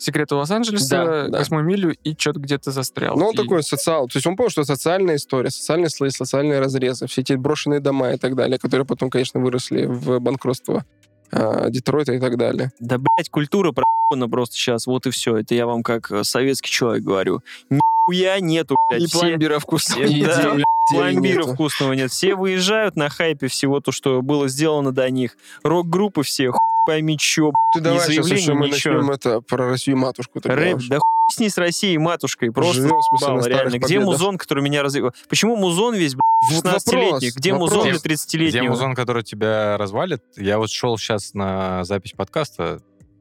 «Секреты 0.00 0.34
Лос-Анджелеса», 0.34 0.88
Да, 0.88 1.28
да. 1.28 1.38
«Восьмую 1.38 1.62
милю» 1.64 1.94
и 2.02 2.14
что-то 2.18 2.40
где-то 2.40 2.70
застрял. 2.70 3.16
Ну, 3.16 3.26
он 3.26 3.34
И 3.34 3.36
такой 3.36 3.62
социал. 3.62 4.08
То 4.08 4.16
есть 4.16 4.26
он 4.26 4.34
понял, 4.34 4.48
что 4.48 4.64
социальная 4.64 5.16
история, 5.16 5.50
социальные 5.50 5.90
слои, 5.90 6.08
социальные 6.08 6.58
разрезы, 6.58 7.06
все 7.06 7.20
эти 7.20 7.34
брошенные 7.34 7.80
дома 7.80 8.12
и 8.12 8.16
так 8.16 8.34
далее, 8.34 8.58
которые 8.58 8.86
потом, 8.86 9.10
конечно, 9.10 9.40
выросли 9.40 9.84
в 9.84 10.18
банкротство 10.18 10.84
а, 11.32 11.68
Детройта 11.68 12.14
и 12.14 12.18
так 12.18 12.38
далее. 12.38 12.72
Да, 12.80 12.96
блядь, 12.98 13.28
культура 13.30 13.72
проебана 13.72 14.28
просто 14.28 14.56
сейчас. 14.56 14.86
Вот 14.86 15.06
и 15.06 15.10
все. 15.10 15.36
Это 15.36 15.54
я 15.54 15.66
вам 15.66 15.82
как 15.82 16.10
э, 16.10 16.24
советский 16.24 16.70
человек 16.70 17.04
говорю. 17.04 17.42
Нихуя 17.68 18.40
нету, 18.40 18.76
блядь. 18.88 19.02
И 19.02 19.06
Все- 19.06 19.18
пломбира 19.20 19.58
вкусного. 19.58 20.02
И 20.02 20.24
да, 20.24 20.56
пломбира 20.96 21.40
нету. 21.42 21.54
вкусного 21.54 21.92
нет. 21.92 22.10
Все 22.10 22.34
выезжают 22.34 22.96
на 22.96 23.08
хайпе 23.08 23.48
всего 23.48 23.80
то, 23.80 23.92
что 23.92 24.22
было 24.22 24.48
сделано 24.48 24.92
до 24.92 25.08
них. 25.10 25.36
Рок-группы 25.62 26.22
все, 26.22 26.50
хуй 26.50 26.58
пойми 26.86 27.18
чё, 27.18 27.52
Ты 27.74 27.80
давай 27.80 28.00
сейчас 28.06 28.26
еще 28.30 28.54
мы 28.54 28.68
ничего. 28.68 28.94
начнем 28.94 29.10
это 29.10 29.40
про 29.42 29.68
Россию 29.68 29.98
матушку. 29.98 30.40
рэп, 30.42 30.78
да 30.88 30.98
хуй 30.98 31.10
с 31.32 31.38
ней 31.38 31.48
с 31.50 31.58
Россией, 31.58 31.98
матушкой. 31.98 32.50
Просто 32.50 32.82
Живем, 32.82 33.00
смысле, 33.02 33.28
бал, 33.36 33.46
реально. 33.46 33.68
Где 33.76 33.80
победах. 33.80 34.04
музон, 34.06 34.36
который 34.38 34.64
меня 34.64 34.82
развивал? 34.82 35.12
Почему 35.28 35.54
музон 35.54 35.94
весь, 35.94 36.14
блядь, 36.16 36.64
Вот 36.64 36.64
16-летний? 36.64 37.04
вопрос, 37.04 37.22
Где 37.36 37.52
вопрос. 37.52 37.70
музон 37.70 37.84
для 37.90 37.98
Где 38.00 38.08
30-летнего? 38.14 38.70
музон, 38.70 38.94
который 38.96 39.22
тебя 39.22 39.76
развалит? 39.78 40.22
Я 40.36 40.58
вот 40.58 40.70
шел 40.72 40.98
сейчас 40.98 41.34
на 41.34 41.84
запись 41.84 42.14
подкаста 42.16 42.80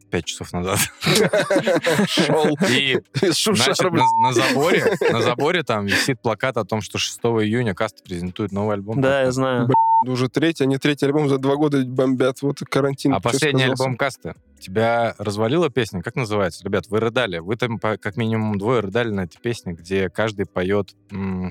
пять 0.10 0.26
часов 0.26 0.52
назад. 0.54 0.80
Шел. 2.08 2.58
И 2.70 3.00
значит, 3.14 3.92
на, 3.92 4.06
на 4.22 4.34
заборе, 4.34 4.98
на 5.12 5.22
заборе 5.22 5.64
там 5.64 5.86
висит 5.86 6.22
плакат 6.22 6.58
о 6.58 6.66
том, 6.66 6.82
что 6.82 6.98
6 6.98 7.20
июня 7.20 7.74
Каста 7.74 8.04
презентует 8.04 8.52
новый 8.52 8.76
альбом. 8.76 9.02
Да, 9.02 9.22
я 9.22 9.32
знаю. 9.32 9.70
Уже 10.06 10.30
третий, 10.30 10.64
они 10.64 10.78
третий 10.78 11.06
альбом 11.06 11.28
за 11.28 11.38
два 11.38 11.56
года 11.56 11.84
бомбят. 11.84 12.42
Вот 12.42 12.60
карантин. 12.60 13.14
А 13.14 13.20
последний 13.20 13.64
сказался. 13.64 13.84
альбом 13.84 13.98
Каста 13.98 14.36
тебя 14.60 15.16
развалила 15.18 15.70
песня? 15.70 16.02
Как 16.02 16.16
называется? 16.16 16.64
Ребят, 16.64 16.86
вы 16.90 17.00
рыдали. 17.00 17.40
Вы 17.40 17.56
там 17.56 17.80
как 17.80 18.16
минимум 18.18 18.58
двое 18.58 18.82
рыдали 18.82 19.10
на 19.10 19.22
этой 19.22 19.40
песне, 19.40 19.74
где 19.74 20.10
каждый 20.10 20.46
поет... 20.46 20.96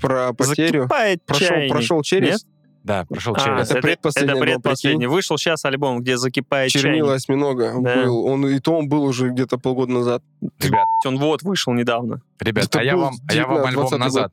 Про 0.01 0.33
потерю. 0.33 0.83
Закипает 0.83 1.23
Прошел, 1.25 1.49
чайник. 1.49 1.73
прошел 1.73 2.03
через. 2.03 2.31
Нет? 2.31 2.41
Да, 2.89 3.05
прошел 3.05 3.34
А, 3.36 3.41
через. 3.41 3.70
это 3.70 3.80
предпоследний 3.80 4.32
Это 4.32 4.43
альбом, 4.43 4.62
предпоследний. 4.62 4.99
прикинь. 5.01 5.14
Вышел 5.14 5.39
сейчас 5.39 5.64
альбом, 5.64 6.01
где 6.01 6.16
закипает 6.16 6.70
Чернила 6.72 7.09
чайник. 7.11 7.16
осьминога 7.16 7.74
Да. 7.78 7.97
был. 8.05 8.24
Он, 8.26 8.47
и 8.49 8.59
то 8.59 8.72
он 8.76 8.89
был 8.89 9.05
уже 9.05 9.28
где-то 9.28 9.59
полгода 9.59 9.93
назад. 9.93 10.22
Ребят, 10.59 10.86
Он 11.07 11.18
вот 11.18 11.43
вышел 11.43 11.72
недавно. 11.74 12.20
ребят, 12.41 12.64
Это 12.64 12.80
а 12.80 12.82
я 12.82 12.97
вам, 12.97 13.14
а 13.28 13.34
я 13.34 13.47
вам 13.47 13.57
19, 13.57 13.68
альбом 13.68 13.82
20 13.91 13.99
назад. 13.99 14.32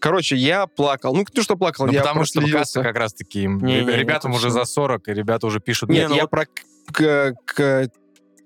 Короче, 0.00 0.36
я 0.36 0.66
плакал. 0.66 1.14
Ну, 1.14 1.24
кто 1.24 1.42
что 1.42 1.56
плакал, 1.56 1.86
Ну, 1.86 1.92
я 1.92 2.00
потому 2.00 2.24
что. 2.24 2.40
Каста 2.42 2.82
как 2.82 2.96
раз-таки... 2.96 3.46
Не, 3.46 3.82
не, 3.82 3.92
ребятам 3.92 4.30
это 4.32 4.38
уже 4.40 4.50
за 4.50 4.64
40, 4.64 5.08
и 5.08 5.14
ребята 5.14 5.46
уже 5.46 5.58
пишут... 5.60 5.88
Не, 5.90 6.00
Нет, 6.00 6.08
ну 6.10 6.14
я 6.16 6.22
вот- 6.22 6.30
про 6.30 6.46
к- 6.92 7.34
к- 7.44 7.88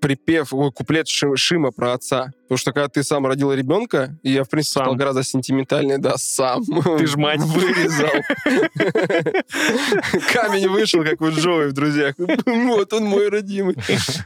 припев, 0.01 0.51
ой, 0.51 0.71
куплет 0.71 1.07
Ши- 1.07 1.37
Шима 1.37 1.71
про 1.71 1.93
отца. 1.93 2.33
Потому 2.43 2.57
что 2.57 2.73
когда 2.73 2.89
ты 2.89 3.03
сам 3.03 3.25
родил 3.25 3.53
ребенка, 3.53 4.17
и 4.23 4.31
я, 4.31 4.43
в 4.43 4.49
принципе, 4.49 4.73
Сам. 4.73 4.83
стал 4.83 4.95
гораздо 4.95 5.23
сентиментальнее, 5.23 5.99
да, 5.99 6.17
сам. 6.17 6.65
Ты 6.97 7.07
ж 7.07 7.15
мать. 7.15 7.39
Вырезал. 7.39 8.09
Камень 10.33 10.67
вышел, 10.67 11.03
как 11.03 11.21
у 11.21 11.29
Джои 11.29 11.69
в 11.69 11.73
«Друзьях». 11.73 12.15
Вот 12.17 12.91
он 12.91 13.05
мой 13.05 13.29
родимый. 13.29 13.77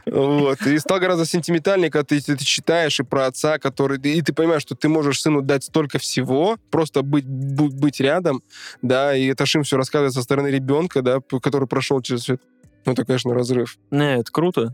Вот. 0.06 0.60
И 0.62 0.78
стал 0.78 0.98
гораздо 0.98 1.24
сентиментальнее, 1.24 1.90
когда 1.90 2.04
ты, 2.04 2.20
ты 2.20 2.44
читаешь 2.44 2.98
и 2.98 3.04
про 3.04 3.26
отца, 3.26 3.58
который... 3.58 4.00
И 4.00 4.22
ты 4.22 4.32
понимаешь, 4.32 4.62
что 4.62 4.74
ты 4.74 4.88
можешь 4.88 5.20
сыну 5.20 5.42
дать 5.42 5.64
столько 5.64 5.98
всего, 5.98 6.56
просто 6.70 7.02
быть, 7.02 7.26
быть 7.26 8.00
рядом, 8.00 8.42
да, 8.82 9.14
и 9.14 9.26
это 9.26 9.46
Шим 9.46 9.62
все 9.62 9.76
рассказывает 9.76 10.14
со 10.14 10.22
стороны 10.22 10.48
ребенка, 10.48 11.02
да, 11.02 11.20
который 11.42 11.68
прошел 11.68 12.00
через 12.00 12.22
все 12.22 12.34
это. 12.34 12.42
Ну, 12.86 12.92
это, 12.92 13.04
конечно, 13.04 13.34
разрыв. 13.34 13.78
Не, 13.90 14.20
это 14.20 14.30
круто. 14.30 14.72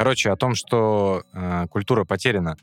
Короче, 0.00 0.30
о 0.30 0.36
том, 0.36 0.54
что 0.54 1.24
э, 1.34 1.66
культура 1.68 2.04
потеряна. 2.06 2.56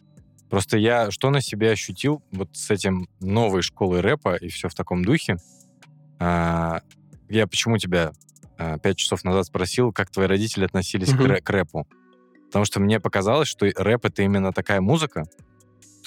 Просто 0.49 0.79
я 0.79 1.11
что 1.11 1.29
на 1.29 1.39
себе 1.39 1.69
ощутил 1.69 2.23
вот 2.31 2.49
с 2.57 2.71
этим 2.71 3.09
новой 3.19 3.61
школой 3.61 4.01
рэпа 4.01 4.37
и 4.37 4.47
все 4.47 4.69
в 4.69 4.73
таком 4.73 5.05
духе. 5.05 5.37
А, 6.17 6.81
я 7.29 7.45
почему 7.45 7.77
тебя 7.77 8.13
а, 8.57 8.79
пять 8.79 8.97
часов 8.97 9.23
назад 9.23 9.45
спросил, 9.45 9.93
как 9.93 10.09
твои 10.09 10.25
родители 10.25 10.65
относились 10.65 11.11
к, 11.11 11.13
Мгм. 11.13 11.25
рэ- 11.33 11.41
к 11.41 11.49
рэпу. 11.51 11.87
Потому 12.47 12.65
что 12.65 12.79
мне 12.79 12.99
показалось, 12.99 13.47
что 13.47 13.67
рэп— 13.67 14.05
это 14.07 14.23
именно 14.23 14.51
такая 14.51 14.81
музыка, 14.81 15.25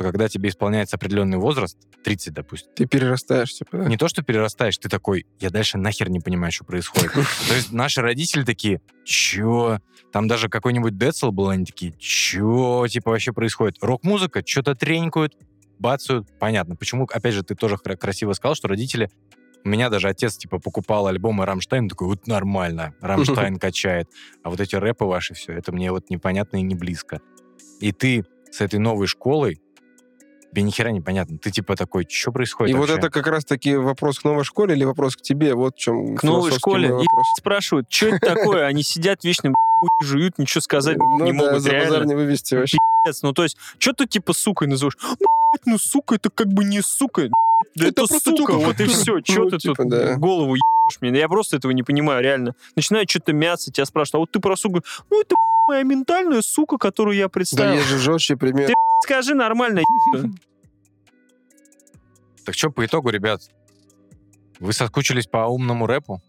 что 0.00 0.10
когда 0.10 0.28
тебе 0.30 0.48
исполняется 0.48 0.96
определенный 0.96 1.36
возраст, 1.36 1.76
30, 2.04 2.32
допустим, 2.32 2.70
Ты 2.74 2.86
перерастаешь, 2.86 3.52
типа, 3.52 3.76
да? 3.76 3.84
не 3.84 3.98
то, 3.98 4.08
что 4.08 4.22
перерастаешь, 4.22 4.78
ты 4.78 4.88
такой, 4.88 5.26
я 5.40 5.50
дальше 5.50 5.76
нахер 5.76 6.08
не 6.08 6.20
понимаю, 6.20 6.52
что 6.52 6.64
происходит. 6.64 7.12
То 7.48 7.54
есть 7.54 7.70
наши 7.70 8.00
родители 8.00 8.44
такие, 8.44 8.80
чё? 9.04 9.80
Там 10.10 10.26
даже 10.26 10.48
какой-нибудь 10.48 10.96
Децл 10.96 11.32
был, 11.32 11.50
они 11.50 11.66
такие, 11.66 11.92
чё, 11.98 12.86
типа, 12.88 13.10
вообще 13.10 13.34
происходит? 13.34 13.76
Рок-музыка, 13.82 14.42
что-то 14.46 14.74
тренькают, 14.74 15.36
бацают, 15.78 16.26
понятно. 16.38 16.76
Почему, 16.76 17.06
опять 17.12 17.34
же, 17.34 17.42
ты 17.42 17.54
тоже 17.54 17.76
кра- 17.76 17.96
красиво 17.96 18.32
сказал, 18.32 18.54
что 18.54 18.68
родители... 18.68 19.10
У 19.62 19.68
меня 19.68 19.90
даже 19.90 20.08
отец, 20.08 20.38
типа, 20.38 20.58
покупал 20.58 21.08
альбомы 21.08 21.44
Рамштайн, 21.44 21.90
такой, 21.90 22.08
вот 22.08 22.26
нормально, 22.26 22.94
Рамштайн 23.02 23.56
качает. 23.58 24.08
А 24.42 24.48
вот 24.48 24.60
эти 24.60 24.76
рэпы 24.76 25.04
ваши 25.04 25.34
все, 25.34 25.52
это 25.52 25.72
мне 25.72 25.90
вот 25.92 26.08
непонятно 26.08 26.56
и 26.56 26.62
не 26.62 26.74
близко. 26.74 27.20
И 27.80 27.92
ты 27.92 28.24
с 28.50 28.62
этой 28.62 28.78
новой 28.78 29.06
школой, 29.06 29.60
тебе 30.52 30.62
ни 30.62 30.70
хера 30.70 30.90
непонятно. 30.90 31.38
Ты 31.38 31.50
типа 31.50 31.76
такой, 31.76 32.06
что 32.08 32.32
происходит 32.32 32.74
И 32.74 32.78
вот 32.78 32.88
вообще? 32.88 32.98
это 32.98 33.10
как 33.10 33.26
раз-таки 33.26 33.76
вопрос 33.76 34.18
к 34.18 34.24
новой 34.24 34.44
школе 34.44 34.74
или 34.74 34.84
вопрос 34.84 35.16
к 35.16 35.22
тебе? 35.22 35.54
Вот 35.54 35.76
в 35.76 35.78
чем 35.78 36.16
К 36.16 36.22
новой 36.24 36.50
школе. 36.52 36.88
И 36.88 37.06
спрашивают, 37.38 37.86
что 37.90 38.06
это 38.08 38.34
такое? 38.34 38.66
Они 38.66 38.82
сидят 38.82 39.24
вечно, 39.24 39.52
жуют, 40.02 40.38
ничего 40.38 40.60
сказать 40.60 40.96
Ну 40.98 41.24
не 41.24 41.32
да, 41.32 41.38
могут. 41.38 41.62
за 41.62 41.70
базар 41.72 42.04
не 42.06 42.14
вывести 42.14 42.54
вообще. 42.54 42.78
Ну, 43.22 43.32
то 43.32 43.44
есть, 43.44 43.56
что 43.78 43.92
ты 43.92 44.06
типа 44.06 44.32
сукой 44.32 44.68
называешь? 44.68 44.96
Ну, 45.66 45.78
сука, 45.78 46.16
это 46.16 46.30
как 46.30 46.48
бы 46.48 46.64
не 46.64 46.80
сука. 46.82 47.28
Да 47.76 47.86
Это 47.88 48.02
это, 48.04 48.18
сука, 48.20 48.52
вот 48.54 48.80
и 48.80 48.84
все. 48.86 49.20
Че 49.20 49.40
Ну, 49.40 49.50
ты 49.50 49.58
типа, 49.58 49.74
тут 49.76 49.88
да. 49.88 50.16
голову 50.16 50.54
ебешь 50.54 50.98
мне? 51.00 51.18
Я 51.18 51.28
просто 51.28 51.56
этого 51.56 51.72
не 51.72 51.82
понимаю, 51.82 52.22
реально. 52.22 52.54
Начинаю 52.76 53.06
что-то 53.08 53.32
мяться, 53.32 53.70
тебя 53.70 53.84
спрашивают, 53.84 54.14
а 54.14 54.18
вот 54.18 54.30
ты 54.32 54.40
про 54.40 54.56
суку? 54.56 54.82
Ну, 55.10 55.20
это 55.20 55.34
моя 55.68 55.82
ментальная 55.82 56.42
сука, 56.42 56.78
которую 56.78 57.16
я 57.16 57.24
Да 57.24 57.28
представил. 57.28 57.74
есть 57.74 57.86
же 57.88 57.98
жестче 57.98 58.36
пример. 58.36 58.68
Ты- 58.68 58.74
Скажи 59.04 59.34
нормально. 59.34 59.82
Так 62.44 62.54
что 62.54 62.70
по 62.70 62.84
итогу, 62.84 63.10
ребят? 63.10 63.42
Вы 64.60 64.72
соскучились 64.72 65.26
по 65.26 65.46
умному 65.46 65.86
рэпу? 65.86 66.20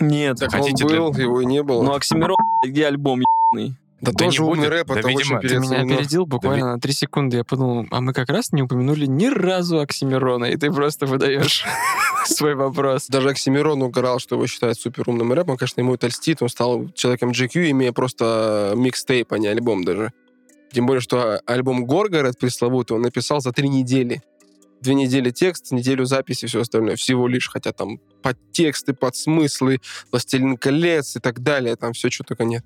Нет. 0.00 0.38
Так 0.38 0.50
Хотите 0.50 0.84
он 0.84 0.90
для- 0.90 0.98
был, 1.00 1.14
его 1.14 1.40
и 1.40 1.46
не 1.46 1.62
было. 1.62 1.82
Ну, 1.82 1.94
Оксимирон, 1.94 2.36
где 2.66 2.86
альбом 2.86 3.20
ебаный? 3.52 3.76
да, 4.00 4.12
да 4.12 4.24
тоже 4.24 4.42
не 4.42 4.48
умный 4.48 4.58
будет. 4.68 4.70
рэп, 4.70 4.86
Да, 4.88 4.98
это 5.00 5.08
видимо, 5.08 5.38
очень 5.38 5.48
Ты 5.48 5.54
меня 5.58 5.60
переоценено. 5.68 5.94
опередил 5.94 6.26
буквально 6.26 6.72
на 6.74 6.80
три 6.80 6.92
секунды. 6.92 7.36
Я 7.38 7.44
подумал, 7.44 7.86
а 7.90 8.00
мы 8.00 8.12
как 8.12 8.28
раз 8.28 8.50
не 8.52 8.62
упомянули 8.62 9.06
ни 9.06 9.26
разу 9.26 9.78
Оксимирона, 9.80 10.46
и 10.46 10.56
ты 10.56 10.70
просто 10.72 11.06
выдаешь 11.06 11.64
свой 12.24 12.54
вопрос. 12.54 13.06
Даже 13.08 13.30
Оксимирон 13.30 13.82
угорал, 13.82 14.18
что 14.18 14.34
его 14.34 14.46
считают 14.46 14.78
супер 14.80 15.08
умным 15.08 15.32
рэпом. 15.32 15.56
Конечно, 15.56 15.80
ему 15.80 15.94
это 15.94 16.08
льстит. 16.08 16.42
Он 16.42 16.48
стал 16.48 16.88
человеком 16.90 17.30
GQ, 17.30 17.70
имея 17.70 17.92
просто 17.92 18.72
микстейп, 18.76 19.32
а 19.32 19.38
не 19.38 19.46
альбом 19.48 19.84
даже. 19.84 20.12
Тем 20.72 20.86
более, 20.86 21.00
что 21.00 21.40
альбом 21.46 21.84
Горгород 21.84 22.38
пресловутый 22.38 22.96
он 22.96 23.02
написал 23.02 23.40
за 23.40 23.52
три 23.52 23.68
недели. 23.68 24.22
Две 24.80 24.94
недели 24.94 25.30
текст, 25.30 25.72
неделю 25.72 26.06
записи, 26.06 26.46
все 26.46 26.60
остальное. 26.60 26.96
Всего 26.96 27.28
лишь, 27.28 27.50
хотя 27.50 27.72
там 27.72 27.98
подтексты, 28.22 28.94
подсмыслы, 28.94 29.80
«Властелин 30.10 30.56
колец» 30.56 31.16
и 31.16 31.20
так 31.20 31.40
далее. 31.40 31.76
Там 31.76 31.92
все, 31.92 32.08
что 32.08 32.24
только 32.24 32.44
нет. 32.44 32.64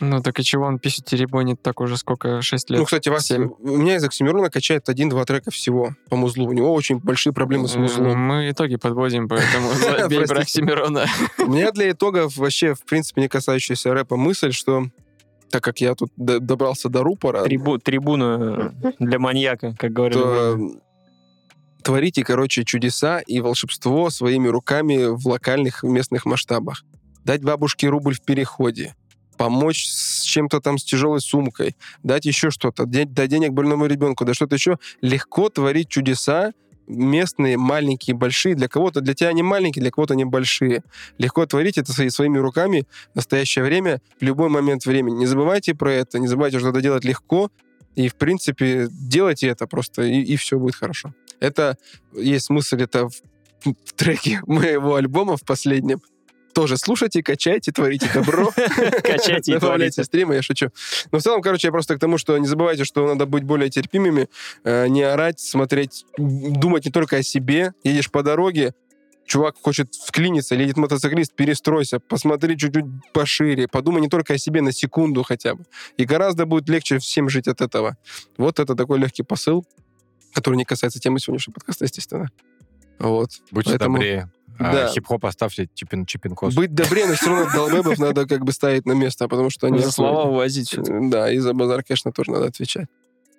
Ну 0.00 0.20
так 0.22 0.38
и 0.38 0.44
чего 0.44 0.66
он 0.66 0.78
пишет 0.78 1.06
теребонит 1.06 1.62
так 1.62 1.80
уже 1.80 1.96
сколько? 1.96 2.42
Шесть 2.42 2.68
лет? 2.68 2.80
Ну, 2.80 2.84
кстати, 2.84 3.08
Вася, 3.08 3.34
семь. 3.34 3.50
у 3.60 3.76
меня 3.76 3.96
из 3.96 4.04
Оксимирона 4.04 4.50
качает 4.50 4.88
один-два 4.88 5.24
трека 5.24 5.50
всего 5.50 5.94
по 6.10 6.16
музлу. 6.16 6.46
У 6.46 6.52
него 6.52 6.72
очень 6.74 6.98
большие 6.98 7.32
проблемы 7.32 7.68
с 7.68 7.76
музлом. 7.76 8.18
Мы 8.18 8.50
итоги 8.50 8.76
подводим, 8.76 9.28
поэтому 9.28 9.72
забей 9.72 10.26
про. 10.26 10.40
Оксимирона. 10.40 11.06
У 11.38 11.50
меня 11.50 11.72
для 11.72 11.90
итогов 11.90 12.36
вообще, 12.36 12.74
в 12.74 12.84
принципе, 12.84 13.22
не 13.22 13.28
касающаяся 13.28 13.94
рэпа 13.94 14.16
мысль, 14.16 14.52
что 14.52 14.86
так 15.50 15.62
как 15.62 15.80
я 15.80 15.94
тут 15.94 16.10
д- 16.16 16.40
добрался 16.40 16.88
до 16.88 17.02
рупора, 17.02 17.44
Трибу- 17.44 17.78
трибуна 17.78 18.74
для 18.98 19.18
маньяка, 19.18 19.74
как 19.78 19.92
говорили. 19.92 20.18
то 20.18 20.58
творите, 21.82 22.24
короче, 22.24 22.64
чудеса 22.64 23.20
и 23.20 23.40
волшебство 23.40 24.10
своими 24.10 24.48
руками 24.48 25.06
в 25.14 25.26
локальных 25.26 25.82
местных 25.82 26.24
масштабах. 26.26 26.84
Дать 27.24 27.42
бабушке 27.42 27.88
рубль 27.88 28.14
в 28.14 28.22
переходе, 28.22 28.94
помочь 29.36 29.86
с 29.88 30.22
чем-то 30.22 30.60
там 30.60 30.78
с 30.78 30.84
тяжелой 30.84 31.20
сумкой, 31.20 31.76
дать 32.02 32.24
еще 32.24 32.50
что-то, 32.50 32.86
дать, 32.86 33.12
дать 33.12 33.30
денег 33.30 33.52
больному 33.52 33.86
ребенку, 33.86 34.24
да 34.24 34.34
что-то 34.34 34.56
еще. 34.56 34.78
Легко 35.00 35.48
творить 35.48 35.88
чудеса, 35.88 36.52
местные, 36.86 37.56
маленькие, 37.56 38.14
большие. 38.16 38.54
Для 38.54 38.68
кого-то, 38.68 39.00
для 39.00 39.14
тебя 39.14 39.30
они 39.30 39.42
маленькие, 39.42 39.82
для 39.82 39.90
кого-то 39.90 40.14
они 40.14 40.24
большие. 40.24 40.82
Легко 41.18 41.46
творить 41.46 41.78
это 41.78 41.92
свои- 41.92 42.10
своими 42.10 42.38
руками 42.38 42.86
в 43.12 43.16
настоящее 43.16 43.64
время, 43.64 44.00
в 44.18 44.22
любой 44.22 44.48
момент 44.48 44.86
времени. 44.86 45.16
Не 45.16 45.26
забывайте 45.26 45.74
про 45.74 45.92
это, 45.92 46.18
не 46.18 46.28
забывайте, 46.28 46.58
что 46.58 46.68
это 46.70 46.80
делать 46.80 47.04
легко, 47.04 47.50
и, 47.94 48.08
в 48.08 48.14
принципе, 48.16 48.88
делайте 48.90 49.48
это 49.48 49.66
просто, 49.66 50.02
и, 50.02 50.36
все 50.36 50.58
будет 50.58 50.74
хорошо. 50.74 51.14
Это 51.40 51.76
есть 52.12 52.46
смысл, 52.46 52.76
это 52.76 53.08
в, 53.08 53.14
в 53.64 53.92
треке 53.94 54.40
моего 54.46 54.96
альбома 54.96 55.36
в 55.36 55.44
последнем. 55.44 56.00
Тоже 56.56 56.78
слушайте, 56.78 57.22
качайте, 57.22 57.70
творите 57.70 58.08
добро. 58.14 58.50
Качайте 59.02 59.52
и 59.52 59.54
Добавляйте 59.56 59.60
творите. 59.60 60.04
стримы, 60.04 60.34
я 60.36 60.42
шучу. 60.42 60.70
Но 61.12 61.18
в 61.18 61.22
целом, 61.22 61.42
короче, 61.42 61.68
я 61.68 61.70
просто 61.70 61.96
к 61.96 61.98
тому, 61.98 62.16
что 62.16 62.38
не 62.38 62.46
забывайте, 62.46 62.84
что 62.84 63.06
надо 63.06 63.26
быть 63.26 63.44
более 63.44 63.68
терпимыми, 63.68 64.30
э, 64.64 64.88
не 64.88 65.02
орать, 65.02 65.38
смотреть, 65.38 66.06
думать 66.16 66.86
не 66.86 66.90
только 66.90 67.18
о 67.18 67.22
себе. 67.22 67.74
Едешь 67.84 68.10
по 68.10 68.22
дороге, 68.22 68.72
чувак 69.26 69.56
хочет 69.60 69.94
вклиниться, 69.94 70.54
или 70.54 70.62
едет 70.62 70.78
мотоциклист, 70.78 71.34
перестройся, 71.36 72.00
посмотри 72.00 72.56
чуть-чуть 72.56 72.86
пошире, 73.12 73.68
подумай 73.68 74.00
не 74.00 74.08
только 74.08 74.32
о 74.32 74.38
себе 74.38 74.62
на 74.62 74.72
секунду 74.72 75.24
хотя 75.24 75.56
бы. 75.56 75.64
И 75.98 76.06
гораздо 76.06 76.46
будет 76.46 76.70
легче 76.70 76.98
всем 77.00 77.28
жить 77.28 77.48
от 77.48 77.60
этого. 77.60 77.98
Вот 78.38 78.60
это 78.60 78.74
такой 78.74 78.98
легкий 78.98 79.24
посыл, 79.24 79.66
который 80.32 80.56
не 80.56 80.64
касается 80.64 81.00
темы 81.00 81.20
сегодняшнего 81.20 81.52
подкаста, 81.52 81.84
естественно. 81.84 82.30
Вот. 82.98 83.28
Будьте 83.50 83.72
Поэтому- 83.72 83.96
добрее. 83.98 84.30
А 84.58 84.72
Да. 84.72 84.88
Хип-хоп 84.88 85.24
оставьте 85.26 85.68
чипин, 85.74 86.06
чипинкос. 86.06 86.54
Быть 86.54 86.74
добрее, 86.74 87.06
но 87.06 87.14
все 87.14 87.30
равно 87.30 87.50
долбебов 87.52 87.98
надо 87.98 88.26
как 88.26 88.44
бы 88.44 88.52
ставить 88.52 88.86
на 88.86 88.92
место, 88.92 89.28
потому 89.28 89.50
что 89.50 89.66
они... 89.66 89.78
За 89.78 89.90
слова 89.92 90.24
вывозить. 90.26 90.68
всё. 90.70 90.82
Да, 90.84 91.30
и 91.30 91.38
за 91.38 91.52
базар, 91.54 91.82
конечно, 91.82 92.12
тоже 92.12 92.30
надо 92.30 92.46
отвечать. 92.46 92.86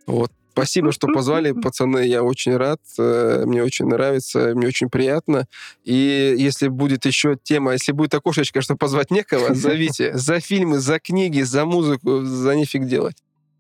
Вот. 0.06 0.32
Спасибо, 0.54 0.92
что 0.92 1.08
позвали, 1.08 1.52
пацаны. 1.62 2.08
Я 2.08 2.24
очень 2.24 2.58
рад. 2.58 2.80
э, 2.98 3.44
Мне 3.46 3.62
очень 3.64 3.86
нравится, 3.86 4.54
мне 4.56 4.68
очень 4.68 4.90
приятно. 4.90 5.46
И 5.84 6.36
если 6.38 6.68
будет 6.68 7.06
еще 7.06 7.38
тема, 7.42 7.74
если 7.74 7.92
будет 7.92 8.16
окошечко, 8.16 8.62
что 8.62 8.76
позвать 8.76 9.12
некого, 9.12 9.54
зовите. 9.54 10.18
За 10.18 10.40
фильмы, 10.40 10.80
за 10.80 11.00
книги, 11.00 11.42
за 11.42 11.66
музыку, 11.66 12.24
за 12.24 12.56
нифиг 12.56 12.86
делать. 12.88 13.18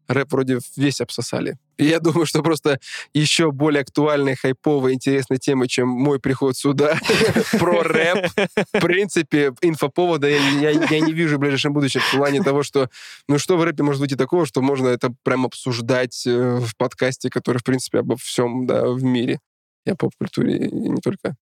Рэп 0.07 0.31
вроде 0.31 0.59
весь 0.75 1.01
обсосали. 1.01 1.57
И 1.77 1.85
я 1.85 1.99
думаю, 1.99 2.25
что 2.25 2.41
просто 2.41 2.79
еще 3.13 3.51
более 3.51 3.81
актуальной, 3.81 4.35
хайповой, 4.35 4.93
интересной 4.93 5.37
темы, 5.37 5.67
чем 5.67 5.89
мой 5.89 6.19
приход 6.19 6.55
сюда 6.57 6.97
про 7.59 7.83
рэп, 7.83 8.27
в 8.73 8.79
принципе, 8.79 9.53
инфоповода 9.61 10.27
я, 10.27 10.37
я- 10.69 10.71
я 10.89 10.99
не 11.01 11.13
вижу 11.13 11.35
в 11.37 11.39
ближайшем 11.39 11.73
будущем 11.73 11.99
в 12.01 12.11
плане 12.17 12.41
того, 12.41 12.63
что, 12.63 12.89
ну 13.27 13.37
что 13.37 13.57
в 13.57 13.63
рэпе 13.63 13.83
может 13.83 14.01
быть 14.01 14.11
и 14.13 14.15
такого, 14.15 14.45
что 14.45 14.61
можно 14.61 14.87
это 14.87 15.13
прям 15.23 15.45
обсуждать 15.45 16.25
э, 16.25 16.57
в 16.59 16.75
подкасте, 16.77 17.29
который, 17.29 17.57
в 17.57 17.63
принципе, 17.63 17.99
обо 17.99 18.15
всем, 18.17 18.65
да, 18.65 18.87
в 18.87 19.03
мире. 19.03 19.39
О 19.85 19.95
поп-культуре, 19.95 20.67
и 20.67 20.71
не 20.89 20.99
только. 21.01 21.35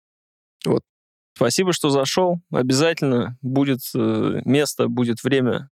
Спасибо, 1.36 1.74
что 1.74 1.90
зашел. 1.90 2.40
Обязательно 2.52 3.38
будет 3.42 3.80
э, 3.96 4.42
место, 4.46 4.88
будет 4.88 5.24
время. 5.24 5.70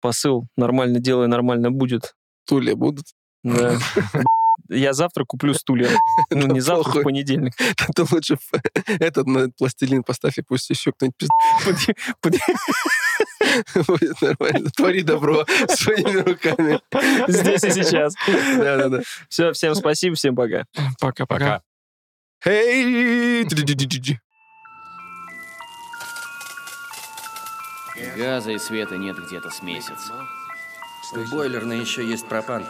Посыл 0.00 0.46
нормально 0.56 1.00
делай, 1.00 1.26
нормально 1.28 1.70
будет. 1.70 2.14
Тули 2.50 2.72
будут. 2.72 3.06
Да. 3.44 3.78
Я 4.68 4.92
завтра 4.92 5.24
куплю 5.24 5.54
стулья. 5.54 5.88
Ну, 6.30 6.48
не 6.48 6.58
завтра, 6.58 7.00
в 7.00 7.02
понедельник. 7.04 7.54
Ты 7.94 8.04
лучше 8.10 8.38
этот 8.86 9.28
на 9.28 9.50
пластилин 9.50 10.02
поставь, 10.02 10.36
и 10.38 10.42
пусть 10.42 10.68
еще 10.68 10.90
кто-нибудь 10.90 11.28
будет 13.86 14.20
нормально. 14.20 14.70
Твори 14.76 15.02
добро 15.02 15.46
своими 15.68 16.18
руками. 16.18 16.80
Здесь 17.28 17.62
и 17.62 17.70
сейчас. 17.70 18.14
Да-да-да. 18.26 19.02
Все, 19.28 19.52
всем 19.52 19.76
спасибо, 19.76 20.16
всем 20.16 20.34
пока. 20.34 20.64
Пока-пока. 21.00 21.62
Пока. 22.42 22.50
Эй! 22.52 23.46
Газа 28.16 28.50
и 28.50 28.58
света 28.58 28.96
нет 28.96 29.16
где-то 29.24 29.50
с 29.50 29.62
месяц. 29.62 30.10
В 31.12 31.28
бойлерной 31.28 31.80
еще 31.80 32.06
есть 32.06 32.26
пропан. 32.26 32.64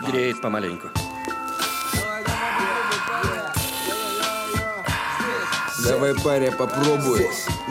Греет 0.00 0.42
помаленьку. 0.42 0.88
Давай, 5.82 6.14
паря, 6.14 6.52
попробуй. 6.52 7.26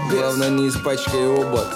Главное, 0.09 0.49
не 0.49 0.67
испачкай 0.67 1.25
обод. 1.25 1.67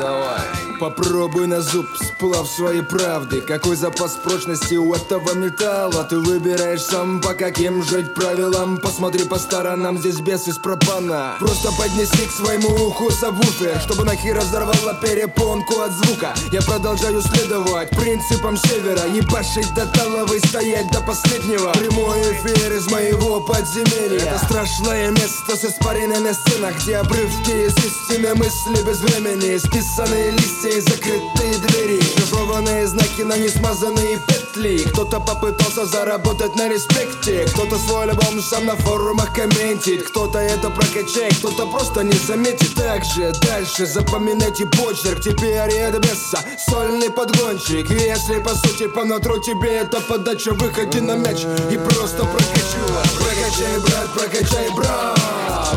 Давай. 0.00 0.40
Попробуй 0.80 1.46
на 1.46 1.60
зуб, 1.60 1.86
сплав 2.16 2.48
своей 2.48 2.82
правды 2.82 3.40
Какой 3.40 3.76
запас 3.76 4.12
прочности 4.12 4.74
у 4.74 4.94
этого 4.94 5.34
металла 5.34 6.04
Ты 6.04 6.18
выбираешь 6.18 6.82
сам, 6.82 7.20
по 7.20 7.34
каким 7.34 7.82
жить 7.82 8.14
правилам? 8.14 8.78
Посмотри 8.78 9.24
по 9.24 9.38
сторонам, 9.38 9.98
здесь 9.98 10.20
бес 10.20 10.48
из 10.48 10.58
пропана. 10.58 11.36
Просто 11.38 11.70
поднеси 11.72 12.26
к 12.26 12.32
своему 12.32 12.68
уху 12.86 13.10
сабвуфер 13.10 13.80
Чтобы 13.80 14.04
нахер 14.04 14.36
разорвала 14.36 14.94
перепонку 14.94 15.80
от 15.80 15.92
звука. 15.92 16.34
Я 16.52 16.62
продолжаю 16.62 17.22
следовать 17.22 17.90
принципам 17.90 18.56
севера 18.56 19.06
Ебашить 19.06 19.72
до 19.74 19.86
талого 19.86 20.32
и 20.34 20.38
стоять 20.46 20.90
до 20.92 21.00
последнего. 21.00 21.72
Прямой 21.72 22.20
эфир 22.32 22.72
из 22.72 22.90
моего 22.90 23.40
подземелья. 23.40 24.20
Это 24.20 24.44
страшное 24.44 25.10
место 25.10 25.56
с 25.56 25.64
испариной 25.64 26.20
на 26.20 26.32
стенах 26.32 26.76
Где 26.82 26.96
обрывки 26.96 27.66
из 27.66 27.76
истины 27.76 28.34
мысли 28.34 28.82
без 28.86 29.00
времени. 29.00 29.58
Списанные 29.58 30.30
листья 30.30 30.70
и 30.70 30.80
закрытые 30.80 31.58
двери 31.58 32.05
Шифрованные 32.06 32.86
знаки 32.86 33.22
на 33.22 33.36
несмазанные 33.36 34.18
петли 34.18 34.78
Кто-то 34.78 35.20
попытался 35.20 35.86
заработать 35.86 36.56
на 36.56 36.68
респекте 36.68 37.46
Кто-то 37.52 37.78
свой 37.78 38.04
альбом 38.04 38.40
сам 38.42 38.66
на 38.66 38.76
форумах 38.76 39.32
комментит 39.34 40.04
Кто-то 40.08 40.38
это 40.38 40.70
прокачает, 40.70 41.36
кто-то 41.38 41.66
просто 41.66 42.02
не 42.02 42.12
заметит. 42.12 42.74
Также 42.74 43.32
дальше 43.42 43.86
запоминайте 43.86 44.66
почерк. 44.66 45.20
Теперь 45.20 45.54
это 45.54 45.98
беса, 45.98 46.38
сольный 46.68 47.10
подгончик 47.10 47.90
Если 47.90 48.38
по 48.40 48.54
сути 48.54 48.86
по 48.88 49.04
нутру 49.04 49.38
тебе 49.38 49.76
это 49.76 50.00
подача 50.00 50.52
Выходи 50.52 51.00
на 51.00 51.16
мяч. 51.16 51.44
И 51.70 51.76
просто 51.76 52.24
прокачу. 52.24 52.86
Прокачай, 53.18 53.78
брат, 53.80 54.08
прокачай, 54.14 54.70
брат. 54.74 55.18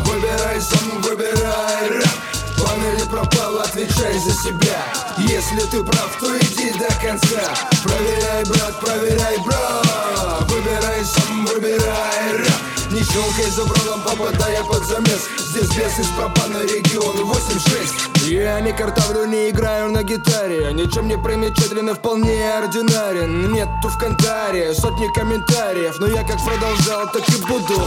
Выбирай 0.06 0.60
сам, 0.60 1.02
выбирай 1.02 1.39
отвечай 3.70 4.18
за 4.18 4.32
себя. 4.32 4.84
Если 5.18 5.60
ты 5.70 5.82
прав, 5.84 6.16
то 6.18 6.36
иди 6.38 6.72
до 6.72 6.88
конца. 7.00 7.40
Проверяй, 7.82 8.44
брат, 8.44 8.80
проверяй, 8.80 9.38
брат. 9.44 10.50
Выбирай 10.50 11.04
сам, 11.04 11.46
выбирай 11.46 12.36
рэп 12.36 12.90
Не 12.90 13.02
щелкай 13.02 13.50
за 13.50 13.64
бралом, 13.64 14.02
попадая 14.02 14.62
под 14.64 14.84
замес. 14.84 15.28
Здесь 15.38 15.70
без 15.76 15.98
из 15.98 16.08
пропана 16.08 16.62
регион 16.62 17.16
8-6 17.16 18.19
Я 18.26 18.60
не 18.60 18.72
картавлю, 18.72 19.24
не 19.26 19.50
играю 19.50 19.90
на 19.90 20.02
гитаре. 20.02 20.72
Ничем 20.72 21.08
не 21.08 21.16
примечательный, 21.16 21.94
вполне 21.94 22.52
ординарен. 22.52 23.52
Нету 23.52 23.88
в 23.88 23.98
кантаре 23.98 24.74
сотни 24.74 25.06
комментариев. 25.14 25.96
Но 25.98 26.06
я 26.06 26.22
как 26.22 26.38
продолжал, 26.44 27.10
так 27.12 27.28
и 27.28 27.40
буду. 27.42 27.80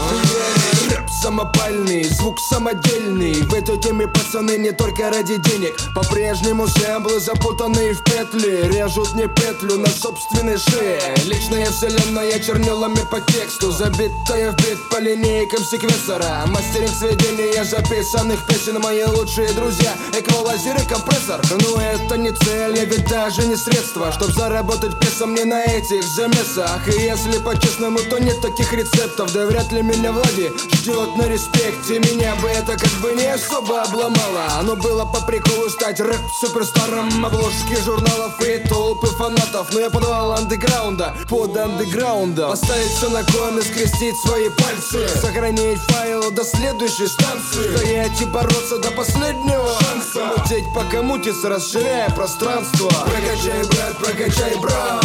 Рэп 0.90 1.08
самопальный, 1.22 2.04
звук 2.04 2.38
самодельный. 2.40 3.34
В 3.42 3.54
этой 3.54 3.78
теме 3.78 4.08
пацаны 4.08 4.58
не 4.58 4.72
только 4.72 5.10
ради 5.10 5.36
денег. 5.36 5.76
По-прежнему 5.94 6.66
сэмплы 6.66 7.20
запутанные 7.20 7.94
в 7.94 8.02
петли. 8.04 8.68
Режут 8.68 9.14
мне 9.14 9.28
петлю 9.28 9.78
на 9.78 9.88
собственной 9.88 10.58
шее. 10.58 11.00
Личная 11.24 11.66
вселенная 11.66 12.38
чернилами 12.40 13.00
по 13.10 13.20
тексту. 13.20 13.70
Забитая 13.70 14.52
в 14.52 14.56
бит 14.56 14.88
по 14.90 14.98
линейкам 14.98 15.64
секвенсора 15.64 16.44
Мастеринг 16.46 16.90
сведения 16.90 17.64
записанных 17.64 18.46
песен 18.46 18.80
Мои 18.80 19.04
лучшие 19.04 19.48
друзья 19.52 19.92
Эквалайзер 20.24 20.76
и 20.76 20.86
компрессор. 20.86 21.40
Но 21.50 21.80
это 21.80 22.16
не 22.16 22.30
цель, 22.32 22.78
и 22.78 22.86
ведь 22.86 23.08
даже 23.08 23.46
не 23.46 23.56
средство. 23.56 24.10
Чтоб 24.12 24.30
заработать 24.30 24.98
песом 24.98 25.34
не 25.34 25.44
на 25.44 25.62
этих 25.62 26.02
замесах. 26.02 26.88
И 26.88 27.02
если 27.02 27.38
по-честному, 27.38 27.98
то 28.10 28.18
нет 28.18 28.40
таких 28.40 28.72
рецептов. 28.72 29.32
Да 29.32 29.46
вряд 29.46 29.70
ли 29.72 29.82
меня 29.82 30.12
Влади 30.12 30.52
ждет 30.74 31.16
на 31.16 31.28
респекте. 31.28 31.98
Меня 31.98 32.34
бы 32.36 32.48
это 32.48 32.72
как 32.72 32.90
бы 33.02 33.12
не 33.12 33.26
особо 33.26 33.82
обломало. 33.82 34.44
Оно 34.58 34.76
было 34.76 35.04
по 35.04 35.20
приколу 35.20 35.68
стать 35.68 36.00
рэп-суперстаром. 36.00 37.24
Обложки 37.24 37.76
журналов 37.84 38.40
и 38.40 38.58
толпы 38.68 39.08
фанатов. 39.08 39.72
Но 39.72 39.80
я 39.80 39.90
подвал 39.90 40.32
андеграунда 40.32 41.14
под 41.28 41.56
андеграунда 41.56 42.48
Поставить 42.48 42.90
все 42.90 43.08
на 43.10 43.22
кон 43.24 43.58
и 43.58 43.62
скрестить 43.62 44.16
свои 44.24 44.48
пальцы. 44.50 45.08
Сохранить 45.20 45.78
файл 45.88 46.30
до 46.30 46.44
следующей 46.44 47.08
станции. 47.08 47.76
Стоять 47.76 48.20
и 48.20 48.24
бороться 48.24 48.78
до 48.78 48.90
последнего 48.92 49.68
шанса 49.80 50.13
Мутить 50.14 50.72
пока 50.72 51.02
мутится, 51.02 51.48
расширяя 51.48 52.08
пространство. 52.10 52.88
Прокачай, 52.88 53.64
брат, 53.64 53.98
прокачай, 53.98 54.56
брат. 54.60 55.04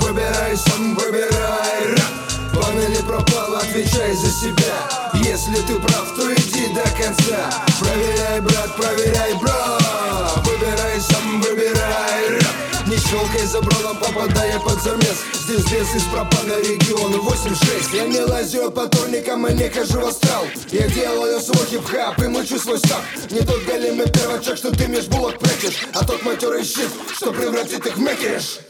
Выбирай 0.00 0.56
сам, 0.56 0.94
выбирай. 0.94 1.86
Рэп 1.86 2.52
План 2.54 2.78
или 2.80 3.02
пропал, 3.02 3.56
отвечай 3.56 4.14
за 4.14 4.30
себя. 4.30 4.74
Если 5.12 5.56
ты 5.66 5.78
прав, 5.78 6.14
то 6.16 6.32
иди 6.32 6.72
до 6.72 6.82
конца. 6.82 7.50
Проверяй, 7.78 8.40
брат, 8.40 8.74
проверяй, 8.74 9.34
брат. 9.34 10.38
Выбирай 10.46 10.98
сам, 10.98 11.42
выбирай. 11.42 12.28
Рэп 12.30 12.67
Не 12.88 12.96
щелкай 12.96 13.46
за 13.46 13.60
бродом, 13.60 13.98
попадая 13.98 14.58
под 14.60 14.82
замес. 14.82 15.18
Здесь 15.34 15.64
без 15.64 15.94
из 15.94 16.04
пропана 16.04 16.54
регион 16.58 17.12
8-6 17.16 17.94
Я 17.94 18.06
не 18.06 18.20
лазю 18.20 18.70
по 18.70 18.86
турникам 18.86 19.46
и 19.46 19.52
не 19.52 19.68
хожу 19.68 20.00
в 20.00 20.06
астрал. 20.06 20.46
Я 20.70 20.88
делаю 20.88 21.38
свой 21.38 21.66
хип-хап 21.66 22.18
и 22.22 22.28
мучу 22.28 22.58
свой 22.58 22.78
став 22.78 23.02
Не 23.30 23.40
тот 23.40 23.62
голимый 23.64 24.10
первачок, 24.10 24.56
что 24.56 24.74
ты 24.74 24.86
меж 24.88 25.06
булок 25.06 25.38
прячешь 25.38 25.86
А 25.94 26.04
тот 26.04 26.22
матерый 26.22 26.64
щит, 26.64 26.88
что 27.14 27.32
превратит 27.32 27.84
их 27.86 27.96
в 27.96 28.00
мекиш 28.00 28.60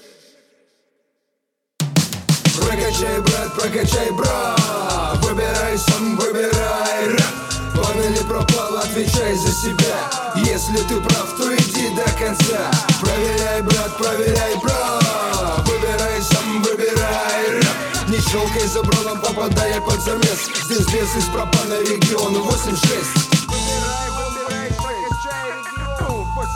Прокачай, 2.60 3.20
брат, 3.20 3.54
прокачай, 3.54 4.10
брат. 4.10 5.18
Выбирай 5.22 5.78
сам, 5.78 6.16
выбирай 6.16 7.06
рэп 7.06 7.47
План 7.78 8.00
или 8.00 8.22
пропал, 8.24 8.76
отвечай 8.78 9.36
за 9.36 9.52
себя. 9.52 10.10
Если 10.34 10.78
ты 10.88 11.00
прав, 11.00 11.36
то 11.36 11.54
иди 11.54 11.90
до 11.94 12.02
конца. 12.18 12.70
Проверяй, 13.00 13.62
брат, 13.62 13.96
проверяй, 13.96 14.56
брат. 14.56 15.68
Выбирай 15.68 16.20
сам, 16.22 16.62
выбирай. 16.62 17.50
Рэп 17.50 18.08
Не 18.08 18.18
щелкай 18.18 18.66
за 18.66 18.82
бродом, 18.82 19.20
попадая 19.20 19.80
под 19.80 20.00
замес. 20.00 20.50
Здесь 20.64 20.86
без 20.86 21.14
из 21.16 21.24
пропана 21.26 21.78
регион 21.82 22.34
8-6 22.34 23.06
Выбирай, 23.46 24.10
выбирай, 24.16 24.70
прокачай 24.70 25.52
регион. 25.64 26.26
8-6 26.36 26.48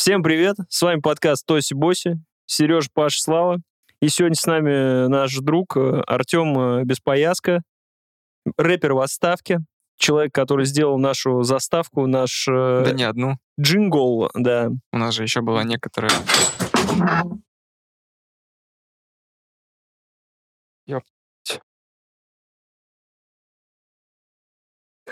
Всем 0.00 0.22
привет, 0.22 0.56
с 0.70 0.80
вами 0.80 1.00
подкаст 1.00 1.44
Тоси 1.44 1.74
Боси, 1.74 2.18
Сереж, 2.46 2.90
Паш, 2.90 3.20
Слава. 3.20 3.58
И 4.00 4.08
сегодня 4.08 4.34
с 4.34 4.46
нами 4.46 5.08
наш 5.08 5.36
друг 5.36 5.76
э, 5.76 6.00
Артем 6.06 6.58
э, 6.58 6.84
Беспояска, 6.84 7.60
рэпер 8.56 8.94
в 8.94 9.00
отставке, 9.00 9.58
человек, 9.98 10.32
который 10.32 10.64
сделал 10.64 10.98
нашу 10.98 11.42
заставку, 11.42 12.06
наш 12.06 12.48
э, 12.48 12.82
Да 12.86 12.92
не 12.92 13.02
одну. 13.02 13.36
джингл, 13.60 14.30
да. 14.32 14.70
У 14.90 14.96
нас 14.96 15.14
же 15.14 15.22
еще 15.22 15.42
была 15.42 15.64
некоторая... 15.64 16.12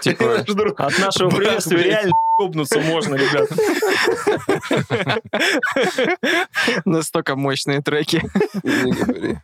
Типа, 0.00 0.36
От 0.78 0.98
нашего 0.98 1.30
приветствия 1.36 1.82
реально 1.82 2.12
ебнуться 2.40 2.80
можно, 2.80 3.16
ребят. 3.16 3.48
настолько 6.84 7.36
мощные 7.36 7.82
треки. 7.82 8.22
Не 8.62 8.92
говори. 8.92 9.38